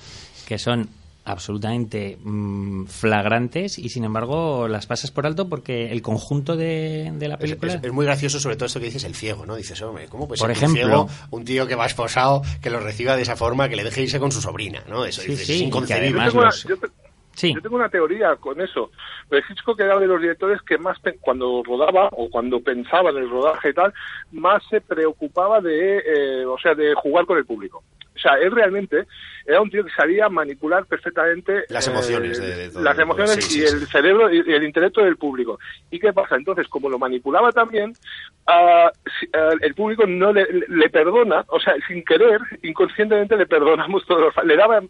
que 0.47 0.59
son 0.59 0.89
absolutamente 1.29 2.17
mm, 2.21 2.85
flagrantes 2.85 3.77
y 3.77 3.89
sin 3.89 4.03
embargo 4.03 4.67
las 4.67 4.87
pasas 4.87 5.11
por 5.11 5.25
alto 5.25 5.47
porque 5.47 5.91
el 5.91 6.01
conjunto 6.01 6.55
de, 6.55 7.11
la 7.19 7.37
película 7.37 7.79
es, 7.81 7.91
muy 7.91 8.05
gracioso 8.05 8.39
sobre 8.39 8.55
todo 8.55 8.65
esto 8.65 8.79
que 8.79 8.87
dices 8.87 9.03
el 9.03 9.15
ciego 9.15 9.45
no 9.45 9.55
dices 9.55 9.81
hombre 9.81 10.07
cómo 10.07 10.27
puede 10.27 10.39
ser 10.39 10.69
un 10.69 10.73
ciego 10.73 11.09
un 11.31 11.45
tío 11.45 11.67
que 11.67 11.75
va 11.75 11.85
esposado 11.85 12.41
que 12.61 12.69
lo 12.69 12.79
reciba 12.79 13.15
de 13.15 13.21
esa 13.21 13.35
forma 13.35 13.69
que 13.69 13.75
le 13.75 13.83
deje 13.83 14.03
irse 14.03 14.19
con 14.19 14.31
su 14.31 14.41
sobrina 14.41 14.83
no 14.87 15.05
eso 15.05 15.21
es 15.21 15.49
inconcebible 15.49 16.29
yo 17.47 17.61
tengo, 17.61 17.77
una, 17.77 17.89
teoría 17.89 18.35
con 18.35 18.59
eso. 18.59 18.91
Pero 19.29 19.45
Hitchcock 19.49 19.79
era 19.79 19.97
de 19.97 20.07
los 20.07 20.21
directores 20.21 20.61
que 20.61 20.77
más, 20.77 20.97
cuando 21.21 21.63
rodaba 21.63 22.09
o 22.11 22.29
cuando 22.29 22.59
pensaba 22.59 23.11
en 23.11 23.17
el 23.17 23.29
rodaje 23.29 23.69
y 23.69 23.73
tal, 23.73 23.93
más 24.31 24.61
se 24.69 24.81
preocupaba 24.81 25.61
de, 25.61 25.99
eh, 25.99 26.45
o 26.45 26.57
sea, 26.57 26.75
de 26.75 26.93
jugar 26.95 27.25
con 27.25 27.37
el 27.37 27.45
público. 27.45 27.83
O 28.19 28.21
sea, 28.21 28.33
él 28.33 28.51
realmente 28.51 29.05
era 29.45 29.61
un 29.61 29.69
tío 29.69 29.83
que 29.83 29.91
sabía 29.91 30.27
manipular 30.27 30.85
perfectamente 30.85 31.63
las 31.69 31.87
emociones, 31.87 32.37
eh, 32.39 32.69
las 32.75 32.99
emociones 32.99 33.55
y 33.55 33.63
el 33.63 33.87
cerebro 33.87 34.31
y 34.31 34.39
el 34.53 34.63
intelecto 34.63 35.01
del 35.01 35.15
público. 35.15 35.57
¿Y 35.89 35.99
qué 35.99 36.11
pasa? 36.11 36.35
Entonces, 36.35 36.67
como 36.67 36.89
lo 36.89 36.99
manipulaba 36.99 37.51
también, 37.51 37.93
uh, 38.47 38.89
el 39.61 39.73
público 39.73 40.05
no 40.05 40.33
le, 40.33 40.45
perdona, 40.89 41.45
o 41.47 41.59
sea, 41.59 41.73
sin 41.87 42.03
querer, 42.03 42.41
inconscientemente 42.61 43.37
le 43.37 43.47
perdonamos 43.47 44.05
todos 44.05 44.33
los 44.35 44.45
le 44.45 44.57
daba, 44.57 44.81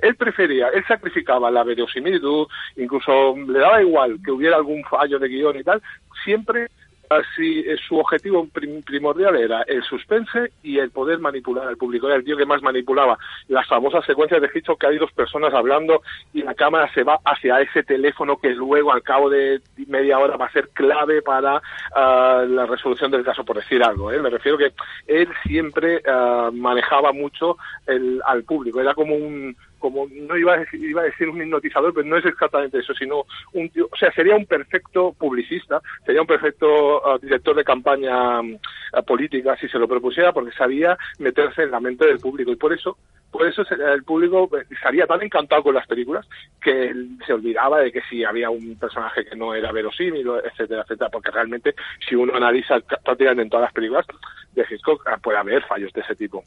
él 0.00 0.16
prefería, 0.16 0.68
él 0.68 0.84
sacrificaba 0.86 1.50
la 1.50 1.64
verosimilitud, 1.64 2.46
incluso 2.76 3.34
le 3.36 3.58
daba 3.58 3.82
igual 3.82 4.18
que 4.24 4.30
hubiera 4.30 4.56
algún 4.56 4.84
fallo 4.84 5.18
de 5.18 5.28
guion 5.28 5.58
y 5.58 5.64
tal, 5.64 5.82
siempre 6.22 6.68
Así, 7.08 7.60
eh, 7.60 7.76
su 7.86 7.98
objetivo 7.98 8.46
primordial 8.84 9.36
era 9.36 9.62
el 9.62 9.82
suspense 9.82 10.52
y 10.62 10.78
el 10.78 10.90
poder 10.90 11.18
manipular 11.18 11.68
al 11.68 11.76
público. 11.76 12.06
Era 12.06 12.16
el 12.16 12.24
tío 12.24 12.36
que 12.36 12.46
más 12.46 12.62
manipulaba 12.62 13.18
las 13.48 13.66
famosas 13.66 14.04
secuencias 14.04 14.40
de 14.40 14.50
Hitchcock 14.52 14.80
que 14.80 14.86
hay 14.86 14.98
dos 14.98 15.12
personas 15.12 15.52
hablando 15.54 16.02
y 16.32 16.42
la 16.42 16.54
cámara 16.54 16.92
se 16.92 17.02
va 17.02 17.18
hacia 17.24 17.60
ese 17.60 17.82
teléfono 17.82 18.36
que 18.36 18.50
luego 18.50 18.92
al 18.92 19.02
cabo 19.02 19.30
de 19.30 19.60
media 19.86 20.18
hora 20.18 20.36
va 20.36 20.46
a 20.46 20.52
ser 20.52 20.68
clave 20.70 21.22
para 21.22 21.62
ah, 21.94 22.44
la 22.48 22.66
resolución 22.66 23.10
del 23.10 23.24
caso, 23.24 23.44
por 23.44 23.56
decir 23.56 23.82
algo. 23.82 24.10
¿eh? 24.10 24.20
Me 24.20 24.30
refiero 24.30 24.58
que 24.58 24.72
él 25.06 25.28
siempre 25.46 26.02
ah, 26.06 26.50
manejaba 26.52 27.12
mucho 27.12 27.56
el, 27.86 28.20
al 28.24 28.44
público. 28.44 28.80
Era 28.80 28.94
como 28.94 29.14
un 29.14 29.56
como 29.84 30.06
no 30.10 30.34
iba 30.38 30.54
a, 30.54 30.60
decir, 30.60 30.82
iba 30.82 31.02
a 31.02 31.04
decir 31.04 31.28
un 31.28 31.42
hipnotizador, 31.42 31.92
pero 31.92 32.06
no 32.06 32.16
es 32.16 32.24
exactamente 32.24 32.78
eso, 32.78 32.94
sino 32.94 33.26
un 33.52 33.68
tío, 33.68 33.86
o 33.92 33.96
sea, 33.98 34.10
sería 34.12 34.34
un 34.34 34.46
perfecto 34.46 35.12
publicista, 35.12 35.82
sería 36.06 36.22
un 36.22 36.26
perfecto 36.26 37.06
ah, 37.06 37.18
director 37.20 37.54
de 37.54 37.64
campaña 37.64 38.38
ah, 38.38 39.02
política 39.06 39.58
si 39.58 39.68
se 39.68 39.78
lo 39.78 39.86
propusiera, 39.86 40.32
porque 40.32 40.52
sabía 40.52 40.96
meterse 41.18 41.64
en 41.64 41.70
la 41.70 41.80
mente 41.80 42.06
del 42.06 42.18
público 42.18 42.50
y 42.50 42.56
por 42.56 42.72
eso 42.72 42.96
por 43.30 43.46
eso 43.46 43.62
el 43.68 44.04
público 44.04 44.48
estaría 44.70 45.06
tan 45.06 45.20
encantado 45.20 45.64
con 45.64 45.74
las 45.74 45.86
películas 45.86 46.26
que 46.62 46.94
se 47.26 47.32
olvidaba 47.34 47.80
de 47.80 47.92
que 47.92 48.00
si 48.08 48.24
había 48.24 48.48
un 48.48 48.78
personaje 48.78 49.26
que 49.26 49.36
no 49.36 49.54
era 49.54 49.70
verosímil, 49.70 50.26
etcétera, 50.44 50.82
etcétera, 50.82 51.10
porque 51.10 51.30
realmente 51.30 51.74
si 52.08 52.14
uno 52.14 52.34
analiza 52.34 52.80
prácticamente 52.80 53.42
en 53.42 53.50
todas 53.50 53.64
las 53.64 53.74
películas 53.74 54.06
de 54.52 54.64
Hitchcock 54.70 55.06
ah, 55.08 55.18
puede 55.22 55.36
haber 55.36 55.62
fallos 55.64 55.92
de 55.92 56.00
ese 56.00 56.14
tipo. 56.14 56.42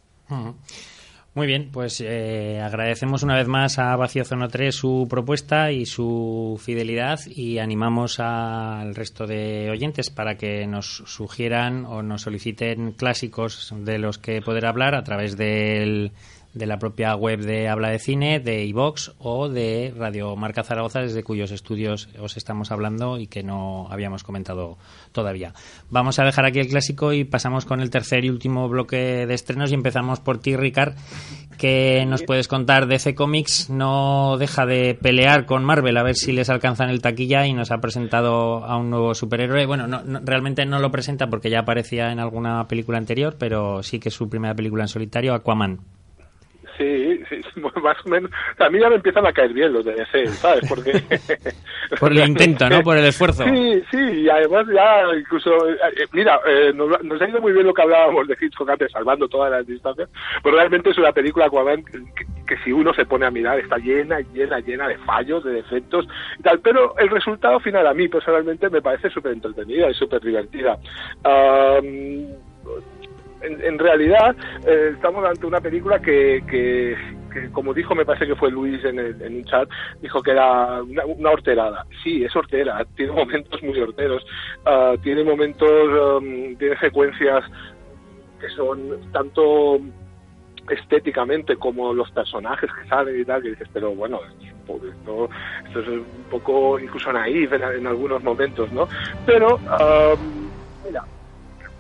Muy 1.38 1.46
bien, 1.46 1.70
pues 1.72 2.02
eh, 2.02 2.60
agradecemos 2.60 3.22
una 3.22 3.36
vez 3.36 3.48
más 3.48 3.78
a 3.78 3.96
Vacío 3.96 4.26
Zono 4.26 4.48
3 4.48 4.74
su 4.74 5.06
propuesta 5.08 5.72
y 5.72 5.86
su 5.86 6.60
fidelidad 6.60 7.20
y 7.28 7.60
animamos 7.60 8.20
al 8.20 8.96
resto 8.96 9.28
de 9.28 9.70
oyentes 9.70 10.10
para 10.10 10.36
que 10.36 10.66
nos 10.66 11.04
sugieran 11.06 11.86
o 11.86 12.02
nos 12.02 12.24
soliciten 12.24 12.92
clásicos 12.94 13.72
de 13.78 14.00
los 14.00 14.18
que 14.18 14.42
poder 14.42 14.66
hablar 14.66 14.96
a 14.96 15.04
través 15.04 15.38
del 15.38 16.12
de 16.58 16.66
la 16.66 16.80
propia 16.80 17.16
web 17.16 17.40
de 17.42 17.68
Habla 17.70 17.90
de 17.90 18.00
Cine, 18.00 18.40
de 18.40 18.66
iVox 18.66 19.14
o 19.20 19.50
de 19.50 19.94
Radio 19.98 20.36
Marca 20.36 20.64
Zaragoza, 20.64 21.02
desde 21.02 21.24
cuyos 21.24 21.52
estudios 21.52 22.10
os 22.20 22.38
estamos 22.38 22.72
hablando 22.72 23.18
y 23.18 23.28
que 23.28 23.44
no 23.44 23.88
habíamos 23.90 24.24
comentado 24.24 24.78
todavía. 25.12 25.54
Vamos 25.90 26.20
a 26.20 26.26
dejar 26.26 26.46
aquí 26.46 26.60
el 26.60 26.68
clásico 26.68 27.14
y 27.14 27.24
pasamos 27.24 27.66
con 27.66 27.82
el 27.82 27.90
tercer 27.90 28.26
y 28.26 28.30
último 28.30 28.68
bloque 28.70 29.26
de 29.26 29.34
estrenos 29.34 29.72
y 29.72 29.76
empezamos 29.76 30.20
por 30.20 30.40
ti, 30.40 30.56
Ricard. 30.56 30.96
¿Qué 31.58 32.06
nos 32.08 32.22
puedes 32.22 32.48
contar? 32.48 32.86
DC 32.86 33.16
Comics 33.16 33.72
no 33.72 34.38
deja 34.38 34.68
de 34.68 34.94
pelear 34.94 35.48
con 35.48 35.66
Marvel 35.66 35.98
a 35.98 36.04
ver 36.04 36.16
si 36.16 36.32
les 36.32 36.50
alcanzan 36.50 36.90
el 36.90 37.02
taquilla 37.02 37.48
y 37.48 37.54
nos 37.54 37.72
ha 37.72 37.80
presentado 37.80 38.64
a 38.64 38.78
un 38.78 38.92
nuevo 38.92 39.16
superhéroe. 39.16 39.66
Bueno, 39.66 39.88
no, 39.88 40.02
realmente 40.24 40.66
no 40.66 40.80
lo 40.80 40.92
presenta 40.92 41.28
porque 41.30 41.50
ya 41.50 41.62
aparecía 41.62 42.12
en 42.12 42.20
alguna 42.20 42.68
película 42.68 43.00
anterior, 43.00 43.38
pero 43.40 43.82
sí 43.82 44.00
que 44.00 44.10
es 44.10 44.16
su 44.16 44.30
primera 44.30 44.54
película 44.54 44.84
en 44.84 44.88
solitario, 44.88 45.34
Aquaman. 45.34 45.80
Sí, 46.78 47.20
sí, 47.30 47.42
más 47.82 47.98
o 48.06 48.10
menos. 48.10 48.30
A 48.60 48.70
mí 48.70 48.80
ya 48.80 48.90
me 48.90 48.96
empiezan 48.96 49.26
a 49.26 49.34
caer 49.34 49.54
bien 49.54 49.74
los 49.74 49.84
de 49.86 49.94
DC, 49.94 50.28
¿sabes? 50.28 50.68
Porque... 50.70 50.92
Por 52.00 52.12
el 52.12 52.28
intento, 52.28 52.70
¿no? 52.70 52.82
Por 52.84 52.98
el 52.98 53.06
esfuerzo. 53.06 53.44
Sí, 53.46 53.82
sí, 53.90 53.98
y 53.98 54.30
además 54.30 54.68
ya 54.74 55.04
incluso... 55.18 55.50
Eh, 55.70 56.06
mira, 56.12 56.40
eh, 56.48 56.72
nos, 56.74 57.22
ha 57.22 57.28
ido 57.28 57.42
muy 57.42 57.54
bien 57.54 57.66
lo 57.66 57.74
que 57.74 57.82
hablábamos 57.82 58.28
de 58.28 58.38
Hitchcock 58.40 58.70
antes, 58.70 58.92
salvando 58.92 59.28
todas 59.28 59.52
las 59.52 59.66
distancias, 59.66 60.10
pero 60.44 60.58
realmente 60.58 60.90
es 60.90 60.98
una 60.98 61.12
película 61.12 61.50
que, 61.50 62.26
que, 62.46 62.58
si 62.64 62.72
uno 62.72 62.94
se 62.94 63.06
pone 63.06 63.26
a 63.26 63.32
mirar 63.32 63.60
está 63.60 63.78
llena, 63.78 64.20
llena, 64.34 64.60
llena 64.60 64.88
de 64.88 64.98
fallos, 65.00 65.44
de 65.44 65.54
defectos 65.54 66.08
y 66.40 66.44
tal, 66.44 66.60
pero 66.60 66.98
el 66.98 67.10
resultado 67.10 67.60
final 67.60 67.88
a 67.88 67.94
mí 67.94 68.08
personalmente 68.08 68.70
me 68.70 68.82
parece 68.82 69.10
súper 69.10 69.34
entretenida 69.34 69.90
y 69.90 69.94
súper 69.94 70.22
divertida 70.22 70.78
en, 73.42 73.80
realidad 73.80 74.36
eh, 74.66 74.92
estamos 74.94 75.26
ante 75.26 75.46
una 75.46 75.62
película 75.62 76.00
que, 76.00 76.44
que, 76.50 76.96
como 77.52 77.74
dijo, 77.74 77.96
me 77.96 78.06
parece 78.06 78.28
que 78.28 78.36
fue 78.36 78.52
Luis 78.52 78.84
en, 78.84 79.00
en 79.00 79.36
un 79.36 79.44
chat, 79.46 79.70
dijo 80.02 80.22
que 80.22 80.32
era 80.32 80.82
una, 80.82 81.30
horterada. 81.30 81.86
Sí, 82.04 82.24
es 82.24 82.36
hortera, 82.36 82.86
tiene 82.96 83.12
momentos 83.12 83.62
muy 83.64 83.80
horteros, 83.80 84.26
ah, 84.66 84.96
tiene 85.02 85.24
momentos, 85.24 85.70
um, 85.70 86.56
tiene 86.56 86.78
secuencias 86.80 87.44
que 88.40 88.50
son 88.50 89.12
tanto 89.12 89.80
estéticamente 90.70 91.56
como 91.56 91.94
los 91.94 92.12
personajes 92.12 92.70
que 92.72 92.90
salen 92.90 93.22
y 93.22 93.26
tal, 93.26 93.42
que 93.42 93.50
dices, 93.50 93.70
pero 93.72 93.96
bueno, 93.96 94.20
esto, 94.68 95.30
esto 95.66 95.80
es 95.80 95.88
un 95.88 96.26
poco 96.30 96.80
incluso 96.80 97.12
naif 97.14 97.52
en, 97.54 97.88
algunos 97.88 98.22
momentos, 98.24 98.72
¿no? 98.74 98.88
Pero, 99.26 99.56
um, 99.56 100.50
mira, 100.86 101.06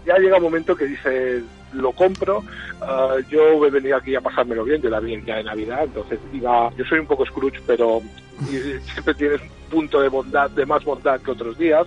ya 0.07 0.17
llega 0.17 0.37
un 0.37 0.43
momento 0.43 0.75
que 0.75 0.85
dice 0.85 1.43
lo 1.73 1.91
compro, 1.91 2.39
uh, 2.81 3.19
yo 3.29 3.65
he 3.65 3.69
venido 3.69 3.97
aquí 3.97 4.15
a 4.15 4.21
pasármelo 4.21 4.63
bien, 4.63 4.81
yo 4.81 4.89
la 4.89 4.99
vi 4.99 5.21
ya 5.25 5.35
de 5.35 5.43
Navidad, 5.43 5.83
entonces 5.83 6.17
iba, 6.33 6.71
yo 6.75 6.85
soy 6.85 6.99
un 6.99 7.07
poco 7.07 7.25
Scrooge, 7.25 7.61
pero 7.67 8.01
siempre 8.47 9.13
tienes 9.15 9.41
un 9.41 9.49
punto 9.69 9.99
de 9.99 10.07
bondad, 10.07 10.49
de 10.51 10.65
más 10.65 10.83
bondad 10.85 11.19
que 11.19 11.31
otros 11.31 11.57
días, 11.57 11.85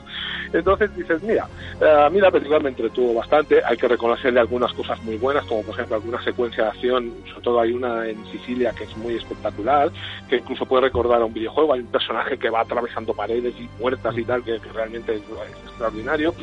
entonces 0.52 0.94
dices, 0.94 1.22
mira, 1.22 1.48
uh, 1.80 2.04
a 2.04 2.10
mí 2.10 2.20
la 2.20 2.30
película 2.30 2.60
me 2.60 2.68
entretuvo 2.68 3.14
bastante, 3.14 3.62
hay 3.64 3.76
que 3.78 3.88
reconocerle 3.88 4.40
algunas 4.40 4.72
cosas 4.74 5.02
muy 5.02 5.16
buenas, 5.16 5.44
como 5.46 5.62
por 5.62 5.74
ejemplo 5.74 5.96
alguna 5.96 6.22
secuencia 6.22 6.64
de 6.64 6.70
acción, 6.70 7.12
sobre 7.30 7.42
todo 7.42 7.60
hay 7.60 7.72
una 7.72 8.06
en 8.06 8.22
Sicilia 8.26 8.72
que 8.72 8.84
es 8.84 8.96
muy 8.98 9.14
espectacular, 9.16 9.90
que 10.28 10.36
incluso 10.36 10.66
puede 10.66 10.82
recordar 10.82 11.22
a 11.22 11.24
un 11.24 11.32
videojuego, 11.32 11.72
hay 11.72 11.80
un 11.80 11.86
personaje 11.86 12.36
que 12.36 12.50
va 12.50 12.60
atravesando 12.60 13.14
paredes 13.14 13.54
y 13.58 13.66
puertas 13.80 14.16
y 14.16 14.24
tal, 14.24 14.44
que, 14.44 14.58
realmente 14.74 15.14
es 15.14 15.22
extraordinario 15.66 16.34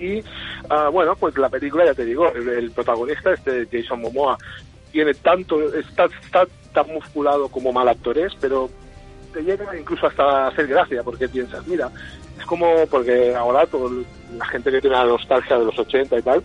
y 0.00 0.24
ah, 0.68 0.88
bueno, 0.88 1.14
pues 1.16 1.36
la 1.36 1.48
película, 1.48 1.84
ya 1.84 1.94
te 1.94 2.04
digo, 2.04 2.32
el, 2.32 2.70
protagonista, 2.70 3.32
este 3.32 3.68
Jason 3.70 4.00
Momoa, 4.00 4.38
tiene 4.90 5.14
tanto, 5.14 5.72
está, 5.74 6.08
tan 6.72 6.88
musculado 6.88 7.48
como 7.48 7.72
mal 7.72 7.88
actor 7.88 8.18
es, 8.18 8.32
pero 8.40 8.68
te 9.32 9.42
llega 9.42 9.78
incluso 9.78 10.06
hasta 10.06 10.48
hacer 10.48 10.66
gracia, 10.66 11.02
porque 11.02 11.28
piensas, 11.28 11.66
mira, 11.66 11.90
es 12.38 12.44
como, 12.46 12.86
porque 12.90 13.34
ahora 13.34 13.66
toda 13.66 13.90
la 14.36 14.46
gente 14.46 14.70
que 14.70 14.80
tiene 14.80 14.96
la 14.96 15.04
nostalgia 15.04 15.58
de 15.58 15.66
los 15.66 15.78
80 15.78 16.18
y 16.18 16.22
tal, 16.22 16.42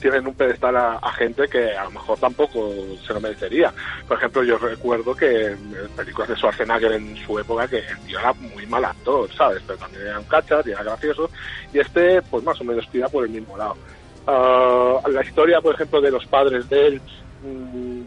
tienen 0.00 0.26
un 0.26 0.34
pedestal 0.34 0.76
a, 0.76 1.12
gente 1.12 1.48
que 1.48 1.76
a 1.76 1.84
lo 1.84 1.92
mejor 1.92 2.18
tampoco 2.18 2.72
se 3.06 3.12
lo 3.12 3.20
merecería. 3.20 3.72
Por 4.06 4.18
ejemplo, 4.18 4.42
yo 4.42 4.58
recuerdo 4.58 5.14
que 5.14 5.46
en 5.48 5.88
películas 5.96 6.28
de 6.28 6.36
Schwarzenegger 6.36 6.92
en 6.92 7.16
su 7.16 7.38
época 7.38 7.68
que 7.68 7.78
el 7.78 8.16
era 8.16 8.32
muy 8.32 8.66
mal 8.66 8.84
actor, 8.84 9.30
¿sabes? 9.32 9.62
Pero 9.66 9.78
también 9.78 10.06
era 10.06 10.18
un 10.18 10.24
cacha, 10.24 10.60
era 10.64 10.82
gracioso, 10.82 11.30
y 11.72 11.78
este 11.78 12.22
pues 12.22 12.42
más 12.44 12.60
o 12.60 12.64
menos 12.64 12.88
tira 12.90 13.08
por 13.08 13.24
el 13.24 13.30
mismo 13.30 13.56
lado. 13.56 13.76
Ah, 14.26 15.00
la 15.08 15.22
historia, 15.22 15.60
por 15.60 15.74
ejemplo, 15.74 16.00
de 16.00 16.10
los 16.10 16.24
padres 16.26 16.68
de 16.68 16.86
él 16.86 17.00
mm, 17.42 18.02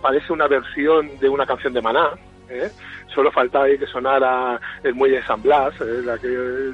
parece 0.00 0.32
una 0.32 0.48
versión 0.48 1.18
de 1.18 1.28
una 1.28 1.46
canción 1.46 1.72
de 1.72 1.80
Maná, 1.80 2.10
¿eh? 2.48 2.70
solo 3.14 3.30
faltaba 3.30 3.66
ahí 3.66 3.78
que 3.78 3.86
sonara 3.86 4.60
el 4.82 4.94
muelle 4.94 5.16
de 5.16 5.26
San 5.26 5.42
Blas, 5.42 5.74
¿eh? 5.80 6.02
la 6.04 6.18
que 6.18 6.72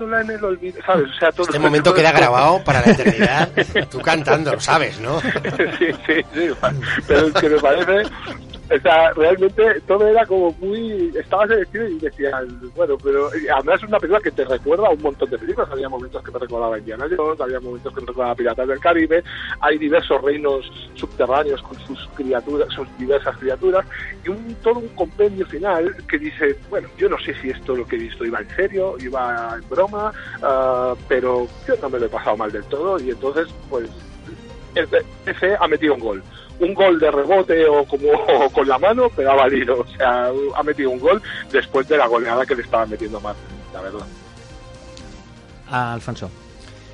sola 0.00 0.22
en 0.22 0.30
el 0.30 0.44
olvido, 0.44 0.80
¿sabes? 0.86 1.08
O 1.10 1.18
sea, 1.18 1.30
todo 1.30 1.44
este 1.44 1.58
momento 1.58 1.92
queda 1.92 2.10
grabado 2.10 2.64
para 2.64 2.80
la 2.80 2.92
eternidad, 2.92 3.50
tú 3.90 4.00
cantando, 4.00 4.58
sabes, 4.58 4.98
¿no? 5.00 5.20
sí, 5.78 5.86
sí, 6.06 6.22
sí, 6.32 6.50
pero 7.06 7.26
es 7.26 7.34
que 7.34 7.48
me 7.50 7.58
parece 7.58 8.02
o 8.72 8.78
sea, 8.78 9.12
realmente 9.14 9.80
todo 9.88 10.06
era 10.06 10.24
como 10.26 10.52
muy... 10.60 11.12
Estabas 11.18 11.50
el 11.50 11.92
y 11.92 11.98
decías, 11.98 12.44
bueno, 12.76 12.96
pero 13.02 13.28
además 13.56 13.82
es 13.82 13.88
una 13.88 13.98
película 13.98 14.20
que 14.20 14.30
te 14.30 14.44
recuerda 14.44 14.86
a 14.86 14.90
un 14.90 15.02
montón 15.02 15.28
de 15.28 15.38
películas. 15.38 15.68
Había 15.72 15.88
momentos 15.88 16.22
que 16.22 16.30
me 16.30 16.38
recordaba 16.38 16.78
Indiana 16.78 17.06
Jones, 17.16 17.40
había 17.40 17.58
momentos 17.58 17.92
que 17.92 18.00
me 18.00 18.06
recordaba 18.06 18.36
Piratas 18.36 18.68
del 18.68 18.78
Caribe, 18.78 19.24
hay 19.60 19.76
diversos 19.76 20.22
reinos 20.22 20.70
subterráneos 20.94 21.60
con 21.62 21.76
sus 21.80 22.08
criaturas, 22.14 22.68
sus 22.72 22.86
diversas 22.96 23.36
criaturas, 23.38 23.84
y 24.24 24.28
un, 24.28 24.54
todo 24.62 24.78
un 24.78 24.88
compendio 24.90 25.46
final 25.46 25.96
que 26.08 26.18
dice, 26.18 26.56
bueno, 26.68 26.88
yo 26.96 27.08
no 27.08 27.18
sé 27.18 27.34
si 27.40 27.50
esto 27.50 27.74
lo 27.74 27.84
que 27.84 27.96
he 27.96 27.98
visto 27.98 28.24
iba 28.24 28.38
en 28.38 28.50
serio, 28.50 28.94
iba 29.00 29.56
en 29.56 29.68
broma, 29.68 29.89
uh, 29.98 30.96
pero 31.08 31.46
yo 31.66 31.74
no 31.80 31.90
me 31.90 31.98
lo 31.98 32.06
he 32.06 32.08
pasado 32.08 32.36
mal 32.36 32.50
del 32.50 32.64
todo, 32.64 32.98
y 33.00 33.10
entonces, 33.10 33.48
pues, 33.68 33.88
ese 35.26 35.56
ha 35.58 35.66
metido 35.66 35.94
un 35.94 36.00
gol 36.00 36.22
un 36.60 36.74
gol 36.74 37.00
de 37.00 37.10
rebote 37.10 37.66
o 37.66 37.84
como 37.84 38.10
con 38.52 38.68
la 38.68 38.78
mano, 38.78 39.10
pero 39.16 39.32
ha 39.32 39.34
valido. 39.34 39.80
O 39.80 39.86
sea, 39.96 40.30
ha 40.54 40.62
metido 40.62 40.90
un 40.90 41.00
gol 41.00 41.20
después 41.50 41.88
de 41.88 41.96
la 41.96 42.06
goleada 42.06 42.46
que 42.46 42.54
le 42.54 42.62
estaba 42.62 42.86
metiendo 42.86 43.20
más, 43.20 43.36
la 43.72 43.80
verdad. 43.80 44.06
Ah, 45.68 45.94
Alfonso. 45.94 46.30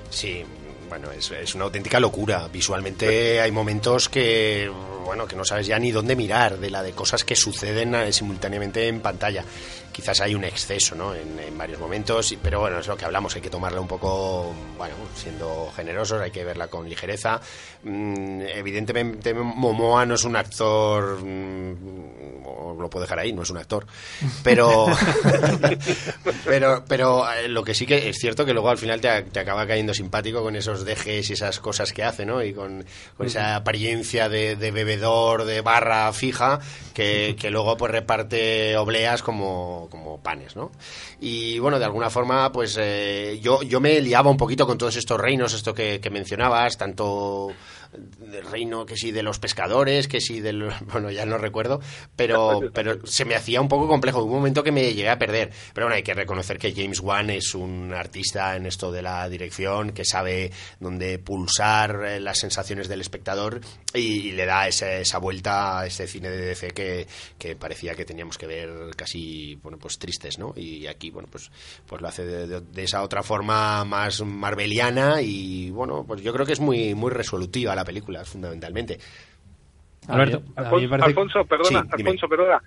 Sí, 0.08 0.44
bueno, 0.88 1.10
es, 1.10 1.30
es, 1.30 1.54
una 1.54 1.64
auténtica 1.64 1.98
locura. 1.98 2.48
Visualmente 2.52 3.40
hay 3.40 3.50
momentos 3.50 4.08
que, 4.08 4.70
bueno, 5.04 5.26
que 5.26 5.34
no 5.34 5.44
sabes 5.44 5.66
ya 5.66 5.78
ni 5.78 5.90
dónde 5.90 6.14
mirar 6.14 6.58
de 6.58 6.70
la 6.70 6.82
de 6.82 6.92
cosas 6.92 7.24
que 7.24 7.34
suceden 7.34 7.94
eh, 7.94 8.12
simultáneamente 8.12 8.86
en 8.86 9.00
pantalla 9.00 9.44
quizás 9.96 10.20
hay 10.20 10.34
un 10.34 10.44
exceso 10.44 10.94
¿no? 10.94 11.14
en, 11.14 11.56
varios 11.56 11.80
momentos, 11.80 12.36
pero 12.42 12.60
bueno, 12.60 12.80
es 12.80 12.86
lo 12.86 12.98
que 12.98 13.06
hablamos, 13.06 13.34
hay 13.34 13.40
que 13.40 13.48
tomarla 13.48 13.80
un 13.80 13.88
poco, 13.88 14.54
bueno, 14.76 14.94
siendo 15.14 15.72
generosos, 15.74 16.20
hay 16.20 16.30
que 16.30 16.44
verla 16.44 16.68
con 16.68 16.86
ligereza. 16.86 17.40
Mm, 17.82 18.42
evidentemente 18.42 19.32
Momoa 19.32 20.04
no 20.04 20.16
es 20.16 20.24
un 20.24 20.36
actor, 20.36 21.24
mm, 21.24 22.78
lo 22.78 22.90
puedo 22.90 23.04
dejar 23.04 23.20
ahí, 23.20 23.32
no 23.32 23.40
es 23.40 23.48
un 23.48 23.56
actor, 23.56 23.86
pero, 24.42 24.84
pero, 26.44 26.84
pero 26.86 27.32
eh, 27.32 27.48
lo 27.48 27.64
que 27.64 27.72
sí 27.72 27.86
que 27.86 28.10
es 28.10 28.18
cierto 28.18 28.44
que 28.44 28.52
luego 28.52 28.68
al 28.68 28.76
final 28.76 29.00
te, 29.00 29.08
acaba 29.08 29.66
cayendo 29.66 29.94
simpático 29.94 30.42
con 30.42 30.56
esos 30.56 30.84
dejes 30.84 31.30
y 31.30 31.32
esas 31.32 31.58
cosas 31.58 31.94
que 31.94 32.04
hace, 32.04 32.26
¿no? 32.26 32.42
Y 32.42 32.52
con, 32.52 32.84
esa 33.20 33.56
apariencia 33.56 34.28
de, 34.28 34.56
bebedor, 34.56 35.46
de 35.46 35.62
barra 35.62 36.12
fija, 36.12 36.60
que, 36.92 37.34
que 37.40 37.50
luego 37.50 37.78
pues 37.78 37.92
reparte 37.92 38.76
obleas 38.76 39.22
como 39.22 39.85
como, 39.88 40.18
panes, 40.18 40.56
¿no? 40.56 40.70
Y 41.20 41.58
bueno, 41.58 41.78
de 41.78 41.84
alguna 41.84 42.10
forma, 42.10 42.50
pues 42.52 42.76
eh, 42.80 43.38
yo, 43.42 43.62
yo 43.62 43.80
me 43.80 44.00
liaba 44.00 44.30
un 44.30 44.36
poquito 44.36 44.66
con 44.66 44.78
todos 44.78 44.96
estos 44.96 45.20
reinos, 45.20 45.52
esto 45.52 45.74
que, 45.74 46.00
que 46.00 46.10
mencionabas, 46.10 46.76
tanto 46.76 47.48
del 47.96 48.44
reino 48.44 48.86
que 48.86 48.96
sí 48.96 49.10
de 49.10 49.22
los 49.22 49.38
pescadores, 49.38 50.08
que 50.08 50.20
sí 50.20 50.40
del 50.40 50.68
bueno, 50.92 51.10
ya 51.10 51.26
no 51.26 51.38
recuerdo, 51.38 51.80
pero 52.14 52.60
pero 52.74 53.06
se 53.06 53.24
me 53.24 53.34
hacía 53.34 53.60
un 53.60 53.68
poco 53.68 53.88
complejo, 53.88 54.18
hubo 54.22 54.32
un 54.32 54.38
momento 54.38 54.62
que 54.62 54.72
me 54.72 54.94
llegué 54.94 55.08
a 55.08 55.18
perder, 55.18 55.50
pero 55.74 55.86
bueno, 55.86 55.96
hay 55.96 56.02
que 56.02 56.14
reconocer 56.14 56.58
que 56.58 56.72
James 56.72 57.00
Wan 57.00 57.30
es 57.30 57.54
un 57.54 57.92
artista 57.92 58.56
en 58.56 58.66
esto 58.66 58.92
de 58.92 59.02
la 59.02 59.28
dirección, 59.28 59.92
que 59.92 60.04
sabe 60.04 60.50
dónde 60.80 61.18
pulsar 61.18 62.04
eh, 62.04 62.20
las 62.20 62.38
sensaciones 62.38 62.88
del 62.88 63.00
espectador 63.00 63.60
y, 63.94 64.32
le 64.32 64.44
da 64.44 64.68
esa, 64.68 64.92
esa, 64.94 65.18
vuelta 65.18 65.80
a 65.80 65.86
este 65.86 66.06
cine 66.06 66.30
de 66.30 66.46
DC 66.46 66.70
que, 66.72 67.06
que, 67.38 67.56
parecía 67.56 67.94
que 67.94 68.04
teníamos 68.04 68.36
que 68.36 68.46
ver 68.46 68.70
casi 68.94 69.54
bueno, 69.62 69.78
pues 69.78 69.98
tristes, 69.98 70.38
¿no? 70.38 70.52
Y 70.56 70.86
aquí, 70.86 71.10
bueno, 71.10 71.28
pues 71.30 71.50
pues 71.86 72.02
lo 72.02 72.08
hace 72.08 72.24
de, 72.24 72.60
de 72.60 72.82
esa 72.82 73.02
otra 73.02 73.22
forma 73.22 73.84
más 73.84 74.22
marveliana 74.22 75.22
y 75.22 75.70
bueno, 75.70 76.04
pues 76.06 76.22
yo 76.22 76.32
creo 76.32 76.44
que 76.44 76.52
es 76.52 76.60
muy 76.60 76.94
muy 76.94 77.10
resolutiva 77.10 77.74
la 77.74 77.84
película, 77.86 78.22
fundamentalmente. 78.24 78.98
Alberto, 80.08 80.42
Alfonso, 80.54 81.44
perdona, 81.46 81.84
Alfonso, 81.90 82.28
perdona. 82.28 82.62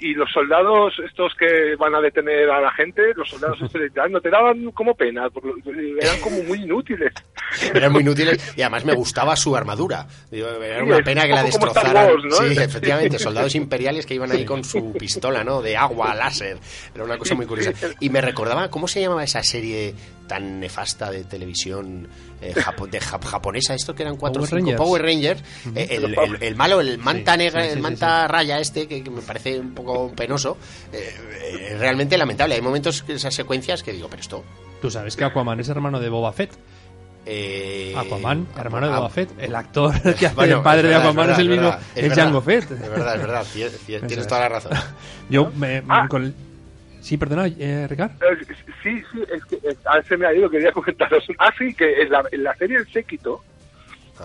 y, 0.00 0.14
los 0.14 0.30
soldados 0.30 0.98
estos 1.04 1.34
que 1.34 1.76
van 1.76 1.94
a 1.94 2.00
detener 2.00 2.48
a 2.50 2.60
la 2.60 2.70
gente, 2.70 3.12
los 3.14 3.28
soldados 3.28 3.60
estos, 3.62 4.10
no 4.10 4.20
te 4.20 4.30
daban 4.30 4.70
como 4.70 4.94
pena, 4.94 5.28
eran 6.00 6.20
como 6.20 6.42
muy 6.44 6.62
inútiles. 6.62 7.12
Eran 7.74 7.92
muy 7.92 8.02
inútiles 8.02 8.38
y 8.56 8.62
además 8.62 8.84
me 8.84 8.94
gustaba 8.94 9.36
su 9.36 9.54
armadura. 9.56 10.06
Era 10.30 10.84
una 10.84 10.98
pena 11.00 11.22
que 11.26 11.32
la 11.32 11.42
destrozaran. 11.42 12.06
Wars, 12.06 12.24
¿no? 12.24 12.36
Sí, 12.36 12.56
efectivamente, 12.58 13.18
soldados 13.18 13.54
imperiales 13.54 14.06
que 14.06 14.14
iban 14.14 14.30
ahí 14.32 14.44
con 14.44 14.64
su 14.64 14.92
pistola, 14.92 15.44
¿no? 15.44 15.62
De 15.62 15.76
agua, 15.76 16.14
láser. 16.14 16.58
Era 16.94 17.04
una 17.04 17.18
cosa 17.18 17.34
muy 17.34 17.46
curiosa. 17.46 17.72
Y 18.00 18.10
me 18.10 18.20
recordaba, 18.20 18.68
¿cómo 18.70 18.88
se 18.88 19.00
llamaba 19.00 19.24
esa 19.24 19.42
serie 19.42 19.94
tan 20.26 20.60
nefasta 20.60 21.10
de 21.10 21.24
televisión 21.24 22.08
eh, 22.40 22.54
japo- 22.54 22.88
de 22.88 23.00
jap- 23.00 23.24
japonesa? 23.24 23.74
Esto 23.74 23.94
que 23.94 24.02
eran 24.02 24.16
cuatro 24.16 24.42
o 24.42 24.46
Power 24.46 24.60
cinco 24.60 24.70
Rangers. 24.70 24.78
Power 24.78 25.02
Rangers. 25.02 25.42
Eh, 25.74 25.86
el, 25.90 26.04
el- 26.18 26.42
el 26.42 26.54
malo, 26.56 26.80
el 26.80 26.98
manta 26.98 27.36
negra, 27.36 27.62
sí, 27.62 27.68
sí, 27.70 27.74
el 27.76 27.80
manta 27.80 28.26
raya 28.28 28.58
este, 28.60 28.86
que, 28.88 29.02
que 29.02 29.10
me 29.10 29.22
parece 29.22 29.58
un 29.58 29.74
poco 29.74 30.12
penoso. 30.14 30.56
eh, 30.92 31.14
eh, 31.42 31.76
realmente 31.78 32.16
lamentable. 32.16 32.54
Hay 32.54 32.60
momentos, 32.62 33.04
esas 33.08 33.34
secuencias 33.34 33.82
que 33.82 33.92
digo, 33.92 34.08
pero 34.08 34.22
esto... 34.22 34.44
Tú 34.80 34.90
sabes 34.90 35.14
que 35.16 35.24
Aquaman 35.24 35.60
es 35.60 35.68
hermano 35.68 36.00
de 36.00 36.08
Boba 36.08 36.32
Fett. 36.32 36.50
Eh, 37.26 37.94
Aquaman, 37.96 38.46
hermano 38.58 38.88
de 38.88 38.92
ah, 38.92 38.96
Boba 38.98 39.10
Fett. 39.10 39.30
El 39.38 39.54
actor 39.54 39.92
que 40.18 40.26
hace 40.26 40.34
Bueno, 40.34 40.56
el 40.58 40.62
padre 40.62 40.78
es 40.80 40.82
de 40.84 40.88
verdad, 40.90 41.04
Aquaman 41.10 41.30
es, 41.30 41.38
el 41.38 41.48
mismo, 41.48 41.62
verdad, 41.64 41.80
es, 41.94 42.02
verdad. 42.02 42.16
Django 42.24 42.40
Fett. 42.40 42.70
Es 42.70 42.80
verdad, 42.90 43.14
es 43.14 43.20
verdad. 43.20 43.44
Tienes 43.86 44.18
es. 44.18 44.26
toda 44.26 44.40
la 44.40 44.48
razón. 44.48 44.72
Yo, 45.28 45.50
me, 45.56 45.82
Ah. 45.88 46.06
con 46.08 46.24
el- 46.24 46.34
Sí, 47.00 47.16
perdona, 47.16 47.46
eh, 47.48 47.86
Ricard. 47.88 48.12
Eh, 48.12 48.46
Sí, 48.82 49.00
sí, 49.12 49.22
es 49.32 49.44
que 49.44 49.54
eh, 49.68 49.76
ah, 49.86 50.00
se 50.08 50.16
me 50.16 50.26
ha 50.26 50.34
ido, 50.34 50.50
quería 50.50 50.72
comentaros. 50.72 51.24
Ah, 51.38 51.52
sí, 51.56 51.72
que 51.72 52.02
en 52.02 52.10
la, 52.10 52.24
en 52.32 52.42
la 52.42 52.54
serie 52.56 52.78
El 52.78 52.92
Séquito. 52.92 53.42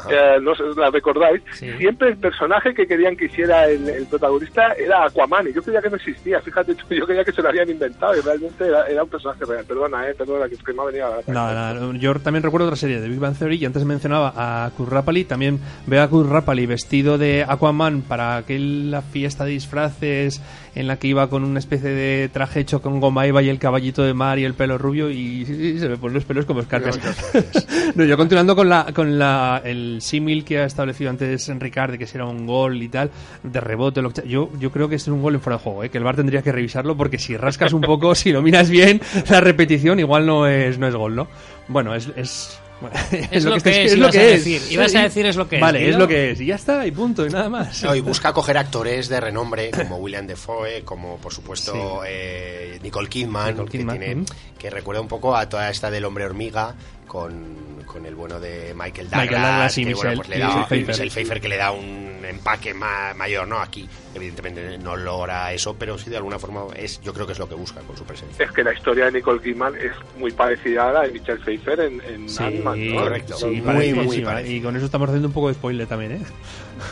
Eh, 0.09 0.37
no 0.41 0.55
sé 0.55 0.63
si 0.73 0.79
la 0.79 0.89
recordáis, 0.89 1.41
Sí. 1.53 1.71
siempre 1.77 2.09
el 2.09 2.17
personaje 2.17 2.73
que 2.73 2.87
querían 2.87 3.15
que 3.15 3.25
hiciera 3.25 3.65
el, 3.67 3.87
el 3.89 4.05
protagonista 4.07 4.73
era 4.73 5.05
Aquaman, 5.05 5.47
y 5.47 5.53
yo 5.53 5.61
creía 5.63 5.81
que 5.81 5.89
no 5.89 5.95
existía, 5.95 6.39
fíjate 6.41 6.75
tú, 6.75 6.85
yo 6.89 7.05
creía 7.05 7.23
que 7.23 7.31
se 7.31 7.41
lo 7.41 7.49
habían 7.49 7.69
inventado, 7.69 8.15
y 8.17 8.21
realmente 8.21 8.65
era, 8.67 8.85
era 8.87 9.03
un 9.03 9.09
personaje 9.09 9.45
real. 9.45 9.65
Perdona, 9.65 10.09
eh, 10.09 10.15
perdona, 10.15 10.47
que, 10.47 10.55
es 10.55 10.63
que 10.63 10.73
me 10.73 10.81
ha 10.81 10.85
venido 10.85 11.07
a 11.07 11.21
la 11.27 11.33
nada, 11.33 11.91
yo 11.97 12.13
también 12.15 12.43
recuerdo 12.43 12.67
otra 12.67 12.77
serie 12.77 12.99
de 13.01 13.07
Big 13.09 13.19
Bang 13.19 13.37
Theory 13.37 13.57
y 13.57 13.65
antes 13.65 13.83
mencionaba 13.85 14.33
a 14.35 14.69
Kurt 14.75 14.91
Rapali, 14.91 15.23
también 15.25 15.59
veo 15.85 16.01
a 16.03 16.07
Kurt 16.09 16.29
Rapali 16.29 16.65
vestido 16.65 17.17
de 17.17 17.45
Aquaman 17.47 18.01
para 18.01 18.37
aquella 18.37 19.01
fiesta 19.01 19.45
de 19.45 19.51
disfraces 19.51 20.41
en 20.77 20.85
la 20.85 20.97
que 20.97 21.07
iba 21.07 21.27
con 21.27 21.43
una 21.43 21.57
especie 21.57 21.89
de 21.89 22.29
traje 22.29 22.59
hecho 22.59 22.83
con 22.83 22.99
goma 22.99 23.25
eva 23.25 23.41
y 23.41 23.49
el 23.49 23.57
caballito 23.57 24.03
de 24.03 24.13
mar 24.13 24.37
y 24.37 24.43
el 24.43 24.53
pelo 24.53 24.77
rubio 24.77 25.09
y 25.09 25.43
se 25.45 25.89
me 25.89 25.97
ponen 25.97 26.13
los 26.13 26.23
pelos 26.23 26.45
como 26.45 26.59
escarpias. 26.59 26.99
no, 27.95 28.05
yo 28.05 28.15
continuando 28.15 28.55
con 28.55 28.69
la 28.69 28.93
con 28.93 29.17
la 29.17 29.59
el 29.65 30.01
símil 30.01 30.45
que 30.45 30.59
ha 30.59 30.65
establecido 30.65 31.09
antes 31.09 31.47
Ricard 31.59 31.91
de 31.91 31.97
que 31.97 32.05
si 32.05 32.15
era 32.15 32.25
un 32.25 32.45
gol 32.45 32.81
y 32.83 32.89
tal, 32.89 33.09
de 33.41 33.59
rebote, 33.59 34.03
lo 34.03 34.11
que 34.11 34.27
yo, 34.27 34.51
yo 34.59 34.71
creo 34.71 34.87
que 34.87 34.95
es 34.95 35.07
un 35.07 35.19
gol 35.19 35.33
en 35.33 35.41
fuera 35.41 35.57
de 35.57 35.63
juego, 35.63 35.83
¿eh? 35.83 35.89
que 35.89 35.97
el 35.97 36.03
VAR 36.03 36.15
tendría 36.15 36.43
que 36.43 36.51
revisarlo 36.51 36.95
porque 36.95 37.17
si 37.17 37.35
rascas 37.35 37.73
un 37.73 37.81
poco, 37.81 38.13
si 38.15 38.31
lo 38.31 38.43
miras 38.43 38.69
bien, 38.69 39.01
la 39.29 39.41
repetición 39.41 39.99
igual 39.99 40.27
no 40.27 40.45
es, 40.45 40.77
no 40.77 40.87
es 40.87 40.95
gol, 40.95 41.15
¿no? 41.15 41.27
Bueno, 41.67 41.95
es... 41.95 42.11
es 42.15 42.61
bueno, 42.81 42.95
Es 43.31 43.43
lo 43.43 43.51
que 43.53 43.57
estáis- 43.57 43.91
es, 43.93 43.97
lo 43.97 44.09
que 44.09 44.19
a 44.19 44.23
es. 44.25 44.43
decir. 44.45 44.61
Ibas 44.71 44.95
a 44.95 45.01
decir 45.03 45.25
es 45.25 45.35
lo 45.35 45.47
que 45.47 45.55
es, 45.57 45.61
Vale, 45.61 45.89
es 45.89 45.95
lo 45.95 46.07
que 46.07 46.31
es. 46.31 46.41
Y 46.41 46.45
ya 46.47 46.55
está, 46.55 46.85
y 46.85 46.91
punto, 46.91 47.25
y 47.25 47.29
nada 47.29 47.49
más. 47.49 47.83
No, 47.83 47.95
y 47.95 48.01
busca 48.01 48.33
coger 48.33 48.57
actores 48.57 49.09
de 49.09 49.19
renombre 49.19 49.71
como 49.71 49.97
William 49.97 50.27
Defoe, 50.27 50.83
como 50.83 51.17
por 51.17 51.33
supuesto 51.33 51.73
Sí. 51.73 52.07
eh, 52.07 52.79
Nicole 52.83 53.09
Kidman, 53.09 53.51
Nicole 53.51 53.69
que, 53.71 53.77
tiene- 53.79 54.15
ujú. 54.15 54.25
que 54.59 54.69
recuerda 54.69 55.01
un 55.01 55.07
poco 55.07 55.35
a 55.35 55.49
toda 55.49 55.69
esta 55.69 55.89
del 55.91 56.05
hombre 56.05 56.25
hormiga 56.25 56.75
con, 57.07 57.83
con 57.85 58.05
el 58.05 58.15
bueno 58.15 58.39
de 58.39 58.73
Michael 58.75 59.09
Douglas, 59.09 59.21
Michael 59.29 59.41
Douglas 59.41 59.77
y 59.77 59.85
que 59.85 59.93
bueno, 59.93 60.09
Michelle- 60.11 60.15
pues 60.17 60.29
le 60.29 60.39
da 60.39 60.47
Michelle 60.47 60.65
Pfeiffer. 60.67 60.87
Michelle 60.93 61.09
Pfeiffer 61.11 61.41
que 61.41 61.49
le 61.49 61.57
da 61.57 61.71
un 61.71 62.07
empaque 62.27 62.73
ma- 62.73 63.13
mayor, 63.15 63.47
¿no? 63.47 63.59
Aquí 63.59 63.87
evidentemente 64.13 64.77
no 64.79 64.95
logra 64.97 65.53
eso, 65.53 65.75
pero 65.77 65.97
sí 65.97 66.09
de 66.09 66.17
alguna 66.17 66.37
forma 66.37 66.65
es 66.75 66.99
yo 67.01 67.13
creo 67.13 67.25
que 67.25 67.31
es 67.33 67.39
lo 67.39 67.47
que 67.47 67.55
busca 67.55 67.79
con 67.81 67.95
su 67.95 68.03
presencia. 68.03 68.43
Es 68.45 68.51
que 68.51 68.63
la 68.63 68.73
historia 68.73 69.05
de 69.05 69.13
Nicole 69.13 69.41
Kidman 69.41 69.75
es 69.75 69.91
muy 70.17 70.31
parecida 70.31 70.89
a 70.89 70.93
la 70.93 71.01
de 71.03 71.11
Michelle 71.13 71.39
Pfeiffer 71.39 71.79
en, 71.79 72.01
en 72.01 72.29
Sí, 72.29 72.43
Ant-Man, 72.43 72.87
¿no? 72.89 73.01
correcto. 73.01 73.35
sí, 73.37 73.45
Muy, 73.45 73.61
parecidísima. 73.61 74.03
muy 74.03 74.21
parecido. 74.21 74.55
Y 74.57 74.61
con 74.61 74.75
eso 74.75 74.85
estamos 74.85 75.07
haciendo 75.09 75.27
un 75.29 75.33
poco 75.33 75.47
de 75.47 75.53
spoiler 75.53 75.87
también, 75.87 76.11
¿eh? 76.13 76.21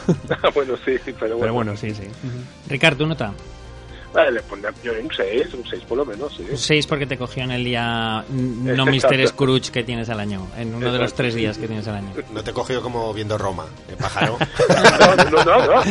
bueno, 0.55 0.75
sí, 0.85 0.97
sí, 1.03 1.13
pero 1.19 1.37
bueno. 1.37 1.39
Pero 1.41 1.53
bueno, 1.53 1.75
sí, 1.77 1.93
sí. 1.93 2.03
Ricardo, 2.69 2.99
¿tu 2.99 3.07
nota? 3.07 3.33
Vale, 4.15 4.31
le 4.31 4.41
pondría 4.43 4.71
yo 4.81 4.93
un 4.93 5.11
6, 5.13 5.53
un 5.55 5.65
6 5.67 5.83
por 5.83 5.97
lo 5.97 6.05
menos, 6.05 6.33
sí. 6.35 6.45
Un 6.49 6.57
6 6.57 6.87
porque 6.87 7.05
te 7.05 7.17
cogió 7.17 7.43
en 7.43 7.51
el 7.51 7.63
día 7.65 8.23
no. 8.29 8.85
Mr. 8.85 9.27
Scrooge 9.27 9.71
que 9.71 9.83
tienes 9.83 10.09
al 10.09 10.21
año, 10.21 10.47
en 10.57 10.73
uno 10.73 10.91
de 10.91 10.99
los 10.99 11.13
tres 11.13 11.35
días 11.35 11.57
que 11.57 11.67
tienes 11.67 11.85
al 11.89 11.95
año. 11.95 12.13
No 12.31 12.41
te 12.43 12.53
cogió 12.53 12.81
como 12.81 13.13
viendo 13.13 13.37
Roma, 13.37 13.65
el 13.89 13.97
pájaro. 13.97 14.37
No, 15.35 15.43
no, 15.43 15.43
no, 15.43 15.81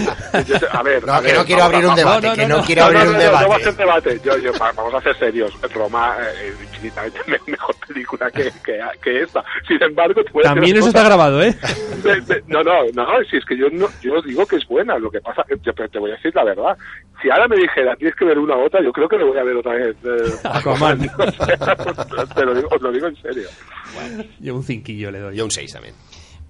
a 0.72 0.82
ver, 0.82 1.06
No, 1.06 1.14
a 1.14 1.20
que 1.20 1.26
ver, 1.28 1.36
no 1.36 1.44
quiero 1.44 1.60
vamos 1.62 1.74
abrir 1.74 1.86
un 1.86 1.94
debate, 1.94 2.26
no, 2.26 2.30
no, 2.30 2.36
que 2.36 2.46
no. 2.48 2.56
no 2.58 2.64
quiero 2.64 2.80
No, 2.82 2.86
abrir 2.86 3.04
no, 3.04 3.10
un 3.10 3.16
no, 3.16 3.18
no, 3.18 3.24
no 3.26 3.32
va 3.32 3.38
a 3.38 3.42
debate. 3.42 3.64
ser 3.64 3.76
debate. 3.76 4.20
Yo, 4.24 4.38
yo, 4.38 4.52
va- 4.60 4.72
vamos 4.72 4.94
a 4.94 5.00
ser 5.02 5.18
serios. 5.18 5.52
Roma 5.74 6.16
eh, 6.20 6.54
es 6.54 6.62
infinitamente 6.62 7.18
me- 7.26 7.38
mejor 7.46 7.74
película 7.86 8.30
que, 8.30 8.50
que, 8.64 8.80
que 9.02 9.22
esta. 9.22 9.44
Sin 9.68 9.82
embargo, 9.82 10.24
te 10.24 10.30
voy 10.32 10.42
También 10.42 10.76
eso 10.76 10.88
está 10.88 11.04
grabado, 11.04 11.42
¿eh? 11.42 11.54
De- 12.02 12.20
de- 12.22 12.42
No, 12.46 12.62
no, 12.62 12.84
no, 12.94 13.06
si 13.30 13.36
es 13.36 13.44
que 13.44 13.56
yo 13.56 13.68
no, 13.70 13.88
yo 14.00 14.20
digo 14.22 14.46
que 14.46 14.56
es 14.56 14.66
buena, 14.66 14.98
lo 14.98 15.10
que 15.10 15.20
pasa, 15.20 15.44
yo, 15.62 15.72
pero 15.74 15.88
te 15.88 15.98
voy 15.98 16.10
a 16.12 16.14
decir 16.14 16.34
la 16.34 16.44
verdad. 16.44 16.76
Si 17.22 17.30
ahora 17.30 17.48
me 17.48 17.56
dijera, 17.56 17.96
tienes 18.14 18.16
que 18.16 18.24
ver 18.24 18.38
una 18.38 18.56
otra, 18.56 18.82
yo 18.82 18.92
creo 18.92 19.08
que 19.08 19.18
le 19.18 19.24
voy 19.24 19.38
a 19.38 19.44
ver 19.44 19.56
otra 19.56 19.72
vez. 19.74 19.96
eh, 20.04 20.32
Aquaman. 20.44 21.00
O 21.18 21.30
sea, 21.32 22.26
te 22.34 22.44
lo 22.44 22.54
digo, 22.54 22.68
os 22.70 22.82
lo 22.82 22.92
digo 22.92 23.06
en 23.08 23.16
serio. 23.16 23.48
Yo 24.40 24.54
un 24.54 24.62
cinquillo 24.62 25.10
le 25.10 25.20
doy. 25.20 25.36
Yo 25.36 25.44
un 25.44 25.50
6 25.50 25.72
también. 25.72 25.94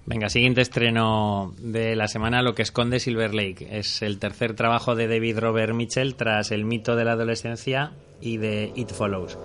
Venga, 0.07 0.29
siguiente 0.29 0.61
estreno 0.61 1.53
de 1.57 1.95
la 1.95 2.07
semana, 2.07 2.43
lo 2.43 2.53
que 2.53 2.61
esconde 2.61 2.99
Silver 2.99 3.33
Lake. 3.33 3.67
Es 3.71 4.03
el 4.03 4.19
tercer 4.19 4.53
trabajo 4.53 4.95
de 4.95 5.07
David 5.07 5.39
Robert 5.39 5.73
Mitchell 5.73 6.15
tras 6.15 6.51
El 6.51 6.63
mito 6.65 6.95
de 6.95 7.05
la 7.05 7.13
adolescencia 7.13 7.91
y 8.21 8.37
de 8.37 8.71
It 8.75 8.91
Follows. 8.91 9.37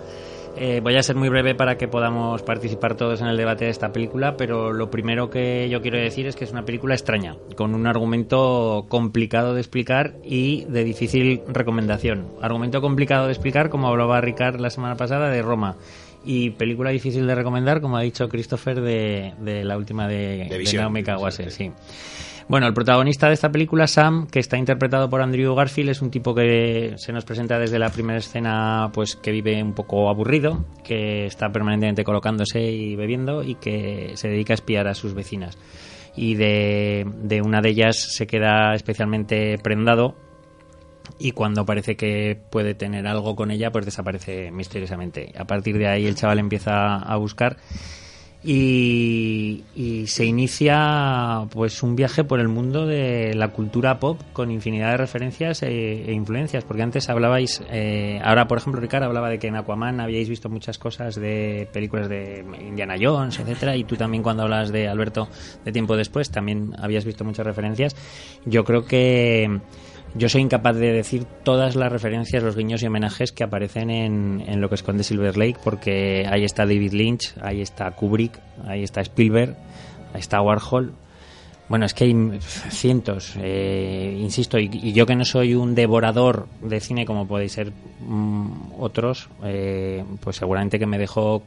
Eh, 0.57 0.79
voy 0.83 0.95
a 0.95 1.03
ser 1.03 1.15
muy 1.15 1.29
breve 1.29 1.55
para 1.55 1.77
que 1.77 1.87
podamos 1.87 2.43
participar 2.43 2.95
todos 2.95 3.21
en 3.21 3.27
el 3.27 3.37
debate 3.37 3.65
de 3.65 3.71
esta 3.71 3.91
película, 3.91 4.35
pero 4.37 4.73
lo 4.73 4.91
primero 4.91 5.29
que 5.29 5.69
yo 5.69 5.81
quiero 5.81 5.97
decir 5.97 6.27
es 6.27 6.35
que 6.35 6.43
es 6.43 6.51
una 6.51 6.65
película 6.65 6.93
extraña, 6.93 7.37
con 7.55 7.73
un 7.73 7.87
argumento 7.87 8.85
complicado 8.89 9.53
de 9.53 9.61
explicar 9.61 10.15
y 10.23 10.65
de 10.65 10.83
difícil 10.83 11.41
recomendación. 11.47 12.27
Argumento 12.41 12.81
complicado 12.81 13.25
de 13.25 13.33
explicar, 13.33 13.69
como 13.69 13.87
hablaba 13.87 14.21
Ricard 14.21 14.59
la 14.59 14.69
semana 14.69 14.95
pasada, 14.95 15.29
de 15.29 15.41
Roma. 15.41 15.77
Y 16.23 16.51
película 16.51 16.91
difícil 16.91 17.25
de 17.25 17.33
recomendar, 17.33 17.81
como 17.81 17.97
ha 17.97 18.01
dicho 18.01 18.29
Christopher, 18.29 18.81
de, 18.81 19.33
de 19.39 19.63
la 19.63 19.77
última 19.77 20.07
de, 20.07 20.47
de. 20.49 20.77
Naomi 20.77 21.01
Kawase, 21.03 21.49
sí. 21.49 21.71
Bueno, 22.51 22.67
el 22.67 22.73
protagonista 22.73 23.29
de 23.29 23.33
esta 23.33 23.49
película, 23.49 23.87
Sam, 23.87 24.27
que 24.27 24.39
está 24.39 24.57
interpretado 24.57 25.09
por 25.09 25.21
Andrew 25.21 25.55
Garfield, 25.55 25.91
es 25.91 26.01
un 26.01 26.11
tipo 26.11 26.35
que 26.35 26.95
se 26.97 27.13
nos 27.13 27.23
presenta 27.23 27.57
desde 27.57 27.79
la 27.79 27.89
primera 27.91 28.19
escena, 28.19 28.91
pues 28.93 29.15
que 29.15 29.31
vive 29.31 29.63
un 29.63 29.71
poco 29.71 30.09
aburrido, 30.09 30.65
que 30.83 31.27
está 31.27 31.49
permanentemente 31.49 32.03
colocándose 32.03 32.61
y 32.61 32.97
bebiendo 32.97 33.41
y 33.41 33.55
que 33.55 34.11
se 34.15 34.27
dedica 34.27 34.51
a 34.51 34.55
espiar 34.55 34.89
a 34.89 34.95
sus 34.95 35.13
vecinas. 35.13 35.57
Y 36.13 36.35
de, 36.35 37.41
una 37.41 37.61
de 37.61 37.69
ellas 37.69 37.95
se 37.95 38.27
queda 38.27 38.75
especialmente 38.75 39.57
prendado 39.57 40.17
y 41.19 41.31
cuando 41.31 41.65
parece 41.65 41.95
que 41.95 42.37
puede 42.49 42.73
tener 42.73 43.07
algo 43.07 43.33
con 43.33 43.51
ella, 43.51 43.71
pues 43.71 43.85
desaparece 43.85 44.51
misteriosamente. 44.51 45.31
A 45.37 45.45
partir 45.45 45.77
de 45.77 45.87
ahí 45.87 46.05
el 46.05 46.15
chaval 46.15 46.39
empieza 46.39 46.97
a 46.97 47.15
buscar 47.15 47.55
y, 48.43 49.63
y 49.75 50.07
se 50.07 50.25
inicia 50.25 51.47
pues 51.51 51.83
un 51.83 51.95
viaje 51.95 52.23
por 52.23 52.39
el 52.39 52.47
mundo 52.47 52.87
de 52.87 53.33
la 53.35 53.49
cultura 53.49 53.99
pop 53.99 54.19
con 54.33 54.49
infinidad 54.49 54.91
de 54.91 54.97
referencias 54.97 55.61
e, 55.61 56.09
e 56.09 56.11
influencias 56.11 56.63
porque 56.63 56.81
antes 56.81 57.09
hablabais 57.09 57.61
eh, 57.69 58.19
ahora 58.23 58.47
por 58.47 58.57
ejemplo 58.57 58.81
Ricardo 58.81 59.05
hablaba 59.05 59.29
de 59.29 59.37
que 59.37 59.47
en 59.47 59.57
Aquaman 59.57 59.99
habíais 59.99 60.27
visto 60.27 60.49
muchas 60.49 60.79
cosas 60.79 61.15
de 61.15 61.69
películas 61.71 62.09
de 62.09 62.43
Indiana 62.67 62.95
Jones 62.99 63.39
etcétera 63.39 63.75
y 63.75 63.83
tú 63.83 63.95
también 63.95 64.23
cuando 64.23 64.43
hablas 64.43 64.71
de 64.71 64.87
Alberto 64.87 65.27
de 65.63 65.71
tiempo 65.71 65.95
después 65.95 66.31
también 66.31 66.73
habías 66.79 67.05
visto 67.05 67.23
muchas 67.23 67.45
referencias. 67.45 67.95
Yo 68.45 68.63
creo 68.63 68.85
que 68.85 69.59
yo 70.15 70.29
soy 70.29 70.41
incapaz 70.41 70.75
de 70.75 70.91
decir 70.91 71.25
todas 71.43 71.75
las 71.75 71.91
referencias, 71.91 72.43
los 72.43 72.55
guiños 72.55 72.83
y 72.83 72.87
homenajes 72.87 73.31
que 73.31 73.43
aparecen 73.43 73.89
en, 73.89 74.43
en 74.45 74.61
lo 74.61 74.69
que 74.69 74.75
esconde 74.75 75.03
Silver 75.03 75.37
Lake, 75.37 75.57
porque 75.63 76.25
ahí 76.29 76.43
está 76.43 76.65
David 76.65 76.93
Lynch, 76.93 77.33
ahí 77.41 77.61
está 77.61 77.91
Kubrick, 77.91 78.39
ahí 78.67 78.83
está 78.83 79.01
Spielberg, 79.01 79.55
ahí 80.13 80.19
está 80.19 80.41
Warhol. 80.41 80.93
Bueno, 81.69 81.85
es 81.85 81.93
que 81.93 82.03
hay 82.03 82.39
cientos, 82.41 83.35
eh, 83.39 84.17
insisto, 84.19 84.59
y, 84.59 84.69
y 84.73 84.91
yo 84.91 85.05
que 85.05 85.15
no 85.15 85.23
soy 85.23 85.55
un 85.55 85.73
devorador 85.73 86.49
de 86.61 86.81
cine 86.81 87.05
como 87.05 87.25
podéis 87.25 87.53
ser 87.53 87.71
mm, 88.05 88.73
otros, 88.77 89.29
eh, 89.45 90.03
pues 90.19 90.35
seguramente 90.35 90.77
que 90.77 90.85
me 90.85 90.97
dejo 90.97 91.43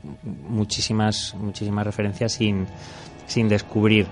muchísimas, 0.48 1.34
muchísimas 1.34 1.84
referencias 1.84 2.32
sin, 2.32 2.66
sin 3.26 3.48
descubrir. 3.48 4.06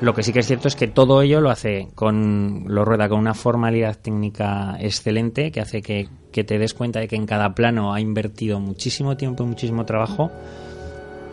Lo 0.00 0.14
que 0.14 0.24
sí 0.24 0.32
que 0.32 0.40
es 0.40 0.46
cierto 0.46 0.66
es 0.66 0.74
que 0.74 0.88
todo 0.88 1.22
ello 1.22 1.40
lo 1.40 1.50
hace 1.50 1.88
con, 1.94 2.64
lo 2.66 2.84
rueda 2.84 3.08
con 3.08 3.20
una 3.20 3.34
formalidad 3.34 3.96
técnica 3.96 4.76
excelente 4.80 5.52
que 5.52 5.60
hace 5.60 5.80
que, 5.80 6.08
que 6.32 6.42
te 6.42 6.58
des 6.58 6.74
cuenta 6.74 6.98
de 6.98 7.06
que 7.06 7.14
en 7.14 7.24
cada 7.24 7.54
plano 7.54 7.94
ha 7.94 8.00
invertido 8.00 8.58
muchísimo 8.58 9.16
tiempo 9.16 9.44
y 9.44 9.46
muchísimo 9.46 9.84
trabajo 9.84 10.32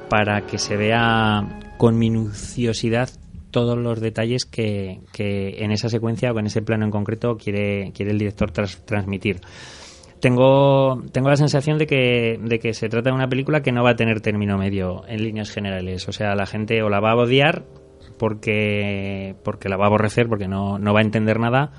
para 0.08 0.46
que 0.46 0.60
se 0.60 0.78
vea 0.78 1.76
con 1.80 1.98
minuciosidad 1.98 3.10
todos 3.52 3.78
los 3.78 4.00
detalles 4.00 4.46
que, 4.46 5.02
que 5.12 5.64
en 5.64 5.72
esa 5.72 5.90
secuencia 5.90 6.32
o 6.32 6.40
en 6.40 6.48
ese 6.48 6.62
plano 6.62 6.86
en 6.86 6.92
concreto 6.92 7.38
quiere, 7.38 7.92
quiere 7.94 8.12
el 8.12 8.20
director 8.20 8.52
transmitir. 8.52 9.42
Tengo, 10.20 11.02
tengo 11.12 11.30
la 11.30 11.36
sensación 11.36 11.78
de 11.78 11.88
que, 11.88 12.40
de 12.42 12.60
que 12.60 12.74
se 12.74 12.90
trata 12.90 13.10
de 13.10 13.16
una 13.16 13.30
película 13.30 13.62
que 13.62 13.72
no 13.72 13.84
va 13.84 13.92
a 13.92 13.96
tener 13.96 14.22
término 14.22 14.58
medio 14.58 15.04
en 15.08 15.24
líneas 15.24 15.50
generales. 15.52 16.08
O 16.08 16.12
sea, 16.12 16.36
la 16.36 16.46
gente 16.46 16.82
o 16.84 16.90
la 16.90 17.00
va 17.00 17.12
a 17.12 17.16
odiar 17.16 17.66
porque, 18.18 19.36
porque 19.44 19.70
la 19.70 19.78
va 19.78 19.86
a 19.86 19.88
aborrecer, 19.88 20.28
porque 20.28 20.48
no, 20.48 20.78
no 20.78 20.94
va 20.94 21.00
a 21.00 21.04
entender 21.04 21.40
nada, 21.40 21.72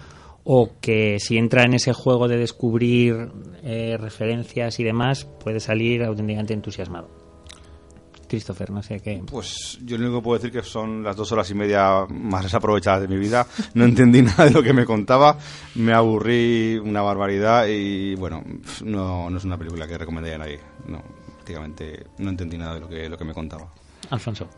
o 0.42 0.70
que 0.80 1.18
si 1.18 1.36
entra 1.36 1.64
en 1.64 1.74
ese 1.74 1.92
juego 1.92 2.28
de 2.28 2.38
descubrir 2.38 3.28
eh, 3.62 3.96
referencias 3.98 4.80
y 4.80 4.84
demás, 4.84 5.26
puede 5.44 5.60
salir 5.60 6.02
auténticamente 6.02 6.54
entusiasmado. 6.54 7.19
Christopher, 8.30 8.70
no 8.70 8.80
sé 8.80 9.00
qué. 9.00 9.20
Pues 9.26 9.76
yo 9.82 9.98
lo 9.98 10.04
único 10.04 10.20
que 10.20 10.24
puedo 10.24 10.38
decir 10.38 10.52
que 10.52 10.62
son 10.66 11.02
las 11.02 11.16
dos 11.16 11.32
horas 11.32 11.50
y 11.50 11.54
media 11.54 12.06
más 12.08 12.44
desaprovechadas 12.44 13.00
de 13.02 13.08
mi 13.08 13.16
vida. 13.18 13.44
No 13.74 13.84
entendí 13.84 14.22
nada 14.22 14.44
de 14.44 14.52
lo 14.52 14.62
que 14.62 14.72
me 14.72 14.84
contaba, 14.86 15.36
me 15.74 15.92
aburrí 15.92 16.78
una 16.78 17.02
barbaridad 17.02 17.66
y 17.66 18.14
bueno, 18.14 18.44
no, 18.84 19.28
no 19.28 19.36
es 19.36 19.44
una 19.44 19.58
película 19.58 19.88
que 19.88 19.98
recomendaría 19.98 20.36
a 20.36 20.38
nadie. 20.38 20.60
No, 20.86 21.02
prácticamente 21.34 22.06
no 22.18 22.30
entendí 22.30 22.56
nada 22.56 22.74
de 22.74 22.80
lo 22.80 22.88
que, 22.88 23.08
lo 23.08 23.18
que 23.18 23.24
me 23.24 23.34
contaba. 23.34 23.68
Alfonso. 24.10 24.48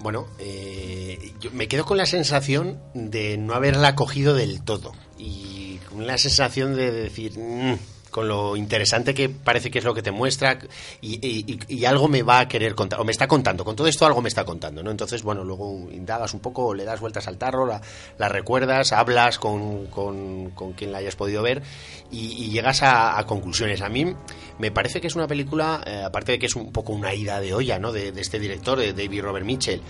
Bueno, 0.00 0.26
eh, 0.40 1.34
yo 1.38 1.52
me 1.52 1.68
quedo 1.68 1.84
con 1.84 1.96
la 1.96 2.06
sensación 2.06 2.80
de 2.94 3.38
no 3.38 3.54
haberla 3.54 3.94
cogido 3.94 4.34
del 4.34 4.64
todo 4.64 4.90
y 5.16 5.78
con 5.88 6.04
la 6.04 6.18
sensación 6.18 6.74
de 6.74 6.90
decir, 6.90 7.38
"Mm, 7.38 7.76
con 8.12 8.28
lo 8.28 8.56
interesante 8.56 9.14
que 9.14 9.30
parece 9.30 9.70
que 9.70 9.78
es 9.78 9.84
lo 9.84 9.94
que 9.94 10.02
te 10.02 10.12
muestra 10.12 10.58
y, 11.00 11.84
algo 11.84 12.06
me 12.06 12.22
va 12.22 12.40
a 12.40 12.48
querer 12.48 12.74
contar, 12.76 13.00
o 13.00 13.04
me 13.04 13.10
está 13.10 13.26
contando, 13.26 13.64
con 13.64 13.74
todo 13.74 13.88
esto 13.88 14.06
algo 14.06 14.20
me 14.22 14.28
está 14.28 14.44
contando, 14.44 14.82
¿no? 14.82 14.90
Entonces, 14.90 15.22
bueno, 15.22 15.42
luego 15.42 15.88
indagas 15.90 16.34
un 16.34 16.40
poco, 16.40 16.74
le 16.74 16.84
das 16.84 17.00
vueltas 17.00 17.26
al 17.26 17.38
tarro, 17.38 17.66
la, 17.66 17.80
la 18.18 18.28
recuerdas, 18.28 18.92
hablas 18.92 19.38
con, 19.38 19.86
con, 19.86 20.50
con 20.50 20.74
quien 20.74 20.92
la 20.92 20.98
hayas 20.98 21.16
podido 21.16 21.42
ver 21.42 21.62
y, 22.10 22.50
llegas 22.52 22.82
a, 22.82 23.18
a 23.18 23.26
conclusiones. 23.26 23.80
A 23.80 23.88
mí 23.88 24.14
me 24.58 24.70
parece 24.70 25.00
que 25.00 25.06
es 25.06 25.16
una 25.16 25.26
película, 25.26 25.82
eh, 25.86 26.02
aparte 26.04 26.32
de 26.32 26.38
que 26.38 26.46
es 26.46 26.54
un 26.54 26.70
poco 26.70 26.92
una 26.92 27.14
ida 27.14 27.40
de 27.40 27.54
olla, 27.54 27.78
¿no? 27.78 27.92
De, 27.92 28.12
de 28.12 28.20
este 28.20 28.38
director, 28.38 28.78
de 28.78 28.92
David 28.92 29.22
Robert 29.22 29.46
Mitchell, 29.46 29.80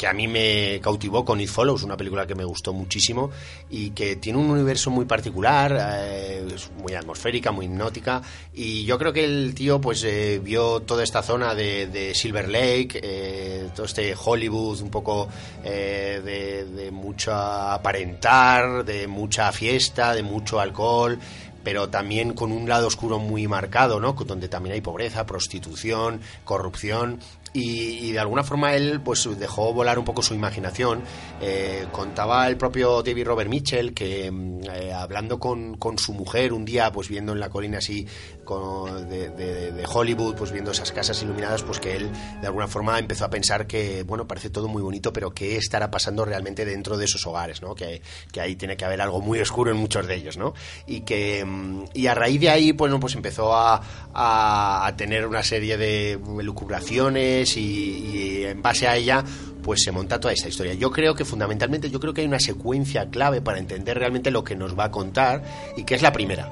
que 0.00 0.06
a 0.06 0.14
mí 0.14 0.26
me 0.26 0.80
cautivó 0.82 1.26
con 1.26 1.42
It 1.42 1.50
Follows, 1.50 1.82
una 1.82 1.94
película 1.94 2.26
que 2.26 2.34
me 2.34 2.46
gustó 2.46 2.72
muchísimo 2.72 3.30
y 3.68 3.90
que 3.90 4.16
tiene 4.16 4.38
un 4.38 4.48
universo 4.48 4.90
muy 4.90 5.04
particular, 5.04 5.76
eh, 5.78 6.42
es 6.54 6.70
muy 6.70 6.94
atmosférica, 6.94 7.52
muy 7.52 7.66
hipnótica 7.66 8.22
y 8.54 8.86
yo 8.86 8.96
creo 8.96 9.12
que 9.12 9.26
el 9.26 9.54
tío 9.54 9.78
pues 9.78 10.02
eh, 10.04 10.40
vio 10.42 10.80
toda 10.80 11.04
esta 11.04 11.22
zona 11.22 11.54
de, 11.54 11.88
de 11.88 12.14
Silver 12.14 12.48
Lake, 12.48 12.98
eh, 13.02 13.68
todo 13.76 13.84
este 13.84 14.14
Hollywood 14.16 14.80
un 14.80 14.90
poco 14.90 15.28
eh, 15.62 16.22
de, 16.24 16.64
de 16.64 16.90
mucho 16.90 17.34
aparentar, 17.34 18.86
de 18.86 19.06
mucha 19.06 19.52
fiesta, 19.52 20.14
de 20.14 20.22
mucho 20.22 20.60
alcohol 20.60 21.18
pero 21.62 21.88
también 21.88 22.32
con 22.32 22.52
un 22.52 22.68
lado 22.68 22.86
oscuro 22.86 23.18
muy 23.18 23.46
marcado, 23.46 24.00
¿no? 24.00 24.12
Donde 24.12 24.48
también 24.48 24.74
hay 24.74 24.80
pobreza, 24.80 25.26
prostitución, 25.26 26.20
corrupción. 26.44 27.20
Y, 27.52 28.12
de 28.12 28.18
alguna 28.20 28.44
forma 28.44 28.74
él 28.74 29.00
pues 29.00 29.28
dejó 29.38 29.72
volar 29.72 29.98
un 29.98 30.04
poco 30.04 30.22
su 30.22 30.34
imaginación. 30.34 31.02
Eh, 31.40 31.86
contaba 31.90 32.46
el 32.46 32.56
propio 32.56 33.02
David 33.02 33.26
Robert 33.26 33.50
Mitchell 33.50 33.92
que 33.94 34.30
mm, 34.30 34.60
eh, 34.72 34.92
hablando 34.92 35.38
con, 35.40 35.76
con 35.76 35.98
su 35.98 36.12
mujer 36.12 36.52
un 36.52 36.64
día, 36.64 36.92
pues 36.92 37.08
viendo 37.08 37.32
en 37.32 37.40
la 37.40 37.48
colina 37.50 37.78
así 37.78 38.06
con- 38.44 39.08
de, 39.08 39.30
de- 39.30 39.84
Hollywood, 39.92 40.36
pues 40.36 40.52
viendo 40.52 40.70
esas 40.70 40.92
casas 40.92 41.20
iluminadas, 41.22 41.62
pues 41.64 41.80
que 41.80 41.96
él 41.96 42.10
de 42.40 42.46
alguna 42.46 42.68
forma 42.68 42.98
empezó 42.98 43.24
a 43.24 43.30
pensar 43.30 43.66
que, 43.66 44.04
bueno, 44.04 44.28
parece 44.28 44.50
todo 44.50 44.68
muy 44.68 44.82
bonito, 44.82 45.12
pero 45.12 45.30
¿qué 45.32 45.56
estará 45.56 45.90
pasando 45.90 46.24
realmente 46.24 46.64
dentro 46.64 46.96
de 46.96 47.06
esos 47.06 47.26
hogares, 47.26 47.60
¿no? 47.62 47.74
Que, 47.74 48.00
que 48.30 48.40
ahí 48.40 48.54
tiene 48.56 48.76
que 48.76 48.84
haber 48.84 49.00
algo 49.00 49.20
muy 49.20 49.40
oscuro 49.40 49.70
en 49.72 49.76
muchos 49.78 50.06
de 50.06 50.14
ellos, 50.14 50.36
¿no? 50.36 50.54
Y 50.86 51.00
que 51.00 51.44
mm, 51.44 51.84
y 51.94 52.06
a 52.06 52.14
raíz 52.14 52.40
de 52.40 52.50
ahí, 52.50 52.72
pues, 52.72 52.92
pues 53.00 53.14
empezó 53.16 53.54
a- 53.54 53.80
a 54.14 54.94
tener 54.96 55.26
una 55.26 55.42
serie 55.42 55.76
de 55.76 56.20
lucubraciones 56.42 57.39
y, 57.56 58.44
en 58.44 58.62
base 58.62 58.88
a 58.88 58.96
ella 58.96 59.24
pues 59.62 59.82
se 59.82 59.92
monta 59.92 60.18
toda 60.18 60.32
esta 60.32 60.48
historia. 60.48 60.72
Yo 60.74 60.90
creo 60.90 61.14
que 61.14 61.24
fundamentalmente, 61.24 61.90
yo 61.90 62.00
creo 62.00 62.14
que 62.14 62.22
hay 62.22 62.26
una 62.26 62.40
secuencia 62.40 63.10
clave 63.10 63.42
para 63.42 63.58
entender 63.58 63.98
realmente 63.98 64.30
lo 64.30 64.42
que 64.42 64.56
nos 64.56 64.78
va 64.78 64.84
a 64.84 64.90
contar 64.90 65.42
y 65.76 65.84
que 65.84 65.94
es 65.94 66.02
la 66.02 66.12
primera. 66.12 66.50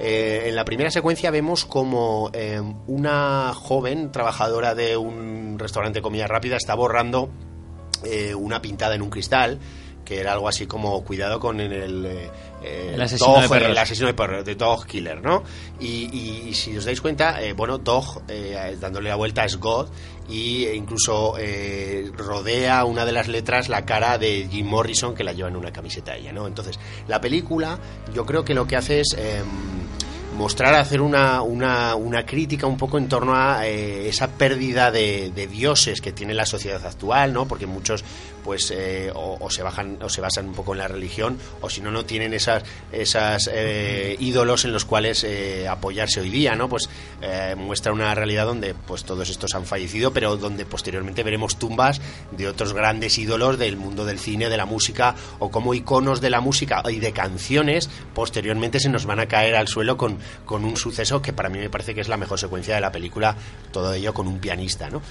Eh, 0.00 0.44
en 0.46 0.56
la 0.56 0.64
primera 0.64 0.90
secuencia 0.90 1.30
vemos 1.30 1.64
como 1.64 2.30
eh, 2.32 2.60
una 2.86 3.52
joven 3.52 4.12
trabajadora 4.12 4.74
de 4.74 4.96
un 4.96 5.58
restaurante 5.58 5.98
de 5.98 6.02
comida 6.02 6.26
rápida 6.26 6.56
está 6.56 6.74
borrando 6.74 7.30
eh, 8.04 8.34
una 8.34 8.62
pintada 8.62 8.94
en 8.94 9.02
un 9.02 9.10
cristal 9.10 9.58
que 10.08 10.18
era 10.20 10.32
algo 10.32 10.48
así 10.48 10.66
como 10.66 11.04
cuidado 11.04 11.38
con 11.38 11.60
el, 11.60 12.06
eh, 12.06 12.30
eh, 12.62 12.92
El 12.94 13.02
asesino 13.02 13.32
dog, 13.34 13.42
de 13.42 13.48
perros. 13.50 13.70
el 13.70 13.78
asesino 13.78 14.06
de 14.06 14.14
perros, 14.14 14.44
de 14.46 14.54
Dog 14.54 14.86
Killer, 14.86 15.20
¿no? 15.22 15.42
Y, 15.78 15.86
y- 15.86 16.48
y 16.48 16.54
si 16.54 16.74
os 16.78 16.86
dais 16.86 16.98
cuenta, 17.02 17.42
eh, 17.42 17.52
bueno, 17.52 17.76
Dog, 17.76 18.22
eh, 18.28 18.76
dándole 18.80 19.10
la 19.10 19.16
vuelta, 19.16 19.44
es 19.44 19.58
God, 19.58 19.88
y 20.30 20.66
incluso 20.68 21.34
rodea 22.16 22.84
una 22.84 23.04
de 23.04 23.12
las 23.12 23.28
letras 23.28 23.68
la 23.68 23.84
cara 23.84 24.18
de 24.18 24.48
Jim 24.50 24.66
Morrison, 24.66 25.14
que 25.14 25.24
la 25.24 25.32
lleva 25.32 25.48
en 25.48 25.56
una 25.56 25.72
camiseta 25.72 26.16
ella, 26.16 26.32
¿no? 26.32 26.46
Entonces, 26.46 26.78
la 27.06 27.20
película, 27.20 27.78
yo 28.14 28.24
creo 28.26 28.44
que 28.44 28.54
lo 28.54 28.66
que 28.66 28.76
hace 28.76 29.00
es... 29.00 29.14
em, 29.18 29.46
mostrar, 30.36 30.72
hacer 30.76 31.00
una, 31.00 31.42
una, 31.42 31.96
una 31.96 32.24
crítica 32.24 32.68
un 32.68 32.76
poco 32.76 32.96
en 32.96 33.08
torno 33.08 33.34
a 33.34 33.66
eh, 33.66 34.08
esa 34.08 34.28
pérdida 34.28 34.92
de, 34.92 35.32
de 35.34 35.48
dioses 35.48 36.00
que 36.00 36.12
tiene 36.12 36.32
la 36.32 36.46
sociedad 36.46 36.86
actual, 36.86 37.32
¿no? 37.32 37.48
Porque 37.48 37.66
muchos, 37.66 38.04
pues, 38.44 38.70
eh, 38.70 39.10
o, 39.14 39.50
se 39.50 39.62
bajan, 39.62 39.98
o 40.02 40.08
se 40.08 40.20
basan 40.20 40.48
un 40.48 40.54
poco 40.54 40.72
en 40.72 40.78
la 40.78 40.88
religión, 40.88 41.38
o 41.60 41.70
si 41.70 41.80
no, 41.80 41.90
no 41.90 42.04
tienen 42.04 42.34
esas, 42.34 42.62
esas 42.92 43.50
eh, 43.52 44.16
ídolos 44.18 44.64
en 44.64 44.72
los 44.72 44.84
cuales 44.84 45.24
eh, 45.24 45.68
apoyarse 45.68 46.20
hoy 46.20 46.30
día, 46.30 46.54
¿no? 46.54 46.68
Pues 46.68 46.88
eh, 47.20 47.54
muestra 47.56 47.92
una 47.92 48.14
realidad 48.14 48.46
donde, 48.46 48.74
pues, 48.74 49.04
todos 49.04 49.28
estos 49.30 49.54
han 49.54 49.64
fallecido, 49.64 50.12
pero 50.12 50.36
donde 50.36 50.64
posteriormente 50.64 51.22
veremos 51.22 51.58
tumbas 51.58 52.00
de 52.32 52.48
otros 52.48 52.72
grandes 52.72 53.18
ídolos 53.18 53.58
del 53.58 53.76
mundo 53.76 54.04
del 54.04 54.18
cine, 54.18 54.48
de 54.48 54.56
la 54.56 54.66
música, 54.66 55.14
o 55.38 55.50
como 55.50 55.74
iconos 55.74 56.20
de 56.20 56.30
la 56.30 56.40
música 56.40 56.82
y 56.88 57.00
de 57.00 57.12
canciones, 57.12 57.90
posteriormente 58.14 58.80
se 58.80 58.88
nos 58.88 59.06
van 59.06 59.20
a 59.20 59.26
caer 59.26 59.56
al 59.56 59.68
suelo 59.68 59.96
con, 59.96 60.18
con 60.44 60.64
un 60.64 60.76
suceso 60.76 61.22
que 61.22 61.32
para 61.32 61.48
mí 61.48 61.58
me 61.58 61.70
parece 61.70 61.94
que 61.94 62.00
es 62.00 62.08
la 62.08 62.16
mejor 62.16 62.38
secuencia 62.38 62.74
de 62.74 62.80
la 62.80 62.92
película, 62.92 63.36
todo 63.72 63.92
ello 63.92 64.14
con 64.14 64.26
un 64.26 64.38
pianista, 64.38 64.90
¿no? 64.90 65.02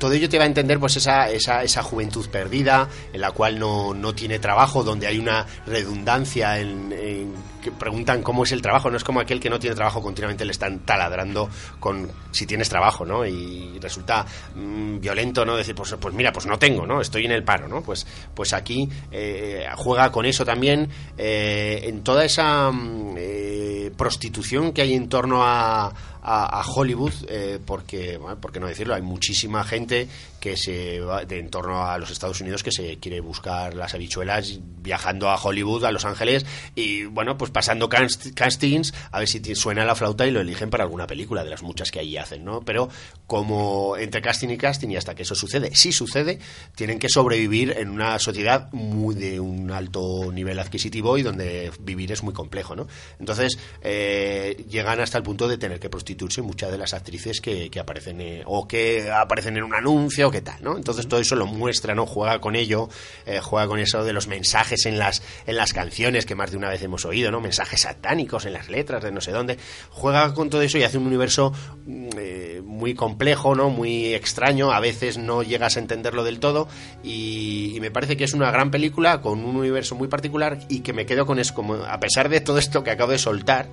Todo 0.00 0.14
ello 0.14 0.28
te 0.28 0.38
va 0.38 0.44
a 0.44 0.46
entender 0.48 0.80
pues 0.80 0.96
esa, 0.96 1.30
esa, 1.30 1.62
esa 1.62 1.82
juventud 1.82 2.28
perdida 2.28 2.88
en 3.12 3.20
la 3.20 3.30
cual 3.30 3.58
no, 3.58 3.94
no 3.94 4.14
tiene 4.14 4.40
trabajo, 4.40 4.82
donde 4.82 5.06
hay 5.06 5.18
una 5.18 5.46
redundancia 5.66 6.58
en, 6.58 6.92
en 6.92 7.34
que 7.60 7.70
preguntan 7.70 8.22
cómo 8.22 8.44
es 8.44 8.52
el 8.52 8.62
trabajo, 8.62 8.90
no 8.90 8.96
es 8.96 9.04
como 9.04 9.20
aquel 9.20 9.38
que 9.38 9.50
no 9.50 9.58
tiene 9.58 9.76
trabajo, 9.76 10.02
continuamente 10.02 10.44
le 10.44 10.52
están 10.52 10.80
taladrando 10.80 11.48
con 11.78 12.10
si 12.30 12.46
tienes 12.46 12.68
trabajo, 12.68 13.04
¿no? 13.04 13.26
Y 13.26 13.78
resulta 13.80 14.24
mm, 14.54 14.98
violento, 14.98 15.44
¿no? 15.44 15.56
Decir, 15.56 15.74
pues, 15.74 15.94
pues 16.00 16.14
mira, 16.14 16.32
pues 16.32 16.46
no 16.46 16.58
tengo, 16.58 16.86
¿no? 16.86 17.00
Estoy 17.00 17.26
en 17.26 17.32
el 17.32 17.44
paro, 17.44 17.68
¿no? 17.68 17.82
Pues, 17.82 18.06
pues 18.34 18.52
aquí 18.52 18.88
eh, 19.12 19.66
juega 19.76 20.10
con 20.10 20.24
eso 20.26 20.44
también, 20.44 20.88
eh, 21.18 21.82
en 21.84 22.02
toda 22.02 22.24
esa 22.24 22.70
mm, 22.70 23.14
eh, 23.18 23.92
prostitución 23.96 24.72
que 24.72 24.82
hay 24.82 24.94
en 24.94 25.08
torno 25.08 25.44
a, 25.44 25.92
a, 26.22 26.62
Hollywood, 26.66 27.12
eh, 27.28 27.58
porque, 27.64 28.16
bueno, 28.18 28.40
¿por 28.40 28.52
qué 28.52 28.60
no 28.60 28.66
decirlo? 28.66 28.94
Hay 28.94 29.02
muchísima 29.02 29.64
gente 29.64 30.08
que 30.40 30.56
se 30.56 31.00
va 31.00 31.24
de 31.24 31.38
en 31.38 31.50
torno 31.50 31.84
a 31.86 31.98
los 31.98 32.10
Estados 32.10 32.40
Unidos 32.40 32.62
que 32.62 32.72
se 32.72 32.98
quiere 32.98 33.20
buscar 33.20 33.74
las 33.74 33.94
habichuelas 33.94 34.58
viajando 34.62 35.28
a 35.28 35.36
Hollywood, 35.36 35.84
a 35.84 35.92
Los 35.92 36.04
Ángeles 36.06 36.46
y, 36.74 37.04
bueno, 37.04 37.36
pues 37.36 37.50
pasando 37.50 37.88
cast- 37.88 38.32
castings 38.34 38.94
a 39.12 39.18
ver 39.18 39.28
si 39.28 39.40
suena 39.54 39.84
la 39.84 39.94
flauta 39.94 40.26
y 40.26 40.30
lo 40.30 40.40
eligen 40.40 40.70
para 40.70 40.84
alguna 40.84 41.06
película 41.06 41.44
de 41.44 41.50
las 41.50 41.62
muchas 41.62 41.90
que 41.90 42.00
allí 42.00 42.16
hacen, 42.16 42.44
¿no? 42.44 42.60
Pero 42.62 42.88
como 43.26 43.96
entre 43.98 44.22
casting 44.22 44.48
y 44.48 44.56
casting 44.56 44.88
y 44.90 44.96
hasta 44.96 45.14
que 45.14 45.22
eso 45.22 45.34
sucede, 45.34 45.74
si 45.74 45.92
sucede, 45.92 46.38
tienen 46.74 46.98
que 46.98 47.08
sobrevivir 47.08 47.74
en 47.76 47.90
una 47.90 48.18
sociedad 48.18 48.72
muy 48.72 49.14
de 49.14 49.40
un 49.40 49.70
alto 49.70 50.32
nivel 50.32 50.58
adquisitivo 50.58 51.18
y 51.18 51.22
donde 51.22 51.70
vivir 51.80 52.12
es 52.12 52.22
muy 52.22 52.32
complejo, 52.32 52.74
¿no? 52.76 52.86
Entonces, 53.18 53.58
eh, 53.82 54.64
llegan 54.68 55.00
hasta 55.00 55.18
el 55.18 55.24
punto 55.24 55.48
de 55.48 55.58
tener 55.58 55.78
que 55.80 55.90
prostituirse 56.10 56.42
muchas 56.42 56.70
de 56.72 56.78
las 56.78 56.92
actrices 56.92 57.40
que, 57.40 57.70
que 57.70 57.78
aparecen 57.78 58.20
eh, 58.20 58.42
o 58.46 58.66
que 58.66 59.10
aparecen 59.10 59.56
en 59.56 59.62
un 59.62 59.74
anuncio 59.74 60.28
o 60.28 60.30
qué 60.30 60.40
tal, 60.40 60.62
¿no? 60.62 60.76
Entonces 60.76 61.06
todo 61.06 61.20
eso 61.20 61.36
lo 61.36 61.46
muestra, 61.46 61.94
¿no? 61.94 62.06
Juega 62.06 62.40
con 62.40 62.56
ello, 62.56 62.88
eh, 63.26 63.40
juega 63.40 63.68
con 63.68 63.78
eso 63.78 64.02
de 64.02 64.12
los 64.12 64.26
mensajes 64.26 64.86
en 64.86 64.98
las, 64.98 65.22
en 65.46 65.56
las 65.56 65.72
canciones 65.72 66.26
que 66.26 66.34
más 66.34 66.50
de 66.50 66.56
una 66.56 66.68
vez 66.68 66.82
hemos 66.82 67.04
oído, 67.04 67.30
¿no? 67.30 67.40
Mensajes 67.40 67.82
satánicos 67.82 68.44
en 68.46 68.54
las 68.54 68.68
letras 68.68 69.02
de 69.02 69.12
no 69.12 69.20
sé 69.20 69.30
dónde. 69.30 69.58
Juega 69.90 70.34
con 70.34 70.50
todo 70.50 70.62
eso 70.62 70.78
y 70.78 70.82
hace 70.82 70.98
un 70.98 71.06
universo 71.06 71.52
mm, 71.86 72.08
eh, 72.18 72.62
muy 72.64 72.94
complejo, 72.94 73.54
¿no? 73.54 73.70
Muy 73.70 74.14
extraño, 74.14 74.72
a 74.72 74.80
veces 74.80 75.16
no 75.16 75.42
llegas 75.42 75.76
a 75.76 75.80
entenderlo 75.80 76.24
del 76.24 76.40
todo 76.40 76.68
y, 77.04 77.72
y 77.76 77.80
me 77.80 77.90
parece 77.90 78.16
que 78.16 78.24
es 78.24 78.34
una 78.34 78.50
gran 78.50 78.70
película 78.70 79.20
con 79.20 79.44
un 79.44 79.56
universo 79.56 79.94
muy 79.94 80.08
particular 80.08 80.58
y 80.68 80.80
que 80.80 80.92
me 80.92 81.06
quedo 81.06 81.24
con 81.24 81.38
eso, 81.38 81.54
como 81.54 81.74
a 81.74 82.00
pesar 82.00 82.28
de 82.28 82.40
todo 82.40 82.58
esto 82.58 82.82
que 82.82 82.90
acabo 82.90 83.12
de 83.12 83.18
soltar, 83.18 83.68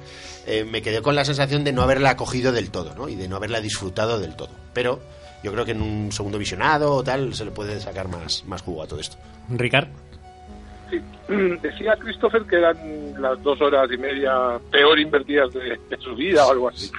eh, 0.45 0.64
me 0.64 0.81
quedé 0.81 1.01
con 1.01 1.15
la 1.15 1.26
sensación 1.26 1.64
de 1.64 1.73
no 1.73 1.81
haberla 1.81 2.15
acogido 2.27 2.51
del 2.51 2.71
todo, 2.71 2.93
¿no? 2.93 3.07
Y 3.07 3.15
de 3.15 3.29
no 3.29 3.37
haberla 3.37 3.61
disfrutado 3.61 4.19
del 4.19 4.35
todo. 4.35 4.49
Pero 4.73 4.99
yo 5.43 5.53
creo 5.53 5.63
que 5.63 5.71
en 5.71 5.81
un 5.81 6.11
segundo 6.11 6.37
visionado 6.37 6.93
o 6.93 7.03
tal 7.03 7.33
se 7.33 7.45
le 7.45 7.51
puede 7.51 7.79
sacar 7.79 8.09
más, 8.09 8.43
más 8.45 8.61
jugo 8.61 8.83
a 8.83 8.87
todo 8.87 8.99
esto. 8.99 9.15
Ricard. 9.49 9.87
Sí. 10.89 11.01
Decía 11.61 11.95
Christopher 11.97 12.43
que 12.43 12.57
eran 12.57 13.21
las 13.21 13.41
dos 13.43 13.61
horas 13.61 13.89
y 13.91 13.97
media 13.97 14.59
peor 14.69 14.99
invertidas 14.99 15.53
de, 15.53 15.79
de 15.89 15.97
su 15.99 16.15
vida 16.15 16.45
o 16.45 16.51
algo 16.51 16.69
así. 16.69 16.91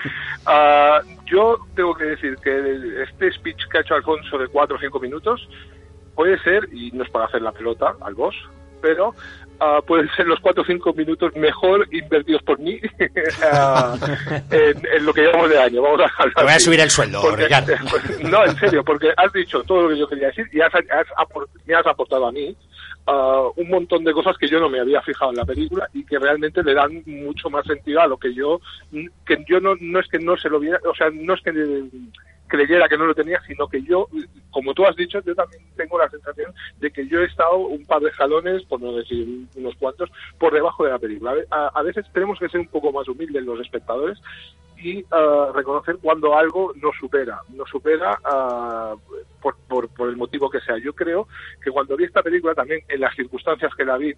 Ah, 0.47 1.01
yo 1.31 1.59
tengo 1.75 1.95
que 1.95 2.05
decir 2.05 2.37
que 2.43 3.03
este 3.03 3.33
speech 3.33 3.69
que 3.71 3.79
ha 3.79 3.81
hecho 3.83 3.95
Alfonso 3.95 4.39
de 4.39 4.49
cuatro 4.49 4.77
o 4.77 4.81
cinco 4.81 4.99
minutos 4.99 5.47
puede 6.15 6.39
ser, 6.43 6.69
y 6.73 6.91
no 6.93 7.05
es 7.05 7.11
para 7.11 7.27
hacer 7.27 7.43
la 7.43 7.53
pelota 7.53 7.95
al 8.01 8.15
boss, 8.15 8.35
pero 8.81 9.15
ah, 9.61 9.81
pueden 9.87 10.09
ser 10.17 10.27
los 10.27 10.39
cuatro 10.41 10.63
o 10.63 10.67
cinco 10.67 10.93
minutos 10.93 11.35
mejor 11.37 11.87
invertidos 11.93 12.43
por 12.43 12.59
mí 12.59 12.81
en, 14.51 14.87
en 14.87 15.05
lo 15.07 15.13
que 15.13 15.23
llevamos 15.23 15.51
de 15.51 15.59
año. 15.61 15.83
Vamos 15.83 16.01
a 16.01 16.25
Te 16.35 16.43
voy 16.43 16.53
a 16.53 16.59
subir 16.61 16.81
el 16.81 16.91
sueldo, 16.91 17.21
Porque- 17.23 17.45
Ricardo. 17.45 17.73
no, 18.23 18.45
en 18.45 18.57
serio, 18.57 18.85
porque 18.85 19.13
has 19.17 19.33
dicho 19.33 19.63
todo 19.65 19.83
lo 19.83 19.89
que 19.91 19.99
yo 19.99 20.09
quería 20.09 20.29
decir 20.29 20.49
y 20.53 20.61
has, 20.61 20.75
has 20.75 21.07
me 21.67 21.75
has 21.75 21.87
aportado 21.87 22.27
a 22.27 22.33
mí 22.33 22.55
ah, 23.07 23.43
un 23.57 23.69
montón 23.69 24.05
de 24.05 24.13
cosas 24.13 24.37
que 24.39 24.49
yo 24.49 24.61
no 24.61 24.69
me 24.69 24.81
había 24.81 25.01
fijado 25.03 25.31
en 25.31 25.37
la 25.39 25.45
película 25.45 25.89
y 25.95 26.05
que 26.05 26.19
realmente 26.19 26.63
le 26.63 26.75
dan 26.75 27.03
mucho 27.07 27.51
más 27.51 27.67
sentido 27.67 28.01
a 28.01 28.07
lo 28.07 28.17
que 28.17 28.35
yo, 28.35 28.61
que 29.27 29.45
yo 29.49 29.61
no, 29.61 29.75
no 29.81 30.01
es 30.01 30.09
que 30.09 30.19
no 30.19 30.37
se 30.37 30.49
lo 30.49 30.61
viera, 30.61 30.79
o 30.89 30.95
sea, 30.95 31.09
no 31.13 31.35
es 31.35 31.41
que 31.43 31.53
creyera 32.49 32.89
que 32.89 32.99
no 32.99 33.07
lo 33.07 33.15
tenía, 33.15 33.41
sino 33.47 33.69
que 33.69 33.83
yo, 33.83 34.09
como 34.51 34.75
tú 34.75 34.85
has 34.85 34.97
dicho, 34.97 35.21
yo 35.25 35.35
también 35.35 35.63
tengo 35.77 35.99
la 35.99 36.09
sensación 36.09 36.53
de 36.79 36.91
que 36.91 37.07
yo 37.07 37.21
he 37.21 37.27
estado 37.27 37.59
un 37.59 37.85
par 37.85 38.01
de 38.01 38.11
escalones, 38.11 38.65
por 38.65 38.81
no 38.81 38.93
decir 38.93 39.47
unos 39.55 39.75
cuantos, 39.77 40.11
por 40.39 40.53
debajo 40.53 40.85
de 40.85 40.91
la 40.91 40.99
película. 40.99 41.35
A, 41.51 41.83
veces 41.83 42.07
tenemos 42.13 42.39
que 42.39 42.49
ser 42.49 42.61
un 42.61 42.69
poco 42.69 42.91
más 42.91 43.07
humildes 43.09 43.45
los 43.45 43.61
espectadores 43.61 44.19
y 44.77 45.05
ah, 45.11 45.51
reconocer 45.55 45.99
cuando 46.01 46.37
algo 46.37 46.73
nos 46.77 46.97
supera, 46.97 47.41
nos 47.51 47.69
supera 47.69 48.19
ah, 48.25 48.95
por, 49.43 49.57
por, 49.69 49.89
por 49.89 50.09
el 50.09 50.17
motivo 50.17 50.51
que 50.51 50.61
sea. 50.61 50.79
Yo 50.79 50.95
creo 50.95 51.29
que 51.63 51.71
cuando 51.71 51.97
vi 51.97 52.05
esta 52.05 52.23
película 52.23 52.55
también, 52.55 52.81
en 52.89 53.01
las 53.01 53.15
circunstancias 53.15 53.73
que 53.77 53.85
la 53.85 53.97
vi, 53.97 54.15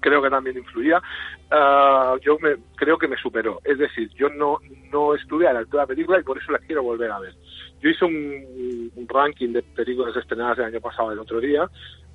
creo 0.00 0.22
que 0.22 0.30
también 0.30 0.56
influía, 0.58 1.00
ah, 1.50 2.14
yo 2.22 2.38
me, 2.40 2.56
creo 2.76 2.98
que 2.98 3.08
me 3.08 3.16
superó. 3.16 3.60
Es 3.64 3.78
decir, 3.78 4.08
yo 4.14 4.28
no, 4.28 4.58
no 4.92 5.14
estuve 5.14 5.46
a 5.48 5.52
la 5.52 5.60
altura 5.60 5.82
de 5.82 5.84
la 5.84 5.94
película 5.94 6.20
y 6.20 6.22
por 6.24 6.38
eso 6.38 6.52
la 6.52 6.58
quiero 6.58 6.82
volver 6.82 7.10
a 7.10 7.18
ver. 7.20 7.34
Yo 7.80 7.90
hice 7.90 8.04
un, 8.04 8.90
un 8.94 9.08
ranking 9.08 9.52
de 9.52 9.62
películas 9.62 10.16
estrenadas 10.16 10.58
el 10.58 10.64
año 10.64 10.80
pasado, 10.80 11.12
el 11.12 11.18
otro 11.18 11.40
día, 11.40 11.68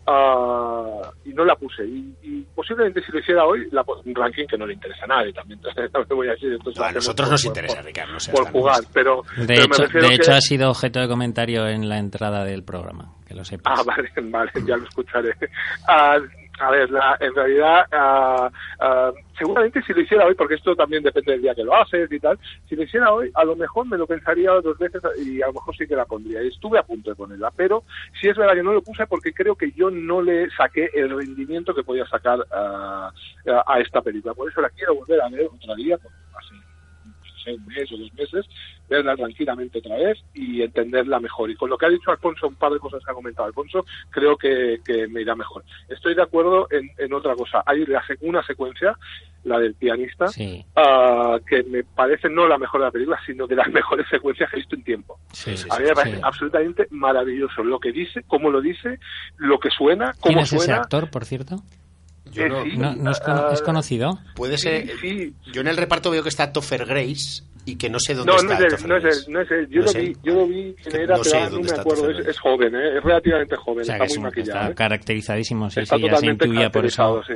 ah, 0.07 1.01
y 1.25 1.29
no 1.33 1.45
la 1.45 1.55
puse. 1.55 1.85
Y, 1.85 2.15
y 2.23 2.41
posiblemente 2.55 3.01
si 3.03 3.11
lo 3.11 3.19
hiciera 3.19 3.45
hoy, 3.45 3.67
la, 3.71 3.83
un 4.05 4.15
ranking 4.15 4.45
que 4.47 4.57
no 4.57 4.65
le 4.65 4.73
interesa 4.73 5.05
a 5.05 5.07
nadie 5.07 5.33
también. 5.33 5.59
también 5.91 6.05
voy 6.09 6.27
a 6.27 6.31
decir, 6.31 6.51
entonces 6.53 6.81
a 6.81 6.85
hacemos 6.87 7.05
nosotros 7.07 7.27
por- 7.27 7.31
nos 7.31 7.41
por- 7.43 7.49
interesa, 7.49 7.75
por- 7.77 7.85
Ricardo. 7.85 8.13
Por 8.31 8.43
tan 8.45 8.53
jugar, 8.53 8.79
pero, 8.93 9.21
De 9.37 9.45
pero 9.47 9.63
hecho, 9.63 9.83
de 9.83 10.07
que- 10.09 10.15
hecho 10.15 10.31
ha 10.33 10.41
sido 10.41 10.69
objeto 10.69 10.99
de 10.99 11.07
comentario 11.07 11.67
en 11.67 11.87
la 11.89 11.97
entrada 11.99 12.43
del 12.43 12.63
programa, 12.63 13.13
que 13.27 13.35
lo 13.35 13.45
sepas. 13.45 13.79
Ah, 13.79 13.83
vale, 13.85 14.09
vale, 14.29 14.51
ya 14.65 14.77
lo 14.77 14.83
escucharé. 14.85 15.33
Ah, 15.87 16.17
a 16.59 16.69
ver, 16.71 16.89
la- 16.91 17.17
en 17.19 17.33
realidad, 17.33 17.85
ah, 17.91 18.51
seguramente 19.37 19.81
si 19.83 19.93
lo 19.93 20.01
hiciera 20.01 20.25
hoy, 20.25 20.35
porque 20.35 20.55
esto 20.55 20.75
también 20.75 21.01
depende 21.01 21.31
del 21.31 21.41
día 21.41 21.55
que 21.55 21.63
lo 21.63 21.75
haces 21.75 22.11
y 22.11 22.19
tal, 22.19 22.39
si 22.67 22.75
lo 22.75 22.83
hiciera 22.83 23.11
hoy, 23.11 23.31
a 23.33 23.43
lo 23.43 23.55
mejor 23.55 23.87
me 23.87 23.97
lo 23.97 24.05
pensaría 24.05 24.51
dos 24.51 24.77
veces 24.77 25.01
y 25.25 25.41
a 25.41 25.47
lo 25.47 25.53
mejor 25.53 25.75
sí 25.75 25.87
que 25.87 25.95
la 25.95 26.05
pondría. 26.05 26.41
Estuve 26.41 26.77
a 26.77 26.83
punto 26.83 27.09
de 27.09 27.15
ponerla, 27.15 27.51
pero 27.55 27.83
sí 28.19 28.27
es 28.27 28.37
verdad 28.37 28.53
que 28.53 28.63
no 28.63 28.73
lo 28.73 28.81
puse 28.81 29.07
porque 29.07 29.33
creo 29.33 29.55
que 29.55 29.71
yo 29.71 29.89
no 29.89 30.21
le 30.21 30.49
saqué 30.51 30.89
el 30.93 31.09
rendimiento 31.15 31.73
que 31.73 31.83
podía 31.83 32.05
sacar 32.05 32.45
ah, 32.51 33.11
a 33.65 33.79
esta 33.79 34.01
película. 34.01 34.33
Por 34.33 34.49
eso 34.49 34.61
la 34.61 34.69
quiero 34.69 34.95
volver 34.95 35.21
a 35.21 35.29
ver 35.29 35.47
otro 35.51 35.75
día, 35.75 35.97
sé, 37.43 37.53
un 37.53 37.65
mes 37.65 37.91
o 37.91 37.97
dos 37.97 38.13
meses, 38.13 38.45
verla 38.89 39.15
tranquilamente 39.15 39.79
otra 39.79 39.97
vez 39.97 40.17
y 40.33 40.61
entenderla 40.61 41.19
mejor. 41.19 41.49
Y 41.49 41.55
con 41.55 41.69
lo 41.69 41.77
que 41.77 41.85
ha 41.85 41.89
dicho 41.89 42.11
Alfonso, 42.11 42.47
un 42.47 42.55
par 42.55 42.71
de 42.71 42.79
cosas 42.79 43.03
que 43.03 43.11
ha 43.11 43.15
comentado 43.15 43.47
Alfonso, 43.47 43.85
creo 44.09 44.37
que, 44.37 44.79
que 44.85 45.07
me 45.07 45.21
irá 45.21 45.35
mejor. 45.35 45.63
Estoy 45.87 46.15
de 46.15 46.21
acuerdo 46.21 46.67
en, 46.71 46.89
en 46.97 47.13
otra 47.13 47.35
cosa. 47.35 47.63
Hay 47.65 47.85
la 47.85 48.03
una 48.21 48.43
secuencia, 48.43 48.97
la 49.43 49.59
del 49.59 49.73
pianista, 49.75 50.27
Sí, 50.27 50.63
ah, 50.75 51.39
que 51.47 51.63
me 51.63 51.83
parece 51.83 52.29
no 52.29 52.47
la 52.47 52.57
mejor 52.57 52.81
de 52.81 52.87
la 52.87 52.91
película, 52.91 53.19
sino 53.25 53.47
de 53.47 53.55
las 53.55 53.67
mejores 53.71 54.07
secuencias 54.09 54.49
que 54.49 54.57
he 54.57 54.59
visto 54.59 54.75
en 54.75 54.83
tiempo. 54.83 55.19
sí, 55.31 55.55
sí, 55.57 55.67
A 55.69 55.79
mí 55.79 55.85
me 55.85 55.93
parece 55.93 56.19
absolutamente 56.23 56.87
maravilloso 56.91 57.63
lo 57.63 57.79
que 57.79 57.91
dice, 57.91 58.23
cómo 58.27 58.49
lo 58.49 58.61
dice, 58.61 58.99
lo 59.37 59.59
que 59.59 59.69
suena, 59.69 60.13
¿Quién 60.21 60.33
cómo 60.33 60.41
es 60.41 60.53
ese 60.53 60.71
actor, 60.73 61.09
por 61.09 61.25
cierto? 61.25 61.57
Yo 62.31 62.43
Eh, 62.43 62.49
no- 62.49 62.63
sí, 62.63 62.77
No, 62.77 62.95
no 62.95 63.11
es, 63.11 63.21
ah, 63.25 63.49
es 63.53 63.61
conocido. 63.61 64.19
Puede 64.35 64.57
ser. 64.57 64.89
Sí, 65.01 65.33
Yo 65.51 65.61
en 65.61 65.67
el 65.67 65.77
reparto 65.77 66.09
veo 66.11 66.23
que 66.23 66.29
está 66.29 66.51
Topher 66.53 66.85
Grace 66.85 67.43
y 67.65 67.75
que 67.75 67.89
no 67.89 67.99
sé 67.99 68.13
dónde 68.15 68.31
No, 68.31 68.37
está. 68.39 68.57
no 68.59 68.65
es 68.65 68.73
él, 68.73 68.87
no 68.87 68.97
es 68.97 69.03
él, 69.03 69.25
no 69.33 69.41
es 69.41 69.51
él. 69.51 69.67
Yo, 69.69 69.81
No 69.81 69.85
lo 69.91 69.99
vi, 69.99 70.15
yo 70.23 70.33
lo 70.33 70.47
vi 70.47 70.75
Que 70.83 70.97
era, 71.03 71.17
no 71.17 71.23
pero 71.23 71.23
sé 71.23 71.49
no 71.51 71.59
me 71.61 71.71
acuerdo. 71.71 72.07
Topher 72.07 72.29
Es, 72.29 72.39
joven, 72.39 72.75
¿eh? 72.75 72.97
es 72.97 73.03
relativamente 73.03 73.55
joven, 73.55 73.81
O 73.81 73.85
sea, 73.85 73.95
está 73.95 74.05
es 74.05 74.11
muy 74.11 74.17
un- 74.17 74.23
maquillado. 74.23 74.59
está 74.61 74.71
¿eh? 74.71 74.75
caracterizadísimo, 74.75 75.69
sí, 75.69 75.79
está 75.81 75.95
sí, 75.97 76.01
ya 76.03 76.15
se 76.17 76.25
intuía 76.25 76.69
por 76.71 76.85
eso. 76.85 77.21
sí. 77.27 77.33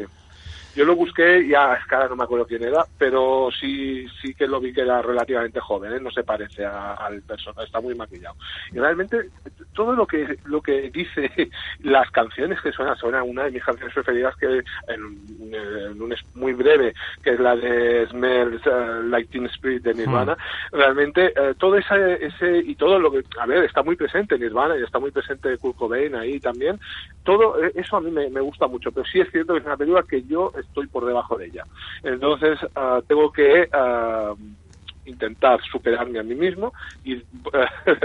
Yo 0.76 0.84
lo 0.86 0.96
busqué 0.96 1.42
y 1.42 1.54
a 1.54 1.76
escala 1.76 2.08
no 2.10 2.16
me 2.18 2.26
acuerdo 2.26 2.46
quién 2.46 2.64
era, 2.64 2.86
pero 2.98 3.50
sí 3.60 4.06
sí 4.22 4.34
que 4.34 4.46
lo 4.48 4.60
vi 4.60 4.74
que 4.74 4.82
era 4.82 5.02
relativamente 5.02 5.60
joven, 5.62 5.94
¿eh? 5.94 6.00
no 6.02 6.12
se 6.12 6.24
parece 6.24 6.66
a- 6.66 6.96
al 6.96 7.22
personaje, 7.22 7.64
está 7.66 7.80
muy 7.80 7.96
maquillado. 7.96 8.36
Y 8.74 8.80
realmente 8.80 9.30
todo 9.74 9.94
lo 9.94 10.06
que 10.06 10.38
lo 10.46 10.62
que 10.62 10.90
dice 10.92 11.32
las 11.80 12.10
canciones 12.12 12.60
que 12.62 12.72
suenan, 12.74 12.98
suena 12.98 13.24
una 13.24 13.46
de 13.46 13.52
mis 13.52 13.64
canciones 13.64 13.94
preferidas 13.94 14.36
que 14.36 14.64
en, 14.88 15.04
un- 15.04 15.54
en 15.54 16.02
un 16.02 16.12
es 16.14 16.20
muy 16.34 16.54
breve, 16.54 16.94
que 17.24 17.32
es 17.32 17.40
la 17.40 17.56
de 17.56 18.08
Smells 18.08 18.62
eh, 18.66 19.02
Like 19.06 19.30
Teen 19.32 19.46
Spirit 19.48 19.84
de 19.84 19.94
Nirvana, 19.94 20.38
realmente 20.72 21.34
eh, 21.36 21.56
todo 21.58 21.78
ese, 21.78 22.26
ese 22.26 22.58
y 22.58 22.76
todo 22.76 23.00
lo 23.00 23.12
que, 23.12 23.24
a 23.40 23.46
ver, 23.46 23.64
está 23.64 23.82
muy 23.82 23.96
presente 23.96 24.38
Nirvana 24.38 24.78
y 24.78 24.84
está 24.84 25.00
muy 25.00 25.12
presente 25.12 25.58
Kurt 25.58 25.78
Cobain 25.78 26.16
ahí 26.16 26.40
también, 26.40 26.80
todo 27.24 27.64
eh, 27.64 27.72
eso 27.76 27.98
a 27.98 28.02
mí 28.02 28.12
me, 28.12 28.30
me 28.30 28.42
gusta 28.42 28.68
mucho, 28.68 28.92
pero 28.92 29.06
sí 29.06 29.20
es 29.20 29.32
cierto 29.32 29.54
que 29.54 29.60
es 29.60 29.66
una 29.66 29.78
película 29.78 30.04
que 30.08 30.24
yo 30.24 30.52
estoy 30.68 30.88
por 30.88 31.06
debajo 31.06 31.38
de 31.38 31.48
ella. 31.48 31.64
Entonces 32.04 32.60
ah, 32.76 33.02
tengo 33.08 33.32
que 33.32 33.68
ah, 33.72 34.34
intentar 35.06 35.60
superarme 35.72 36.20
a 36.20 36.24
mí 36.24 36.36
mismo 36.36 36.74
y 37.04 37.14
eh, 37.14 37.22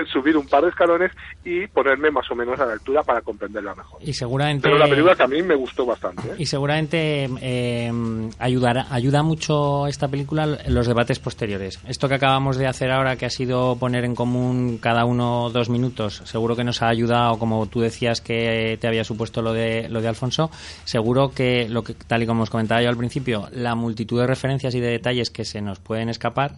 subir 0.12 0.36
un 0.36 0.47
par 0.47 0.62
de 0.62 0.70
escalones 0.70 1.12
y 1.44 1.66
ponerme 1.66 2.10
más 2.10 2.31
o 2.31 2.35
menos 2.35 2.59
a 2.60 2.66
la 2.66 2.72
altura 2.72 3.02
para 3.02 3.20
comprenderla 3.22 3.74
mejor. 3.74 4.01
Y 4.02 4.12
seguramente... 4.12 4.62
Pero 4.62 4.78
la 4.78 4.89
película 4.89 5.14
que 5.14 5.22
a 5.22 5.28
mí 5.28 5.43
me 5.43 5.55
gustó 5.55 5.86
bastante. 5.86 6.28
¿eh? 6.28 6.35
Y 6.39 6.47
seguramente 6.47 7.28
eh, 7.40 7.93
ayudará, 8.39 8.86
ayuda 8.90 9.22
mucho 9.22 9.86
esta 9.86 10.09
película 10.09 10.59
en 10.64 10.74
los 10.74 10.86
debates 10.86 11.18
posteriores. 11.18 11.81
Esto 11.86 12.09
que 12.09 12.14
acabamos 12.14 12.56
de 12.56 12.66
hacer 12.66 12.90
ahora, 12.90 13.16
que 13.16 13.27
ha 13.27 13.31
sido 13.31 13.77
poner 13.77 14.05
en 14.05 14.14
común 14.14 14.78
cada 14.78 15.05
uno 15.05 15.51
dos 15.51 15.68
minutos, 15.68 16.22
seguro 16.24 16.56
que 16.56 16.64
nos 16.64 16.82
ha 16.82 16.89
ayudado, 16.89 17.39
como 17.39 17.66
tú 17.66 17.81
decías 17.81 18.20
que 18.20 18.78
te 18.81 18.86
había 18.86 19.05
supuesto 19.05 19.43
lo 19.43 19.52
de, 19.52 19.89
lo 19.89 20.01
de 20.01 20.09
Alfonso, 20.09 20.51
seguro 20.85 21.31
que, 21.31 21.68
lo 21.68 21.82
que, 21.82 21.94
tal 21.94 22.22
y 22.22 22.27
como 22.27 22.43
os 22.43 22.51
comentaba 22.51 22.82
yo 22.82 22.89
al 22.89 22.97
principio, 22.97 23.48
la 23.52 23.74
multitud 23.74 24.20
de 24.20 24.27
referencias 24.27 24.74
y 24.74 24.81
de 24.81 24.89
detalles 24.89 25.31
que 25.31 25.44
se 25.44 25.60
nos 25.60 25.78
pueden 25.78 26.09
escapar 26.09 26.52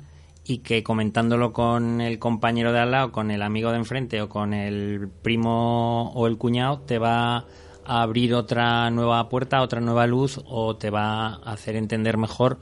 y 0.44 0.58
que 0.58 0.82
comentándolo 0.82 1.52
con 1.52 2.00
el 2.00 2.18
compañero 2.18 2.72
de 2.72 2.80
al 2.80 2.90
lado, 2.90 3.12
con 3.12 3.30
el 3.30 3.42
amigo 3.42 3.70
de 3.70 3.78
enfrente 3.78 4.20
o 4.22 4.28
con 4.28 4.54
el 4.54 5.08
primo 5.22 6.10
o 6.14 6.26
el 6.26 6.36
cuñado, 6.38 6.80
te 6.80 6.98
va 6.98 7.46
a 7.84 8.02
abrir 8.02 8.34
otra 8.34 8.90
nueva 8.90 9.28
puerta, 9.28 9.62
otra 9.62 9.80
nueva 9.80 10.06
luz 10.06 10.40
o 10.46 10.76
te 10.76 10.90
va 10.90 11.26
a 11.34 11.52
hacer 11.52 11.76
entender 11.76 12.16
mejor 12.16 12.58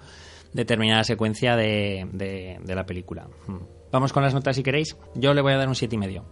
determinada 0.52 1.04
secuencia 1.04 1.56
de, 1.56 2.08
de- 2.12 2.58
de 2.62 2.74
la 2.74 2.84
película. 2.86 3.28
Hmm. 3.46 3.58
Vamos 3.92 4.12
con 4.12 4.22
las 4.22 4.34
notas 4.34 4.56
si 4.56 4.62
queréis. 4.62 4.96
Yo 5.14 5.34
le 5.34 5.40
voy 5.42 5.52
a 5.52 5.56
dar 5.58 5.68
un 5.68 5.74
siete 5.74 5.94
y 5.96 5.98
medio. 5.98 6.24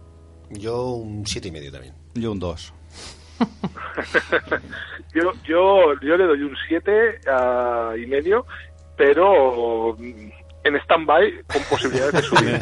Yo 0.51 0.91
un 0.93 1.25
siete 1.27 1.49
y 1.49 1.51
medio 1.51 1.71
también. 1.71 1.93
Yo 2.15 2.31
un 2.31 2.39
2. 2.39 2.73
Yo, 5.13 5.31
yo, 5.47 5.93
yo 6.01 6.17
le 6.17 6.25
doy 6.25 6.43
un 6.43 6.55
7 6.67 6.91
y 8.03 8.05
medio, 8.05 8.45
pero 8.95 9.95
mm, 9.97 10.29
en 10.69 10.75
stand-by 10.77 11.43
con 11.47 11.61
posibilidades 11.63 12.13
de 12.13 12.21
subir. 12.21 12.59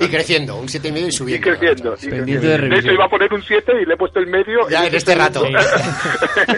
Y 0.00 0.08
creciendo, 0.08 0.56
un 0.56 0.68
siete 0.68 0.88
y 0.88 0.92
medio 0.92 1.08
y 1.08 1.12
subiendo. 1.12 1.48
creciendo. 1.48 1.94
y 1.94 2.06
creciendo. 2.08 2.68
de 2.68 2.78
hecho, 2.78 2.92
iba 2.92 3.04
a 3.06 3.08
poner 3.08 3.32
un 3.32 3.42
7 3.42 3.72
y 3.82 3.86
le 3.86 3.94
he 3.94 3.96
puesto 3.96 4.18
el 4.20 4.26
medio. 4.26 4.68
Ya, 4.68 4.86
en 4.86 4.94
este 4.94 5.14
rato. 5.14 5.40
segundo- 5.40 5.58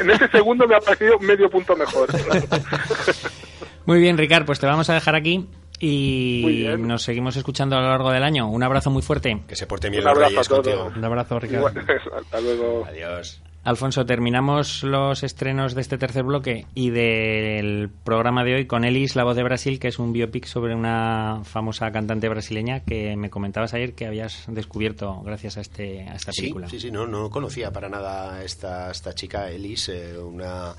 en 0.01 0.11
ese 0.11 0.29
segundo 0.29 0.67
me 0.67 0.75
ha 0.77 0.81
parecido 0.81 1.19
medio 1.21 1.49
punto 1.49 1.77
mejor. 1.77 2.09
Muy 3.87 3.99
bien, 4.01 4.17
Ricard, 4.19 4.45
pues 4.47 4.61
te 4.61 4.67
vamos 4.67 4.89
a 4.91 4.95
dejar 4.95 5.15
aquí 5.17 5.47
y 5.81 6.67
nos 6.79 7.03
seguimos 7.03 7.37
escuchando 7.37 7.77
a 7.77 7.81
lo 7.81 7.89
largo 7.89 8.11
del 8.13 8.23
año. 8.23 8.49
Un 8.49 8.63
abrazo 8.63 8.91
muy 8.91 9.03
fuerte. 9.03 9.43
Que 9.49 9.57
se 9.57 9.67
porte 9.67 9.91
bien 9.91 10.03
Un 10.03 10.11
los 10.11 10.17
abrazo 10.17 10.31
reyes 10.31 10.47
a 10.47 10.51
todos. 10.51 10.67
contigo. 10.67 10.93
Un 10.99 11.05
abrazo, 11.05 11.41
Ricardo. 11.41 11.67
Hasta 11.69 12.41
luego. 12.41 12.85
Adiós. 12.87 13.43
Alfonso, 13.65 14.05
terminamos 14.05 14.83
los 14.83 15.23
estrenos 15.23 15.75
de 15.75 15.83
este 15.83 15.97
tercer 15.97 16.25
bloque 16.25 16.67
y 16.75 16.91
del 16.91 17.91
programa 18.03 18.43
de 18.43 18.57
hoy 18.57 18.67
con 18.67 18.85
Elis, 18.85 19.15
la 19.15 19.23
voz 19.23 19.37
de 19.37 19.45
Brasil, 19.45 19.79
que 19.79 19.87
es 19.87 20.01
un 20.01 20.13
biopic 20.13 20.47
sobre 20.47 20.75
una 20.75 21.43
famosa 21.45 21.93
cantante 21.93 22.29
brasileña 22.29 22.81
que 22.81 23.17
me 23.17 23.31
comentabas 23.31 23.73
ayer 23.73 23.95
que 23.95 24.07
habías 24.07 24.47
descubierto 24.49 25.23
gracias 25.23 25.59
a, 25.59 25.61
este, 25.61 26.09
a 26.09 26.17
esta 26.17 26.33
película. 26.33 26.69
sí, 26.69 26.81
sí, 26.81 26.91
no, 26.91 27.07
no 27.07 27.31
conocía 27.31 27.71
para 27.71 27.89
nada 27.89 28.43
esta, 28.43 28.91
esta 28.91 29.15
chica, 29.15 29.49
Elise, 29.49 30.11
eh, 30.11 30.19
una, 30.19 30.75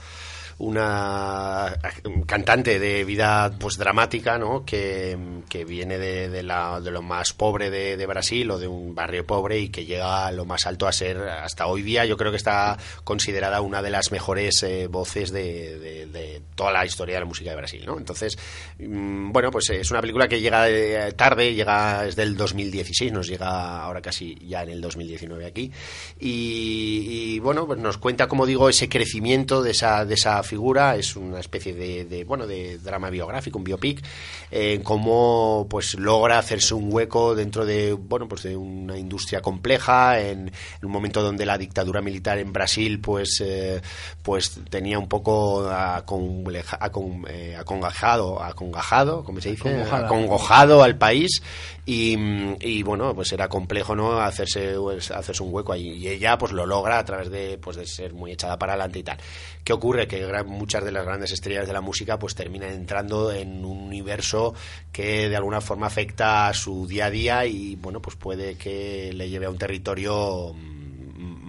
una 0.58 1.80
cantante 2.26 2.80
de 2.80 3.04
vida 3.04 3.52
pues 3.60 3.78
dramática, 3.78 4.38
¿no? 4.38 4.66
Que, 4.66 5.18
que 5.50 5.66
viene 5.66 5.98
de, 5.98 6.30
de, 6.30 6.44
la, 6.44 6.80
de 6.80 6.92
lo 6.92 7.02
más 7.02 7.34
pobre 7.34 7.70
de, 7.70 7.98
de, 7.98 8.06
Brasil 8.06 8.50
o 8.52 8.60
de 8.60 8.68
un 8.68 8.94
barrio 8.94 9.26
pobre 9.26 9.60
y 9.60 9.70
que 9.70 9.86
llega 9.86 10.28
a 10.28 10.32
lo 10.32 10.46
más 10.46 10.68
alto 10.68 10.88
a 10.88 10.92
ser 10.92 11.18
hasta 11.18 11.68
hoy 11.68 11.82
día. 11.82 12.06
Yo 12.06 12.18
creo 12.18 12.32
que 12.32 12.38
está 12.38 12.78
considerada 13.04 13.62
una 13.62 13.82
de 13.82 13.90
las 13.90 14.12
mejores 14.12 14.62
eh, 14.64 14.88
voces 14.88 15.32
de, 15.32 16.42
toda 16.56 16.72
la 16.72 16.86
historia 16.86 17.16
de 17.16 17.22
la 17.22 17.26
música 17.26 17.50
de 17.50 17.56
Brasil, 17.56 17.84
¿no? 17.86 17.98
Entonces, 17.98 18.38
mmm, 18.80 19.32
bueno, 19.32 19.52
pues 19.52 19.70
es 19.72 19.90
una 19.92 20.02
película 20.02 20.28
que 20.28 20.40
llega 20.40 20.68
tarde, 21.12 21.54
llega 21.54 22.04
desde 22.04 22.24
el 22.24 22.38
2016, 22.38 23.12
nos 23.12 23.28
llega 23.28 23.82
ahora 23.84 24.02
casi 24.02 24.36
ya 24.46 24.64
en 24.64 24.70
el 24.70 24.82
2019 24.82 25.46
aquí 25.46 25.72
y, 26.20 27.34
y 27.36 27.40
bueno, 27.40 27.66
pues 27.66 27.80
nos 27.80 27.98
cuenta, 27.98 28.28
como 28.28 28.46
digo, 28.46 28.70
ese 28.70 28.90
crecimiento 28.90 29.64
de 29.64 29.72
esa, 29.72 30.06
de 30.06 30.14
esa 30.14 30.43
figura, 30.44 30.96
es 30.96 31.16
una 31.16 31.40
especie 31.40 31.74
de, 31.74 32.06
de 32.06 32.24
bueno, 32.24 32.48
de 32.48 32.78
drama 32.78 33.10
biográfico, 33.10 33.58
un 33.58 33.64
biopic, 33.64 34.04
eh, 34.52 34.82
cómo 34.84 35.68
pues 35.70 35.96
logra 35.96 36.40
hacerse 36.40 36.74
un 36.74 36.94
hueco 36.94 37.36
dentro 37.36 37.66
de, 37.66 37.94
bueno, 37.94 38.28
pues 38.28 38.44
de 38.44 38.56
una 38.56 38.98
industria 38.98 39.42
compleja, 39.42 40.20
en, 40.20 40.48
en 40.48 40.86
un 40.86 40.92
momento 40.92 41.22
donde 41.22 41.46
la 41.46 41.58
dictadura 41.58 42.02
militar 42.02 42.38
en 42.38 42.54
Brasil, 42.54 43.00
pues, 43.00 43.42
eh, 43.44 43.82
pues 44.22 44.60
tenía 44.70 45.00
un 45.00 45.08
poco 45.08 45.70
aconleja, 45.70 46.78
acon, 46.80 47.26
eh, 47.30 47.56
acongajado, 47.58 48.42
acongajado, 48.42 49.24
¿cómo 49.24 49.42
se 49.42 49.52
dice? 49.52 49.70
Acongojada. 49.70 50.06
Acongojado 50.06 50.84
al 50.84 50.98
país 50.98 51.42
y, 51.86 52.18
y, 52.62 52.82
bueno, 52.84 53.14
pues 53.14 53.32
era 53.34 53.50
complejo, 53.50 53.96
¿no? 53.96 54.20
Hacerse, 54.20 54.76
pues, 54.78 55.12
hacerse 55.12 55.44
un 55.44 55.54
hueco 55.54 55.74
ahí. 55.74 55.90
Y 55.90 56.08
ella, 56.08 56.38
pues 56.38 56.54
lo 56.54 56.66
logra 56.66 56.98
a 56.98 57.06
través 57.06 57.30
de, 57.30 57.58
pues, 57.58 57.76
de 57.76 57.86
ser 57.86 58.14
muy 58.14 58.32
echada 58.32 58.58
para 58.58 58.74
adelante 58.74 59.00
y 59.00 59.04
tal. 59.04 59.18
¿Qué 59.64 59.74
ocurre? 59.74 60.08
Que 60.08 60.26
muchas 60.44 60.84
de 60.84 60.92
las 60.92 61.06
grandes 61.06 61.32
estrellas 61.32 61.68
de 61.68 61.74
la 61.74 61.82
música 61.82 62.18
pues 62.18 62.34
terminan 62.34 62.72
entrando 62.72 63.32
en 63.32 63.64
un 63.64 63.78
universo 63.78 64.56
que 64.92 65.30
de 65.30 65.36
alguna 65.36 65.62
forma 65.62 65.88
afecta 65.88 66.48
a 66.48 66.54
su 66.54 66.88
día 66.88 67.06
a 67.06 67.12
día 67.12 67.46
y 67.46 67.76
bueno, 67.76 68.02
pues 68.02 68.16
puede 68.16 68.56
que 68.56 69.12
le 69.14 69.30
lleve 69.30 69.46
a 69.46 69.50
un 69.50 69.58
territorio 69.58 70.56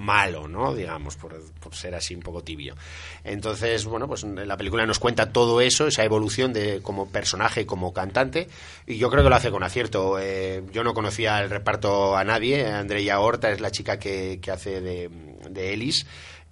malo, 0.05 0.47
¿no? 0.47 0.75
Digamos, 0.75 1.17
por, 1.17 1.35
por, 1.61 1.75
ser 1.75 1.95
así 1.95 2.15
un 2.15 2.21
poco 2.21 2.43
tibio. 2.43 2.77
Entonces, 3.25 3.87
bueno, 3.87 4.07
pues 4.07 4.23
la 4.23 4.57
película 4.57 4.87
nos 4.87 4.99
cuenta 4.99 5.33
todo 5.33 5.61
eso, 5.61 5.87
esa 5.87 6.05
evolución 6.05 6.53
de 6.53 6.81
como 6.83 7.09
personaje, 7.09 7.65
como 7.67 7.93
cantante, 7.93 8.49
y 8.87 8.99
yo 8.99 9.11
creo 9.11 9.25
que 9.25 9.31
lo 9.31 9.37
hace 9.37 9.51
con 9.51 9.63
acierto. 9.63 10.19
Eh, 10.21 10.63
yo 10.73 10.85
no 10.85 10.95
conocía 10.95 11.41
el 11.43 11.51
reparto 11.51 12.17
a 12.17 12.25
nadie, 12.25 12.67
Andrea 12.67 13.19
Horta 13.19 13.51
es 13.51 13.61
la 13.61 13.71
chica 13.71 13.99
que, 13.99 14.39
que 14.41 14.51
hace 14.51 14.81
de, 14.81 15.11
de 15.49 15.73
Ellis, 15.73 16.07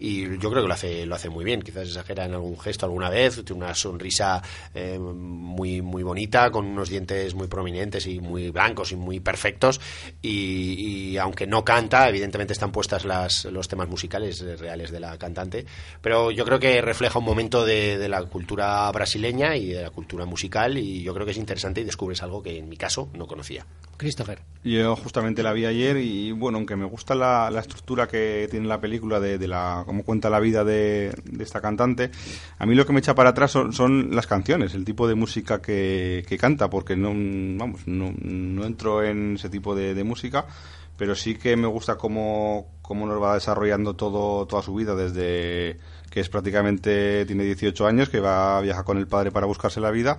y 0.05 0.37
yo 0.39 0.51
creo 0.51 0.63
que 0.63 0.69
lo 0.69 0.75
hace 0.75 1.07
lo 1.07 1.15
hace 1.15 1.29
muy 1.29 1.45
bien. 1.45 1.63
Quizás 1.63 1.87
exagera 1.87 2.25
en 2.25 2.33
algún 2.33 2.59
gesto 2.59 2.87
alguna 2.87 3.09
vez 3.09 3.45
tiene 3.45 3.65
una 3.65 3.73
sonrisa 3.73 4.43
eh, 4.75 4.99
muy 4.99 5.81
muy 5.81 6.03
bonita 6.03 6.51
con 6.51 6.67
unos 6.67 6.89
dientes 6.89 7.35
muy 7.35 7.47
prominentes 7.47 8.09
y 8.09 8.19
muy 8.19 8.51
blancos 8.51 8.91
y 8.91 8.97
muy 8.97 9.21
perfectos. 9.21 9.81
Y, 10.21 11.17
aunque 11.19 11.47
no 11.47 11.65
canta 11.65 12.09
evidentemente 12.09 12.53
están 12.53 12.73
puestas 12.73 13.05
las, 13.05 13.45
los 13.45 13.69
temas 13.69 13.89
musicales 13.89 14.41
reales 14.59 14.91
de 14.91 14.99
la 14.99 15.17
cantante. 15.19 15.67
Pero 16.01 16.33
yo 16.33 16.45
creo 16.45 16.59
que 16.59 16.81
refleja 16.81 17.21
un 17.21 17.25
momento 17.25 17.65
de, 17.65 18.09
la 18.09 18.25
cultura 18.25 18.91
brasileña 18.91 19.55
y 19.57 19.69
de 19.69 19.83
la 19.83 19.91
cultura 19.91 20.25
musical 20.25 20.79
y 20.79 21.03
yo 21.03 21.15
creo 21.15 21.25
que 21.25 21.31
es 21.31 21.39
interesante 21.39 21.81
y 21.81 21.85
descubres 21.85 22.23
algo 22.25 22.43
que 22.43 22.59
en 22.59 22.69
mi 22.69 22.77
caso 22.77 23.09
no 23.15 23.29
conocía 23.29 23.65
Yo 24.65 24.97
justamente 24.97 25.43
la 25.43 25.53
vi 25.53 25.67
ayer 25.67 25.97
y 25.97 26.33
bueno 26.33 26.59
aunque 26.59 26.77
me 26.77 26.85
gusta 26.85 27.15
la, 27.15 27.51
estructura 27.59 28.07
que 28.07 28.49
tiene 28.51 28.67
la 28.67 28.81
película 28.81 29.21
de, 29.21 29.39
de 29.39 29.49
la 29.49 29.83
cómo 29.87 30.05
cuenta 30.05 30.31
la 30.31 30.41
vida 30.41 30.65
de, 30.65 31.13
esta 31.41 31.61
cantante, 31.61 32.11
a 32.59 32.67
mí 32.67 32.75
lo 32.75 32.87
que 32.87 32.93
me 32.93 33.01
echa 33.01 33.15
para 33.15 33.31
atrás 33.31 33.53
son, 33.53 34.15
las 34.15 34.27
canciones, 34.27 34.75
el 34.75 34.85
tipo 34.85 35.09
de 35.09 35.15
música 35.15 35.61
que, 35.61 36.25
que 36.29 36.39
canta, 36.39 36.71
porque 36.71 36.97
no, 36.97 37.09
vamos, 37.11 37.87
no, 37.87 38.65
entro 38.65 39.03
en 39.05 39.35
ese 39.35 39.49
tipo 39.49 39.75
de, 39.75 40.03
música, 40.03 40.47
pero 40.97 41.15
sí 41.15 41.37
que 41.37 41.57
me 41.57 41.67
gusta 41.67 41.97
cómo, 41.97 42.73
cómo 42.83 43.07
nos 43.07 43.23
va 43.23 43.35
desarrollando 43.35 43.95
todo, 43.95 44.47
toda 44.47 44.63
su 44.63 44.75
vida, 44.75 44.95
desde 44.95 45.79
que 46.11 46.21
es 46.21 46.29
prácticamente, 46.29 47.25
tiene 47.27 47.45
18 47.45 47.87
años, 47.87 48.09
que 48.09 48.21
va 48.21 48.59
a 48.59 48.61
viajar 48.61 48.85
con 48.85 48.99
el 48.99 49.07
padre 49.07 49.31
para 49.31 49.47
buscarse 49.47 49.81
la 49.81 49.91
vida, 49.91 50.19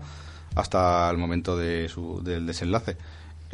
hasta 0.55 1.09
el 1.09 1.17
momento 1.17 1.57
de 1.57 1.89
su, 1.89 2.21
del 2.23 2.45
desenlace. 2.45 2.97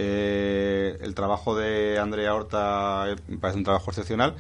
Eh, 0.01 0.97
el 1.01 1.13
trabajo 1.13 1.55
de 1.57 1.99
Andrea 1.99 2.33
Horta 2.33 3.05
me 3.27 3.37
parece 3.37 3.57
un 3.57 3.65
trabajo 3.65 3.91
excepcional 3.91 4.35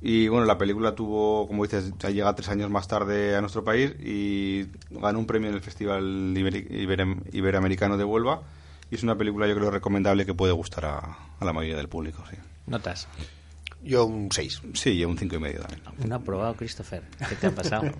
y 0.00 0.28
bueno, 0.28 0.46
la 0.46 0.58
película 0.58 0.94
tuvo, 0.94 1.46
como 1.46 1.62
dices, 1.62 1.92
ya 1.98 2.10
llega 2.10 2.34
tres 2.34 2.48
años 2.48 2.70
más 2.70 2.86
tarde 2.86 3.34
a 3.34 3.40
nuestro 3.40 3.64
país 3.64 3.92
y 3.98 4.66
ganó 4.90 5.18
un 5.18 5.26
premio 5.26 5.48
en 5.48 5.54
el 5.54 5.62
Festival 5.62 6.34
Iber 6.36 6.72
Iber 6.72 7.06
Iberoamericano 7.32 7.96
de 7.96 8.04
Huelva. 8.04 8.42
Y 8.90 8.96
es 8.96 9.02
una 9.02 9.16
película, 9.16 9.48
yo 9.48 9.54
creo, 9.56 9.70
recomendable 9.70 10.26
que 10.26 10.34
puede 10.34 10.52
gustar 10.52 10.84
a, 10.84 10.98
a 11.40 11.44
la 11.44 11.52
mayoría 11.52 11.76
del 11.76 11.88
público. 11.88 12.22
Sí. 12.30 12.36
¿Notas? 12.66 13.08
Yo 13.82 14.04
un 14.04 14.30
6. 14.30 14.62
Sí, 14.74 14.98
yo 14.98 15.08
un 15.08 15.16
cinco 15.18 15.36
y 15.36 15.38
medio 15.38 15.60
también. 15.60 15.82
Un 16.04 16.12
aprobado, 16.12 16.54
Christopher. 16.54 17.02
¿Qué 17.28 17.36
te 17.36 17.46
ha 17.46 17.54
pasado? 17.54 17.82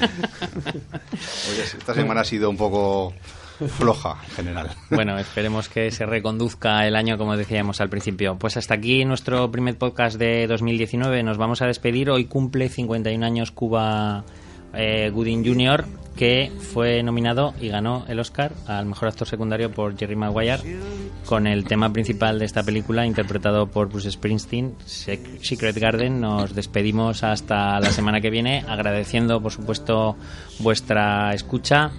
Oye, 0.00 1.62
esta 1.62 1.94
semana 1.94 2.22
ha 2.22 2.24
sido 2.24 2.48
un 2.50 2.56
poco 2.56 3.12
floja 3.68 4.16
en 4.28 4.30
general. 4.30 4.70
Bueno, 4.90 5.18
esperemos 5.18 5.68
que 5.68 5.90
se 5.90 6.06
reconduzca 6.06 6.86
el 6.86 6.96
año 6.96 7.18
como 7.18 7.36
decíamos 7.36 7.80
al 7.80 7.88
principio. 7.88 8.36
Pues 8.36 8.56
hasta 8.56 8.74
aquí 8.74 9.04
nuestro 9.04 9.50
primer 9.50 9.76
podcast 9.78 10.18
de 10.18 10.46
2019. 10.46 11.22
Nos 11.22 11.38
vamos 11.38 11.62
a 11.62 11.66
despedir. 11.66 12.10
Hoy 12.10 12.26
cumple 12.26 12.68
51 12.68 13.24
años 13.24 13.50
Cuba 13.50 14.24
eh, 14.72 15.10
Gooding 15.10 15.44
Jr., 15.44 15.84
que 16.16 16.52
fue 16.72 17.02
nominado 17.02 17.54
y 17.60 17.68
ganó 17.68 18.04
el 18.08 18.20
Oscar 18.20 18.52
al 18.66 18.86
mejor 18.86 19.08
actor 19.08 19.26
secundario 19.26 19.70
por 19.70 19.96
Jerry 19.96 20.16
Maguire 20.16 20.60
con 21.24 21.46
el 21.46 21.64
tema 21.64 21.92
principal 21.92 22.38
de 22.38 22.44
esta 22.44 22.62
película 22.62 23.06
interpretado 23.06 23.66
por 23.68 23.88
Bruce 23.88 24.10
Springsteen, 24.10 24.74
Secret 24.84 25.76
Garden. 25.78 26.20
Nos 26.20 26.54
despedimos 26.54 27.24
hasta 27.24 27.80
la 27.80 27.90
semana 27.90 28.20
que 28.20 28.30
viene, 28.30 28.64
agradeciendo 28.68 29.40
por 29.40 29.52
supuesto 29.52 30.16
vuestra 30.58 31.32
escucha 31.32 31.90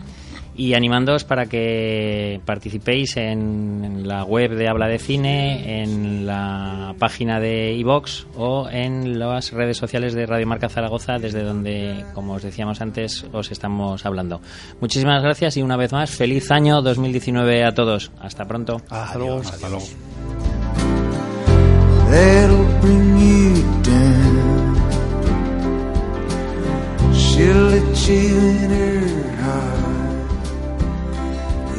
y 0.56 0.74
animándoos 0.74 1.24
para 1.24 1.46
que 1.46 2.42
participéis 2.46 3.18
en, 3.18 4.08
la 4.08 4.24
web 4.24 4.56
de 4.56 4.68
Habla 4.68 4.88
de 4.88 5.00
Cine, 5.00 5.82
en 5.82 6.26
la 6.26 6.96
página 7.00 7.40
de 7.40 7.74
iVox 7.74 8.28
o 8.36 8.68
en 8.70 9.20
las 9.20 9.52
redes 9.52 9.78
sociales 9.78 10.14
de 10.14 10.26
Radio 10.26 10.48
Marca 10.48 10.70
Zaragoza, 10.70 11.20
desde 11.20 11.44
donde, 11.44 12.04
como 12.14 12.34
os 12.34 12.44
decíamos 12.44 12.82
antes, 12.82 13.26
os 13.32 13.52
estamos 13.52 14.06
hablando. 14.06 14.42
Muchísimas 14.80 15.24
gracias 15.24 15.58
y 15.58 15.62
una 15.62 15.78
vez 15.78 15.92
más, 15.92 16.10
feliz 16.12 16.52
año 16.52 16.82
2019 16.82 17.64
a 17.64 17.74
todos. 17.74 18.12
Hasta 18.20 18.46
pronto. 18.46 18.82
Hasta 18.90 19.18
luego. 19.18 19.40
Hasta 19.40 19.70
luego. 19.70 19.86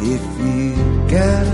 If 0.05 0.21
you 0.41 0.75
got 1.09 1.52